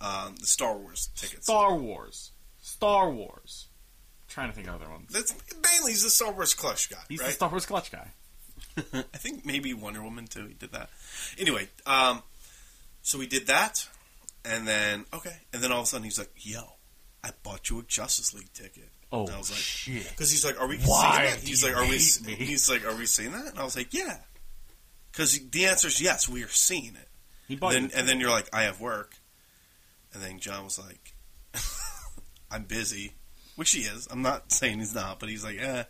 um, 0.00 0.36
the 0.40 0.46
Star 0.46 0.76
Wars 0.76 1.10
tickets. 1.14 1.44
Star 1.44 1.76
Wars. 1.76 2.32
Star 2.60 3.10
Wars. 3.10 3.66
trying 4.28 4.48
to 4.48 4.54
think 4.54 4.66
of 4.68 4.76
other 4.76 4.90
ones. 4.90 5.12
That's 5.12 5.34
mainly 5.62 5.92
he's 5.92 6.02
the 6.04 6.10
Star 6.10 6.32
Wars 6.32 6.54
clutch 6.54 6.90
guy, 6.90 6.98
He's 7.08 7.20
the? 7.20 7.30
Star 7.30 7.50
Wars 7.50 7.66
clutch 7.66 7.92
guy. 7.92 8.12
I 8.94 9.18
think 9.18 9.44
maybe 9.44 9.74
Wonder 9.74 10.02
Woman 10.02 10.26
too. 10.26 10.46
He 10.46 10.54
did 10.54 10.72
that. 10.72 10.90
Anyway, 11.38 11.68
um, 11.86 12.22
so 13.02 13.18
we 13.18 13.26
did 13.26 13.46
that, 13.46 13.88
and 14.44 14.66
then 14.66 15.04
okay, 15.12 15.36
and 15.52 15.62
then 15.62 15.72
all 15.72 15.80
of 15.80 15.84
a 15.84 15.86
sudden 15.86 16.04
he's 16.04 16.18
like, 16.18 16.30
"Yo, 16.36 16.62
I 17.22 17.30
bought 17.42 17.70
you 17.70 17.80
a 17.80 17.82
Justice 17.82 18.34
League 18.34 18.52
ticket." 18.52 18.90
Oh 19.10 19.26
And 19.26 19.34
I 19.34 19.38
was 19.38 19.50
like, 19.50 19.60
shit! 19.60 20.08
Because 20.10 20.30
he's 20.30 20.44
like, 20.44 20.60
"Are 20.60 20.66
we 20.66 20.78
Why 20.78 21.16
seeing 21.16 21.30
that?" 21.30 21.48
He's 21.48 21.64
like, 21.64 21.76
"Are 21.76 21.82
we?" 21.82 21.98
me? 22.26 22.44
He's 22.44 22.70
like, 22.70 22.84
"Are 22.84 22.94
we 22.94 23.06
seeing 23.06 23.32
that?" 23.32 23.46
And 23.46 23.58
I 23.58 23.64
was 23.64 23.76
like, 23.76 23.94
"Yeah," 23.94 24.18
because 25.10 25.38
the 25.50 25.66
answer 25.66 25.88
is 25.88 26.00
yes. 26.00 26.28
We 26.28 26.44
are 26.44 26.48
seeing 26.48 26.94
it. 26.94 27.08
He 27.46 27.56
bought 27.56 27.72
then, 27.72 27.86
it. 27.86 27.94
and 27.94 28.08
then 28.08 28.20
you're 28.20 28.30
like, 28.30 28.48
"I 28.52 28.62
have 28.62 28.80
work," 28.80 29.14
and 30.12 30.22
then 30.22 30.38
John 30.40 30.64
was 30.64 30.78
like, 30.78 31.14
"I'm 32.50 32.64
busy," 32.64 33.14
which 33.56 33.70
he 33.70 33.80
is. 33.80 34.06
I'm 34.10 34.22
not 34.22 34.52
saying 34.52 34.80
he's 34.80 34.94
not, 34.94 35.18
but 35.18 35.30
he's 35.30 35.44
like, 35.44 35.58
"Eh." 35.58 35.84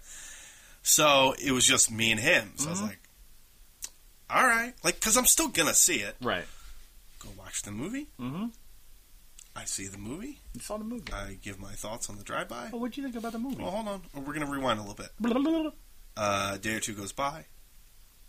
So 0.82 1.34
it 1.42 1.52
was 1.52 1.64
just 1.66 1.90
me 1.90 2.10
and 2.10 2.20
him. 2.20 2.52
So 2.56 2.68
I 2.68 2.70
was 2.70 2.80
Mhm. 2.80 2.88
like, 2.88 3.00
"All 4.30 4.46
right," 4.46 4.74
like 4.82 4.94
because 4.96 5.16
I'm 5.16 5.26
still 5.26 5.48
gonna 5.48 5.74
see 5.74 5.96
it. 6.00 6.16
right. 6.20 6.46
Go 7.18 7.30
watch 7.36 7.62
the 7.62 7.72
movie. 7.72 8.06
Mm-hmm. 8.20 8.46
I 9.56 9.64
see 9.64 9.88
the 9.88 9.98
movie. 9.98 10.38
You 10.54 10.60
saw 10.60 10.78
the 10.78 10.84
movie. 10.84 11.12
I 11.12 11.34
give 11.42 11.58
my 11.58 11.72
thoughts 11.72 12.08
on 12.08 12.16
the 12.16 12.22
drive-by. 12.22 12.70
Oh, 12.72 12.76
what'd 12.78 12.96
you 12.96 13.02
think 13.02 13.16
about 13.16 13.32
the 13.32 13.40
movie? 13.40 13.56
Well, 13.60 13.72
hold 13.72 13.88
on. 13.88 14.02
We're 14.14 14.32
gonna 14.34 14.46
rewind 14.50 14.78
a 14.78 14.82
little 14.82 14.94
bit. 14.94 15.10
Blah, 15.18 15.32
blah, 15.32 15.42
blah. 15.62 15.70
Uh, 16.16 16.52
a 16.54 16.58
day 16.58 16.74
or 16.74 16.80
two 16.80 16.94
goes 16.94 17.12
by. 17.12 17.46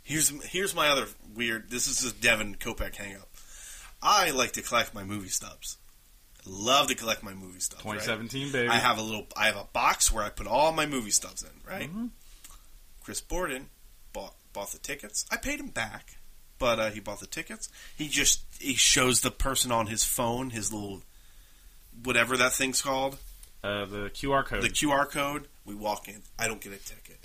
Here's 0.02 0.30
here's 0.45 0.74
my 0.74 0.88
other 0.89 1.08
weird. 1.36 1.70
This 1.70 1.88
is 1.88 2.02
just 2.02 2.20
Devin 2.20 2.56
Kopeck 2.56 2.95
hang 2.95 3.16
up. 3.16 3.30
I 4.02 4.32
like 4.32 4.54
to 4.54 4.62
collect 4.64 4.93
my 4.95 5.04
movie 5.04 5.30
stubs. 5.30 5.78
Love 6.45 6.88
to 6.88 6.95
collect 6.95 7.22
my 7.22 7.34
movie 7.34 7.60
stubs. 7.60 7.84
right? 7.86 8.00
2017, 8.00 8.52
baby. 8.52 8.70
I 8.70 8.78
have 8.78 8.97
a 8.97 9.02
little. 9.04 9.28
I 9.38 9.45
have 9.47 9.58
a 9.58 9.66
box 9.66 10.12
where 10.12 10.24
I 10.24 10.30
put 10.30 10.47
all 10.47 10.72
my 10.72 10.88
movie 10.88 11.12
stubs 11.12 11.43
in. 11.43 11.50
Right. 11.64 11.93
Mhm. 11.93 12.10
Chris 13.04 13.22
Borden 13.22 13.68
bought 14.14 14.36
bought 14.54 14.72
the 14.72 14.78
tickets. 14.80 15.26
I 15.32 15.38
paid 15.38 15.60
him 15.60 15.68
back, 15.70 16.18
but 16.58 16.80
uh, 16.80 16.89
he 16.91 17.00
bought 17.00 17.20
the 17.20 17.28
tickets. 17.28 17.70
He 17.97 18.08
just 18.08 18.41
he 18.60 18.76
shows 18.76 19.22
the 19.22 19.32
person 19.32 19.71
on 19.71 19.88
his 19.88 20.04
phone 20.04 20.50
his 20.51 20.71
little 20.74 21.01
whatever 22.04 22.38
that 22.38 22.54
thing's 22.54 22.82
called 22.82 23.17
Uh, 23.63 23.86
the 23.86 24.09
QR 24.13 24.46
code. 24.46 24.62
the 24.63 24.70
QR 24.70 25.09
code. 25.09 25.47
We 25.66 25.76
walk 25.76 26.08
in. 26.08 26.21
I 26.38 26.47
don't 26.47 26.62
get 26.62 26.74
a 26.74 26.78
ticket. 26.78 27.20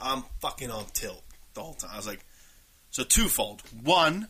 I'm 0.00 0.24
fucking 0.40 0.70
on 0.70 0.86
tilt 0.92 1.22
the 1.54 1.62
whole 1.62 1.74
time. 1.74 1.90
I 1.92 1.96
was 1.96 2.06
like, 2.06 2.24
so 2.90 3.02
twofold. 3.04 3.62
One, 3.82 4.28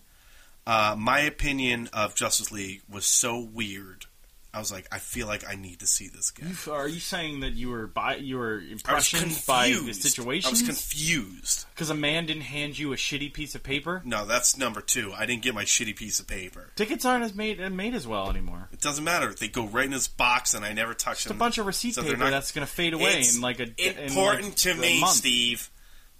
uh, 0.66 0.94
my 0.98 1.20
opinion 1.20 1.88
of 1.92 2.14
Justice 2.14 2.50
League 2.50 2.82
was 2.88 3.06
so 3.06 3.38
weird. 3.38 4.06
I 4.52 4.58
was 4.58 4.72
like, 4.72 4.88
I 4.90 4.98
feel 4.98 5.28
like 5.28 5.48
I 5.48 5.54
need 5.54 5.78
to 5.78 5.86
see 5.86 6.08
this 6.08 6.32
guy. 6.32 6.44
You- 6.48 6.72
are 6.72 6.88
you 6.88 6.98
saying 6.98 7.40
that 7.40 7.52
you 7.52 7.68
were 7.68 7.86
by 7.86 8.16
you 8.16 8.36
were 8.36 8.60
impressioned 8.60 9.40
by 9.46 9.68
the 9.70 9.94
situation? 9.94 10.48
I 10.48 10.50
was 10.50 10.62
confused. 10.62 11.66
Because 11.72 11.88
a 11.88 11.94
man 11.94 12.26
didn't 12.26 12.42
hand 12.42 12.76
you 12.76 12.92
a 12.92 12.96
shitty 12.96 13.32
piece 13.32 13.54
of 13.54 13.62
paper. 13.62 14.02
No, 14.04 14.24
that's 14.26 14.56
number 14.56 14.80
two. 14.80 15.12
I 15.16 15.24
didn't 15.26 15.42
get 15.42 15.54
my 15.54 15.64
shitty 15.64 15.94
piece 15.94 16.18
of 16.18 16.26
paper. 16.26 16.70
Tickets 16.74 17.04
aren't 17.04 17.24
as 17.24 17.32
made 17.34 17.60
made 17.72 17.94
as 17.94 18.06
well 18.08 18.28
anymore. 18.28 18.68
It 18.72 18.80
doesn't 18.80 19.04
matter. 19.04 19.32
They 19.32 19.46
go 19.48 19.66
right 19.66 19.84
in 19.84 19.92
this 19.92 20.08
box, 20.08 20.52
and 20.52 20.64
I 20.64 20.72
never 20.72 20.94
touch 20.94 21.22
them. 21.24 21.30
It's 21.30 21.36
a 21.36 21.38
bunch 21.38 21.58
of 21.58 21.66
receipt 21.66 21.94
So 21.94 22.02
paper 22.02 22.16
not- 22.16 22.30
that's 22.30 22.50
going 22.50 22.66
to 22.66 22.72
fade 22.72 22.92
away 22.92 23.22
in 23.32 23.40
like 23.40 23.60
a 23.60 23.68
in 23.76 23.98
important 23.98 24.44
like 24.46 24.56
to 24.56 24.74
me, 24.74 25.00
month. 25.00 25.14
Steve. 25.14 25.70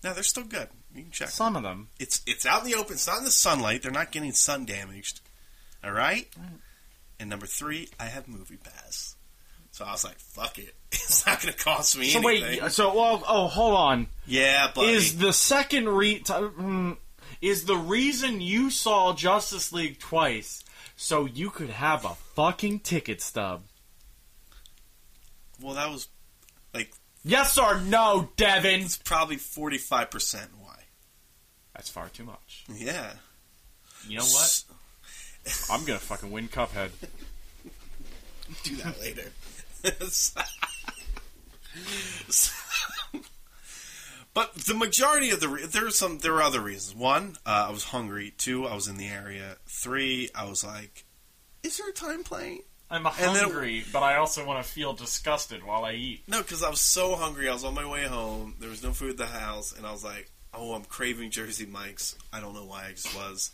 No, 0.05 0.15
they're 0.15 0.23
still 0.23 0.44
good. 0.44 0.69
You 0.94 1.02
can 1.02 1.11
check. 1.11 1.28
them. 1.28 1.32
Some 1.35 1.57
of 1.57 1.62
them. 1.65 1.89
It's 1.98 2.20
it's 2.27 2.47
out 2.47 2.65
in 2.65 2.70
the 2.70 2.77
open. 2.77 2.93
It's 2.94 3.07
not 3.09 3.19
in 3.19 3.24
the 3.24 3.31
sunlight. 3.31 3.82
They're 3.82 3.90
not 3.90 4.12
getting 4.12 4.32
sun 4.32 4.65
damaged. 4.66 5.20
All 5.85 5.93
right. 5.93 6.28
And 7.21 7.29
number 7.31 7.47
three, 7.47 7.89
I 8.01 8.07
have 8.07 8.27
Movie 8.27 8.57
Pass. 8.57 9.15
So 9.73 9.85
I 9.85 9.93
was 9.93 10.05
like, 10.05 10.19
"Fuck 10.19 10.59
it! 10.59 10.75
It's 10.93 11.25
not 11.27 11.41
going 11.41 11.53
to 11.55 11.59
cost 11.65 11.97
me 11.97 12.13
anything. 12.15 12.23
So 12.23 12.29
anything." 12.29 12.63
wait, 12.63 12.73
so 12.73 12.95
well, 12.97 13.23
oh, 13.29 13.47
hold 13.47 13.75
on. 13.75 14.07
yeah, 14.27 14.71
but 14.75 14.87
Is 14.89 15.19
the 15.19 15.33
second 15.33 15.89
re 15.89 16.19
t- 16.19 16.33
mm, 16.33 16.97
is 17.41 17.67
the 17.67 17.77
reason 17.77 18.41
you 18.41 18.71
saw 18.71 19.13
Justice 19.15 19.73
League 19.73 19.99
twice 20.01 20.65
so 20.97 21.25
you 21.27 21.51
could 21.51 21.71
have 21.71 22.05
a 22.05 22.15
fucking 22.35 22.81
ticket 22.81 23.21
stub? 23.23 23.63
well, 25.63 25.75
that 25.75 25.91
was 25.91 26.09
like 26.75 26.93
Yes 27.23 27.59
or 27.59 27.79
no, 27.81 28.31
Devin? 28.37 28.81
it's 28.81 28.97
probably 28.97 29.37
forty 29.37 29.79
five 29.79 30.11
percent. 30.11 30.51
Why? 30.59 30.85
That's 31.75 31.91
far 31.91 32.09
too 32.09 32.25
much. 32.25 32.65
Yeah. 32.75 33.13
You 34.09 34.19
know 34.19 34.25
what? 34.25 34.65
I'm 35.71 35.85
gonna 35.85 35.99
fucking 35.99 36.31
win 36.31 36.49
Cuphead. 36.49 36.91
Do 38.65 38.77
that 38.77 39.01
later. 39.01 39.31
But 44.33 44.55
the 44.55 44.75
majority 44.75 45.31
of 45.31 45.41
the 45.41 45.49
re- 45.49 45.67
there's 45.67 45.99
some 45.99 46.19
there 46.19 46.35
are 46.37 46.43
other 46.43 46.61
reasons. 46.61 46.95
One, 46.97 47.37
uh, 47.45 47.67
I 47.69 47.71
was 47.73 47.83
hungry. 47.85 48.33
Two, 48.39 48.65
I 48.67 48.75
was 48.75 48.87
in 48.87 48.97
the 48.97 49.09
area. 49.09 49.57
Three, 49.67 50.31
I 50.37 50.45
was 50.49 50.63
like, 50.63 51.05
"Is 51.65 51.79
there 51.79 51.89
a 51.89 51.93
time 51.93 52.23
playing?" 52.23 52.63
I'm 52.93 53.07
And 53.07 53.15
then- 53.17 53.45
hungry, 53.45 53.85
but 53.93 54.03
I 54.05 54.17
also 54.17 54.45
want 54.45 54.65
to 54.65 54.71
feel 54.73 54.93
disgusted 54.93 55.65
while 55.65 55.85
I 55.85 55.93
eat. 55.95 56.23
No, 56.29 56.39
because 56.43 56.63
I 56.63 56.71
was 56.71 56.81
so 56.81 57.17
hungry. 57.17 57.49
I 57.49 57.53
was 57.53 57.65
on 57.65 57.75
my 57.75 57.85
way 57.89 58.05
home. 58.07 58.55
There 58.61 58.69
was 58.71 58.83
no 58.85 58.93
food 58.93 59.11
at 59.11 59.17
the 59.17 59.27
house, 59.27 59.73
and 59.73 59.85
I 59.85 59.91
was 59.93 60.05
like, 60.05 60.31
"Oh, 60.55 60.75
I'm 60.75 60.85
craving 60.85 61.33
Jersey 61.33 61.67
Mike's." 61.67 62.15
I 62.33 62.39
don't 62.41 62.55
know 62.55 62.65
why 62.67 62.87
I 62.87 62.91
just 62.93 63.13
was. 63.17 63.51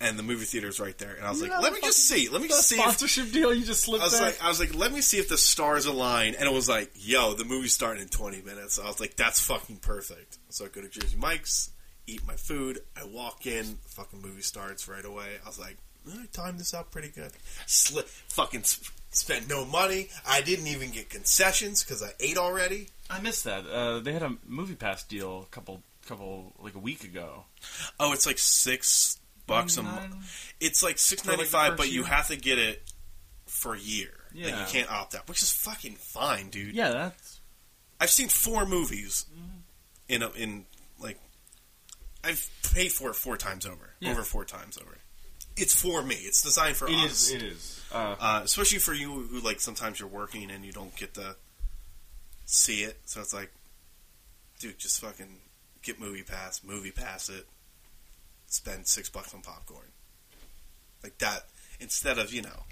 And 0.00 0.16
the 0.16 0.22
movie 0.22 0.44
theater's 0.44 0.78
right 0.78 0.96
there, 0.96 1.14
and 1.14 1.26
I 1.26 1.30
was 1.30 1.42
like, 1.42 1.50
Yeah, 1.50 1.58
"Let 1.58 1.72
me 1.72 1.80
just 1.82 2.06
see. 2.06 2.28
Let 2.28 2.40
me 2.40 2.46
just 2.46 2.68
see." 2.68 2.76
If, 2.76 2.82
sponsorship 2.82 3.32
deal 3.32 3.52
you 3.52 3.64
just 3.64 3.82
slipped 3.82 4.02
I 4.02 4.06
was 4.06 4.12
there. 4.18 4.28
like, 4.28 4.40
I 4.40 4.48
was 4.48 4.60
like, 4.60 4.72
"Let 4.76 4.92
me 4.92 5.00
see 5.00 5.18
if 5.18 5.28
the 5.28 5.36
stars 5.36 5.86
align." 5.86 6.36
And 6.36 6.44
it 6.48 6.52
was 6.52 6.68
like, 6.68 6.92
"Yo, 6.94 7.34
the 7.34 7.44
movie's 7.44 7.72
starting 7.74 8.02
in 8.02 8.08
20 8.08 8.40
minutes." 8.42 8.78
I 8.78 8.86
was 8.86 9.00
like, 9.00 9.16
"That's 9.16 9.40
fucking 9.40 9.78
perfect." 9.78 10.38
So 10.50 10.64
I 10.64 10.68
go 10.68 10.82
to 10.82 10.88
Jersey 10.88 11.16
Mike's, 11.16 11.70
eat 12.06 12.24
my 12.28 12.34
food. 12.36 12.78
I 12.96 13.06
walk 13.06 13.44
in, 13.46 13.78
fucking 13.88 14.22
movie 14.22 14.42
starts 14.42 14.86
right 14.86 15.04
away. 15.04 15.30
I 15.44 15.48
was 15.48 15.58
like, 15.58 15.76
"I 16.08 16.26
timed 16.32 16.60
this 16.60 16.74
out 16.74 16.92
pretty 16.92 17.08
good." 17.08 17.32
Sli- 17.66 18.04
fucking 18.28 18.62
sp- 18.70 18.94
spent 19.10 19.48
no 19.48 19.64
money. 19.64 20.10
I 20.28 20.42
didn't 20.42 20.68
even 20.68 20.90
get 20.92 21.10
concessions 21.10 21.82
because 21.82 22.04
I 22.04 22.10
ate 22.20 22.38
already. 22.38 22.90
I 23.10 23.18
missed 23.20 23.42
that. 23.44 23.66
Uh, 23.66 23.98
they 23.98 24.12
had 24.12 24.22
a 24.22 24.36
movie 24.46 24.76
pass 24.76 25.02
deal 25.02 25.40
a 25.42 25.46
couple, 25.46 25.82
couple 26.06 26.52
like 26.60 26.76
a 26.76 26.78
week 26.78 27.02
ago. 27.02 27.46
Oh, 27.98 28.12
it's 28.12 28.26
like 28.26 28.38
six 28.38 29.18
bucks 29.48 29.76
a 29.76 29.82
month. 29.82 30.14
It's 30.60 30.82
like 30.84 30.98
six 30.98 31.24
ninety 31.26 31.44
five, 31.44 31.76
but 31.76 31.90
you 31.90 32.04
have 32.04 32.28
to 32.28 32.36
get 32.36 32.58
it 32.58 32.80
for 33.46 33.74
a 33.74 33.78
year. 33.80 34.12
Like, 34.32 34.44
Yeah. 34.44 34.60
you 34.60 34.66
can't 34.70 34.90
opt 34.90 35.14
out, 35.16 35.26
which 35.28 35.42
is 35.42 35.50
fucking 35.50 35.96
fine, 35.96 36.50
dude. 36.50 36.74
Yeah, 36.74 36.90
that's 36.90 37.40
I've 38.00 38.10
seen 38.10 38.28
four 38.28 38.64
movies 38.66 39.26
Mm-hmm. 39.34 39.58
in 40.08 40.22
a, 40.22 40.30
in 40.32 40.66
like 41.00 41.18
I've 42.22 42.48
paid 42.74 42.92
for 42.92 43.10
it 43.10 43.14
four 43.16 43.36
times 43.36 43.66
over, 43.66 43.90
Yeah. 44.00 44.10
over 44.12 44.22
four 44.22 44.44
times 44.44 44.78
over. 44.78 44.98
It's 45.56 45.74
for 45.80 46.02
me. 46.02 46.14
It's 46.14 46.42
designed 46.42 46.76
for 46.76 46.86
it 46.86 46.94
us, 46.94 47.10
is. 47.10 47.30
It 47.32 47.42
is. 47.42 47.82
Uh, 47.92 48.14
Uh, 48.20 48.40
especially 48.44 48.78
for 48.78 48.92
you 48.92 49.10
who 49.10 49.40
like 49.40 49.60
sometimes 49.60 49.98
you're 49.98 50.08
working 50.08 50.50
and 50.52 50.64
you 50.64 50.70
don't 50.72 50.94
get 50.94 51.14
to 51.14 51.34
see 52.44 52.82
it. 52.84 52.98
So 53.06 53.20
it's 53.20 53.34
like, 53.34 53.50
dude, 54.60 54.78
just 54.78 55.00
fucking 55.00 55.38
get 55.82 55.98
movie 55.98 56.22
pass, 56.22 56.62
movie 56.62 56.90
pass 56.92 57.28
it, 57.28 57.46
spend 58.48 58.86
six 58.86 59.08
bucks 59.08 59.32
on 59.34 59.42
popcorn, 59.42 59.88
like 61.02 61.18
that 61.18 61.46
instead 61.80 62.18
of 62.18 62.32
you 62.32 62.42
know, 62.42 62.64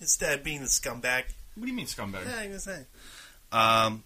instead 0.00 0.38
of 0.38 0.44
being 0.44 0.60
the 0.60 0.66
scumbag 0.66 1.24
what 1.58 1.64
do 1.64 1.70
you 1.72 1.76
mean 1.76 1.86
scumbag? 1.86 2.24
yeah, 2.24 2.36
I'm 2.38 2.48
gonna 2.48 2.60
say. 2.60 2.84
Um, 3.50 4.04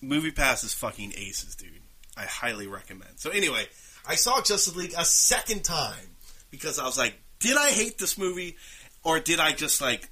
Movie 0.00 0.32
Pass 0.32 0.64
is 0.64 0.74
fucking 0.74 1.12
aces, 1.16 1.54
dude. 1.54 1.70
I 2.16 2.24
highly 2.24 2.66
recommend. 2.66 3.20
So 3.20 3.30
anyway, 3.30 3.66
I 4.06 4.16
saw 4.16 4.42
Justice 4.42 4.74
League 4.74 4.94
a 4.98 5.04
second 5.04 5.62
time 5.62 6.16
because 6.50 6.80
I 6.80 6.84
was 6.84 6.98
like, 6.98 7.14
did 7.38 7.56
I 7.56 7.70
hate 7.70 7.98
this 7.98 8.18
movie, 8.18 8.56
or 9.04 9.20
did 9.20 9.38
I 9.38 9.52
just 9.52 9.80
like 9.80 10.08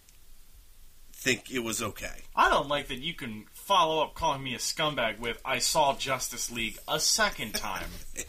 think 1.12 1.50
it 1.50 1.60
was 1.60 1.82
okay? 1.82 2.22
I 2.36 2.48
don't 2.50 2.68
like 2.68 2.86
that 2.88 2.98
you 2.98 3.14
can 3.14 3.46
follow 3.72 4.02
up 4.02 4.14
calling 4.14 4.42
me 4.42 4.54
a 4.54 4.58
scumbag 4.58 5.18
with 5.18 5.40
"I 5.44 5.58
saw 5.60 5.96
Justice 5.96 6.50
League 6.50 6.78
a 6.86 7.00
second 7.00 7.54
time." 7.54 7.88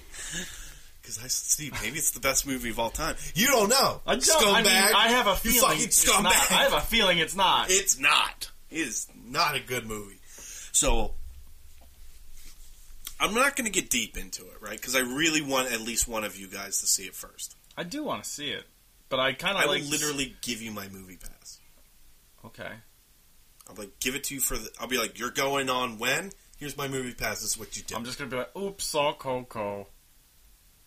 Because 1.02 1.22
I 1.22 1.28
see, 1.28 1.70
maybe 1.82 1.98
it's 1.98 2.12
the 2.12 2.22
best 2.22 2.48
movie 2.48 2.70
of 2.70 2.80
all 2.80 2.90
time. 2.90 3.18
You 3.36 3.48
don't 3.48 3.68
know, 3.68 4.00
I 4.08 4.14
don't. 4.14 4.22
scumbag. 4.24 4.54
I 4.54 4.62
mean, 4.62 4.96
I 4.96 5.08
have 5.10 5.28
a 5.28 5.32
You 5.32 5.36
feeling 5.36 5.60
fucking 5.72 5.84
it's 5.84 6.06
scumbag. 6.10 6.24
not. 6.24 6.34
I 6.52 6.64
have 6.64 6.72
a 6.72 6.80
feeling 6.80 7.18
it's 7.18 7.36
not. 7.36 7.66
It's 7.70 8.00
not. 8.00 8.50
It 8.72 8.78
is 8.78 9.08
not 9.28 9.54
a 9.54 9.60
good 9.60 9.86
movie. 9.86 10.20
So 10.72 11.16
I'm 13.20 13.34
not 13.34 13.58
going 13.58 13.66
to 13.66 13.72
get 13.72 13.90
deep 13.90 14.18
into 14.18 14.44
it, 14.44 14.62
right? 14.62 14.78
Because 14.80 14.96
I 14.96 15.00
really 15.02 15.42
want 15.42 15.74
at 15.74 15.82
least 15.82 16.08
one 16.08 16.24
of 16.24 16.38
you 16.38 16.48
guys 16.48 16.80
to 16.80 16.88
see 16.88 17.04
it 17.04 17.16
first. 17.16 17.58
I 17.78 17.84
do 17.84 18.02
want 18.06 18.24
to 18.24 18.30
see 18.30 18.48
it, 18.52 18.64
but 19.10 19.20
I 19.20 19.34
kind 19.34 19.58
I 19.58 19.64
of 19.64 19.70
will 19.72 19.76
like 19.80 19.90
literally 19.90 20.38
give 20.42 20.62
you 20.62 20.72
my 20.72 20.88
movie 20.88 21.18
pass. 21.18 21.60
Okay. 22.46 22.72
I'll 23.70 23.76
like 23.76 24.00
give 24.00 24.16
it 24.16 24.26
to 24.26 24.36
you 24.36 24.40
for 24.42 24.58
the. 24.58 24.70
I'll 24.80 24.88
be 24.88 24.98
like, 24.98 25.18
you're 25.20 25.32
going 25.32 25.70
on 25.70 25.98
when? 26.00 26.32
Here's 26.58 26.78
my 26.78 26.88
movie 26.88 27.14
pass. 27.14 27.42
This 27.42 27.52
is 27.52 27.58
what 27.58 27.76
you 27.76 27.84
do. 27.84 27.96
I'm 27.96 28.06
just 28.06 28.18
gonna 28.18 28.30
be 28.30 28.38
like, 28.38 28.56
"Oops, 28.58 28.84
saw 28.84 29.14
Coco." 29.14 29.88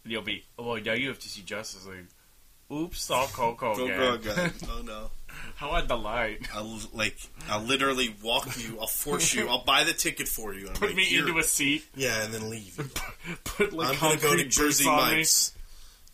And 0.05 0.13
you'll 0.13 0.23
be, 0.23 0.45
"Oh, 0.59 0.69
well, 0.73 0.83
now 0.83 0.93
you 0.95 1.09
have 1.09 1.19
to 1.19 1.29
see 1.29 1.43
Justice 1.43 1.87
League." 1.87 2.07
Oops, 2.73 3.01
saw 3.01 3.27
Coco 3.27 3.73
again. 3.75 3.97
go, 3.99 4.17
go. 4.19 4.49
Oh 4.71 4.83
no! 4.83 5.11
How 5.57 5.75
a 5.77 5.87
delight! 5.87 6.49
I'll 6.55 6.81
like 6.93 7.17
I'll 7.49 7.61
literally 7.63 8.15
walk 8.23 8.49
you. 8.59 8.79
I'll 8.81 8.87
force 8.87 9.35
you. 9.35 9.49
I'll 9.49 9.65
buy 9.65 9.85
the 9.85 9.93
ticket 9.93 10.27
for 10.29 10.53
you. 10.55 10.67
And 10.67 10.75
Put 10.75 10.89
like, 10.89 10.97
me 10.97 11.05
"Here." 11.05 11.27
into 11.27 11.39
a 11.39 11.45
seat. 11.45 11.85
yeah, 11.95 12.25
and 12.25 12.33
then 12.35 12.51
leave. 12.51 12.77
Put 13.45 13.73
like 13.73 13.91
I'm 13.91 14.01
gonna 14.01 14.21
go 14.21 14.37
to 14.37 14.45
Jersey 14.45 14.89
on 14.89 15.11
me. 15.11 15.17
Mike's. 15.19 15.53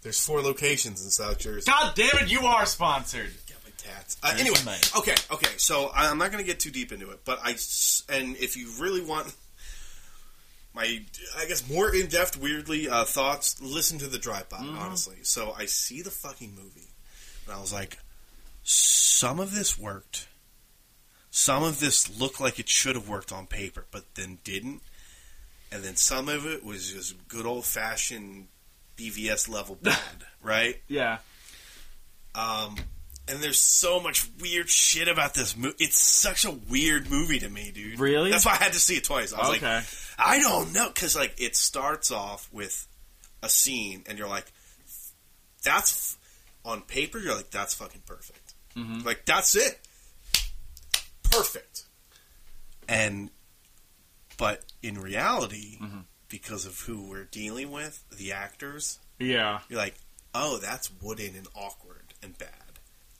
There's 0.02 0.22
four 0.24 0.42
locations 0.42 1.04
in 1.04 1.10
South 1.10 1.38
Jersey. 1.38 1.70
God 1.70 1.94
damn 1.94 2.24
it! 2.24 2.30
You 2.30 2.40
are 2.40 2.66
sponsored. 2.66 3.30
Tats. 3.84 4.16
Uh, 4.22 4.34
anyway, 4.38 4.56
okay, 4.96 5.14
okay. 5.30 5.50
So 5.56 5.90
I'm 5.94 6.18
not 6.18 6.30
going 6.32 6.42
to 6.42 6.48
get 6.48 6.60
too 6.60 6.70
deep 6.70 6.92
into 6.92 7.10
it, 7.10 7.20
but 7.24 7.40
I 7.42 7.56
and 8.08 8.36
if 8.36 8.56
you 8.56 8.68
really 8.78 9.02
want 9.02 9.34
my, 10.74 11.02
I 11.36 11.46
guess 11.46 11.68
more 11.68 11.94
in 11.94 12.06
depth, 12.06 12.40
weirdly 12.40 12.88
uh, 12.88 13.04
thoughts, 13.04 13.60
listen 13.60 13.98
to 13.98 14.06
the 14.06 14.18
drive 14.18 14.48
by. 14.48 14.58
Honestly, 14.58 15.16
so 15.22 15.52
I 15.56 15.66
see 15.66 16.02
the 16.02 16.10
fucking 16.10 16.54
movie, 16.54 16.88
and 17.46 17.54
I 17.54 17.60
was 17.60 17.72
like, 17.72 17.98
some 18.62 19.40
of 19.40 19.54
this 19.54 19.78
worked. 19.78 20.28
Some 21.30 21.62
of 21.62 21.80
this 21.80 22.20
looked 22.20 22.40
like 22.40 22.58
it 22.58 22.68
should 22.68 22.94
have 22.94 23.08
worked 23.08 23.32
on 23.32 23.46
paper, 23.46 23.86
but 23.90 24.04
then 24.14 24.38
didn't. 24.44 24.82
And 25.70 25.82
then 25.82 25.96
some 25.96 26.28
of 26.28 26.46
it 26.46 26.62
was 26.62 26.92
just 26.92 27.28
good 27.28 27.46
old 27.46 27.64
fashioned 27.64 28.48
BVS 28.98 29.48
level 29.48 29.74
bad, 29.82 29.98
right? 30.42 30.80
Yeah. 30.88 31.18
Um, 32.34 32.76
and 33.28 33.42
there's 33.42 33.60
so 33.60 34.00
much 34.00 34.26
weird 34.40 34.68
shit 34.68 35.08
about 35.08 35.34
this 35.34 35.56
movie. 35.56 35.76
It's 35.78 36.00
such 36.02 36.44
a 36.44 36.50
weird 36.50 37.08
movie 37.10 37.38
to 37.40 37.48
me, 37.48 37.70
dude. 37.72 37.98
Really? 38.00 38.30
That's 38.30 38.44
why 38.44 38.52
I 38.52 38.56
had 38.64 38.72
to 38.72 38.80
see 38.80 38.96
it 38.96 39.04
twice. 39.04 39.32
I 39.32 39.38
was 39.48 39.56
Okay. 39.58 39.74
like, 39.76 39.84
I 40.18 40.38
don't 40.40 40.72
know, 40.72 40.88
because 40.88 41.14
like 41.16 41.34
it 41.40 41.56
starts 41.56 42.10
off 42.10 42.48
with 42.52 42.86
a 43.42 43.48
scene, 43.48 44.04
and 44.08 44.18
you're 44.18 44.28
like, 44.28 44.50
that's 45.62 46.16
f- 46.16 46.18
on 46.64 46.82
paper. 46.82 47.18
You're 47.18 47.34
like, 47.36 47.50
that's 47.50 47.74
fucking 47.74 48.02
perfect. 48.06 48.54
Mhm. 48.76 49.04
Like 49.04 49.24
that's 49.24 49.54
it, 49.54 49.80
perfect. 51.30 51.84
And, 52.88 53.30
but 54.36 54.64
in 54.82 54.98
reality, 55.00 55.78
Mhm. 55.80 56.04
because 56.28 56.66
of 56.66 56.78
who 56.80 57.02
we're 57.02 57.24
dealing 57.24 57.70
with, 57.70 58.02
the 58.10 58.32
actors, 58.32 58.98
Yeah. 59.18 59.60
you're 59.68 59.78
like, 59.78 59.94
oh, 60.34 60.58
that's 60.58 60.90
wooden 61.00 61.36
and 61.36 61.46
awkward 61.54 62.14
and 62.22 62.36
bad. 62.38 62.50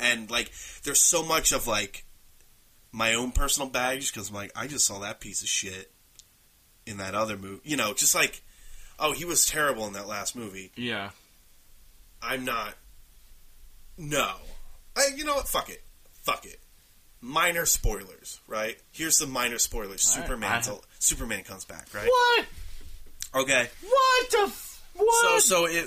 And 0.02 0.30
like, 0.30 0.50
there's 0.82 1.00
so 1.00 1.22
much 1.24 1.52
of 1.52 1.66
like 1.66 2.04
my 2.90 3.14
own 3.14 3.32
personal 3.32 3.68
baggage 3.68 4.12
because 4.12 4.28
I'm 4.28 4.34
like, 4.34 4.52
I 4.54 4.66
just 4.66 4.86
saw 4.86 4.98
that 4.98 5.20
piece 5.20 5.42
of 5.42 5.48
shit 5.48 5.90
in 6.86 6.98
that 6.98 7.14
other 7.14 7.36
movie. 7.36 7.60
You 7.64 7.76
know, 7.76 7.94
just 7.94 8.14
like, 8.14 8.42
oh, 8.98 9.12
he 9.12 9.24
was 9.24 9.46
terrible 9.46 9.86
in 9.86 9.94
that 9.94 10.06
last 10.06 10.36
movie. 10.36 10.72
Yeah. 10.76 11.10
I'm 12.20 12.44
not. 12.44 12.74
No, 13.98 14.30
I. 14.96 15.08
You 15.16 15.24
know 15.24 15.34
what? 15.34 15.48
Fuck 15.48 15.68
it. 15.70 15.82
Fuck 16.22 16.46
it. 16.46 16.60
Minor 17.20 17.66
spoilers, 17.66 18.40
right? 18.46 18.78
Here's 18.92 19.18
the 19.18 19.26
minor 19.26 19.58
spoilers. 19.58 20.04
All. 20.06 20.22
Superman. 20.22 20.62
Superman 20.98 21.44
comes 21.44 21.64
back, 21.64 21.86
right? 21.94 22.08
What? 22.08 22.46
Okay. 23.42 23.68
What 23.82 24.30
the? 24.30 24.44
F- 24.46 24.82
what? 24.94 25.42
So, 25.42 25.64
so 25.64 25.66
it. 25.66 25.86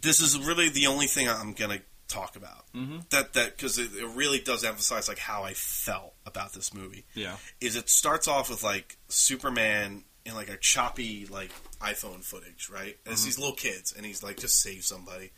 This 0.00 0.20
is 0.20 0.38
really 0.38 0.70
the 0.70 0.86
only 0.88 1.06
thing 1.06 1.28
I'm 1.28 1.52
gonna 1.52 1.78
talk 2.08 2.36
about. 2.36 2.64
Mhm. 2.74 3.08
That 3.10 3.32
that 3.34 3.56
because 3.56 3.78
it, 3.78 3.90
it 3.94 4.06
really 4.14 4.40
does 4.40 4.64
emphasize 4.64 5.08
like 5.08 5.18
how 5.18 5.42
I 5.44 5.54
felt 5.54 6.14
about 6.26 6.52
this 6.52 6.72
movie. 6.74 7.04
yeah. 7.14 7.36
Is 7.60 7.76
it 7.76 7.88
starts 7.88 8.28
off 8.28 8.50
with 8.50 8.62
like 8.62 8.96
Superman 9.08 10.04
in 10.26 10.34
like 10.34 10.48
a 10.48 10.56
choppy 10.56 11.26
like 11.26 11.50
iPhone 11.80 12.24
footage, 12.24 12.70
right? 12.72 12.96
And 13.04 13.12
it's 13.12 13.24
these 13.24 13.38
little 13.38 13.54
kids, 13.54 13.92
and 13.96 14.06
he's 14.06 14.22
like 14.22 14.38
just 14.38 14.60
save 14.60 14.84
somebody, 14.84 15.30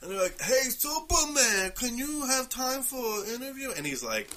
and 0.00 0.10
they're 0.10 0.22
like, 0.22 0.40
"Hey, 0.40 0.62
Superman, 0.70 1.72
can 1.76 1.98
you 1.98 2.26
have 2.26 2.48
time 2.48 2.82
for 2.82 3.24
an 3.24 3.34
interview?" 3.42 3.70
And 3.76 3.84
he's 3.86 4.02
like. 4.02 4.28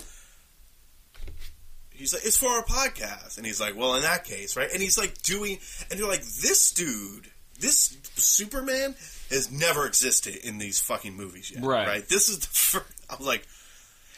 He's 1.96 2.12
like, 2.14 2.26
it's 2.26 2.38
for 2.38 2.48
our 2.50 2.64
podcast. 2.66 3.38
And 3.38 3.46
he's 3.46 3.62
like, 3.62 3.78
well, 3.78 3.94
in 3.96 4.02
that 4.02 4.24
case, 4.26 4.58
right? 4.58 4.68
And 4.74 4.82
he's 4.82 4.98
like 4.98 5.22
doing, 5.22 5.60
and 5.90 6.00
you're 6.00 6.10
like, 6.10 6.24
this 6.24 6.72
dude, 6.72 7.28
this 7.60 7.96
Superman 8.16 8.96
has 9.34 9.52
never 9.52 9.86
existed 9.86 10.36
in 10.36 10.58
these 10.58 10.80
fucking 10.80 11.16
movies 11.16 11.52
yet. 11.54 11.64
Right. 11.64 11.88
Right? 11.88 12.08
This 12.08 12.30
is 12.30 12.40
the 12.40 12.48
first, 12.48 12.86
I 13.10 13.16
was 13.16 13.28
like, 13.28 13.46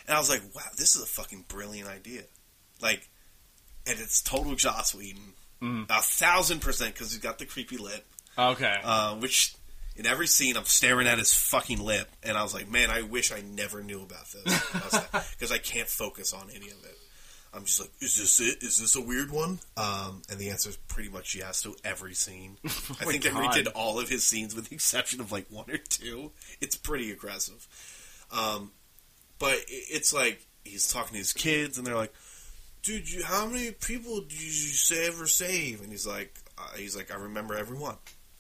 and 0.08 0.16
I 0.16 0.20
was 0.20 0.30
like, 0.30 0.42
wow, 0.56 0.62
this 0.78 0.96
is 0.96 1.02
a 1.04 1.08
fucking 1.08 1.46
brilliant 1.48 1.90
idea. 1.90 2.22
Like, 2.82 3.08
and 3.88 4.00
it's 4.00 4.22
total 4.22 4.56
Joss 4.56 4.94
Whedon. 4.94 5.34
Mhm. 5.62 5.86
A 5.90 6.02
thousand 6.02 6.60
percent, 6.62 6.94
because 6.94 7.12
he's 7.12 7.22
got 7.22 7.40
the 7.40 7.46
creepy 7.46 7.78
lip, 7.78 8.06
Okay. 8.38 8.80
uh, 8.84 9.16
which 9.16 9.56
in 9.96 10.06
every 10.06 10.28
scene 10.28 10.58
I'm 10.58 10.66
staring 10.66 11.08
at 11.08 11.18
his 11.18 11.34
fucking 11.34 11.80
lip, 11.80 12.10
and 12.22 12.38
I 12.38 12.44
was 12.44 12.54
like, 12.54 12.70
man, 12.70 12.90
I 12.92 13.02
wish 13.04 13.32
I 13.32 13.42
never 13.42 13.82
knew 13.82 14.02
about 14.02 14.30
this 14.32 14.44
because 15.32 15.52
I 15.54 15.58
can't 15.58 15.88
focus 15.88 16.34
on 16.34 16.50
any 16.54 16.70
of 16.70 16.84
it. 16.84 16.95
I'm 17.56 17.64
just 17.64 17.80
like, 17.80 17.92
is 18.02 18.18
this 18.18 18.40
it? 18.42 18.62
Is 18.64 18.80
this 18.80 18.96
a 18.96 19.02
weird 19.02 19.32
one? 19.32 19.60
Um, 19.78 20.22
and 20.30 20.38
the 20.38 20.50
answer 20.50 20.70
is 20.70 20.78
pretty 20.78 21.10
much 21.10 21.36
yes 21.36 21.62
to 21.62 21.76
every 21.86 22.14
scene. 22.14 22.58
I 22.66 22.68
my 23.06 23.12
think 23.12 23.24
they 23.24 23.30
God. 23.30 23.54
redid 23.54 23.68
all 23.74 24.00
of 24.00 24.10
his 24.10 24.24
scenes 24.24 24.54
with 24.54 24.70
the 24.70 24.76
exception 24.76 25.22
of 25.22 25.32
like 25.32 25.46
one 25.50 25.70
or 25.70 25.78
two. 25.78 26.32
It's 26.60 26.76
pretty 26.76 27.12
aggressive. 27.12 27.66
Um, 28.32 28.72
but 29.40 29.58
it's 29.68 30.14
like 30.14 30.46
he's 30.64 30.88
talking 30.88 31.14
to 31.14 31.18
his 31.18 31.34
kids, 31.34 31.78
and 31.78 31.88
they're 31.88 31.96
like, 31.96 32.14
"Dude, 32.84 33.10
you, 33.12 33.24
how 33.24 33.46
many 33.48 33.72
people 33.72 34.22
did 34.22 34.32
you 34.42 34.98
ever 35.04 35.26
save?" 35.28 35.82
And 35.82 35.92
he's 35.92 36.06
like, 36.08 36.34
uh, 36.58 36.76
"He's 36.78 36.96
like, 36.96 37.12
I 37.12 37.16
remember 37.16 37.56
everyone." 37.56 37.96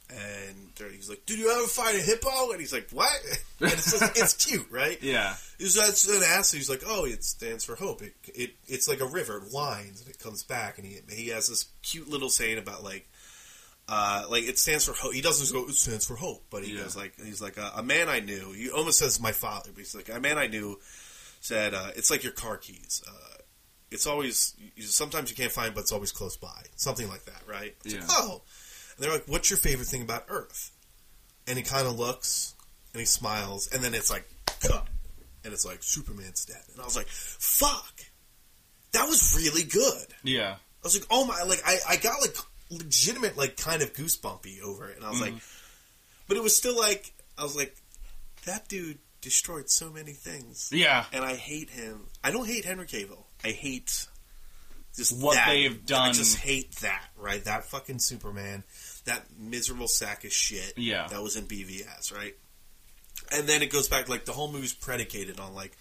And 0.09 0.71
he's 0.93 1.09
like, 1.09 1.25
"Did 1.25 1.39
you 1.39 1.49
ever 1.51 1.65
fight 1.67 1.95
a 1.95 1.99
hippo?" 1.99 2.51
And 2.51 2.59
he's 2.59 2.71
like, 2.73 2.89
"What?" 2.91 3.09
And 3.61 3.71
it's 3.71 3.91
just, 3.97 4.17
it's 4.17 4.45
cute, 4.45 4.67
right? 4.69 4.97
Yeah. 5.01 5.35
Is 5.59 5.75
that 5.75 6.13
an 6.15 6.21
ass? 6.23 6.51
He's 6.51 6.69
like, 6.69 6.83
oh, 6.85 7.05
it 7.05 7.23
stands 7.23 7.63
for 7.63 7.75
hope. 7.75 8.01
It, 8.01 8.13
it 8.33 8.51
it's 8.67 8.87
like 8.87 8.99
a 8.99 9.05
river, 9.07 9.37
it 9.37 9.53
winds 9.53 10.01
and 10.01 10.09
it 10.09 10.19
comes 10.19 10.43
back, 10.43 10.77
and 10.77 10.85
he 10.85 10.99
he 11.09 11.29
has 11.29 11.47
this 11.47 11.65
cute 11.81 12.09
little 12.09 12.29
saying 12.29 12.57
about 12.57 12.83
like, 12.83 13.07
uh, 13.87 14.25
like 14.29 14.43
it 14.43 14.59
stands 14.59 14.85
for 14.85 14.93
hope. 14.93 15.13
He 15.13 15.21
doesn't 15.21 15.55
go, 15.57 15.67
it 15.69 15.75
stands 15.75 16.05
for 16.05 16.15
hope, 16.15 16.43
but 16.49 16.63
he 16.63 16.73
Yeah. 16.75 16.83
goes 16.83 16.95
like, 16.97 17.13
he's 17.23 17.41
like 17.41 17.57
a, 17.57 17.71
a 17.77 17.83
man 17.83 18.09
I 18.09 18.19
knew. 18.19 18.51
He 18.51 18.69
almost 18.69 18.99
says 18.99 19.19
my 19.21 19.31
father, 19.31 19.69
but 19.73 19.79
he's 19.79 19.95
like 19.95 20.09
a 20.09 20.19
man 20.19 20.37
I 20.37 20.47
knew 20.47 20.77
said 21.41 21.73
uh, 21.73 21.91
it's 21.95 22.11
like 22.11 22.23
your 22.23 22.33
car 22.33 22.57
keys. 22.57 23.01
Uh, 23.07 23.11
it's 23.91 24.05
always 24.07 24.53
you, 24.75 24.83
sometimes 24.83 25.29
you 25.29 25.35
can't 25.37 25.51
find, 25.51 25.73
but 25.73 25.81
it's 25.81 25.91
always 25.93 26.11
close 26.11 26.35
by. 26.35 26.61
Something 26.75 27.07
like 27.07 27.23
that, 27.25 27.41
right? 27.47 27.73
It's 27.85 27.93
like, 27.93 28.03
Yeah. 28.03 28.07
oh, 28.11 28.41
and 28.95 29.03
they're 29.03 29.11
like, 29.11 29.27
what's 29.27 29.49
your 29.49 29.57
favorite 29.57 29.87
thing 29.87 30.01
about 30.01 30.25
Earth? 30.29 30.71
And 31.47 31.57
he 31.57 31.63
kind 31.63 31.85
of 31.87 31.97
looks 31.99 32.55
and 32.93 32.99
he 32.99 33.05
smiles, 33.05 33.67
and 33.73 33.83
then 33.83 33.93
it's 33.93 34.09
like 34.09 34.27
cut, 34.61 34.87
and 35.43 35.53
it's 35.53 35.65
like 35.65 35.79
Superman's 35.83 36.45
dead, 36.45 36.61
and 36.71 36.81
I 36.81 36.85
was 36.85 36.95
like, 36.95 37.07
"Fuck, 37.07 37.93
that 38.93 39.07
was 39.07 39.35
really 39.37 39.63
good." 39.63 40.07
Yeah. 40.23 40.53
I 40.55 40.81
was 40.81 40.97
like, 40.97 41.07
"Oh 41.11 41.25
my!" 41.25 41.43
Like 41.43 41.61
I, 41.65 41.77
I 41.89 41.95
got 41.97 42.21
like 42.21 42.35
legitimate, 42.69 43.37
like 43.37 43.57
kind 43.57 43.81
of 43.81 43.93
goosebumpy 43.93 44.61
over 44.61 44.89
it, 44.89 44.95
and 44.97 45.05
I 45.05 45.09
was 45.09 45.19
like, 45.21 45.31
mm-hmm. 45.31 46.25
but 46.27 46.37
it 46.37 46.43
was 46.43 46.55
still 46.55 46.77
like, 46.77 47.13
I 47.37 47.43
was 47.43 47.55
like, 47.55 47.75
that 48.45 48.67
dude 48.69 48.97
destroyed 49.21 49.69
so 49.69 49.91
many 49.91 50.13
things, 50.13 50.69
Yeah. 50.71 51.05
and 51.11 51.23
I 51.23 51.35
hate 51.35 51.69
him. 51.69 52.07
I 52.23 52.31
don't 52.31 52.47
hate 52.47 52.65
Henry 52.65 52.85
Cavill. 52.85 53.23
I 53.43 53.49
hate 53.49 54.07
just 54.95 55.21
What 55.21 55.35
that. 55.35 55.49
they've 55.49 55.85
done. 55.85 56.09
I 56.09 56.13
just 56.13 56.37
hate 56.37 56.71
that. 56.77 57.05
Right, 57.17 57.43
that 57.45 57.65
fucking 57.65 57.99
Superman, 57.99 58.63
that 59.05 59.25
miserable 59.39 59.87
sack 59.87 60.23
of 60.25 60.31
shit. 60.31 60.73
Yeah. 60.77 61.07
that 61.09 61.21
was 61.21 61.35
in 61.35 61.45
BVS. 61.45 62.13
Right, 62.13 62.35
and 63.31 63.47
then 63.47 63.61
it 63.61 63.71
goes 63.71 63.87
back 63.87 64.09
like 64.09 64.25
the 64.25 64.33
whole 64.33 64.51
movie's 64.51 64.73
predicated 64.73 65.39
on 65.39 65.53
like 65.53 65.77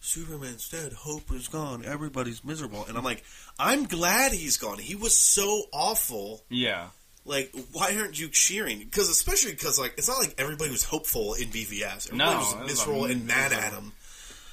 Superman's 0.00 0.68
dead, 0.68 0.92
hope 0.92 1.32
is 1.32 1.48
gone, 1.48 1.84
everybody's 1.84 2.44
miserable, 2.44 2.84
and 2.88 2.96
I'm 2.96 3.04
like, 3.04 3.24
I'm 3.58 3.84
glad 3.86 4.32
he's 4.32 4.56
gone. 4.56 4.78
He 4.78 4.94
was 4.94 5.16
so 5.16 5.64
awful. 5.72 6.44
Yeah. 6.48 6.88
Like, 7.24 7.52
why 7.72 7.94
aren't 7.98 8.18
you 8.18 8.28
cheering? 8.28 8.78
Because 8.78 9.08
especially 9.10 9.52
because 9.52 9.78
like 9.78 9.94
it's 9.98 10.08
not 10.08 10.18
like 10.18 10.34
everybody 10.38 10.70
was 10.70 10.84
hopeful 10.84 11.34
in 11.34 11.48
BVS. 11.48 12.06
Everybody 12.08 12.16
No, 12.16 12.38
was 12.38 12.52
it 12.52 12.58
was 12.60 12.66
miserable 12.68 13.04
and 13.06 13.26
mad 13.26 13.50
was 13.50 13.58
at 13.58 13.72
him. 13.72 13.92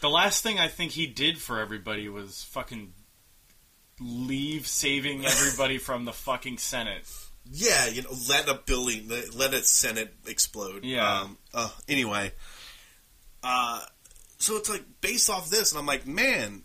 The 0.01 0.09
last 0.09 0.43
thing 0.43 0.59
I 0.59 0.67
think 0.67 0.91
he 0.91 1.07
did 1.07 1.37
for 1.37 1.59
everybody 1.59 2.09
was 2.09 2.43
fucking 2.43 2.91
leave 3.99 4.67
saving 4.67 5.25
everybody 5.25 5.77
from 5.77 6.05
the 6.05 6.11
fucking 6.11 6.57
Senate. 6.57 7.05
Yeah, 7.51 7.87
you 7.87 8.01
know, 8.01 8.09
let 8.29 8.49
a 8.49 8.55
building, 8.55 9.07
let- 9.35 9.53
a 9.53 9.63
Senate 9.63 10.13
explode. 10.27 10.83
Yeah. 10.83 11.21
Um, 11.21 11.37
uh, 11.53 11.69
anyway, 11.87 12.31
uh, 13.43 13.81
so 14.39 14.57
it's 14.57 14.69
like 14.69 14.83
based 15.01 15.29
off 15.29 15.49
this, 15.49 15.71
and 15.71 15.79
I'm 15.79 15.85
like, 15.85 16.07
man, 16.07 16.63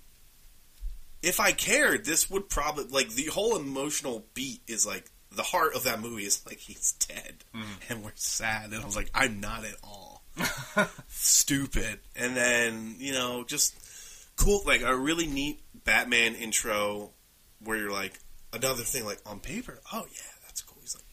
if 1.23 1.39
I 1.39 1.53
cared, 1.53 2.05
this 2.07 2.31
would 2.31 2.49
probably 2.49 2.85
like 2.85 3.11
the 3.11 3.27
whole 3.27 3.57
emotional 3.57 4.25
beat 4.35 4.63
is 4.67 4.87
like 4.87 5.11
the 5.33 5.43
heart 5.43 5.75
of 5.75 5.85
that 5.85 6.01
movie 6.01 6.25
is 6.25 6.45
like 6.47 6.59
he's 6.59 6.93
dead 6.93 7.45
and 7.89 8.03
we're 8.03 8.11
sad, 8.15 8.71
and 8.73 8.83
I 8.83 8.85
was 8.87 8.97
like, 8.97 9.11
I'm 9.15 9.39
not 9.41 9.65
at 9.65 9.77
all 9.85 10.25
stupid, 11.09 12.01
and 12.17 12.37
then 12.37 12.97
you 12.99 13.13
know 13.13 13.45
just 13.45 13.75
cool, 14.37 14.63
like 14.67 14.83
a 14.83 14.97
really 14.97 15.27
neat 15.27 15.61
Batman 15.85 16.35
intro 16.35 17.11
where 17.63 17.77
you're 17.77 17.93
like 17.93 18.19
another 18.53 18.83
thing 18.83 19.05
like 19.05 19.21
on 19.27 19.39
paper, 19.41 19.79
oh 19.93 20.07
yeah, 20.13 20.23
that's 20.47 20.63
cool. 20.63 20.79
He's 20.81 20.95
like 20.97 21.05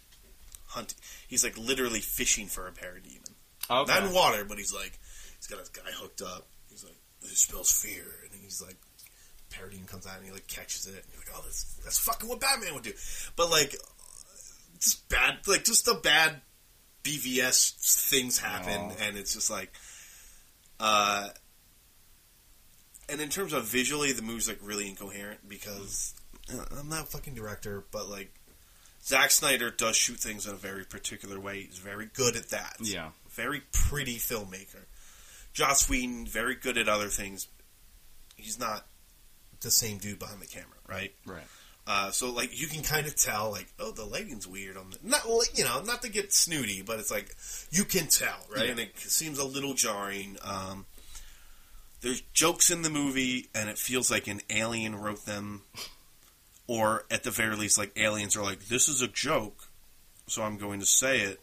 hunting. 0.77 0.97
He's 1.27 1.43
like 1.43 1.57
literally 1.57 1.99
fishing 1.99 2.47
for 2.47 2.67
a 2.67 2.71
parademon. 2.71 3.33
Okay. 3.69 3.93
Not 3.93 4.07
in 4.07 4.13
water, 4.13 4.45
but 4.45 4.57
he's 4.57 4.73
like 4.73 4.97
he's 5.37 5.47
got 5.47 5.59
a 5.59 5.71
guy 5.71 5.91
hooked 5.91 6.21
up. 6.21 6.47
He's 6.69 6.83
like 6.83 6.97
this 7.21 7.39
spells 7.39 7.71
fear, 7.71 8.05
and 8.23 8.41
he's 8.41 8.61
like 8.61 8.77
parademon 9.51 9.87
comes 9.87 10.05
out 10.05 10.17
and 10.17 10.25
he 10.25 10.31
like 10.31 10.47
catches 10.47 10.87
it. 10.87 10.93
And 10.93 11.03
you're 11.11 11.21
like, 11.21 11.35
oh, 11.35 11.41
that's 11.43 11.63
that's 11.83 11.99
fucking 11.99 12.29
what 12.29 12.39
Batman 12.39 12.73
would 12.73 12.83
do. 12.83 12.93
But 13.35 13.49
like, 13.49 13.75
just 14.79 15.07
bad, 15.09 15.39
like 15.47 15.63
just 15.63 15.85
the 15.85 15.95
bad 15.95 16.41
BVS 17.03 18.09
things 18.09 18.39
happen, 18.39 18.91
Aw. 18.91 19.05
and 19.05 19.17
it's 19.17 19.33
just 19.33 19.49
like, 19.49 19.71
uh. 20.79 21.29
And 23.09 23.21
in 23.21 23.29
terms 23.29 23.53
of 23.53 23.63
visually, 23.63 24.11
the 24.11 24.21
movie's 24.21 24.49
like 24.49 24.59
really 24.61 24.89
incoherent 24.89 25.47
because 25.47 26.13
uh, 26.53 26.65
I'm 26.77 26.89
not 26.89 27.03
a 27.03 27.07
fucking 27.07 27.35
director, 27.35 27.85
but 27.91 28.09
like 28.09 28.36
Zack 29.07 29.31
Snyder 29.31 29.71
does 29.71 29.95
shoot 29.95 30.17
things 30.17 30.45
in 30.45 30.53
a 30.53 30.57
very 30.57 30.83
particular 30.83 31.39
way. 31.39 31.61
He's 31.61 31.77
very 31.77 32.09
good 32.13 32.35
at 32.35 32.49
that. 32.49 32.75
Yeah. 32.81 33.11
Very 33.29 33.61
pretty 33.71 34.17
filmmaker. 34.17 34.83
Joss 35.53 35.89
Whedon, 35.89 36.25
very 36.25 36.55
good 36.55 36.77
at 36.77 36.89
other 36.89 37.07
things. 37.07 37.47
He's 38.35 38.59
not 38.59 38.85
the 39.61 39.71
same 39.71 39.97
dude 39.97 40.19
behind 40.19 40.41
the 40.41 40.45
camera, 40.45 40.77
right? 40.87 41.13
Right. 41.25 41.47
Uh, 41.87 42.11
so 42.11 42.31
like 42.31 42.59
you 42.59 42.67
can 42.67 42.83
kind 42.83 43.07
of 43.07 43.15
tell, 43.15 43.49
like, 43.49 43.67
oh, 43.79 43.91
the 43.91 44.03
lighting's 44.03 44.45
weird 44.45 44.75
on 44.75 44.89
the 44.89 44.97
not 45.01 45.23
you 45.57 45.63
know, 45.63 45.81
not 45.83 46.01
to 46.01 46.09
get 46.09 46.33
snooty, 46.33 46.81
but 46.81 46.99
it's 46.99 47.09
like 47.09 47.33
you 47.71 47.85
can 47.85 48.07
tell, 48.07 48.45
right? 48.53 48.65
Yeah. 48.65 48.71
And 48.71 48.79
it 48.81 48.99
seems 48.99 49.39
a 49.39 49.45
little 49.45 49.73
jarring. 49.73 50.35
Um, 50.43 50.85
there's 52.01 52.21
jokes 52.33 52.69
in 52.69 52.81
the 52.81 52.89
movie, 52.89 53.47
and 53.55 53.69
it 53.69 53.77
feels 53.77 54.11
like 54.11 54.27
an 54.27 54.41
alien 54.49 54.95
wrote 54.95 55.25
them, 55.25 55.61
or 56.67 57.05
at 57.09 57.23
the 57.23 57.31
very 57.31 57.55
least, 57.55 57.77
like 57.77 57.91
aliens 57.97 58.35
are 58.35 58.43
like, 58.43 58.65
this 58.67 58.87
is 58.89 59.01
a 59.01 59.07
joke, 59.07 59.69
so 60.27 60.43
I'm 60.43 60.57
going 60.57 60.79
to 60.81 60.85
say 60.85 61.21
it, 61.21 61.39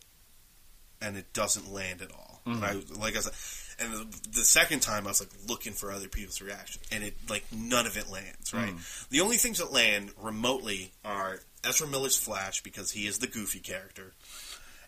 and 1.00 1.16
it 1.16 1.32
doesn't 1.32 1.72
land 1.72 2.02
at 2.02 2.12
all. 2.12 2.40
And 2.46 2.62
I 2.62 2.72
like 2.98 3.16
I 3.16 3.20
said, 3.20 3.32
and 3.80 3.92
the, 3.94 4.28
the 4.32 4.44
second 4.44 4.80
time 4.80 5.06
I 5.06 5.10
was 5.10 5.20
like 5.22 5.30
looking 5.48 5.72
for 5.72 5.90
other 5.90 6.08
people's 6.08 6.42
reaction, 6.42 6.82
and 6.92 7.02
it 7.02 7.14
like 7.30 7.44
none 7.50 7.86
of 7.86 7.96
it 7.96 8.10
lands. 8.10 8.52
Right. 8.52 8.74
The 9.08 9.22
only 9.22 9.38
things 9.38 9.58
that 9.60 9.72
land 9.72 10.10
remotely 10.20 10.92
are 11.06 11.40
Ezra 11.66 11.86
Miller's 11.88 12.18
Flash 12.18 12.62
because 12.62 12.90
he 12.90 13.06
is 13.06 13.18
the 13.18 13.26
goofy 13.26 13.60
character, 13.60 14.12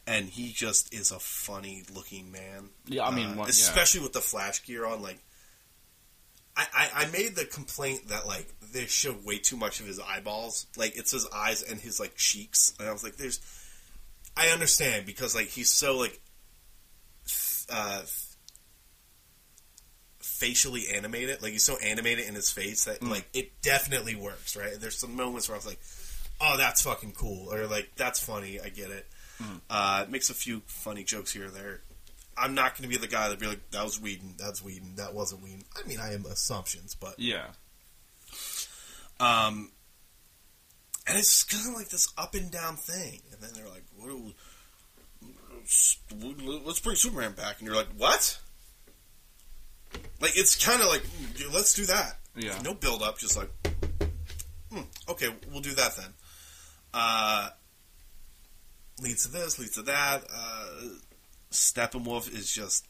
and 0.06 0.26
he 0.26 0.52
just 0.52 0.92
is 0.92 1.10
a 1.12 1.18
funny 1.18 1.82
looking 1.94 2.30
man. 2.30 2.68
Yeah, 2.84 3.06
I 3.06 3.10
mean, 3.10 3.28
Uh, 3.28 3.34
what- 3.36 3.46
yeah. 3.46 3.52
especially 3.52 4.00
with 4.02 4.12
the 4.12 4.20
Flash 4.20 4.62
gear 4.66 4.84
on, 4.84 5.00
like. 5.00 5.18
I, 6.58 6.66
I, 6.74 6.90
I 7.04 7.10
made 7.10 7.36
the 7.36 7.44
complaint 7.44 8.08
that 8.08 8.26
like 8.26 8.48
they 8.76 8.86
show 8.86 9.14
way 9.24 9.38
too 9.38 9.56
much 9.56 9.80
of 9.80 9.86
his 9.86 9.98
eyeballs. 10.00 10.66
Like 10.76 10.96
it's 10.96 11.12
his 11.12 11.26
eyes 11.34 11.62
and 11.62 11.80
his 11.80 11.98
like 11.98 12.14
cheeks. 12.16 12.74
And 12.78 12.88
I 12.88 12.92
was 12.92 13.02
like, 13.02 13.16
there's 13.16 13.40
I 14.36 14.48
understand 14.48 15.06
because 15.06 15.34
like 15.34 15.48
he's 15.48 15.70
so 15.70 15.96
like 15.96 16.20
uh 17.70 18.02
facially 20.20 20.88
animated. 20.88 21.42
Like 21.42 21.52
he's 21.52 21.64
so 21.64 21.76
animated 21.78 22.26
in 22.26 22.34
his 22.34 22.50
face 22.50 22.84
that 22.84 23.00
Mm. 23.00 23.10
like 23.10 23.28
it 23.32 23.60
definitely 23.62 24.14
works, 24.14 24.56
right? 24.56 24.78
There's 24.78 24.98
some 24.98 25.16
moments 25.16 25.48
where 25.48 25.56
I 25.56 25.58
was 25.58 25.66
like, 25.66 25.80
"Oh, 26.40 26.56
that's 26.56 26.82
fucking 26.82 27.12
cool," 27.12 27.52
or 27.52 27.66
like, 27.66 27.90
"That's 27.96 28.20
funny." 28.20 28.60
I 28.60 28.68
get 28.68 28.90
it. 28.90 29.06
Mm. 29.42 29.60
Uh, 29.68 30.06
makes 30.08 30.30
a 30.30 30.34
few 30.34 30.62
funny 30.66 31.04
jokes 31.04 31.32
here 31.32 31.46
or 31.46 31.50
there. 31.50 31.80
I'm 32.38 32.54
not 32.54 32.72
going 32.76 32.82
to 32.82 32.88
be 32.88 32.98
the 32.98 33.10
guy 33.10 33.28
that 33.28 33.38
be 33.38 33.46
like, 33.46 33.70
"That 33.70 33.84
was 33.84 34.00
Whedon. 34.00 34.34
That's 34.38 34.62
Whedon. 34.62 34.96
That 34.96 35.14
wasn't 35.14 35.42
Whedon." 35.42 35.64
I 35.82 35.86
mean, 35.88 36.00
I 36.00 36.12
am 36.14 36.26
assumptions, 36.26 36.94
but 36.94 37.18
Yeah. 37.18 37.46
Um, 39.20 39.70
and 41.06 41.18
it's 41.18 41.44
kind 41.44 41.68
of 41.68 41.74
like 41.74 41.88
this 41.88 42.12
up 42.18 42.34
and 42.34 42.50
down 42.50 42.76
thing. 42.76 43.20
And 43.32 43.40
then 43.40 43.50
they're 43.54 43.68
like, 43.68 43.84
what 43.96 44.08
do 44.08 44.16
we, 44.22 44.34
let's 46.64 46.80
bring 46.80 46.96
Superman 46.96 47.32
back. 47.32 47.58
And 47.58 47.66
you're 47.66 47.76
like, 47.76 47.88
what? 47.96 48.38
Like, 50.20 50.36
it's 50.36 50.62
kind 50.64 50.80
of 50.80 50.88
like, 50.88 51.02
"Mm, 51.02 51.52
let's 51.52 51.74
do 51.74 51.86
that. 51.86 52.18
Yeah. 52.34 52.58
No 52.62 52.74
build 52.74 53.02
up, 53.02 53.18
just 53.18 53.36
like, 53.36 53.50
hmm, 54.70 54.82
okay, 55.08 55.28
we'll 55.50 55.60
do 55.60 55.74
that 55.74 55.96
then. 55.96 56.12
Uh, 56.92 57.48
leads 59.00 59.24
to 59.26 59.32
this, 59.32 59.58
leads 59.58 59.74
to 59.74 59.82
that. 59.82 60.24
Uh, 60.32 60.66
Steppenwolf 61.50 62.32
is 62.32 62.50
just 62.52 62.86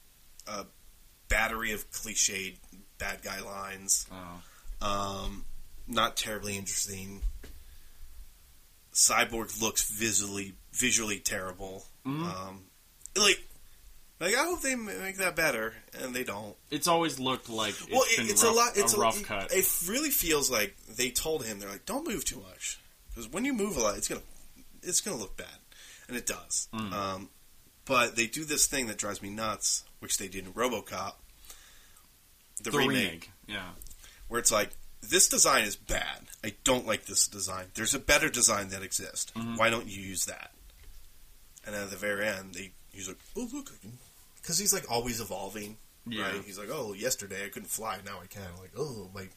a 0.47 0.67
battery 1.29 1.73
of 1.73 1.91
cliched 1.91 2.57
bad 2.99 3.23
guy 3.23 3.41
lines. 3.41 4.07
Oh. 4.11 4.87
Um, 4.87 5.45
not 5.87 6.17
terribly 6.17 6.57
interesting. 6.57 7.23
Cyborg 8.93 9.61
looks 9.61 9.91
visually 9.91 10.55
visually 10.73 11.19
terrible. 11.21 11.87
Mhm. 12.05 12.25
Um, 12.35 12.65
like 13.17 13.43
Like 14.19 14.35
I 14.35 14.45
hope 14.47 14.63
they 14.63 14.75
make 14.75 15.19
that 15.19 15.37
better, 15.37 15.75
and 15.93 16.15
they 16.17 16.25
don't. 16.25 16.57
It's 16.71 16.87
always 16.87 17.19
looked 17.19 17.51
like 17.51 17.75
it's 17.83 17.91
well, 17.91 18.03
it- 18.09 18.31
it's 18.31 18.43
rough, 18.43 18.53
a 18.53 18.57
lot. 18.57 18.77
It's 18.79 18.93
a 18.95 18.99
rough 18.99 19.21
it, 19.21 19.25
cut. 19.27 19.53
It 19.53 19.67
really 19.87 20.09
feels 20.11 20.51
like 20.51 20.75
they 20.89 21.11
told 21.11 21.45
him 21.45 21.59
they're 21.59 21.69
like, 21.69 21.85
"Don't 21.85 22.09
move 22.09 22.25
too 22.25 22.41
much," 22.41 22.79
because 23.11 23.29
when 23.29 23.45
you 23.45 23.53
move 23.53 23.77
a 23.77 23.81
lot, 23.81 23.99
it's 23.99 24.09
gonna 24.09 24.23
it's 24.83 25.03
gonna 25.03 25.19
look 25.19 25.37
bad, 25.37 25.59
and 26.09 26.17
it 26.17 26.25
does. 26.25 26.69
Mm. 26.73 26.93
Um, 26.95 27.31
but 27.85 28.17
they 28.17 28.27
do 28.27 28.47
this 28.47 28.67
thing 28.67 28.87
that 28.87 28.97
drives 28.97 29.21
me 29.21 29.29
nuts, 29.29 29.85
which 29.99 30.17
they 30.17 30.29
did 30.29 30.47
in 30.47 30.53
RoboCop, 30.55 31.17
the, 32.63 32.71
the 32.71 32.79
remake, 32.79 32.89
remake. 33.05 33.31
Yeah. 33.49 33.73
where 34.29 34.41
it's 34.41 34.51
like 34.51 34.71
this 35.03 35.29
design 35.29 35.65
is 35.65 35.77
bad. 35.77 36.23
I 36.45 36.55
don't 36.65 36.87
like 36.87 37.07
this 37.07 37.27
design. 37.29 37.67
There's 37.75 37.95
a 37.95 37.99
better 37.99 38.29
design 38.29 38.69
that 38.71 38.83
exists. 38.83 39.33
Mhm. 39.37 39.57
Why 39.59 39.71
don't 39.71 39.87
you 39.89 40.01
use 40.01 40.25
that? 40.27 40.53
And 41.65 41.75
then 41.75 41.83
at 41.85 41.91
the 41.91 41.97
very 41.97 42.27
end, 42.27 42.55
they 42.55 42.73
he's 42.93 43.09
like, 43.09 43.19
"Oh 43.37 43.49
look," 43.53 43.71
I 43.75 43.79
can. 43.81 43.99
because 44.41 44.59
he's 44.59 44.73
like 44.73 44.91
always 44.91 45.21
evolving. 45.21 45.77
Yeah. 46.07 46.23
Right? 46.33 46.45
He's 46.45 46.59
like, 46.59 46.69
"Oh, 46.71 46.93
yesterday 46.93 47.45
I 47.45 47.49
couldn't 47.49 47.69
fly, 47.71 47.99
now 48.05 48.21
I 48.23 48.27
can." 48.27 48.49
Like, 48.61 48.71
"Oh, 48.77 49.11
my 49.15 49.29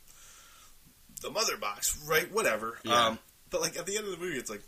the 1.22 1.32
mother 1.32 1.58
box, 1.58 1.98
right? 2.06 2.32
Whatever." 2.32 2.78
Yeah. 2.84 3.08
Um, 3.08 3.20
but 3.50 3.62
like 3.62 3.78
at 3.78 3.86
the 3.88 3.98
end 3.98 4.06
of 4.06 4.12
the 4.12 4.18
movie, 4.24 4.38
it's 4.38 4.50
like, 4.52 4.62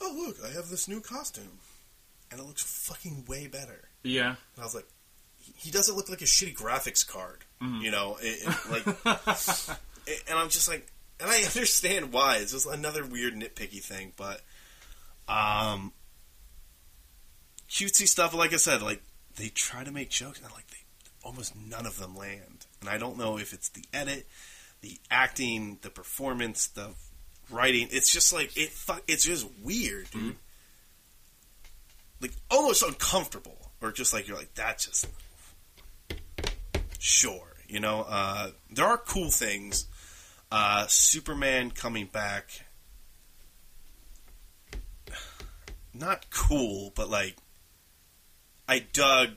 "Oh, 0.00 0.12
look, 0.26 0.36
I 0.44 0.52
have 0.54 0.68
this 0.68 0.86
new 0.88 1.00
costume, 1.00 1.58
and 2.30 2.38
it 2.40 2.44
looks 2.46 2.62
fucking 2.62 3.24
way 3.26 3.46
better." 3.46 3.88
Yeah. 4.02 4.28
And 4.54 4.60
I 4.60 4.64
was 4.64 4.74
like, 4.74 4.86
he- 5.38 5.54
"He 5.56 5.70
doesn't 5.70 5.96
look 5.96 6.10
like 6.10 6.20
a 6.20 6.26
shitty 6.26 6.54
graphics 6.54 7.06
card, 7.06 7.44
Mhm. 7.62 7.80
you 7.82 7.90
know?" 7.90 8.18
It, 8.20 8.42
it, 8.46 8.70
like, 8.70 8.84
and 10.28 10.38
I'm 10.38 10.48
just 10.48 10.68
like, 10.68 10.86
and 11.18 11.28
I 11.30 11.36
understand 11.44 12.12
why. 12.12 12.36
It's 12.38 12.52
just 12.52 12.66
another 12.66 13.04
weird 13.04 13.34
nitpicky 13.34 13.82
thing, 13.82 14.12
but 14.16 14.40
um, 15.28 15.92
cutesy 17.68 18.06
stuff. 18.08 18.34
Like 18.34 18.52
I 18.52 18.56
said, 18.56 18.82
like 18.82 19.02
they 19.36 19.48
try 19.48 19.84
to 19.84 19.92
make 19.92 20.10
jokes, 20.10 20.40
and 20.40 20.50
like 20.52 20.66
they 20.68 20.76
almost 21.24 21.54
none 21.56 21.86
of 21.86 21.98
them 21.98 22.16
land. 22.16 22.66
And 22.80 22.88
I 22.88 22.98
don't 22.98 23.18
know 23.18 23.38
if 23.38 23.52
it's 23.52 23.68
the 23.70 23.84
edit, 23.92 24.26
the 24.80 24.98
acting, 25.10 25.78
the 25.82 25.90
performance, 25.90 26.66
the 26.68 26.88
writing. 27.50 27.88
It's 27.90 28.10
just 28.12 28.32
like 28.32 28.56
it. 28.56 28.70
fu- 28.70 29.02
It's 29.06 29.24
just 29.24 29.46
weird, 29.62 30.10
dude. 30.10 30.36
Like 32.20 32.32
almost 32.50 32.82
uncomfortable, 32.82 33.56
or 33.80 33.92
just 33.92 34.12
like 34.12 34.28
you're 34.28 34.36
like 34.36 34.54
that. 34.54 34.78
Just 34.78 35.06
sure, 36.98 37.49
you 37.70 37.80
know. 37.80 38.02
Uh, 38.08 38.50
there 38.70 38.86
are 38.86 38.98
cool 38.98 39.30
things. 39.30 39.86
Uh, 40.52 40.86
Superman 40.88 41.70
coming 41.70 42.06
back. 42.06 42.64
Not 45.92 46.30
cool, 46.30 46.92
but 46.94 47.08
like 47.10 47.36
I 48.68 48.78
dug 48.78 49.30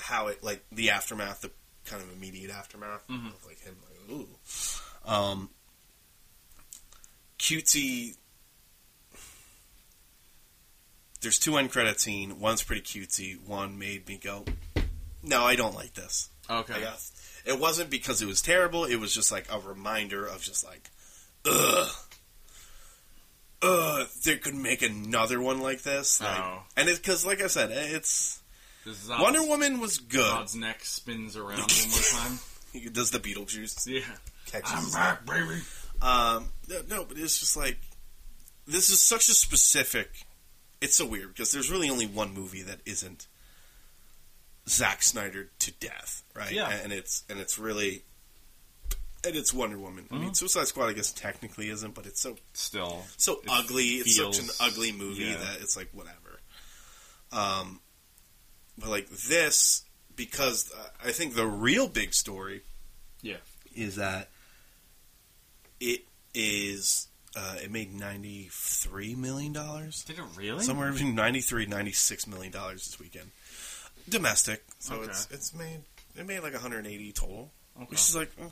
how 0.00 0.28
it 0.28 0.42
like 0.42 0.64
the 0.72 0.90
aftermath, 0.90 1.42
the 1.42 1.50
kind 1.84 2.02
of 2.02 2.10
immediate 2.12 2.50
aftermath 2.50 3.06
Mhm. 3.08 3.28
of 3.34 3.44
like 3.46 3.60
him 3.60 3.76
like 3.84 4.10
ooh. 4.10 4.28
Um 5.04 5.50
cutesy 7.38 8.16
there's 11.20 11.38
two 11.38 11.56
end 11.56 11.70
credit 11.72 12.00
scene, 12.00 12.40
one's 12.40 12.62
pretty 12.62 12.82
cutesy, 12.82 13.38
one 13.40 13.78
made 13.78 14.06
me 14.08 14.16
go, 14.16 14.44
No, 15.22 15.44
I 15.44 15.56
don't 15.56 15.74
like 15.74 15.92
this. 15.94 16.30
Okay. 16.48 16.74
I 16.74 16.80
guess. 16.80 17.12
It 17.46 17.58
wasn't 17.60 17.90
because 17.90 18.20
it 18.20 18.26
was 18.26 18.42
terrible, 18.42 18.84
it 18.84 18.96
was 18.96 19.14
just 19.14 19.30
like 19.32 19.46
a 19.52 19.58
reminder 19.60 20.26
of 20.26 20.42
just 20.42 20.64
like 20.64 20.90
ugh. 21.48 21.88
Ugh, 23.62 24.06
they 24.24 24.36
could 24.36 24.54
make 24.54 24.82
another 24.82 25.40
one 25.40 25.60
like 25.60 25.82
this. 25.82 26.20
Like, 26.20 26.38
Oh. 26.38 26.62
And 26.76 26.88
it's 26.88 26.98
because, 26.98 27.24
like 27.24 27.40
I 27.40 27.46
said, 27.46 27.70
it's 27.70 28.40
Wonder 29.08 29.42
Woman 29.42 29.80
was 29.80 29.98
good. 29.98 30.20
Zod's 30.20 30.54
neck 30.54 30.84
spins 30.84 31.36
around 31.36 31.58
one 31.60 31.90
more 31.90 32.00
time. 32.20 32.38
He 32.72 32.88
does 32.92 33.10
the 33.10 33.18
Beetlejuice 33.18 33.86
Yeah. 33.86 34.02
catches. 34.46 34.94
baby. 35.26 35.62
Um, 36.02 36.48
no, 36.68 36.82
no, 36.88 37.04
but 37.04 37.16
it's 37.18 37.40
just 37.40 37.56
like 37.56 37.78
this 38.66 38.90
is 38.90 39.00
such 39.00 39.28
a 39.28 39.34
specific. 39.34 40.10
It's 40.82 40.94
so 40.96 41.06
weird 41.06 41.28
because 41.28 41.50
there's 41.52 41.70
really 41.70 41.88
only 41.88 42.06
one 42.06 42.34
movie 42.34 42.62
that 42.62 42.80
isn't 42.84 43.26
Zack 44.68 45.02
Snyder 45.02 45.48
to 45.60 45.70
death, 45.72 46.22
right? 46.34 46.50
Yeah. 46.52 46.68
and 46.70 46.92
it's 46.92 47.24
and 47.30 47.38
it's 47.40 47.58
really 47.58 48.02
and 49.24 49.34
it's 49.36 49.52
Wonder 49.52 49.78
Woman. 49.78 50.06
I 50.10 50.14
Mm-hmm. 50.14 50.24
mean, 50.24 50.34
Suicide 50.34 50.66
Squad, 50.68 50.86
I 50.86 50.92
guess 50.92 51.12
technically 51.12 51.68
isn't, 51.70 51.94
but 51.94 52.06
it's 52.06 52.20
so 52.20 52.36
Still. 52.52 53.04
so 53.16 53.34
It 53.34 53.48
ugly. 53.48 53.84
It's 53.84 54.16
such 54.16 54.38
an 54.38 54.48
ugly 54.60 54.92
movie 54.92 55.24
yeah. 55.24 55.36
that 55.36 55.60
it's 55.60 55.76
like 55.76 55.88
whatever. 55.92 56.40
Um, 57.32 57.80
but 58.78 58.88
like 58.90 59.08
this, 59.08 59.84
because 60.14 60.70
uh, 60.76 60.88
I 61.08 61.12
think 61.12 61.34
the 61.34 61.46
real 61.46 61.88
big 61.88 62.14
story, 62.14 62.62
Yeah. 63.22 63.36
is 63.74 63.96
that 63.96 64.28
it 65.80 66.02
is 66.34 67.08
uh, 67.34 67.56
it 67.62 67.70
made 67.70 67.92
ninety 67.94 68.48
three 68.52 69.14
million 69.14 69.52
dollars, 69.52 70.04
Did 70.04 70.18
it 70.18 70.24
really? 70.36 70.62
somewhere 70.64 70.90
between 70.92 71.14
93 71.14 71.64
and 71.64 71.70
96 71.72 72.26
million 72.26 72.52
dollars 72.52 72.84
this 72.86 72.98
weekend, 73.00 73.30
domestic. 74.08 74.64
So 74.78 74.96
Okay. 74.96 75.10
it's 75.10 75.28
it's 75.30 75.54
made 75.54 75.82
it 76.16 76.26
made 76.26 76.40
like 76.40 76.52
one 76.52 76.62
hundred 76.62 76.86
eighty 76.86 77.12
total, 77.12 77.52
Okay. 77.76 77.86
which 77.90 78.00
is 78.00 78.14
like. 78.16 78.30
uh, 78.40 78.48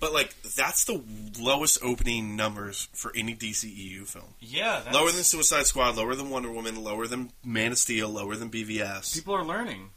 but 0.00 0.12
like 0.14 0.34
that's 0.56 0.84
the 0.84 1.02
lowest 1.38 1.78
opening 1.82 2.34
numbers 2.36 2.88
for 2.94 3.12
any 3.14 3.34
DCEU 3.34 4.06
film. 4.06 4.34
Yeah, 4.40 4.80
that's, 4.82 4.94
Lower 4.96 5.10
than 5.12 5.24
Suicide 5.24 5.66
Squad, 5.66 5.96
lower 5.96 6.14
than 6.14 6.30
Wonder 6.30 6.50
Woman, 6.50 6.82
lower 6.82 7.06
than 7.06 7.32
Man 7.44 7.72
of 7.72 7.78
Steel, 7.78 8.08
lower 8.08 8.34
than 8.36 8.50
BVS. 8.50 9.12
People 9.14 9.34
are 9.34 9.44
learning. 9.44 9.90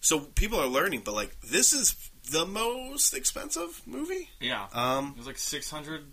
so 0.00 0.20
people 0.20 0.58
are 0.60 0.66
learning, 0.66 1.02
but 1.04 1.14
like 1.14 1.40
this 1.40 1.72
is 1.72 1.96
the 2.30 2.44
most 2.46 3.14
expensive 3.14 3.80
movie. 3.86 4.28
Yeah. 4.40 4.66
Um, 4.74 5.12
It 5.16 5.18
was 5.18 5.26
like 5.26 5.38
600. 5.38 6.04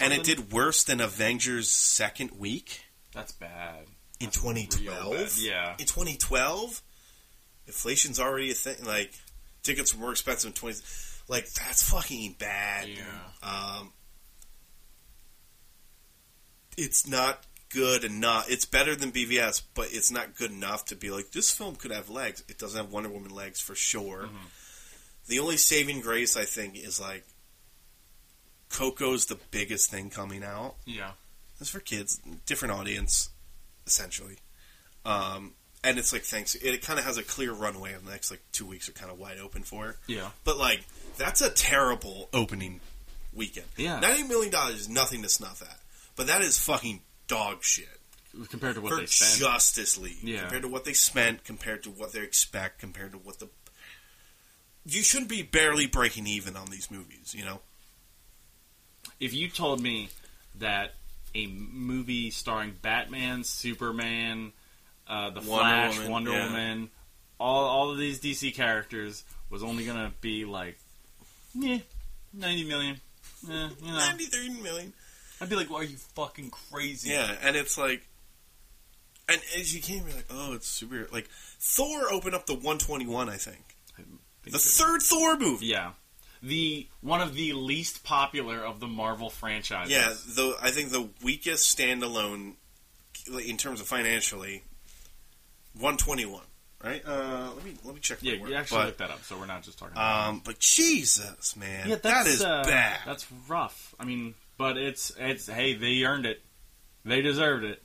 and 0.00 0.12
it 0.12 0.22
did 0.24 0.52
worse 0.52 0.84
than 0.84 1.00
Avengers' 1.00 1.70
second 1.70 2.32
week 2.32 2.82
That's 3.14 3.32
bad. 3.32 3.86
in 4.20 4.26
That's 4.26 4.36
2012. 4.36 5.38
Yeah. 5.38 5.72
In 5.78 5.86
2012, 5.86 6.82
inflation's 7.66 8.18
already 8.20 8.50
a 8.50 8.54
thing. 8.54 8.84
Like 8.84 9.12
tickets 9.62 9.94
were 9.94 10.00
more 10.00 10.10
expensive 10.12 10.48
in 10.48 10.54
20. 10.54 10.78
Like 11.28 11.50
that's 11.52 11.88
fucking 11.90 12.36
bad. 12.38 12.88
Yeah. 12.88 13.02
Um, 13.42 13.92
it's 16.76 17.06
not 17.06 17.44
good 17.70 18.04
enough. 18.04 18.50
It's 18.50 18.64
better 18.64 18.94
than 18.94 19.12
BVS, 19.12 19.62
but 19.74 19.88
it's 19.90 20.10
not 20.10 20.36
good 20.36 20.50
enough 20.50 20.84
to 20.86 20.96
be 20.96 21.10
like 21.10 21.30
this 21.32 21.50
film 21.50 21.76
could 21.76 21.90
have 21.90 22.08
legs. 22.10 22.42
It 22.48 22.58
doesn't 22.58 22.80
have 22.80 22.92
Wonder 22.92 23.08
Woman 23.08 23.30
legs 23.34 23.60
for 23.60 23.74
sure. 23.74 24.24
Mhm. 24.24 24.48
The 25.26 25.38
only 25.38 25.56
saving 25.56 26.00
grace 26.00 26.36
I 26.36 26.44
think 26.44 26.76
is 26.76 27.00
like 27.00 27.24
Coco's 28.70 29.26
the 29.26 29.36
biggest 29.50 29.90
thing 29.90 30.10
coming 30.10 30.42
out. 30.44 30.76
Yeah. 30.84 31.12
It's 31.60 31.70
for 31.70 31.80
kids, 31.80 32.20
different 32.46 32.72
audience, 32.74 33.30
essentially. 33.86 34.38
Um, 35.04 35.54
and 35.84 35.98
it's 35.98 36.12
like 36.12 36.22
thanks. 36.22 36.54
It 36.54 36.82
kind 36.82 36.98
of 36.98 37.04
has 37.04 37.18
a 37.18 37.22
clear 37.22 37.52
runway, 37.52 37.92
and 37.92 38.04
the 38.06 38.10
next 38.10 38.30
like 38.30 38.40
two 38.52 38.66
weeks 38.66 38.88
are 38.88 38.92
kind 38.92 39.10
of 39.10 39.18
wide 39.18 39.38
open 39.38 39.62
for 39.62 39.90
it. 39.90 39.96
Yeah. 40.06 40.30
But 40.44 40.56
like 40.58 40.84
that's 41.16 41.40
a 41.42 41.50
terrible 41.50 42.28
opening 42.32 42.80
weekend. 43.32 43.66
Yeah. 43.76 44.00
ninety 44.00 44.24
million 44.24 44.50
dollars 44.52 44.80
is 44.80 44.88
nothing 44.88 45.22
to 45.22 45.28
snuff 45.28 45.62
at, 45.62 45.78
but 46.16 46.26
that 46.28 46.40
is 46.42 46.58
fucking 46.58 47.00
dog 47.26 47.62
shit 47.62 47.88
Compared 48.50 48.74
to 48.74 48.80
what 48.80 48.92
for 48.92 48.98
they 49.00 49.06
spent. 49.06 49.40
Justice 49.40 49.96
League. 49.96 50.22
Yeah. 50.22 50.40
Compared 50.40 50.62
to 50.62 50.68
what 50.68 50.84
they 50.84 50.92
spent, 50.92 51.44
compared 51.44 51.84
to 51.84 51.90
what 51.90 52.12
they 52.12 52.20
expect, 52.20 52.80
compared 52.80 53.12
to 53.12 53.18
what 53.18 53.38
the 53.38 53.48
you 54.86 55.02
shouldn't 55.02 55.30
be 55.30 55.42
barely 55.42 55.86
breaking 55.86 56.26
even 56.26 56.56
on 56.56 56.66
these 56.70 56.90
movies. 56.90 57.34
You 57.36 57.44
know. 57.44 57.60
if 59.20 59.32
you 59.32 59.48
told 59.48 59.80
me 59.80 60.08
that 60.56 60.94
a 61.34 61.46
movie 61.46 62.30
starring 62.30 62.74
Batman, 62.82 63.44
Superman, 63.44 64.52
uh, 65.06 65.30
the 65.30 65.40
Wonder 65.40 65.46
Flash, 65.46 65.96
Woman, 65.96 66.12
Wonder 66.12 66.30
yeah. 66.32 66.46
Woman, 66.46 66.90
all 67.38 67.64
all 67.64 67.90
of 67.90 67.98
these 67.98 68.20
DC 68.20 68.54
characters 68.54 69.24
was 69.50 69.62
only 69.62 69.84
gonna 69.84 70.12
be 70.20 70.44
like, 70.44 70.78
yeah, 71.54 71.78
ninety 72.32 72.64
million. 72.64 73.00
Eh, 73.48 73.68
you 73.82 73.92
know, 73.92 73.98
Ninety-three 73.98 74.50
million. 74.62 74.92
I'd 75.40 75.48
be 75.48 75.56
like, 75.56 75.70
"Why 75.70 75.80
are 75.80 75.84
you 75.84 75.96
fucking 76.14 76.50
crazy?" 76.50 77.10
Yeah, 77.10 77.34
and 77.42 77.56
it's 77.56 77.76
like, 77.76 78.06
and 79.28 79.40
as 79.58 79.74
you 79.74 79.82
can't 79.82 80.06
be 80.06 80.12
like, 80.12 80.26
oh, 80.30 80.54
it's 80.54 80.66
super. 80.66 81.06
Like 81.12 81.28
Thor 81.60 82.10
opened 82.10 82.34
up 82.34 82.46
the 82.46 82.54
121, 82.54 83.28
I 83.28 83.36
think, 83.36 83.76
I 83.98 84.02
think 84.02 84.52
the 84.52 84.58
third 84.58 85.02
Thor 85.02 85.36
movie. 85.36 85.66
yeah, 85.66 85.90
the 86.42 86.86
one 87.00 87.20
of 87.20 87.34
the 87.34 87.52
least 87.52 88.04
popular 88.04 88.64
of 88.64 88.80
the 88.80 88.86
Marvel 88.86 89.28
franchises. 89.30 89.92
Yeah, 89.92 90.14
the 90.34 90.56
I 90.62 90.70
think 90.70 90.90
the 90.90 91.08
weakest 91.22 91.76
standalone 91.76 92.54
in 93.44 93.56
terms 93.56 93.80
of 93.80 93.86
financially, 93.86 94.62
121. 95.74 96.42
Right? 96.82 97.02
Uh, 97.06 97.50
let 97.54 97.64
me 97.64 97.72
let 97.82 97.94
me 97.94 98.00
check. 98.00 98.18
yeah. 98.20 98.34
You 98.34 98.54
actually 98.54 98.78
but, 98.78 98.86
looked 98.86 98.98
that 98.98 99.10
up, 99.10 99.22
so 99.24 99.38
we're 99.38 99.46
not 99.46 99.62
just 99.62 99.78
talking. 99.78 99.94
about 99.94 100.28
um, 100.28 100.42
but 100.44 100.58
Jesus, 100.58 101.56
man, 101.56 101.88
Yeah, 101.88 101.94
that 101.94 102.02
that's, 102.02 102.42
uh, 102.42 102.62
bad. 102.64 102.98
That's 103.06 103.26
rough. 103.48 103.94
I 103.98 104.04
mean, 104.04 104.34
but 104.58 104.76
it's 104.76 105.10
it's 105.18 105.46
hey, 105.46 105.74
they 105.74 106.02
earned 106.04 106.26
it. 106.26 106.42
They 107.04 107.22
deserved 107.22 107.64
it. 107.64 107.82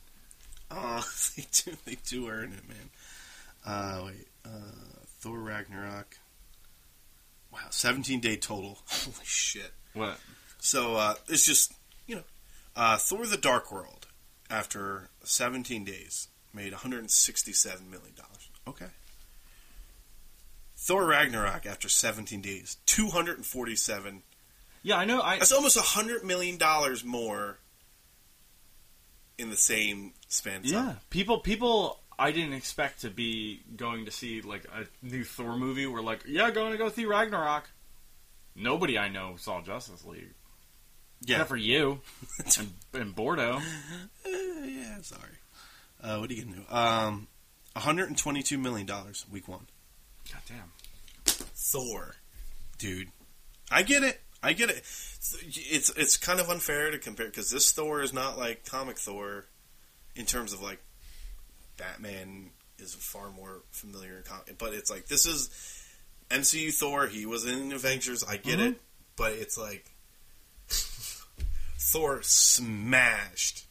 Oh, 0.70 1.06
they 1.38 1.46
do 1.52 1.78
they 1.86 1.98
do 2.06 2.28
earn 2.28 2.52
it, 2.52 2.68
man. 2.68 2.90
Uh, 3.66 4.02
wait, 4.08 4.28
uh, 4.46 4.50
Thor 5.20 5.40
Ragnarok. 5.40 6.18
Wow, 7.52 7.60
17 7.70 8.20
day 8.20 8.36
total. 8.36 8.80
Holy 8.88 9.16
shit. 9.24 9.72
What? 9.94 10.20
So 10.60 10.96
uh, 10.96 11.16
it's 11.28 11.46
just, 11.46 11.74
you 12.06 12.16
know, 12.18 12.24
uh, 12.76 12.98
Thor 12.98 13.26
the 13.26 13.38
Dark 13.38 13.72
World, 13.72 14.08
after 14.50 15.10
17 15.24 15.84
days, 15.84 16.28
made 16.54 16.74
$167 16.74 17.90
million. 17.90 18.14
Okay. 18.68 18.86
Thor 20.78 21.06
Ragnarok, 21.06 21.66
after 21.66 21.90
17 21.90 22.42
days, 22.42 22.78
247 22.86 24.24
Yeah, 24.82 24.98
I 24.98 25.06
know. 25.06 25.22
I 25.22 25.38
That's 25.40 25.52
almost 25.52 25.78
$100 25.78 26.24
million 26.24 26.58
more 27.06 27.60
in 29.38 29.50
the 29.50 29.58
same 29.58 30.14
span 30.28 30.62
yeah. 30.64 30.78
time. 30.82 30.98
People, 31.10 31.40
people. 31.40 32.00
I 32.18 32.32
didn't 32.32 32.54
expect 32.54 33.02
to 33.02 33.10
be 33.10 33.62
going 33.78 34.04
to 34.06 34.12
see 34.12 34.42
like 34.42 34.66
a 34.66 34.86
new 35.06 35.24
Thor 35.24 35.56
movie. 35.58 35.88
We're 35.88 36.02
like, 36.02 36.22
yeah, 36.28 36.52
going 36.52 36.74
to 36.74 36.78
go 36.78 36.90
see 36.90 37.06
Ragnarok. 37.06 37.70
Nobody 38.56 38.98
I 38.98 39.08
know 39.08 39.36
saw 39.38 39.62
Justice 39.62 40.04
League 40.06 40.34
Yeah. 41.22 41.36
except 41.38 41.50
for 41.50 41.56
you 41.56 42.02
and, 42.58 42.74
and 42.94 43.16
Bordeaux. 43.16 43.60
Uh, 44.26 44.66
yeah, 44.66 44.98
sorry. 45.02 45.39
Uh, 46.02 46.18
what 46.18 46.30
are 46.30 46.34
you 46.34 46.44
going 46.44 46.56
to 46.56 46.62
do? 46.62 46.76
Um, 46.76 47.28
$122 47.76 48.60
million, 48.60 48.90
week 49.32 49.48
one. 49.48 49.68
God 50.32 50.42
damn. 50.48 50.72
Thor, 51.26 52.16
dude. 52.78 53.10
I 53.72 53.84
get 53.84 54.04
it. 54.04 54.20
I 54.42 54.54
get 54.54 54.70
it. 54.70 54.78
It's 54.78 55.90
it's 55.98 56.16
kind 56.18 56.40
of 56.40 56.50
unfair 56.50 56.90
to 56.92 56.98
compare 56.98 57.26
because 57.28 57.52
this 57.52 57.72
Thor 57.74 58.02
is 58.02 58.14
not 58.14 58.38
like 58.38 58.66
comic 58.66 58.98
Thor 58.98 59.46
in 60.16 60.26
terms 60.26 60.54
of 60.54 60.62
like 60.62 60.80
Batman 61.78 62.52
is 62.80 62.96
far 62.96 63.30
more 63.32 63.62
familiar 63.72 64.18
in 64.18 64.24
comic, 64.24 64.58
but 64.58 64.74
it's 64.74 64.90
like 64.90 65.08
this 65.08 65.26
is 65.26 65.50
MCU 66.32 66.74
Thor. 66.74 67.08
He 67.08 67.26
was 67.26 67.46
in 67.46 67.74
Avengers. 67.74 68.24
I 68.24 68.38
get 68.38 68.60
Mhm. 68.60 68.72
it, 68.72 68.82
but 69.18 69.34
it's 69.34 69.58
like 69.58 69.86
Thor 70.70 72.22
smashed 72.24 73.66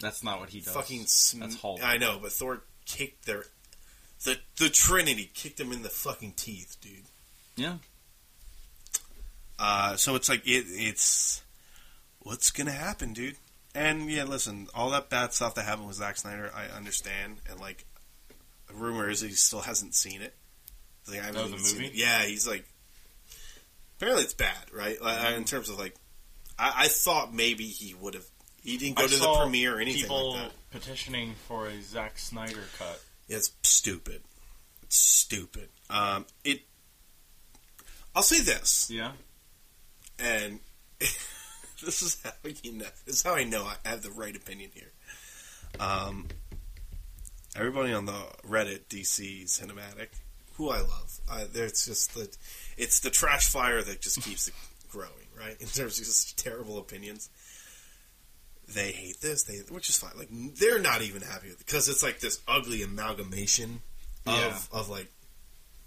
That's 0.00 0.24
not 0.24 0.40
what 0.40 0.48
he 0.50 0.60
does. 0.60 0.74
fucking. 0.74 1.06
Sm- 1.06 1.40
That's 1.40 1.60
Hulk. 1.60 1.80
I 1.84 1.98
know, 1.98 2.18
but 2.22 2.32
Thor 2.32 2.62
kicked 2.86 3.26
their 3.26 3.44
the 4.24 4.38
the 4.58 4.68
Trinity 4.70 5.30
kicked 5.34 5.60
him 5.60 5.72
in 5.72 5.82
the 5.82 5.88
fucking 5.88 6.32
teeth, 6.36 6.76
dude. 6.80 7.04
Yeah. 7.56 7.74
Uh, 9.58 9.96
so 9.96 10.14
it's 10.14 10.28
like 10.28 10.46
it, 10.46 10.64
it's 10.68 11.42
what's 12.20 12.50
gonna 12.50 12.70
happen, 12.72 13.12
dude. 13.12 13.36
And 13.74 14.10
yeah, 14.10 14.24
listen, 14.24 14.68
all 14.74 14.90
that 14.90 15.10
bad 15.10 15.32
stuff 15.32 15.54
that 15.54 15.64
happened 15.64 15.86
with 15.86 15.96
Zack 15.96 16.16
Snyder, 16.16 16.50
I 16.54 16.74
understand. 16.76 17.36
And 17.48 17.60
like, 17.60 17.84
rumor 18.72 19.08
is 19.08 19.20
he 19.20 19.30
still 19.30 19.60
hasn't 19.60 19.94
seen 19.94 20.22
it. 20.22 20.34
Like, 21.08 21.20
I 21.20 21.26
haven't 21.26 21.40
Oh, 21.42 21.48
the 21.48 21.56
movie? 21.56 21.90
Yeah, 21.94 22.22
he's 22.22 22.48
like, 22.48 22.64
apparently 23.96 24.24
it's 24.24 24.34
bad, 24.34 24.56
right? 24.72 25.00
Like, 25.00 25.18
Mm-hmm. 25.18 25.36
In 25.36 25.44
terms 25.44 25.68
of 25.68 25.78
like, 25.78 25.94
I, 26.58 26.72
I 26.84 26.88
thought 26.88 27.32
maybe 27.34 27.64
he 27.64 27.94
would 27.94 28.14
have. 28.14 28.24
He 28.62 28.76
didn't 28.76 28.96
go 28.96 29.04
I 29.04 29.06
to 29.06 29.16
the 29.18 29.34
premiere 29.40 29.78
or 29.78 29.80
anything 29.80 30.02
people 30.02 30.32
like 30.34 30.42
that. 30.42 30.52
petitioning 30.70 31.34
for 31.48 31.66
a 31.66 31.80
Zack 31.82 32.18
Snyder 32.18 32.64
cut. 32.78 33.00
It's 33.28 33.52
stupid. 33.62 34.22
It's 34.82 34.96
stupid. 34.96 35.68
Um, 35.88 36.26
it. 36.44 36.60
I'll 38.14 38.22
say 38.22 38.40
this. 38.40 38.90
Yeah. 38.90 39.12
and 40.18 40.60
this 40.98 42.02
is 42.02 42.18
how 42.22 42.32
you 42.62 42.72
know. 42.72 42.86
This 43.06 43.16
is 43.16 43.22
how 43.22 43.34
I 43.34 43.44
know 43.44 43.64
I 43.64 43.88
have 43.88 44.02
the 44.02 44.10
right 44.10 44.34
opinion 44.36 44.70
here. 44.74 44.90
Um, 45.78 46.26
everybody 47.56 47.92
on 47.92 48.04
the 48.06 48.20
Reddit 48.48 48.86
DC 48.88 49.44
cinematic, 49.44 50.08
who 50.54 50.70
I 50.70 50.80
love, 50.80 51.20
I, 51.30 51.44
there's 51.44 51.86
just 51.86 52.14
the, 52.14 52.28
it's 52.76 53.00
the 53.00 53.10
trash 53.10 53.48
fire 53.48 53.80
that 53.82 54.00
just 54.00 54.20
keeps 54.22 54.48
it 54.48 54.54
growing, 54.90 55.08
right? 55.38 55.56
In 55.60 55.68
terms 55.68 55.98
of 55.98 56.04
just 56.04 56.36
terrible 56.38 56.78
opinions. 56.78 57.30
They 58.74 58.92
hate 58.92 59.20
this, 59.20 59.42
they 59.44 59.58
which 59.68 59.88
is 59.88 59.98
fine. 59.98 60.12
Like 60.16 60.28
they're 60.30 60.78
not 60.78 61.02
even 61.02 61.22
happy 61.22 61.48
with 61.48 61.60
it 61.60 61.66
because 61.66 61.88
it's 61.88 62.02
like 62.02 62.20
this 62.20 62.40
ugly 62.46 62.82
amalgamation 62.82 63.80
of 64.26 64.34
Yeah. 64.34 64.58
of 64.78 64.88
like 64.88 65.08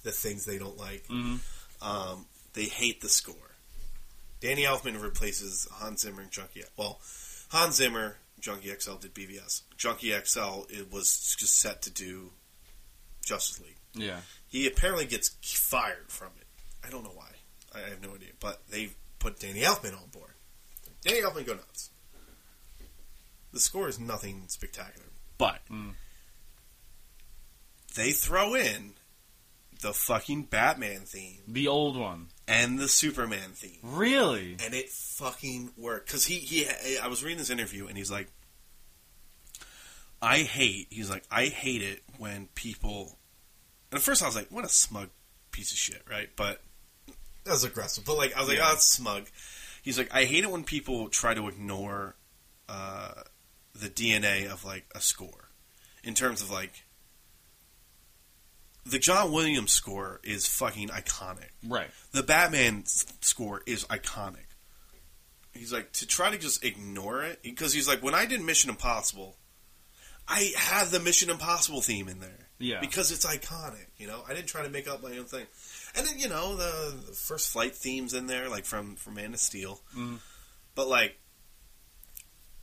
the 0.04 0.12
things 0.12 0.46
they 0.46 0.58
don't 0.58 0.78
like. 0.78 1.08
Mhm. 1.08 1.40
Um, 1.82 2.26
they 2.54 2.66
hate 2.66 3.02
the 3.02 3.10
score. 3.10 3.36
Danny 4.42 4.64
Elfman 4.64 5.02
replaces 5.02 5.68
Hans 5.72 6.02
Zimmer 6.02 6.22
and 6.22 6.32
Junkie. 6.32 6.64
Well, 6.76 7.00
Hans 7.50 7.76
Zimmer, 7.76 8.18
Junkie 8.40 8.70
XL 8.78 8.96
did 8.96 9.14
BVS. 9.14 9.62
Junkie 9.78 10.12
XL 10.12 10.66
it 10.70 10.92
was 10.92 11.36
just 11.40 11.56
set 11.58 11.82
to 11.84 11.90
do 11.90 12.34
Justice 13.24 13.60
League. 13.62 13.78
Yeah. 13.94 14.22
He 14.50 14.68
apparently 14.68 15.06
gets 15.06 15.30
fired 15.42 16.10
from 16.12 16.30
it. 16.40 16.48
I 16.86 16.90
don't 16.90 17.04
know 17.04 17.14
why. 17.16 17.30
I 17.74 17.80
have 17.90 18.02
no 18.02 18.14
idea. 18.16 18.32
But 18.40 18.68
they 18.70 18.90
put 19.20 19.40
Danny 19.40 19.62
Elfman 19.62 19.94
on 19.96 20.10
board. 20.10 20.34
Danny 21.02 21.22
Elfman 21.22 21.46
go 21.46 21.54
nuts. 21.54 21.90
The 23.54 23.60
score 23.60 23.88
is 23.88 24.00
nothing 24.00 24.46
spectacular, 24.48 25.08
but 25.38 25.62
Mm. 25.72 25.94
they 27.96 28.12
throw 28.12 28.56
in 28.56 28.96
the 29.82 29.94
fucking 29.94 30.44
Batman 30.46 31.02
theme 31.02 31.42
The 31.48 31.68
old 31.68 31.96
one. 31.98 32.30
and 32.48 32.80
the 32.80 32.88
Superman 32.90 33.52
theme. 33.54 33.80
Really? 33.84 34.58
and 34.64 34.74
it 34.74 34.90
fucking 34.90 35.74
worked 35.78 36.08
because 36.08 36.26
he 36.26 36.40
he 36.40 36.68
I 36.98 37.08
was 37.08 37.24
reading 37.24 37.38
this 37.38 37.50
interview 37.50 37.88
and 37.88 37.98
he's 37.98 38.10
like, 38.12 38.28
I 40.22 40.40
hate. 40.40 40.88
He's 40.90 41.10
like, 41.10 41.24
I 41.30 41.46
hate 41.48 41.82
it 41.82 42.02
when 42.18 42.48
people. 42.56 43.18
And 43.92 43.98
at 43.98 44.04
first 44.04 44.24
I 44.24 44.26
was 44.26 44.36
like, 44.36 44.50
what 44.50 44.64
a 44.66 44.70
smug 44.70 45.10
piece 45.52 45.72
of 45.72 45.78
shit, 45.78 46.02
right? 46.10 46.30
But 46.36 46.62
that 47.44 47.52
was 47.52 47.64
aggressive. 47.66 48.06
But 48.06 48.18
like 48.18 48.36
I 48.36 48.40
was 48.40 48.48
like, 48.50 48.58
Yeah. 48.58 48.68
oh, 48.68 48.72
that's 48.74 48.88
smug. 48.88 49.26
He's 49.82 49.98
like, 49.98 50.14
I 50.14 50.24
hate 50.26 50.44
it 50.46 50.50
when 50.50 50.64
people 50.64 51.10
try 51.10 51.34
to 51.34 51.48
ignore 51.50 52.16
uh, 52.70 53.24
the 53.76 53.90
DNA 53.90 54.48
of 54.52 54.64
like 54.66 54.86
a 54.96 55.02
score 55.02 55.50
in 56.04 56.14
terms 56.14 56.42
of 56.42 56.50
like. 56.52 56.84
The 58.86 59.00
John 59.00 59.32
Williams 59.32 59.72
score 59.72 60.20
is 60.26 60.46
fucking 60.46 60.90
iconic 60.90 61.50
Right. 61.66 61.90
the 62.12 62.22
Batman 62.24 62.84
score 62.86 63.62
is 63.66 63.86
iconic. 63.86 64.44
He's 65.54 65.72
like 65.72 65.94
to 65.94 66.08
try 66.08 66.32
to 66.32 66.38
just 66.38 66.66
ignore 66.66 67.24
it 67.24 67.42
because 67.44 67.72
he's 67.74 67.88
like 67.88 68.04
when 68.04 68.14
I 68.14 68.26
did 68.26 68.42
Mission 68.42 68.70
Impossible, 68.70 69.38
I 70.28 70.52
had 70.58 70.88
the 70.90 71.00
Mission 71.00 71.30
Impossible 71.30 71.82
theme 71.82 72.10
in 72.10 72.20
there 72.20 72.50
Yeah. 72.60 72.82
because 72.82 73.12
it's 73.12 73.26
iconic. 73.26 73.86
You 73.98 74.08
know, 74.08 74.22
I 74.28 74.34
didn't 74.34 74.48
try 74.48 74.64
to 74.64 74.70
make 74.70 74.88
up 74.90 75.02
my 75.02 75.18
own 75.18 75.26
thing, 75.26 75.46
and 75.96 76.06
then 76.06 76.20
you 76.20 76.28
know 76.28 76.58
the, 76.58 76.94
the 77.08 77.14
first 77.14 77.52
flight 77.52 77.76
themes 77.76 78.14
in 78.14 78.28
there 78.28 78.50
like 78.50 78.66
from 78.66 78.96
from 78.98 79.14
Man 79.14 79.34
of 79.34 79.40
Steel, 79.40 79.82
Mhm. 79.96 80.20
but 80.76 80.90
like 80.90 81.18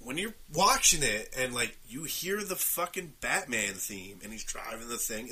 when 0.01 0.17
you're 0.19 0.35
watching 0.55 1.03
it 1.03 1.33
and 1.39 1.55
like 1.55 1.77
you 1.89 2.05
hear 2.05 2.43
the 2.43 2.57
fucking 2.57 3.13
Batman 3.21 3.75
theme 3.75 4.19
and 4.23 4.33
he's 4.33 4.45
driving 4.45 4.89
the 4.89 4.97
thing, 4.97 5.29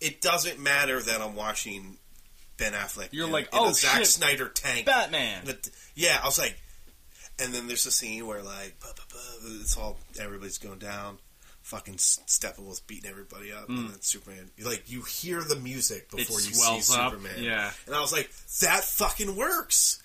it 0.00 0.20
doesn't 0.20 0.58
matter 0.58 1.00
that 1.00 1.20
I'm 1.20 1.34
watching 1.36 1.96
Ben 2.56 2.72
Affleck. 2.72 3.08
You're 3.12 3.26
in- 3.26 3.32
like, 3.32 3.44
in 3.44 3.50
"Oh, 3.58 3.68
a 3.70 3.74
Zack 3.74 3.98
shit. 3.98 4.06
Snyder 4.08 4.48
tank. 4.48 4.86
Batman. 4.86 5.42
But, 5.46 5.70
yeah, 5.94 6.18
I 6.22 6.26
was 6.26 6.38
like, 6.38 6.58
and 7.38 7.54
then 7.54 7.68
there's 7.68 7.86
a 7.86 7.92
scene 7.92 8.26
where 8.26 8.42
like, 8.42 8.76
bah, 8.80 8.88
bah, 8.96 9.02
bah, 9.12 9.48
it's 9.60 9.76
all 9.76 9.96
everybody's 10.20 10.58
going 10.58 10.78
down. 10.80 11.18
Fucking 11.62 11.96
Steppenwolf's 11.96 12.80
beating 12.80 13.10
everybody 13.10 13.52
up, 13.52 13.68
and 13.68 13.90
then 13.90 14.00
Superman. 14.00 14.50
Like 14.58 14.90
you 14.90 15.02
hear 15.02 15.42
the 15.42 15.54
music 15.56 16.08
Mm. 16.10 16.14
It 16.14 16.16
before 16.26 16.40
you 16.40 16.54
see 16.54 16.94
up. 16.96 17.10
Superman. 17.12 17.42
Yeah. 17.44 17.70
And 17.86 17.94
I 17.94 18.00
was 18.00 18.10
like, 18.10 18.30
that 18.62 18.84
fucking 18.84 19.36
works. 19.36 20.02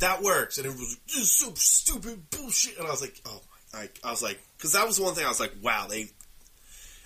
That 0.00 0.22
works. 0.22 0.58
And 0.58 0.66
it 0.66 0.70
was 0.72 0.96
just 1.06 1.38
so 1.38 1.52
stupid 1.54 2.30
bullshit. 2.30 2.78
And 2.78 2.86
I 2.86 2.90
was 2.90 3.00
like, 3.00 3.20
oh 3.26 3.40
my. 3.74 3.80
I, 3.80 3.88
I 4.04 4.10
was 4.10 4.22
like, 4.22 4.40
because 4.56 4.72
that 4.72 4.86
was 4.86 4.96
the 4.96 5.02
one 5.02 5.14
thing 5.14 5.24
I 5.24 5.28
was 5.28 5.40
like, 5.40 5.52
wow, 5.62 5.86
they. 5.88 6.10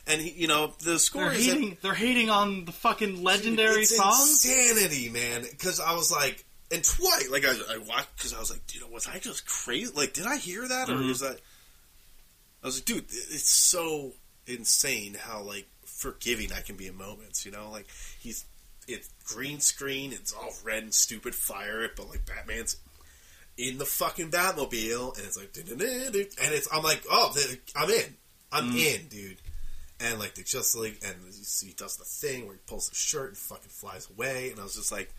And, 0.06 0.20
he, 0.20 0.30
you 0.30 0.46
know, 0.48 0.72
the 0.82 0.98
score 0.98 1.24
They're 1.24 1.32
is. 1.32 1.46
hating. 1.46 1.76
They're 1.80 1.94
hating 1.94 2.28
on 2.30 2.64
the 2.64 2.72
fucking 2.72 3.22
legendary 3.22 3.82
it's 3.82 3.96
songs. 3.96 4.44
insanity, 4.44 5.08
man. 5.08 5.42
Because 5.50 5.78
I 5.80 5.94
was 5.94 6.10
like, 6.10 6.44
and 6.72 6.82
twice, 6.82 7.28
like, 7.30 7.44
I, 7.44 7.52
I 7.74 7.78
watched, 7.78 8.16
because 8.16 8.34
I 8.34 8.40
was 8.40 8.50
like, 8.50 8.66
dude, 8.66 8.82
was 8.90 9.06
I 9.06 9.18
just 9.18 9.46
crazy? 9.46 9.92
Like, 9.94 10.12
did 10.12 10.26
I 10.26 10.36
hear 10.38 10.66
that? 10.66 10.88
Or 10.88 10.94
Mhm. 10.94 11.10
is 11.10 11.20
that. 11.20 11.38
I 12.62 12.66
was 12.66 12.76
like, 12.78 12.84
dude, 12.84 13.04
it's 13.10 13.48
so 13.50 14.12
insane 14.46 15.14
how, 15.20 15.42
like, 15.42 15.66
forgiving 15.84 16.52
I 16.52 16.60
can 16.62 16.76
be 16.76 16.86
in 16.88 16.96
moments, 16.96 17.44
you 17.46 17.52
know? 17.52 17.70
Like, 17.70 17.86
he's. 18.20 18.44
It's 18.88 19.08
green 19.24 19.60
screen, 19.60 20.12
it's 20.12 20.32
all 20.32 20.52
red 20.64 20.82
and 20.82 20.94
stupid, 20.94 21.34
fire 21.34 21.88
but, 21.96 22.08
like, 22.08 22.26
Batman's 22.26 22.76
in 23.56 23.78
the 23.78 23.84
fucking 23.84 24.30
Batmobile, 24.30 25.16
and 25.16 25.26
it's 25.26 25.36
like, 25.36 25.50
and 25.56 25.70
it's, 26.54 26.68
I'm 26.72 26.82
like, 26.82 27.02
oh, 27.10 27.34
I'm 27.76 27.90
in. 27.90 28.16
I'm 28.52 28.72
mm. 28.72 28.94
in, 28.94 29.08
dude. 29.08 29.38
And 30.00 30.18
like 30.18 30.34
the 30.34 30.42
Justice 30.42 30.74
League, 30.74 30.98
and 31.06 31.14
you 31.26 31.32
see 31.32 31.68
he 31.68 31.72
does 31.74 31.96
the 31.96 32.04
thing 32.04 32.46
where 32.46 32.54
he 32.54 32.60
pulls 32.66 32.88
the 32.88 32.94
shirt 32.94 33.28
and 33.28 33.38
fucking 33.38 33.68
flies 33.68 34.08
away, 34.10 34.50
and 34.50 34.58
I 34.58 34.64
was 34.64 34.74
just 34.74 34.90
like, 34.90 35.12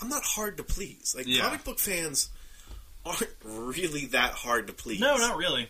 I'm 0.00 0.08
not 0.08 0.24
hard 0.24 0.56
to 0.56 0.64
please. 0.64 1.14
Like 1.16 1.26
Yeah. 1.26 1.42
comic 1.42 1.64
book 1.64 1.78
fans 1.78 2.30
aren't 3.06 3.30
really 3.44 4.06
that 4.06 4.32
hard 4.32 4.66
to 4.66 4.72
please. 4.72 5.00
No, 5.00 5.16
not 5.16 5.36
really. 5.36 5.68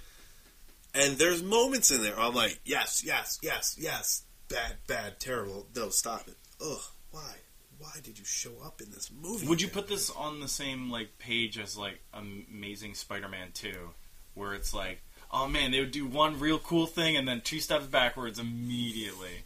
And 0.94 1.18
there's 1.18 1.42
moments 1.42 1.90
in 1.90 2.02
there 2.02 2.18
I'm 2.18 2.34
like, 2.34 2.58
yes, 2.64 3.02
yes, 3.04 3.38
yes, 3.42 3.76
yes. 3.78 4.22
bad, 4.48 4.76
bad, 4.86 5.20
terrible. 5.20 5.66
No, 5.76 5.90
stop 5.90 6.26
it. 6.28 6.36
Ugh, 6.60 6.80
why? 7.10 7.34
Why 7.78 7.92
did 8.02 8.18
you 8.18 8.24
show 8.24 8.52
up 8.64 8.80
in 8.80 8.90
this 8.90 9.10
movie? 9.20 9.46
Would 9.46 9.60
you 9.60 9.68
put 9.68 9.88
this 9.88 10.10
on 10.10 10.40
the 10.40 10.48
same 10.48 10.90
like 10.90 11.18
page 11.18 11.58
as 11.58 11.76
like 11.76 12.00
Amazing 12.12 12.94
Spider-Man 12.94 13.48
Two, 13.52 13.90
where 14.34 14.54
it's 14.54 14.72
like, 14.72 15.00
oh 15.32 15.48
man, 15.48 15.70
they 15.70 15.80
would 15.80 15.90
do 15.90 16.06
one 16.06 16.38
real 16.38 16.58
cool 16.58 16.86
thing 16.86 17.16
and 17.16 17.26
then 17.26 17.40
two 17.40 17.60
steps 17.60 17.86
backwards 17.86 18.38
immediately. 18.38 19.42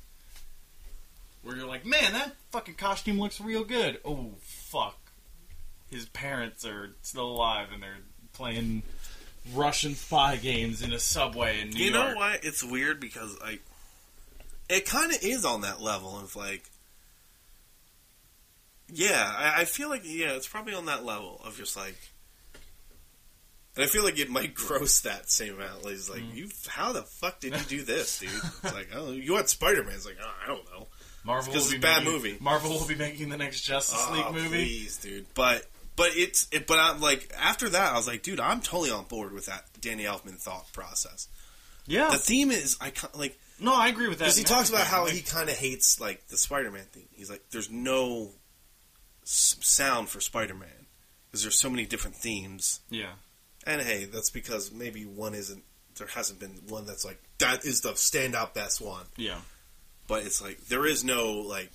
Where 1.43 1.57
you're 1.57 1.67
like, 1.67 1.87
man, 1.87 2.13
that 2.13 2.37
fucking 2.51 2.75
costume 2.75 3.19
looks 3.19 3.41
real 3.41 3.65
good. 3.65 3.99
Oh 4.05 4.33
fuck, 4.41 4.99
his 5.91 6.07
parents 6.07 6.67
are 6.67 6.91
still 7.03 7.31
alive 7.31 7.69
and 7.73 7.83
they're 7.83 7.97
playing 8.35 8.83
Russian 9.55 9.95
spy 9.95 10.37
games 10.37 10.83
in 10.83 10.93
a 10.93 10.99
subway 10.99 11.61
in 11.61 11.71
New 11.71 11.79
You 11.79 11.91
York. 11.93 12.09
You 12.09 12.13
know 12.13 12.19
why 12.19 12.39
it's 12.43 12.63
weird 12.63 13.01
because 13.01 13.41
like 13.41 13.63
it 14.69 14.85
kind 14.85 15.11
of 15.13 15.19
is 15.23 15.45
on 15.45 15.63
that 15.63 15.81
level 15.81 16.19
of 16.19 16.37
like 16.37 16.65
yeah 18.93 19.33
I, 19.37 19.63
I 19.63 19.65
feel 19.65 19.89
like 19.89 20.03
yeah 20.05 20.33
it's 20.33 20.49
probably 20.49 20.75
on 20.75 20.87
that 20.87 21.05
level 21.05 21.41
of 21.45 21.57
just 21.57 21.77
like 21.77 21.97
and 23.77 23.85
I 23.85 23.87
feel 23.89 24.03
like 24.05 24.19
it 24.19 24.31
might 24.31 24.55
gross 24.67 25.01
that 25.03 25.31
same 25.31 25.55
amount 25.55 25.85
like 25.85 25.95
it's 25.95 26.11
like 26.11 26.23
Mm. 26.23 26.35
you 26.35 26.49
how 26.69 26.93
the 26.93 27.03
fuck 27.03 27.41
did 27.41 27.55
you 27.55 27.79
do 27.79 27.83
this 27.85 28.19
dude 28.19 28.31
it's 28.31 28.65
like 28.75 28.89
oh 28.95 29.13
you 29.13 29.33
want 29.35 29.49
Spider-Man 29.49 29.95
it's 29.95 30.07
like 30.07 30.19
oh, 30.23 30.31
I 30.45 30.47
don't 30.49 30.65
know 30.73 30.87
Marvel 31.25 31.53
Because 31.53 31.67
will 31.69 31.73
it's 31.73 31.73
be 31.73 31.77
a 31.79 31.81
bad 31.81 32.05
making- 32.05 32.13
movie. 32.13 32.37
Marvel 32.41 32.71
will 32.71 32.87
be 32.87 32.95
making 32.95 33.29
the 33.29 33.37
next 33.37 33.61
Justice 33.63 33.99
oh, 34.09 34.13
League 34.15 34.35
movie. 34.43 34.49
please 34.65 34.97
dude 34.99 35.27
but 35.35 35.65
but 35.97 36.11
it's 36.17 36.47
it, 36.53 36.67
but 36.67 36.79
I'm 36.79 37.01
like 37.01 37.31
after 37.39 37.69
that 37.69 37.93
I 37.93 37.97
was 37.97 38.07
like 38.07 38.23
dude 38.23 38.41
I'm 38.41 38.61
totally 38.61 38.91
on 38.91 39.05
board 39.05 39.33
with 39.33 39.47
that 39.47 39.65
Danny 39.81 40.05
Elfman 40.05 40.37
thought 40.39 40.73
process 40.73 41.29
Yeah, 41.87 42.09
the 42.11 42.19
theme 42.19 42.51
is 42.51 42.77
I 42.81 42.93
like 43.15 43.39
no, 43.61 43.75
I 43.75 43.89
agree 43.89 44.07
with 44.07 44.19
that. 44.21 44.27
Because 44.27 44.37
he 44.37 44.45
talks 44.45 44.69
about 44.71 44.87
how 44.87 45.03
Like, 45.07 45.15
he 45.15 45.21
kind 45.21 45.49
of 45.49 45.57
hates 45.57 46.01
like 46.01 46.29
the 46.29 46.37
Spider-Man 46.37 46.85
thing. 46.93 47.09
He's 47.17 47.29
like, 47.29 47.43
there's 47.51 47.69
no 47.69 48.29
sound 49.31 50.09
for 50.09 50.21
Spider-Man 50.21 50.87
because 51.27 51.43
there's 51.43 51.59
so 51.59 51.69
many 51.71 51.85
different 51.85 52.17
themes. 52.17 52.81
yeah. 52.91 53.13
And 53.67 53.83
hey, 53.83 54.07
that's 54.07 54.31
because 54.31 54.73
maybe 54.73 55.03
one 55.05 55.35
isn't. 55.35 55.63
There 55.99 56.07
hasn't 56.07 56.39
been 56.41 56.53
one 56.69 56.87
that's 56.87 57.05
like 57.05 57.21
that 57.39 57.67
is 57.67 57.83
the 57.83 57.91
standout 57.91 58.55
best 58.55 58.81
one. 58.81 59.05
Yeah. 59.17 59.41
But 60.07 60.25
it's 60.25 60.41
like 60.41 60.59
there 60.69 60.87
is 60.87 61.05
no 61.05 61.33
like 61.41 61.71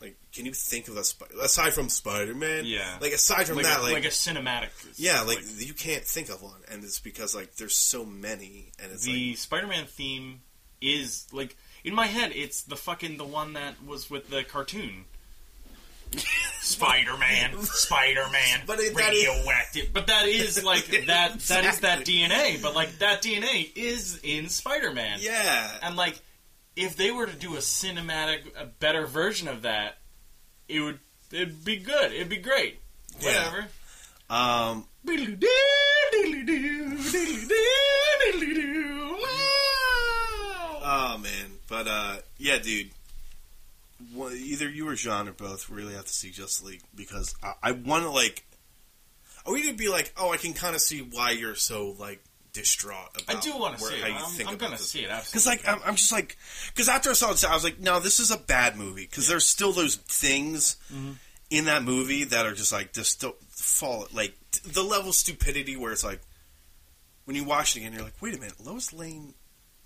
like. 0.00 0.16
Can 0.32 0.44
you 0.46 0.52
think 0.52 0.88
of 0.88 0.96
a 0.96 1.04
Sp- 1.06 1.30
aside 1.40 1.72
from 1.72 1.88
Spider-Man? 1.88 2.64
Yeah. 2.64 2.96
Like 3.00 3.12
aside 3.12 3.46
from 3.46 3.56
Like, 3.56 3.66
that, 3.66 3.78
a, 3.78 3.82
like, 3.82 3.92
like 3.92 4.04
a 4.06 4.08
cinematic. 4.08 4.70
yeah, 4.96 5.20
like, 5.20 5.38
you 5.58 5.74
can't 5.74 6.02
think 6.04 6.30
of 6.30 6.42
one, 6.42 6.58
and 6.68 6.82
it's 6.82 6.98
because 6.98 7.32
like 7.34 7.54
there's 7.56 7.76
so 7.76 8.04
many, 8.04 8.72
and 8.82 8.90
it's 8.90 9.04
the 9.04 9.28
like 9.28 9.38
Spider-Man 9.38 9.84
theme 9.86 10.40
is 10.80 11.28
like 11.32 11.54
in 11.84 11.94
my 11.94 12.06
head. 12.06 12.32
It's 12.34 12.62
the 12.62 12.76
fucking 12.76 13.18
the 13.18 13.24
one 13.26 13.52
that 13.52 13.84
was 13.86 14.10
with 14.10 14.30
the 14.30 14.42
cartoon. 14.42 15.04
Spider-Man, 16.60 17.60
Spider-Man, 17.62 18.60
But 18.66 18.80
it- 18.80 18.94
that 18.96 19.12
is- 19.12 19.26
radioactive. 19.26 19.92
But 19.92 20.06
that 20.08 20.26
is 20.26 20.62
like 20.64 20.86
that. 21.06 21.38
That 21.40 21.64
is 21.64 21.80
that 21.80 22.00
DNA. 22.04 22.60
But 22.62 22.74
like 22.74 22.98
that 22.98 23.22
DNA 23.22 23.70
is 23.74 24.20
in 24.22 24.48
Spider-Man. 24.48 25.18
yeah, 25.20 25.70
And 25.82 25.96
like, 25.96 26.20
if 26.76 26.96
they 26.96 27.10
were 27.10 27.26
to 27.26 27.36
do 27.36 27.54
a 27.54 27.58
cinematic, 27.58 28.42
a 28.58 28.66
better 28.66 29.06
version 29.06 29.48
of 29.48 29.62
that, 29.62 29.98
it 30.68 30.80
would 30.80 30.98
it'd 31.32 31.64
be 31.64 31.76
good. 31.76 32.12
It'd 32.12 32.28
be 32.28 32.36
great. 32.38 32.80
Yeah. 33.20 33.44
Whatever. 33.48 33.68
um, 34.30 34.86
Oh 40.82 41.18
man, 41.18 41.50
but 41.68 41.86
uh, 41.86 42.16
yeah, 42.38 42.58
dude. 42.58 42.90
Well, 44.14 44.32
either 44.32 44.68
you 44.68 44.88
or 44.88 44.94
John 44.94 45.28
or 45.28 45.32
both 45.32 45.68
really 45.70 45.94
have 45.94 46.06
to 46.06 46.12
see 46.12 46.30
Justice 46.30 46.62
League 46.64 46.82
because 46.94 47.34
I, 47.42 47.54
I 47.62 47.72
want 47.72 48.04
to 48.04 48.10
like. 48.10 48.44
I 49.46 49.50
want 49.50 49.62
you 49.64 49.70
to 49.70 49.76
be 49.76 49.88
like, 49.88 50.12
oh, 50.18 50.30
I 50.32 50.36
can 50.36 50.52
kind 50.52 50.74
of 50.74 50.80
see 50.82 51.00
why 51.00 51.30
you're 51.30 51.54
so 51.54 51.94
like 51.98 52.22
distraught 52.52 53.08
about. 53.22 53.36
I 53.36 53.40
do 53.40 53.56
want 53.56 53.78
to 53.78 53.84
see 53.84 53.94
it. 53.94 54.04
I'm, 54.04 54.30
think 54.32 54.48
I'm 54.50 54.56
gonna 54.58 54.76
see 54.78 55.00
it. 55.00 55.10
Because 55.26 55.46
like 55.46 55.66
I'm, 55.68 55.80
I'm 55.84 55.94
just 55.96 56.12
like 56.12 56.36
because 56.68 56.88
after 56.88 57.10
I 57.10 57.12
saw 57.14 57.30
it, 57.32 57.44
I 57.44 57.54
was 57.54 57.64
like, 57.64 57.78
no, 57.80 58.00
this 58.00 58.20
is 58.20 58.30
a 58.30 58.36
bad 58.38 58.76
movie. 58.76 59.06
Because 59.06 59.28
there's 59.28 59.46
still 59.46 59.72
those 59.72 59.96
things 59.96 60.76
Mm-hmm. 60.92 61.12
in 61.50 61.64
that 61.66 61.82
movie 61.84 62.24
that 62.24 62.44
are 62.46 62.54
just 62.54 62.72
like 62.72 62.92
just 62.92 63.20
don't 63.20 63.40
fall 63.48 64.06
like 64.12 64.34
t- 64.52 64.68
the 64.70 64.82
level 64.82 65.10
of 65.10 65.14
stupidity 65.14 65.76
where 65.76 65.92
it's 65.92 66.04
like 66.04 66.20
when 67.24 67.36
you 67.36 67.44
watch 67.44 67.76
it 67.76 67.80
again, 67.80 67.92
you're 67.92 68.02
like, 68.02 68.20
wait 68.20 68.34
a 68.34 68.38
minute, 68.38 68.54
Lois 68.64 68.92
Lane 68.92 69.34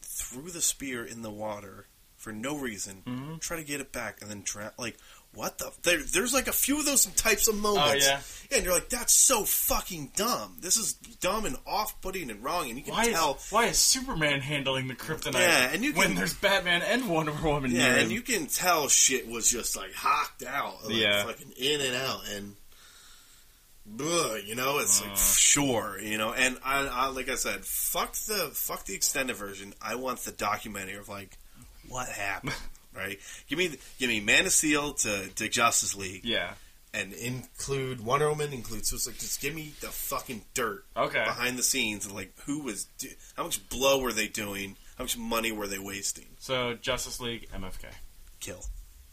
threw 0.01 0.51
the 0.51 0.61
spear 0.63 1.05
in 1.05 1.23
the 1.23 1.31
water 1.31 1.87
for 2.25 2.33
no 2.33 2.57
reason, 2.57 3.03
Mhm. 3.07 3.41
try 3.41 3.59
to 3.59 3.63
get 3.65 3.81
it 3.81 3.93
back, 3.93 4.21
and 4.23 4.31
then 4.31 4.43
drown. 4.43 4.73
Like 4.79 4.97
what 5.33 5.59
the? 5.59 5.73
There, 5.83 6.01
there's 6.01 6.33
like 6.33 6.47
a 6.49 6.53
few 6.53 6.79
of 6.79 6.87
those 6.87 7.07
types 7.07 7.49
of 7.49 7.57
moments. 7.57 8.07
Oh, 8.07 8.09
yeah. 8.11 8.21
and 8.57 8.65
you're 8.65 8.73
like, 8.73 8.89
that's 8.89 9.13
so 9.13 9.45
fucking 9.45 10.13
dumb. 10.17 10.59
This 10.61 10.77
is 10.77 10.93
dumb 10.95 11.45
and 11.45 11.57
off-putting 11.67 12.31
and 12.31 12.43
wrong, 12.43 12.69
and 12.69 12.79
you 12.79 12.85
can 12.85 12.95
Why 12.95 13.11
tell. 13.11 13.35
is, 13.35 13.51
why 13.51 13.65
is 13.67 13.79
Superman 13.79 14.41
handling 14.41 14.87
the 14.87 14.95
kryptonite? 14.95 15.35
Yeah, 15.41 15.71
and 15.73 15.83
you 15.85 15.93
when 15.93 16.15
there's 16.15 16.35
Batman 16.35 16.83
and 16.83 17.09
Wonder 17.09 17.33
Woman. 17.33 17.73
Yeah, 17.73 17.79
near 17.83 17.93
and 17.95 18.03
him? 18.03 18.11
you 18.13 18.21
can 18.23 18.47
tell 18.47 18.89
shit 18.89 19.27
was 19.29 19.51
just 19.51 19.75
like 19.77 19.93
hocked 19.93 20.45
out, 20.45 20.85
like, 20.85 20.95
Yeah. 20.95 21.25
fucking 21.25 21.51
in 21.57 21.81
and 21.81 21.97
out, 21.97 22.21
and 22.29 22.55
ugh, 24.01 24.41
you 24.47 24.55
know, 24.55 24.79
it's 24.79 25.01
like 25.03 25.11
Uh. 25.13 25.17
sure, 25.17 25.99
you 26.01 26.17
know, 26.17 26.33
and 26.33 26.59
I, 26.65 26.87
I 26.87 27.07
like 27.09 27.29
I 27.29 27.35
said, 27.35 27.65
fuck 27.65 28.15
the 28.15 28.51
fuck 28.55 28.85
the 28.87 28.95
extended 28.95 29.37
version. 29.37 29.75
I 29.83 29.97
want 29.97 30.21
the 30.21 30.33
documentary 30.33 30.95
of 30.97 31.09
like 31.09 31.39
what 31.89 32.09
happened, 32.09 32.55
right? 32.97 33.19
Give 33.49 33.59
me 33.59 33.77
give 33.99 34.09
me 34.09 34.21
Man 34.21 34.47
of 34.47 34.53
Steel 34.53 34.95
to, 34.95 35.29
to 35.29 35.49
Justice 35.49 35.95
League, 35.97 36.25
yeah. 36.25 36.55
and 36.93 37.13
include 37.13 38.01
Wonder 38.05 38.29
Woman, 38.29 38.53
include 38.53 38.87
so 38.87 38.97
it's 38.97 39.07
like 39.07 39.19
just 39.19 39.41
give 39.41 39.55
me 39.55 39.73
the 39.81 39.89
fucking 39.89 40.43
dirt 40.55 40.85
Okay. 40.97 41.25
behind 41.25 41.59
the 41.59 41.63
scenes, 41.63 42.07
and 42.07 42.15
like 42.15 42.33
who 42.47 42.61
was 42.63 42.85
do- 42.99 43.09
how 43.37 43.45
much 43.45 43.67
blow 43.69 44.01
were 44.01 44.13
they 44.13 44.29
doing, 44.29 44.77
how 44.99 45.05
much 45.05 45.17
money 45.19 45.53
were 45.53 45.67
they 45.67 45.79
wasting? 45.79 46.27
So 46.39 46.75
Justice 46.75 47.21
League, 47.21 47.49
MFK, 47.53 47.87
Kill, 48.41 48.61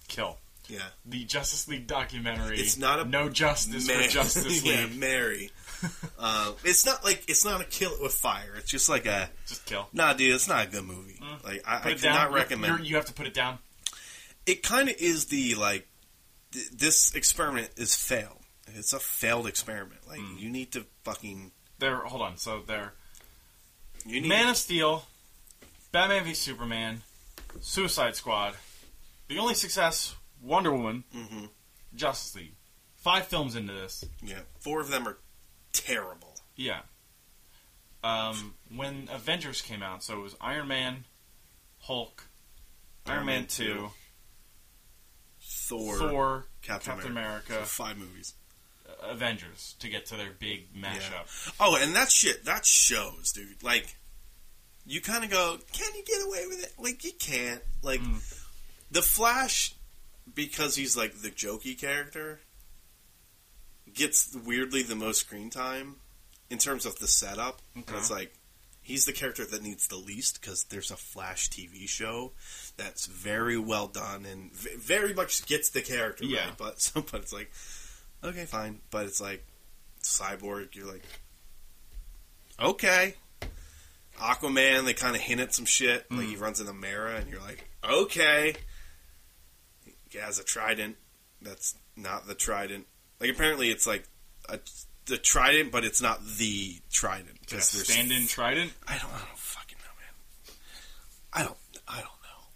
kill 0.08 0.38
yeah. 0.68 0.80
the 1.06 1.24
Justice 1.26 1.68
League 1.68 1.88
documentary. 1.88 2.60
It's 2.60 2.78
not 2.78 3.00
a- 3.00 3.06
no 3.06 3.30
justice 3.30 3.88
Mary- 3.88 4.04
for 4.04 4.10
Justice 4.10 4.64
yeah, 4.66 4.86
League. 4.86 4.98
Mary. 5.00 5.52
uh, 6.20 6.52
it's 6.64 6.86
not 6.86 7.04
like 7.04 7.24
it's 7.28 7.44
not 7.44 7.60
a 7.60 7.64
kill 7.64 7.92
it 7.94 8.02
with 8.02 8.14
fire. 8.14 8.54
It's 8.58 8.70
just 8.70 8.88
like 8.88 9.08
a 9.08 9.30
Just 9.48 9.66
kill. 9.66 9.88
nah, 9.94 10.14
dude. 10.14 10.36
It's 10.36 10.48
not 10.48 10.68
a 10.68 10.70
good 10.70 10.84
movie. 10.84 11.11
Mm. 11.40 11.44
Like 11.44 11.64
I, 11.68 11.90
I 11.92 11.94
cannot 11.94 12.32
recommend. 12.32 12.78
you're- 12.80 12.90
you 12.90 12.96
have 12.96 13.06
to 13.06 13.14
put 13.14 13.28
it 13.28 13.34
down. 13.34 13.60
it 14.46 14.64
kind 14.64 14.90
of 14.90 14.96
is 15.00 15.26
the 15.26 15.56
like 15.56 15.88
th- 16.52 16.70
this 16.72 17.14
experiment 17.16 17.70
is 17.78 17.96
failed. 17.96 18.38
It's 18.74 18.94
a 18.94 19.00
failed 19.00 19.48
experiment. 19.48 20.02
Like 20.08 20.20
Mm. 20.20 20.40
you 20.40 20.50
need 20.50 20.72
to 20.74 20.86
fucking 21.04 21.52
There. 21.80 21.98
Hold 21.98 22.22
on. 22.22 22.38
So 22.38 22.62
there. 22.66 22.94
you 24.06 24.22
need. 24.22 24.28
Man 24.30 24.48
of 24.50 24.58
Steel, 24.58 25.06
Batman 25.92 26.24
v 26.24 26.34
Superman, 26.34 27.04
Suicide 27.62 28.16
Squad. 28.16 28.56
The 29.28 29.38
only 29.40 29.54
success, 29.56 30.16
Wonder 30.42 30.72
Woman, 30.74 31.04
hmm 31.14 31.46
Justice 31.96 32.36
League. 32.36 32.56
Five 32.98 33.28
films 33.28 33.56
into 33.56 33.74
this. 33.74 34.06
Yeah, 34.22 34.40
four 34.60 34.80
of 34.82 34.90
them 34.90 35.08
are 35.08 35.18
terrible. 35.74 36.36
Yeah. 36.56 36.82
Um, 38.04 38.56
when 38.76 39.08
Avengers 39.12 39.62
came 39.62 39.84
out, 39.84 40.04
so 40.04 40.18
it 40.20 40.22
was 40.22 40.36
Iron 40.42 40.68
Man, 40.68 41.06
Hulk, 41.82 42.28
Iron, 43.06 43.26
Man 43.26 43.46
2, 43.48 43.90
Thor, 45.42 45.98
Thor, 45.98 46.46
Captain, 46.62 46.94
Captain 46.94 47.12
America, 47.12 47.54
So 47.54 47.62
five 47.64 47.98
movies. 47.98 48.34
Avengers 49.04 49.76
to 49.80 49.90
get 49.90 50.06
to 50.08 50.16
their 50.16 50.32
big 50.38 50.74
mashup. 50.76 51.54
Oh, 51.60 51.76
and 51.76 51.96
that 51.96 52.12
shit, 52.12 52.46
that 52.46 52.66
shows, 52.66 53.32
dude. 53.32 53.64
Like, 53.64 53.96
you 54.86 55.02
kind 55.02 55.24
of 55.24 55.32
go, 55.32 55.58
can 55.74 55.92
you 55.96 56.04
get 56.06 56.22
away 56.26 56.46
with 56.48 56.64
it? 56.64 56.74
Like, 56.78 57.04
you 57.04 57.12
can't. 57.20 57.62
Like, 57.82 58.02
Mm. 58.02 58.22
the 58.92 59.02
Flash, 59.02 59.74
because 60.36 60.76
he's 60.76 60.96
like 60.96 61.22
the 61.22 61.32
jokey 61.32 61.78
character, 61.80 62.42
gets 63.92 64.36
weirdly 64.36 64.84
the 64.84 64.96
most 64.96 65.22
screen 65.22 65.50
time 65.50 65.96
in 66.50 66.58
terms 66.60 66.86
of 66.86 67.00
the 67.00 67.08
setup. 67.08 67.62
And 67.74 67.84
Okay. 67.90 67.98
it's 67.98 68.12
like, 68.12 68.34
he's 68.82 69.06
the 69.06 69.14
character 69.14 69.46
that 69.46 69.62
needs 69.64 69.88
the 69.88 69.96
least 69.96 70.42
because 70.42 70.64
there's 70.66 70.92
a 70.92 70.96
Flash 70.98 71.50
TV 71.50 71.88
show 71.88 72.32
that's 72.78 73.06
very 73.06 73.58
well 73.58 73.88
done 73.88 74.26
and 74.26 74.52
v- 74.54 74.76
very 74.78 75.14
much 75.14 75.46
gets 75.46 75.70
the 75.70 75.82
character 75.82 76.26
Yeah. 76.26 76.46
right. 76.46 76.58
But, 76.58 76.82
so, 76.82 77.02
but 77.02 77.22
it's 77.22 77.34
like, 77.34 77.52
okay, 78.24 78.46
fine. 78.46 78.80
But 78.90 79.06
it's 79.06 79.22
like, 79.22 79.46
Cyborg, 80.04 80.76
you're 80.76 80.88
like, 80.92 81.04
okay. 82.60 83.16
Aquaman, 84.20 84.86
they 84.86 84.94
kind 84.94 85.16
of 85.16 85.22
hint 85.22 85.42
at 85.42 85.54
some 85.54 85.66
shit. 85.66 86.06
Like 86.12 86.22
Mm. 86.28 86.30
he 86.30 86.36
runs 86.36 86.60
in 86.60 86.66
the 86.66 86.74
mirror, 86.74 87.08
and 87.08 87.30
you're 87.30 87.40
like, 87.42 87.68
okay. 87.88 88.56
He 90.10 90.18
has 90.18 90.38
a 90.40 90.44
trident. 90.44 90.98
That's 91.42 91.76
not 91.96 92.28
the 92.28 92.36
trident. 92.36 92.86
Like 93.20 93.30
apparently, 93.32 93.72
it's 93.72 93.88
like 93.88 94.08
a, 94.50 94.60
the 95.12 95.18
trident, 95.20 95.72
but 95.72 95.86
it's 95.86 96.02
not 96.02 96.26
the 96.26 96.76
trident. 96.92 97.38
Yeah, 97.44 97.48
there's- 97.58 97.70
stand-in 97.88 98.28
Trident. 98.28 98.74
I 98.88 98.98
don't, 98.98 99.12
I 99.14 99.20
don't 99.20 99.38
fucking 99.38 99.78
know, 99.78 99.94
man. 100.00 100.56
I 101.34 101.44
don't, 101.44 101.58
I 101.88 101.96
don't 101.98 102.04
know. 102.06 102.08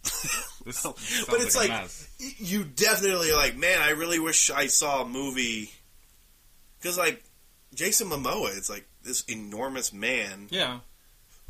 This 0.66 0.82
but 1.30 1.42
it's 1.42 1.56
like, 1.56 1.70
like, 1.70 1.78
a 1.78 1.82
mess. 1.84 2.08
y- 2.20 2.32
you 2.40 2.64
definitely 2.64 3.30
are 3.30 3.36
like, 3.36 3.56
man, 3.56 3.80
I 3.84 3.92
really 3.92 4.18
wish 4.18 4.50
I 4.50 4.66
saw 4.66 5.04
a 5.04 5.08
movie 5.08 5.70
because 6.80 6.98
like 6.98 7.24
Jason 7.76 8.10
Momoa, 8.10 8.58
it's 8.58 8.68
like 8.70 8.88
this 9.04 9.24
enormous 9.26 9.94
man 9.94 10.48
Yeah. 10.50 10.80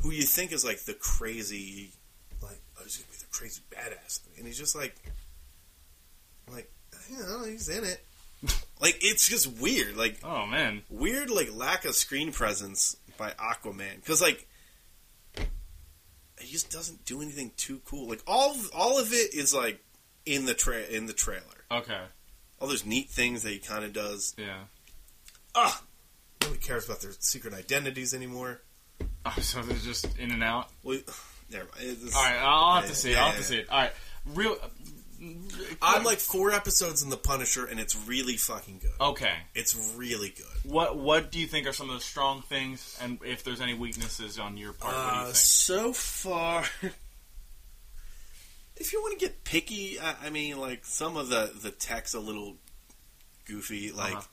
who 0.02 0.10
you 0.10 0.24
think 0.24 0.52
is 0.52 0.66
like 0.66 0.80
the 0.84 0.92
crazy, 0.92 1.92
like 2.42 2.60
oh, 2.78 2.82
he's 2.84 2.98
gonna 2.98 3.10
be 3.10 3.16
the 3.16 3.24
crazy 3.30 3.62
badass, 3.70 4.20
and 4.36 4.46
he's 4.46 4.58
just 4.58 4.76
like, 4.76 4.94
like 6.52 6.70
you 7.10 7.18
know, 7.18 7.44
he's 7.44 7.70
in 7.70 7.84
it. 7.84 8.04
like 8.80 8.98
it's 9.02 9.28
just 9.28 9.60
weird, 9.60 9.96
like 9.96 10.18
Oh 10.24 10.46
man. 10.46 10.82
weird, 10.90 11.30
like 11.30 11.54
lack 11.54 11.84
of 11.84 11.94
screen 11.94 12.32
presence 12.32 12.96
by 13.18 13.30
Aquaman 13.32 13.96
because 13.96 14.20
like. 14.22 14.46
He 16.38 16.52
just 16.52 16.70
doesn't 16.70 17.04
do 17.06 17.22
anything 17.22 17.52
too 17.56 17.80
cool. 17.86 18.08
Like 18.08 18.22
all, 18.26 18.54
all 18.74 18.98
of 18.98 19.12
it 19.12 19.34
is 19.34 19.54
like 19.54 19.80
in 20.26 20.44
the 20.44 20.52
tra- 20.52 20.82
in 20.84 21.06
the 21.06 21.14
trailer. 21.14 21.40
Okay. 21.70 21.98
All 22.60 22.68
those 22.68 22.84
neat 22.84 23.08
things 23.08 23.42
that 23.42 23.50
he 23.50 23.58
kind 23.58 23.84
of 23.84 23.94
does. 23.94 24.34
Yeah. 24.36 24.58
Ah, 25.54 25.82
nobody 26.42 26.60
cares 26.60 26.84
about 26.84 27.00
their 27.00 27.12
secret 27.20 27.54
identities 27.54 28.12
anymore. 28.12 28.60
Oh, 29.24 29.34
so 29.40 29.62
they're 29.62 29.78
just 29.78 30.06
in 30.18 30.30
and 30.30 30.44
out. 30.44 30.68
Well, 30.82 30.98
never 31.50 31.64
mind. 31.74 31.88
It's- 31.90 32.14
All 32.14 32.22
right, 32.22 32.36
I'll 32.38 32.74
have 32.82 32.90
to 32.90 32.94
see. 32.94 33.10
it. 33.10 33.14
yeah, 33.14 33.20
I'll 33.20 33.26
have 33.28 33.34
yeah. 33.36 33.40
to 33.40 33.46
see 33.46 33.56
it. 33.58 33.70
All 33.70 33.78
right, 33.80 33.92
real. 34.34 34.56
I'm 35.82 36.04
like 36.04 36.18
four 36.18 36.50
episodes 36.52 37.02
in 37.02 37.10
The 37.10 37.16
Punisher, 37.16 37.64
and 37.64 37.78
it's 37.80 37.96
really 38.06 38.36
fucking 38.36 38.78
good. 38.80 38.90
okay. 39.00 39.34
It's 39.54 39.74
really 39.96 40.28
good. 40.30 40.46
What 40.70 40.96
What 40.98 41.30
do 41.32 41.38
you 41.38 41.46
think 41.46 41.66
are 41.66 41.72
some 41.72 41.88
of 41.90 41.96
the 41.96 42.02
strong 42.02 42.42
things, 42.42 42.98
and 43.00 43.18
if 43.24 43.42
there's 43.44 43.60
any 43.60 43.74
weaknesses 43.74 44.38
on 44.38 44.56
your 44.56 44.72
part, 44.72 44.94
what 44.94 45.00
do 45.00 45.06
you 45.16 45.20
Uh, 45.22 45.24
think? 45.24 45.36
so 45.36 45.92
far, 45.92 46.64
if 48.76 48.92
you 48.92 49.00
want 49.00 49.18
to 49.18 49.24
get 49.26 49.44
picky, 49.44 49.98
I, 50.00 50.14
I 50.26 50.30
mean, 50.30 50.58
like 50.58 50.84
some 50.84 51.16
of 51.16 51.28
the 51.28 51.50
the 51.62 51.70
tech's 51.70 52.14
a 52.14 52.20
little 52.20 52.56
goofy. 53.46 53.92
Like, 53.92 54.14
Uh-huh. 54.16 54.26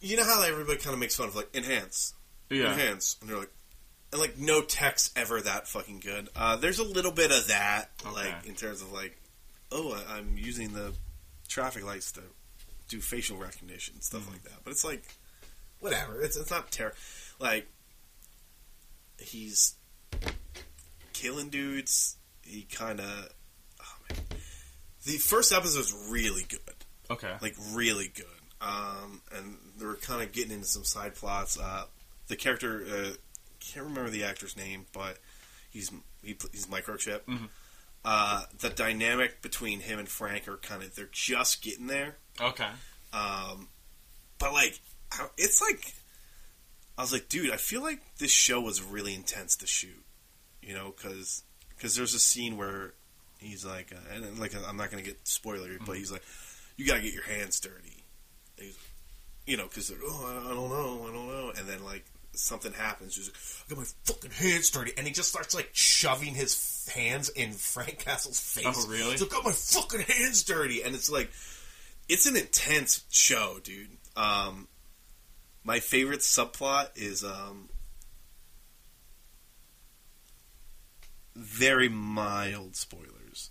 you 0.00 0.16
know 0.16 0.24
how 0.24 0.42
everybody 0.42 0.78
kind 0.78 0.94
of 0.94 1.00
makes 1.00 1.16
fun 1.16 1.28
of 1.28 1.36
like 1.36 1.48
enhance, 1.54 2.14
Yeah. 2.50 2.72
enhance, 2.72 3.16
and 3.20 3.28
they're 3.30 3.38
like, 3.38 3.52
and 4.12 4.20
like 4.20 4.38
no 4.38 4.62
tech's 4.62 5.10
ever 5.16 5.40
that 5.40 5.66
fucking 5.68 6.00
good. 6.00 6.28
Uh, 6.36 6.56
there's 6.56 6.78
a 6.78 6.84
little 6.84 7.12
bit 7.12 7.30
of 7.32 7.48
that, 7.48 7.90
like 8.14 8.46
in 8.46 8.54
terms 8.54 8.82
of 8.82 8.92
like, 8.92 9.16
oh, 9.72 9.92
I, 10.08 10.16
I'm 10.18 10.36
using 10.36 10.72
the 10.72 10.92
traffic 11.48 11.84
lights 11.84 12.12
to 12.12 12.20
do 12.88 13.00
facial 13.00 13.36
recognition 13.36 14.00
stuff 14.00 14.22
Mhm. 14.26 14.32
like 14.32 14.42
that. 14.44 14.64
But 14.64 14.70
it's 14.70 14.84
like, 14.84 15.02
whatever. 15.80 16.20
It's 16.22 16.36
it's 16.36 16.50
not 16.50 16.70
terrible. 16.70 16.96
Like 17.40 17.66
he's 19.18 19.74
killing 21.12 21.48
dudes. 21.48 22.16
He 22.42 22.62
kind 22.62 23.00
of. 23.00 23.28
Oh. 23.80 24.14
The 25.04 25.16
first 25.18 25.52
episode 25.52 25.78
was 25.78 26.08
really 26.10 26.44
good, 26.48 26.60
Okay. 27.10 27.32
like 27.40 27.54
really 27.72 28.08
good. 28.08 28.24
Um, 28.60 29.20
and 29.34 29.56
they 29.78 29.84
were 29.84 29.96
kind 29.96 30.22
of 30.22 30.32
getting 30.32 30.52
into 30.52 30.66
some 30.66 30.84
side 30.84 31.14
plots. 31.14 31.58
Uh, 31.58 31.84
the 32.28 32.36
character, 32.36 32.84
uh, 32.88 33.10
can't 33.72 33.86
remember 33.86 34.10
the 34.10 34.24
actor's 34.24 34.56
name, 34.56 34.86
but 34.92 35.18
he's 35.70 35.90
he, 36.22 36.36
he's 36.52 36.66
microchip. 36.66 37.22
Mhm. 37.26 37.48
Uh, 38.04 38.42
the 38.60 38.70
dynamic 38.70 39.42
between 39.42 39.80
him 39.80 39.98
and 39.98 40.08
Frank 40.08 40.46
are 40.46 40.56
kind 40.58 40.82
of 40.82 40.94
they're 40.94 41.08
just 41.10 41.62
getting 41.62 41.88
there. 41.88 42.16
Okay. 42.40 42.68
Um, 43.12 43.68
but 44.38 44.52
like, 44.52 44.78
it's 45.36 45.60
like, 45.60 45.94
I 46.96 47.02
was 47.02 47.12
like, 47.12 47.28
dude, 47.28 47.50
I 47.50 47.56
feel 47.56 47.82
like 47.82 48.00
this 48.18 48.30
show 48.30 48.60
was 48.60 48.82
really 48.82 49.14
intense 49.14 49.56
to 49.56 49.66
shoot, 49.66 50.04
you 50.62 50.74
know, 50.74 50.94
because 50.96 51.42
because 51.70 51.96
there's 51.96 52.14
a 52.14 52.20
scene 52.20 52.56
where 52.56 52.94
he's 53.38 53.64
like, 53.64 53.92
uh, 53.92 54.14
and 54.14 54.38
like 54.38 54.54
I'm 54.54 54.76
not 54.76 54.90
gonna 54.90 55.02
get 55.02 55.24
spoilery, 55.24 55.78
but 55.84 55.96
he's 55.96 56.12
like, 56.12 56.22
you 56.76 56.86
gotta 56.86 57.00
get 57.02 57.12
your 57.12 57.24
hands 57.24 57.58
dirty, 57.60 58.04
you 59.46 59.56
know, 59.56 59.64
because 59.64 59.92
oh, 59.92 60.26
I, 60.26 60.50
I 60.50 60.54
don't 60.54 60.70
know, 60.70 61.08
I 61.08 61.12
don't 61.12 61.28
know, 61.28 61.52
and 61.56 61.68
then 61.68 61.84
like 61.84 62.04
something 62.38 62.72
happens, 62.72 63.16
he's 63.16 63.28
like, 63.28 63.36
I 63.36 63.70
got 63.70 63.78
my 63.78 63.86
fucking 64.04 64.30
hands 64.30 64.70
dirty, 64.70 64.92
and 64.96 65.06
he 65.06 65.12
just 65.12 65.28
starts 65.28 65.54
like 65.54 65.70
shoving 65.72 66.34
his 66.34 66.86
f- 66.88 66.94
hands 66.94 67.28
in 67.30 67.52
Frank 67.52 67.98
Castle's 68.00 68.40
face. 68.40 68.64
Oh, 68.66 68.88
really? 68.88 69.12
He's 69.12 69.20
like, 69.22 69.30
got 69.30 69.44
my 69.44 69.52
fucking 69.52 70.00
hands 70.00 70.42
dirty, 70.44 70.82
and 70.82 70.94
it's 70.94 71.10
like 71.10 71.30
it's 72.08 72.26
an 72.26 72.36
intense 72.36 73.04
show, 73.10 73.58
dude. 73.62 73.88
Um, 74.16 74.68
my 75.64 75.80
favorite 75.80 76.20
subplot 76.20 76.90
is 76.94 77.24
um, 77.24 77.68
very 81.34 81.88
mild 81.88 82.76
spoilers, 82.76 83.50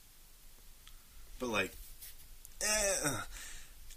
but 1.40 1.50
like, 1.50 1.74
eh, 2.62 3.10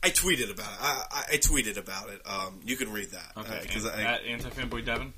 I 0.02 0.10
tweeted 0.10 0.50
about 0.52 0.66
it. 0.72 0.78
I, 0.80 1.04
I, 1.10 1.24
I 1.32 1.36
tweeted 1.38 1.76
about 1.76 2.08
it. 2.10 2.20
Um, 2.24 2.60
you 2.64 2.76
can 2.76 2.92
read 2.92 3.10
that 3.10 3.32
Okay. 3.36 3.58
because 3.62 3.84
I 3.86 4.02
at 4.02 4.24
anti 4.24 4.48
fanboy 4.50 4.84
Devin. 4.84 5.12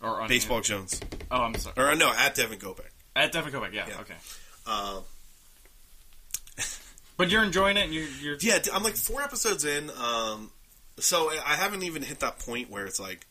Or 0.00 0.20
on 0.20 0.28
baseball 0.28 0.60
Jones 0.60 1.00
Oh, 1.30 1.42
I'm 1.42 1.54
sorry. 1.56 1.74
or 1.76 1.94
no 1.96 2.12
at 2.16 2.34
Devin 2.36 2.58
Gobek. 2.60 2.82
At 3.16 3.32
Devin 3.32 3.52
Kovac. 3.52 3.72
Yeah. 3.72 3.86
Yeah. 3.88 4.00
Okay. 4.02 4.14
Um, 4.66 5.02
But 7.16 7.30
you're 7.30 7.42
enjoying 7.42 7.76
it, 7.76 7.84
and 7.86 7.92
you're, 7.92 8.06
you're 8.22 8.36
Yeah, 8.40 8.58
I'm 8.72 8.84
like 8.84 8.94
four 8.94 9.20
episodes 9.22 9.64
in. 9.64 9.90
Um, 9.90 10.52
so 11.00 11.30
I 11.30 11.54
haven't 11.54 11.82
even 11.82 12.02
hit 12.02 12.20
that 12.20 12.38
point 12.38 12.70
where 12.70 12.86
it's 12.86 13.00
like, 13.00 13.26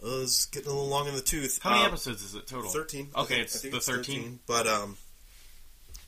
oh, 0.00 0.22
it's 0.22 0.46
getting 0.46 0.68
a 0.70 0.72
little 0.72 0.88
long 0.88 1.08
in 1.08 1.16
the 1.16 1.20
tooth. 1.20 1.58
How 1.60 1.70
many 1.70 1.82
Um, 1.82 1.88
episodes 1.88 2.22
is 2.22 2.36
it 2.36 2.46
total? 2.46 2.70
Thirteen. 2.70 3.08
Okay, 3.16 3.34
think- 3.34 3.40
it's 3.46 3.56
I 3.56 3.58
think 3.58 3.74
the 3.74 3.80
13? 3.80 4.38
But 4.46 4.68
um, 4.68 4.96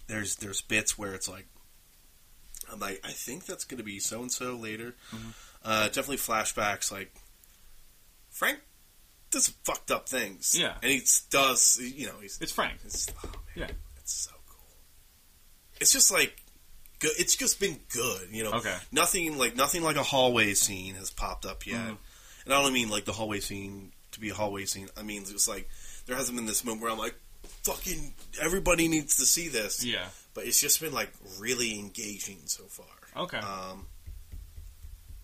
there's 0.07 0.37
there's 0.37 0.61
bits 0.61 0.97
where 0.97 1.13
it's 1.15 1.29
like, 1.29 1.47
I'm 2.73 2.81
like, 2.81 3.01
I 3.05 3.11
think 3.13 3.47
that's 3.47 3.65
going 3.65 3.79
to 3.79 3.85
be 3.85 3.99
so 4.01 4.21
and 4.23 4.31
so 4.33 4.55
later. 4.57 4.95
Mhm. 5.13 5.33
Uh, 5.65 5.85
definitely 5.87 6.17
flashbacks. 6.19 6.91
Like 6.91 7.13
Frank 8.31 8.61
does 9.31 9.49
fucked 9.65 9.91
up 9.91 10.09
things. 10.09 10.57
Yeah. 10.59 10.75
and 10.83 10.91
he 10.91 11.03
does. 11.31 11.79
You 11.83 12.07
know, 12.07 12.15
he's 12.21 12.39
It's 12.41 12.53
Frank. 12.53 12.79
it's, 12.85 13.07
oh 13.25 13.27
man, 13.29 13.35
Yeah. 13.69 13.71
it's 13.99 14.13
so 14.15 14.33
cool. 14.49 14.65
It's 15.81 15.93
just 15.93 16.11
like 16.11 16.43
good. 16.99 17.13
It's 17.19 17.37
just 17.37 17.61
been 17.61 17.79
good, 17.93 18.29
you 18.31 18.43
know. 18.45 18.53
Okay. 18.55 18.77
Nothing 18.93 19.37
like 19.39 19.57
nothing 19.57 19.83
like 19.83 19.97
a 19.97 20.03
hallway 20.03 20.55
scene 20.55 20.95
has 20.97 21.11
popped 21.11 21.45
up 21.47 21.67
yet, 21.67 21.79
Mhm. 21.81 21.99
and 22.45 22.55
I 22.55 22.63
don't 22.63 22.73
mean 22.73 22.89
like 22.89 23.05
the 23.05 23.13
hallway 23.13 23.41
scene 23.41 23.93
to 24.13 24.21
be 24.21 24.31
a 24.31 24.35
hallway 24.35 24.65
scene. 24.67 24.89
I 24.97 25.03
mean 25.03 25.23
it's 25.23 25.47
like 25.49 25.69
there 26.07 26.17
hasn't 26.17 26.37
been 26.37 26.47
this 26.47 26.65
moment 26.65 26.83
where 26.83 26.91
I'm 26.91 26.99
like, 26.99 27.15
fucking 27.63 28.15
everybody 28.41 28.89
needs 28.89 29.17
to 29.17 29.27
see 29.27 29.49
this. 29.49 29.85
Yeah. 29.85 30.09
But 30.35 30.45
it's 30.47 30.61
just 30.61 30.81
been 30.81 30.93
like 30.93 31.13
really 31.39 31.79
engaging 31.79 32.41
so 32.47 32.65
far. 32.65 33.23
Okay. 33.25 33.39
Um, 33.39 33.87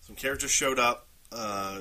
some 0.01 0.15
characters 0.15 0.51
showed 0.51 0.79
up. 0.79 1.07
Uh, 1.31 1.79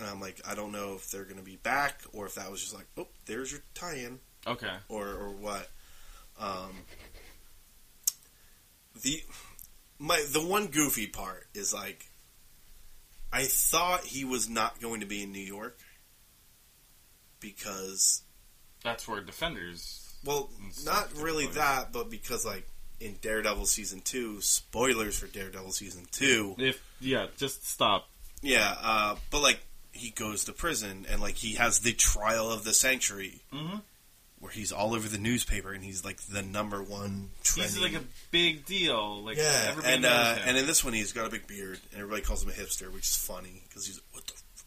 and 0.00 0.08
I'm 0.08 0.20
like, 0.20 0.40
I 0.46 0.54
don't 0.54 0.72
know 0.72 0.94
if 0.94 1.10
they're 1.10 1.24
going 1.24 1.38
to 1.38 1.42
be 1.42 1.56
back 1.56 2.02
or 2.12 2.26
if 2.26 2.34
that 2.36 2.50
was 2.50 2.60
just 2.60 2.74
like, 2.74 2.86
oh, 2.96 3.08
there's 3.26 3.50
your 3.50 3.62
tie-in 3.74 4.20
Okay. 4.46 4.72
or 4.88 5.06
or 5.06 5.30
what. 5.30 5.68
Um, 6.38 6.70
the 9.02 9.22
my 9.98 10.24
the 10.32 10.40
one 10.44 10.68
goofy 10.68 11.06
part 11.08 11.46
is 11.54 11.74
like 11.74 12.06
I 13.32 13.44
thought 13.44 14.04
he 14.04 14.24
was 14.24 14.48
not 14.48 14.80
going 14.80 15.00
to 15.00 15.06
be 15.06 15.22
in 15.22 15.32
New 15.32 15.40
York 15.40 15.78
because 17.40 18.22
That's 18.84 19.06
where 19.08 19.20
Defenders. 19.20 20.07
Well 20.24 20.50
not 20.84 21.08
really 21.18 21.46
that 21.46 21.92
but 21.92 22.10
because 22.10 22.44
like 22.44 22.66
in 23.00 23.14
Daredevil 23.22 23.66
season 23.66 24.00
2 24.00 24.40
spoilers 24.40 25.18
for 25.18 25.26
Daredevil 25.26 25.70
season 25.72 26.04
2 26.12 26.56
If 26.58 26.82
yeah, 27.00 27.26
just 27.36 27.66
stop. 27.68 28.08
yeah 28.42 28.74
uh, 28.82 29.16
but 29.30 29.40
like 29.42 29.60
he 29.92 30.10
goes 30.10 30.44
to 30.44 30.52
prison 30.52 31.06
and 31.10 31.20
like 31.20 31.34
he 31.36 31.54
has 31.54 31.80
the 31.80 31.92
trial 31.92 32.50
of 32.50 32.64
the 32.64 32.72
sanctuary 32.74 33.40
Mm-hmm. 33.52 33.76
where 34.40 34.52
he's 34.52 34.70
all 34.72 34.94
over 34.94 35.08
the 35.08 35.18
newspaper 35.18 35.72
and 35.72 35.82
he's 35.84 36.04
like 36.04 36.20
the 36.22 36.42
number 36.42 36.82
one 36.82 37.30
trending. 37.42 37.74
He's 37.74 37.80
like 37.82 37.94
a 38.00 38.04
big 38.30 38.64
deal. 38.66 39.22
Like 39.24 39.36
yeah, 39.36 39.74
and 39.84 40.04
uh, 40.04 40.36
and 40.46 40.56
in 40.56 40.66
this 40.66 40.84
one 40.84 40.92
he's 40.92 41.12
got 41.12 41.26
a 41.26 41.30
big 41.30 41.46
beard 41.46 41.78
and 41.92 42.00
everybody 42.00 42.22
calls 42.22 42.42
him 42.44 42.50
a 42.50 42.52
hipster, 42.52 42.92
which 42.92 43.04
is 43.08 43.16
funny 43.16 43.62
because 43.68 43.86
he's 43.86 44.00
what 44.12 44.26
the. 44.26 44.32
F-? 44.34 44.64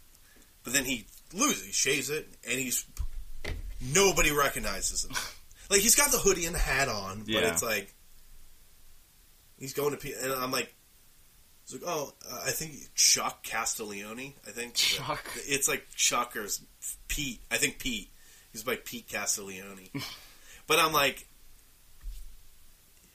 But 0.64 0.74
then 0.74 0.84
he 0.86 1.06
loses, 1.34 1.66
he 1.66 1.72
shaves 1.72 2.10
it, 2.10 2.28
and 2.50 2.60
he's 2.60 2.86
nobody 3.94 4.32
recognizes 4.32 5.06
him. 5.06 5.12
like 5.72 5.82
he's 5.82 5.96
got 5.96 6.12
the 6.12 6.20
hoodie 6.20 6.46
and 6.46 6.54
the 6.54 6.60
hat 6.60 6.88
on, 6.90 7.20
but 7.22 7.28
Yeah. 7.30 7.52
it's 7.52 7.64
like 7.64 7.92
he's 9.58 9.74
going 9.74 9.92
to 9.92 9.98
pe- 9.98 10.14
and 10.22 10.32
I'm 10.34 10.52
like. 10.52 10.74
It's 11.64 11.74
like, 11.74 11.84
oh, 11.86 12.12
uh, 12.30 12.42
I 12.48 12.50
think 12.52 12.74
Chuck 12.96 13.44
Castiglione. 13.44 14.34
I 14.48 14.50
think 14.52 14.74
Chuck. 14.74 15.24
It's 15.48 15.68
like 15.70 15.86
Chuck 15.96 16.36
or 16.36 16.48
Pete. 17.08 17.40
I 17.52 17.58
think 17.58 17.78
Pete. 17.78 18.10
He's 18.52 18.64
by 18.64 18.78
Pete 18.78 19.08
Castiglione. 19.08 19.92
but 20.68 20.80
I'm 20.80 20.92
like, 20.92 21.28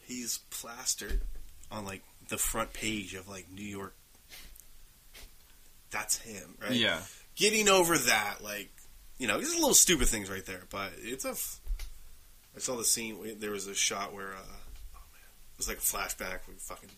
he's 0.04 0.38
plastered 0.50 1.20
on 1.72 1.84
like 1.84 2.02
the 2.28 2.38
front 2.38 2.72
page 2.72 3.14
of 3.14 3.28
like 3.28 3.50
New 3.50 3.64
York. 3.64 3.94
That's 5.90 6.18
him, 6.18 6.54
right? 6.62 6.72
yeah. 6.72 7.00
Getting 7.34 7.68
over 7.68 7.98
that, 7.98 8.36
like, 8.42 8.70
you 9.18 9.26
know, 9.26 9.40
just 9.40 9.54
little 9.54 9.74
stupid 9.74 10.08
things 10.08 10.30
right 10.30 10.46
there. 10.46 10.62
But 10.70 10.92
it's 10.98 11.24
a. 11.24 11.30
F- 11.30 11.60
I 12.56 12.60
saw 12.60 12.76
the 12.76 12.84
scene. 12.84 13.36
There 13.38 13.50
was 13.50 13.66
a 13.66 13.74
shot 13.74 14.14
where, 14.14 14.28
uh, 14.32 14.38
oh 14.94 15.04
man, 15.12 15.22
it 15.54 15.58
was 15.58 15.68
like 15.68 15.76
a 15.78 15.80
flashback. 15.80 16.40
We 16.48 16.54
fucking 16.58 16.88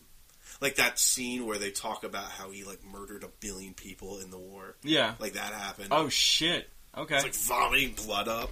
like 0.61 0.75
that 0.75 0.97
scene 0.99 1.45
where 1.45 1.57
they 1.57 1.71
talk 1.71 2.03
about 2.03 2.25
how 2.25 2.49
he 2.51 2.63
like 2.63 2.79
murdered 2.85 3.23
a 3.23 3.29
billion 3.39 3.73
people 3.73 4.19
in 4.19 4.31
the 4.31 4.37
war. 4.37 4.75
Yeah. 4.83 5.13
Like 5.19 5.33
that 5.33 5.53
happened. 5.53 5.89
Oh 5.91 6.09
shit. 6.09 6.69
Okay. 6.97 7.15
It's 7.15 7.23
like 7.23 7.33
vomiting 7.35 7.93
blood 8.05 8.27
up. 8.27 8.49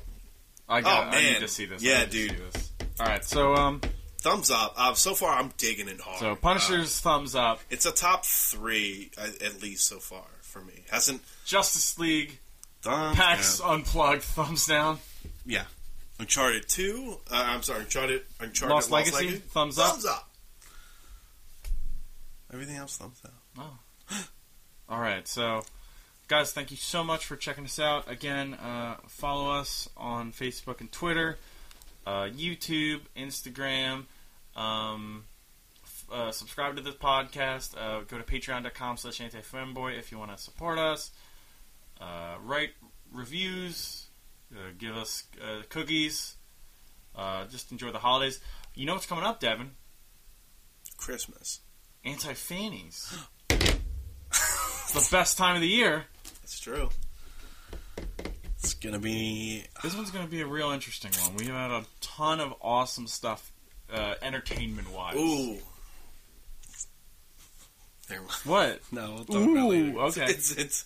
I 0.69 0.81
got. 0.81 1.07
oh, 1.07 1.17
I 1.17 1.21
need 1.23 1.31
man. 1.33 1.41
to 1.41 1.47
see 1.47 1.65
this. 1.65 1.81
Yeah, 1.81 1.95
I 1.95 1.99
need 2.05 2.11
to 2.11 2.27
dude. 2.27 2.53
this. 2.53 2.71
All 2.99 3.05
right. 3.07 3.23
So 3.23 3.53
um. 3.55 3.81
Thumbs 4.19 4.49
up. 4.49 4.73
Uh, 4.75 4.93
so 4.95 5.13
far, 5.13 5.31
I'm 5.37 5.53
digging 5.57 5.87
it 5.87 6.01
hard. 6.01 6.19
So 6.19 6.31
Uh, 6.31 6.35
Punisher's 6.35 6.99
thumbs 6.99 7.35
up. 7.35 7.61
it's 7.69 7.85
a 7.85 7.91
top 7.91 8.25
three 8.25 9.11
uh, 9.17 9.27
at 9.45 9.61
least 9.61 9.85
so 9.87 9.99
far 9.99 10.25
for 10.41 10.59
me. 10.59 10.73
Hasn't 10.89 11.21
Justice 11.45 11.97
League. 11.99 12.39
thumbs 12.81 13.15
PAX 13.15 13.59
down. 13.59 13.75
Unplugged. 13.75 14.23
Thumbs 14.23 14.65
down. 14.65 14.97
Yeah. 15.45 15.65
Uncharted 16.19 16.67
two. 16.67 17.17
Uh, 17.29 17.43
I'm 17.47 17.61
sorry. 17.61 17.81
Uncharted. 17.81 18.21
Uncharted. 18.39 18.73
Lost 18.73 18.91
Legacy, 18.91 19.37
thumbs 19.37 19.77
up. 19.77 19.91
Thumbs 19.91 20.05
up. 20.05 20.29
Everything 22.51 22.77
else 22.77 22.97
thumbs 22.97 23.19
down. 23.19 23.67
All 24.89 24.99
right, 25.01 25.27
so 25.27 25.63
guys, 26.27 26.53
thank 26.53 26.71
you 26.71 26.77
so 26.77 27.03
much 27.03 27.25
for 27.25 27.35
checking 27.35 27.65
us 27.65 27.79
out. 27.79 28.09
Again, 28.09 28.53
uh, 28.53 28.95
follow 29.07 29.51
us 29.51 29.89
on 29.97 30.31
Facebook 30.31 30.79
and 30.79 30.91
Twitter, 30.91 31.37
uh, 32.05 32.23
YouTube, 32.23 33.01
Instagram. 33.17 34.05
Um, 34.55 35.25
uh, 36.11 36.31
subscribe 36.31 36.77
to 36.77 36.81
this 36.81 36.95
podcast. 36.95 37.75
Uh, 37.77 38.01
go 38.07 38.17
to 38.17 38.23
patreon.com 38.23 38.97
slash 38.97 39.19
antifanboy 39.19 39.99
if 39.99 40.11
you 40.11 40.17
want 40.17 40.35
to 40.35 40.41
support 40.41 40.79
us. 40.79 41.11
Uh, 41.99 42.35
write 42.43 42.71
reviews. 43.11 44.06
Uh, 44.51 44.71
give 44.77 44.95
us 44.95 45.23
uh, 45.41 45.61
cookies. 45.69 46.35
Uh, 47.15 47.45
just 47.45 47.71
enjoy 47.71 47.91
the 47.91 47.99
holidays. 47.99 48.39
You 48.75 48.85
know 48.85 48.93
what's 48.93 49.05
coming 49.05 49.25
up, 49.25 49.39
Devin? 49.39 49.71
Christmas. 50.97 51.61
Anti 52.05 52.33
fannies. 52.33 53.17
it's 53.49 54.93
the 54.93 55.07
best 55.11 55.37
time 55.37 55.55
of 55.55 55.61
the 55.61 55.67
year. 55.67 56.05
That's 56.41 56.59
true. 56.59 56.89
It's 58.59 58.73
gonna 58.73 58.99
be. 58.99 59.63
This 59.83 59.95
one's 59.95 60.11
going 60.11 60.25
to 60.25 60.31
be 60.31 60.41
a 60.41 60.47
real 60.47 60.71
interesting 60.71 61.11
one. 61.21 61.35
We 61.35 61.45
had 61.45 61.71
a 61.71 61.85
ton 62.01 62.39
of 62.39 62.53
awesome 62.61 63.07
stuff, 63.07 63.51
uh, 63.93 64.15
entertainment 64.21 64.91
wise. 64.91 65.15
Ooh. 65.15 65.57
Mind. 68.09 68.21
What? 68.45 68.79
No, 68.91 69.13
we'll 69.15 69.25
talk 69.25 69.35
about 69.35 69.69
later. 69.69 69.89
Ooh, 69.89 69.99
okay. 70.01 70.25
It's 70.25 70.51
it's 70.55 70.85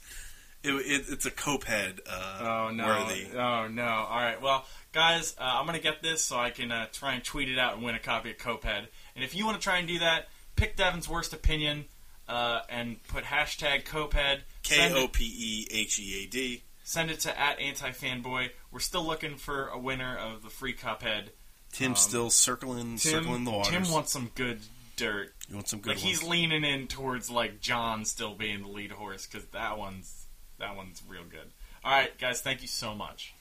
it, 0.64 0.72
it, 0.74 1.06
it's 1.10 1.26
a 1.26 1.32
Cuphead 1.32 2.00
uh, 2.08 2.40
Oh 2.70 2.72
no! 2.74 2.86
worthy. 2.86 3.28
Oh 3.38 3.68
no! 3.68 3.84
All 3.84 4.18
right, 4.18 4.42
well, 4.42 4.66
guys, 4.94 5.36
uh, 5.40 5.44
I'm 5.44 5.66
gonna 5.66 5.80
get 5.80 6.02
this 6.02 6.22
so 6.24 6.38
I 6.38 6.50
can 6.52 6.72
uh, 6.72 6.88
try 6.92 7.14
and 7.14 7.24
tweet 7.24 7.50
it 7.50 7.58
out 7.60 7.74
and 7.76 7.84
win 7.84 7.96
a 7.96 8.00
copy 8.00 8.32
of 8.32 8.38
Cuphead. 8.38 8.88
And 9.16 9.24
if 9.24 9.36
you 9.36 9.46
want 9.46 9.58
to 9.60 9.64
try 9.64 9.78
and 9.80 9.88
do 9.88 10.00
that, 10.00 10.28
pick 10.56 10.76
Devin's 10.76 11.10
worst 11.10 11.34
opinion 11.34 11.86
uh, 12.28 12.62
and 12.70 13.04
put 13.08 13.24
hashtag 13.26 13.84
Cuphead. 13.86 14.42
K 14.64 14.92
O 14.94 15.08
P 15.08 15.24
E 15.26 15.68
H 15.72 16.00
E 16.00 16.24
A 16.24 16.28
D. 16.28 16.64
Send 16.84 17.10
it, 17.12 17.24
P 17.24 17.24
H 17.24 17.26
A 17.26 17.28
D. 17.28 17.34
send 17.34 17.38
it 17.38 17.38
to 17.38 17.40
at 17.40 17.60
antifanboy. 17.60 18.50
We're 18.72 18.80
still 18.80 19.06
looking 19.06 19.36
for 19.38 19.68
a 19.68 19.78
winner 19.80 20.18
of 20.18 20.44
the 20.44 20.50
free 20.50 20.74
Cuphead. 20.74 21.30
Tim's 21.72 21.90
Um, 22.06 22.10
still 22.10 22.30
circling 22.30 22.98
Tim, 22.98 23.24
circling 23.24 23.44
the 23.46 23.52
waters. 23.52 23.72
Tim 23.72 23.92
wants 23.92 24.12
some 24.12 24.30
good 24.36 24.60
dirt. 24.98 25.34
you 25.48 25.56
want 25.56 25.68
some 25.70 25.80
good 25.80 25.92
like 25.96 25.98
he's 25.98 26.22
leaning 26.22 26.64
in 26.66 26.88
towards 26.88 27.30
like 27.30 27.60
John 27.62 28.04
still 28.06 28.36
being 28.36 28.62
the 28.62 28.68
lead 28.68 28.92
horse 28.92 29.26
because 29.26 29.48
that 29.48 29.78
one's 29.78 30.21
that 30.62 30.76
one's 30.76 31.04
real 31.08 31.24
good. 31.30 31.52
All 31.84 31.92
right, 31.92 32.18
guys, 32.18 32.42
thank 32.42 32.62
you 32.62 32.68
so 32.68 32.96
much. 32.96 33.34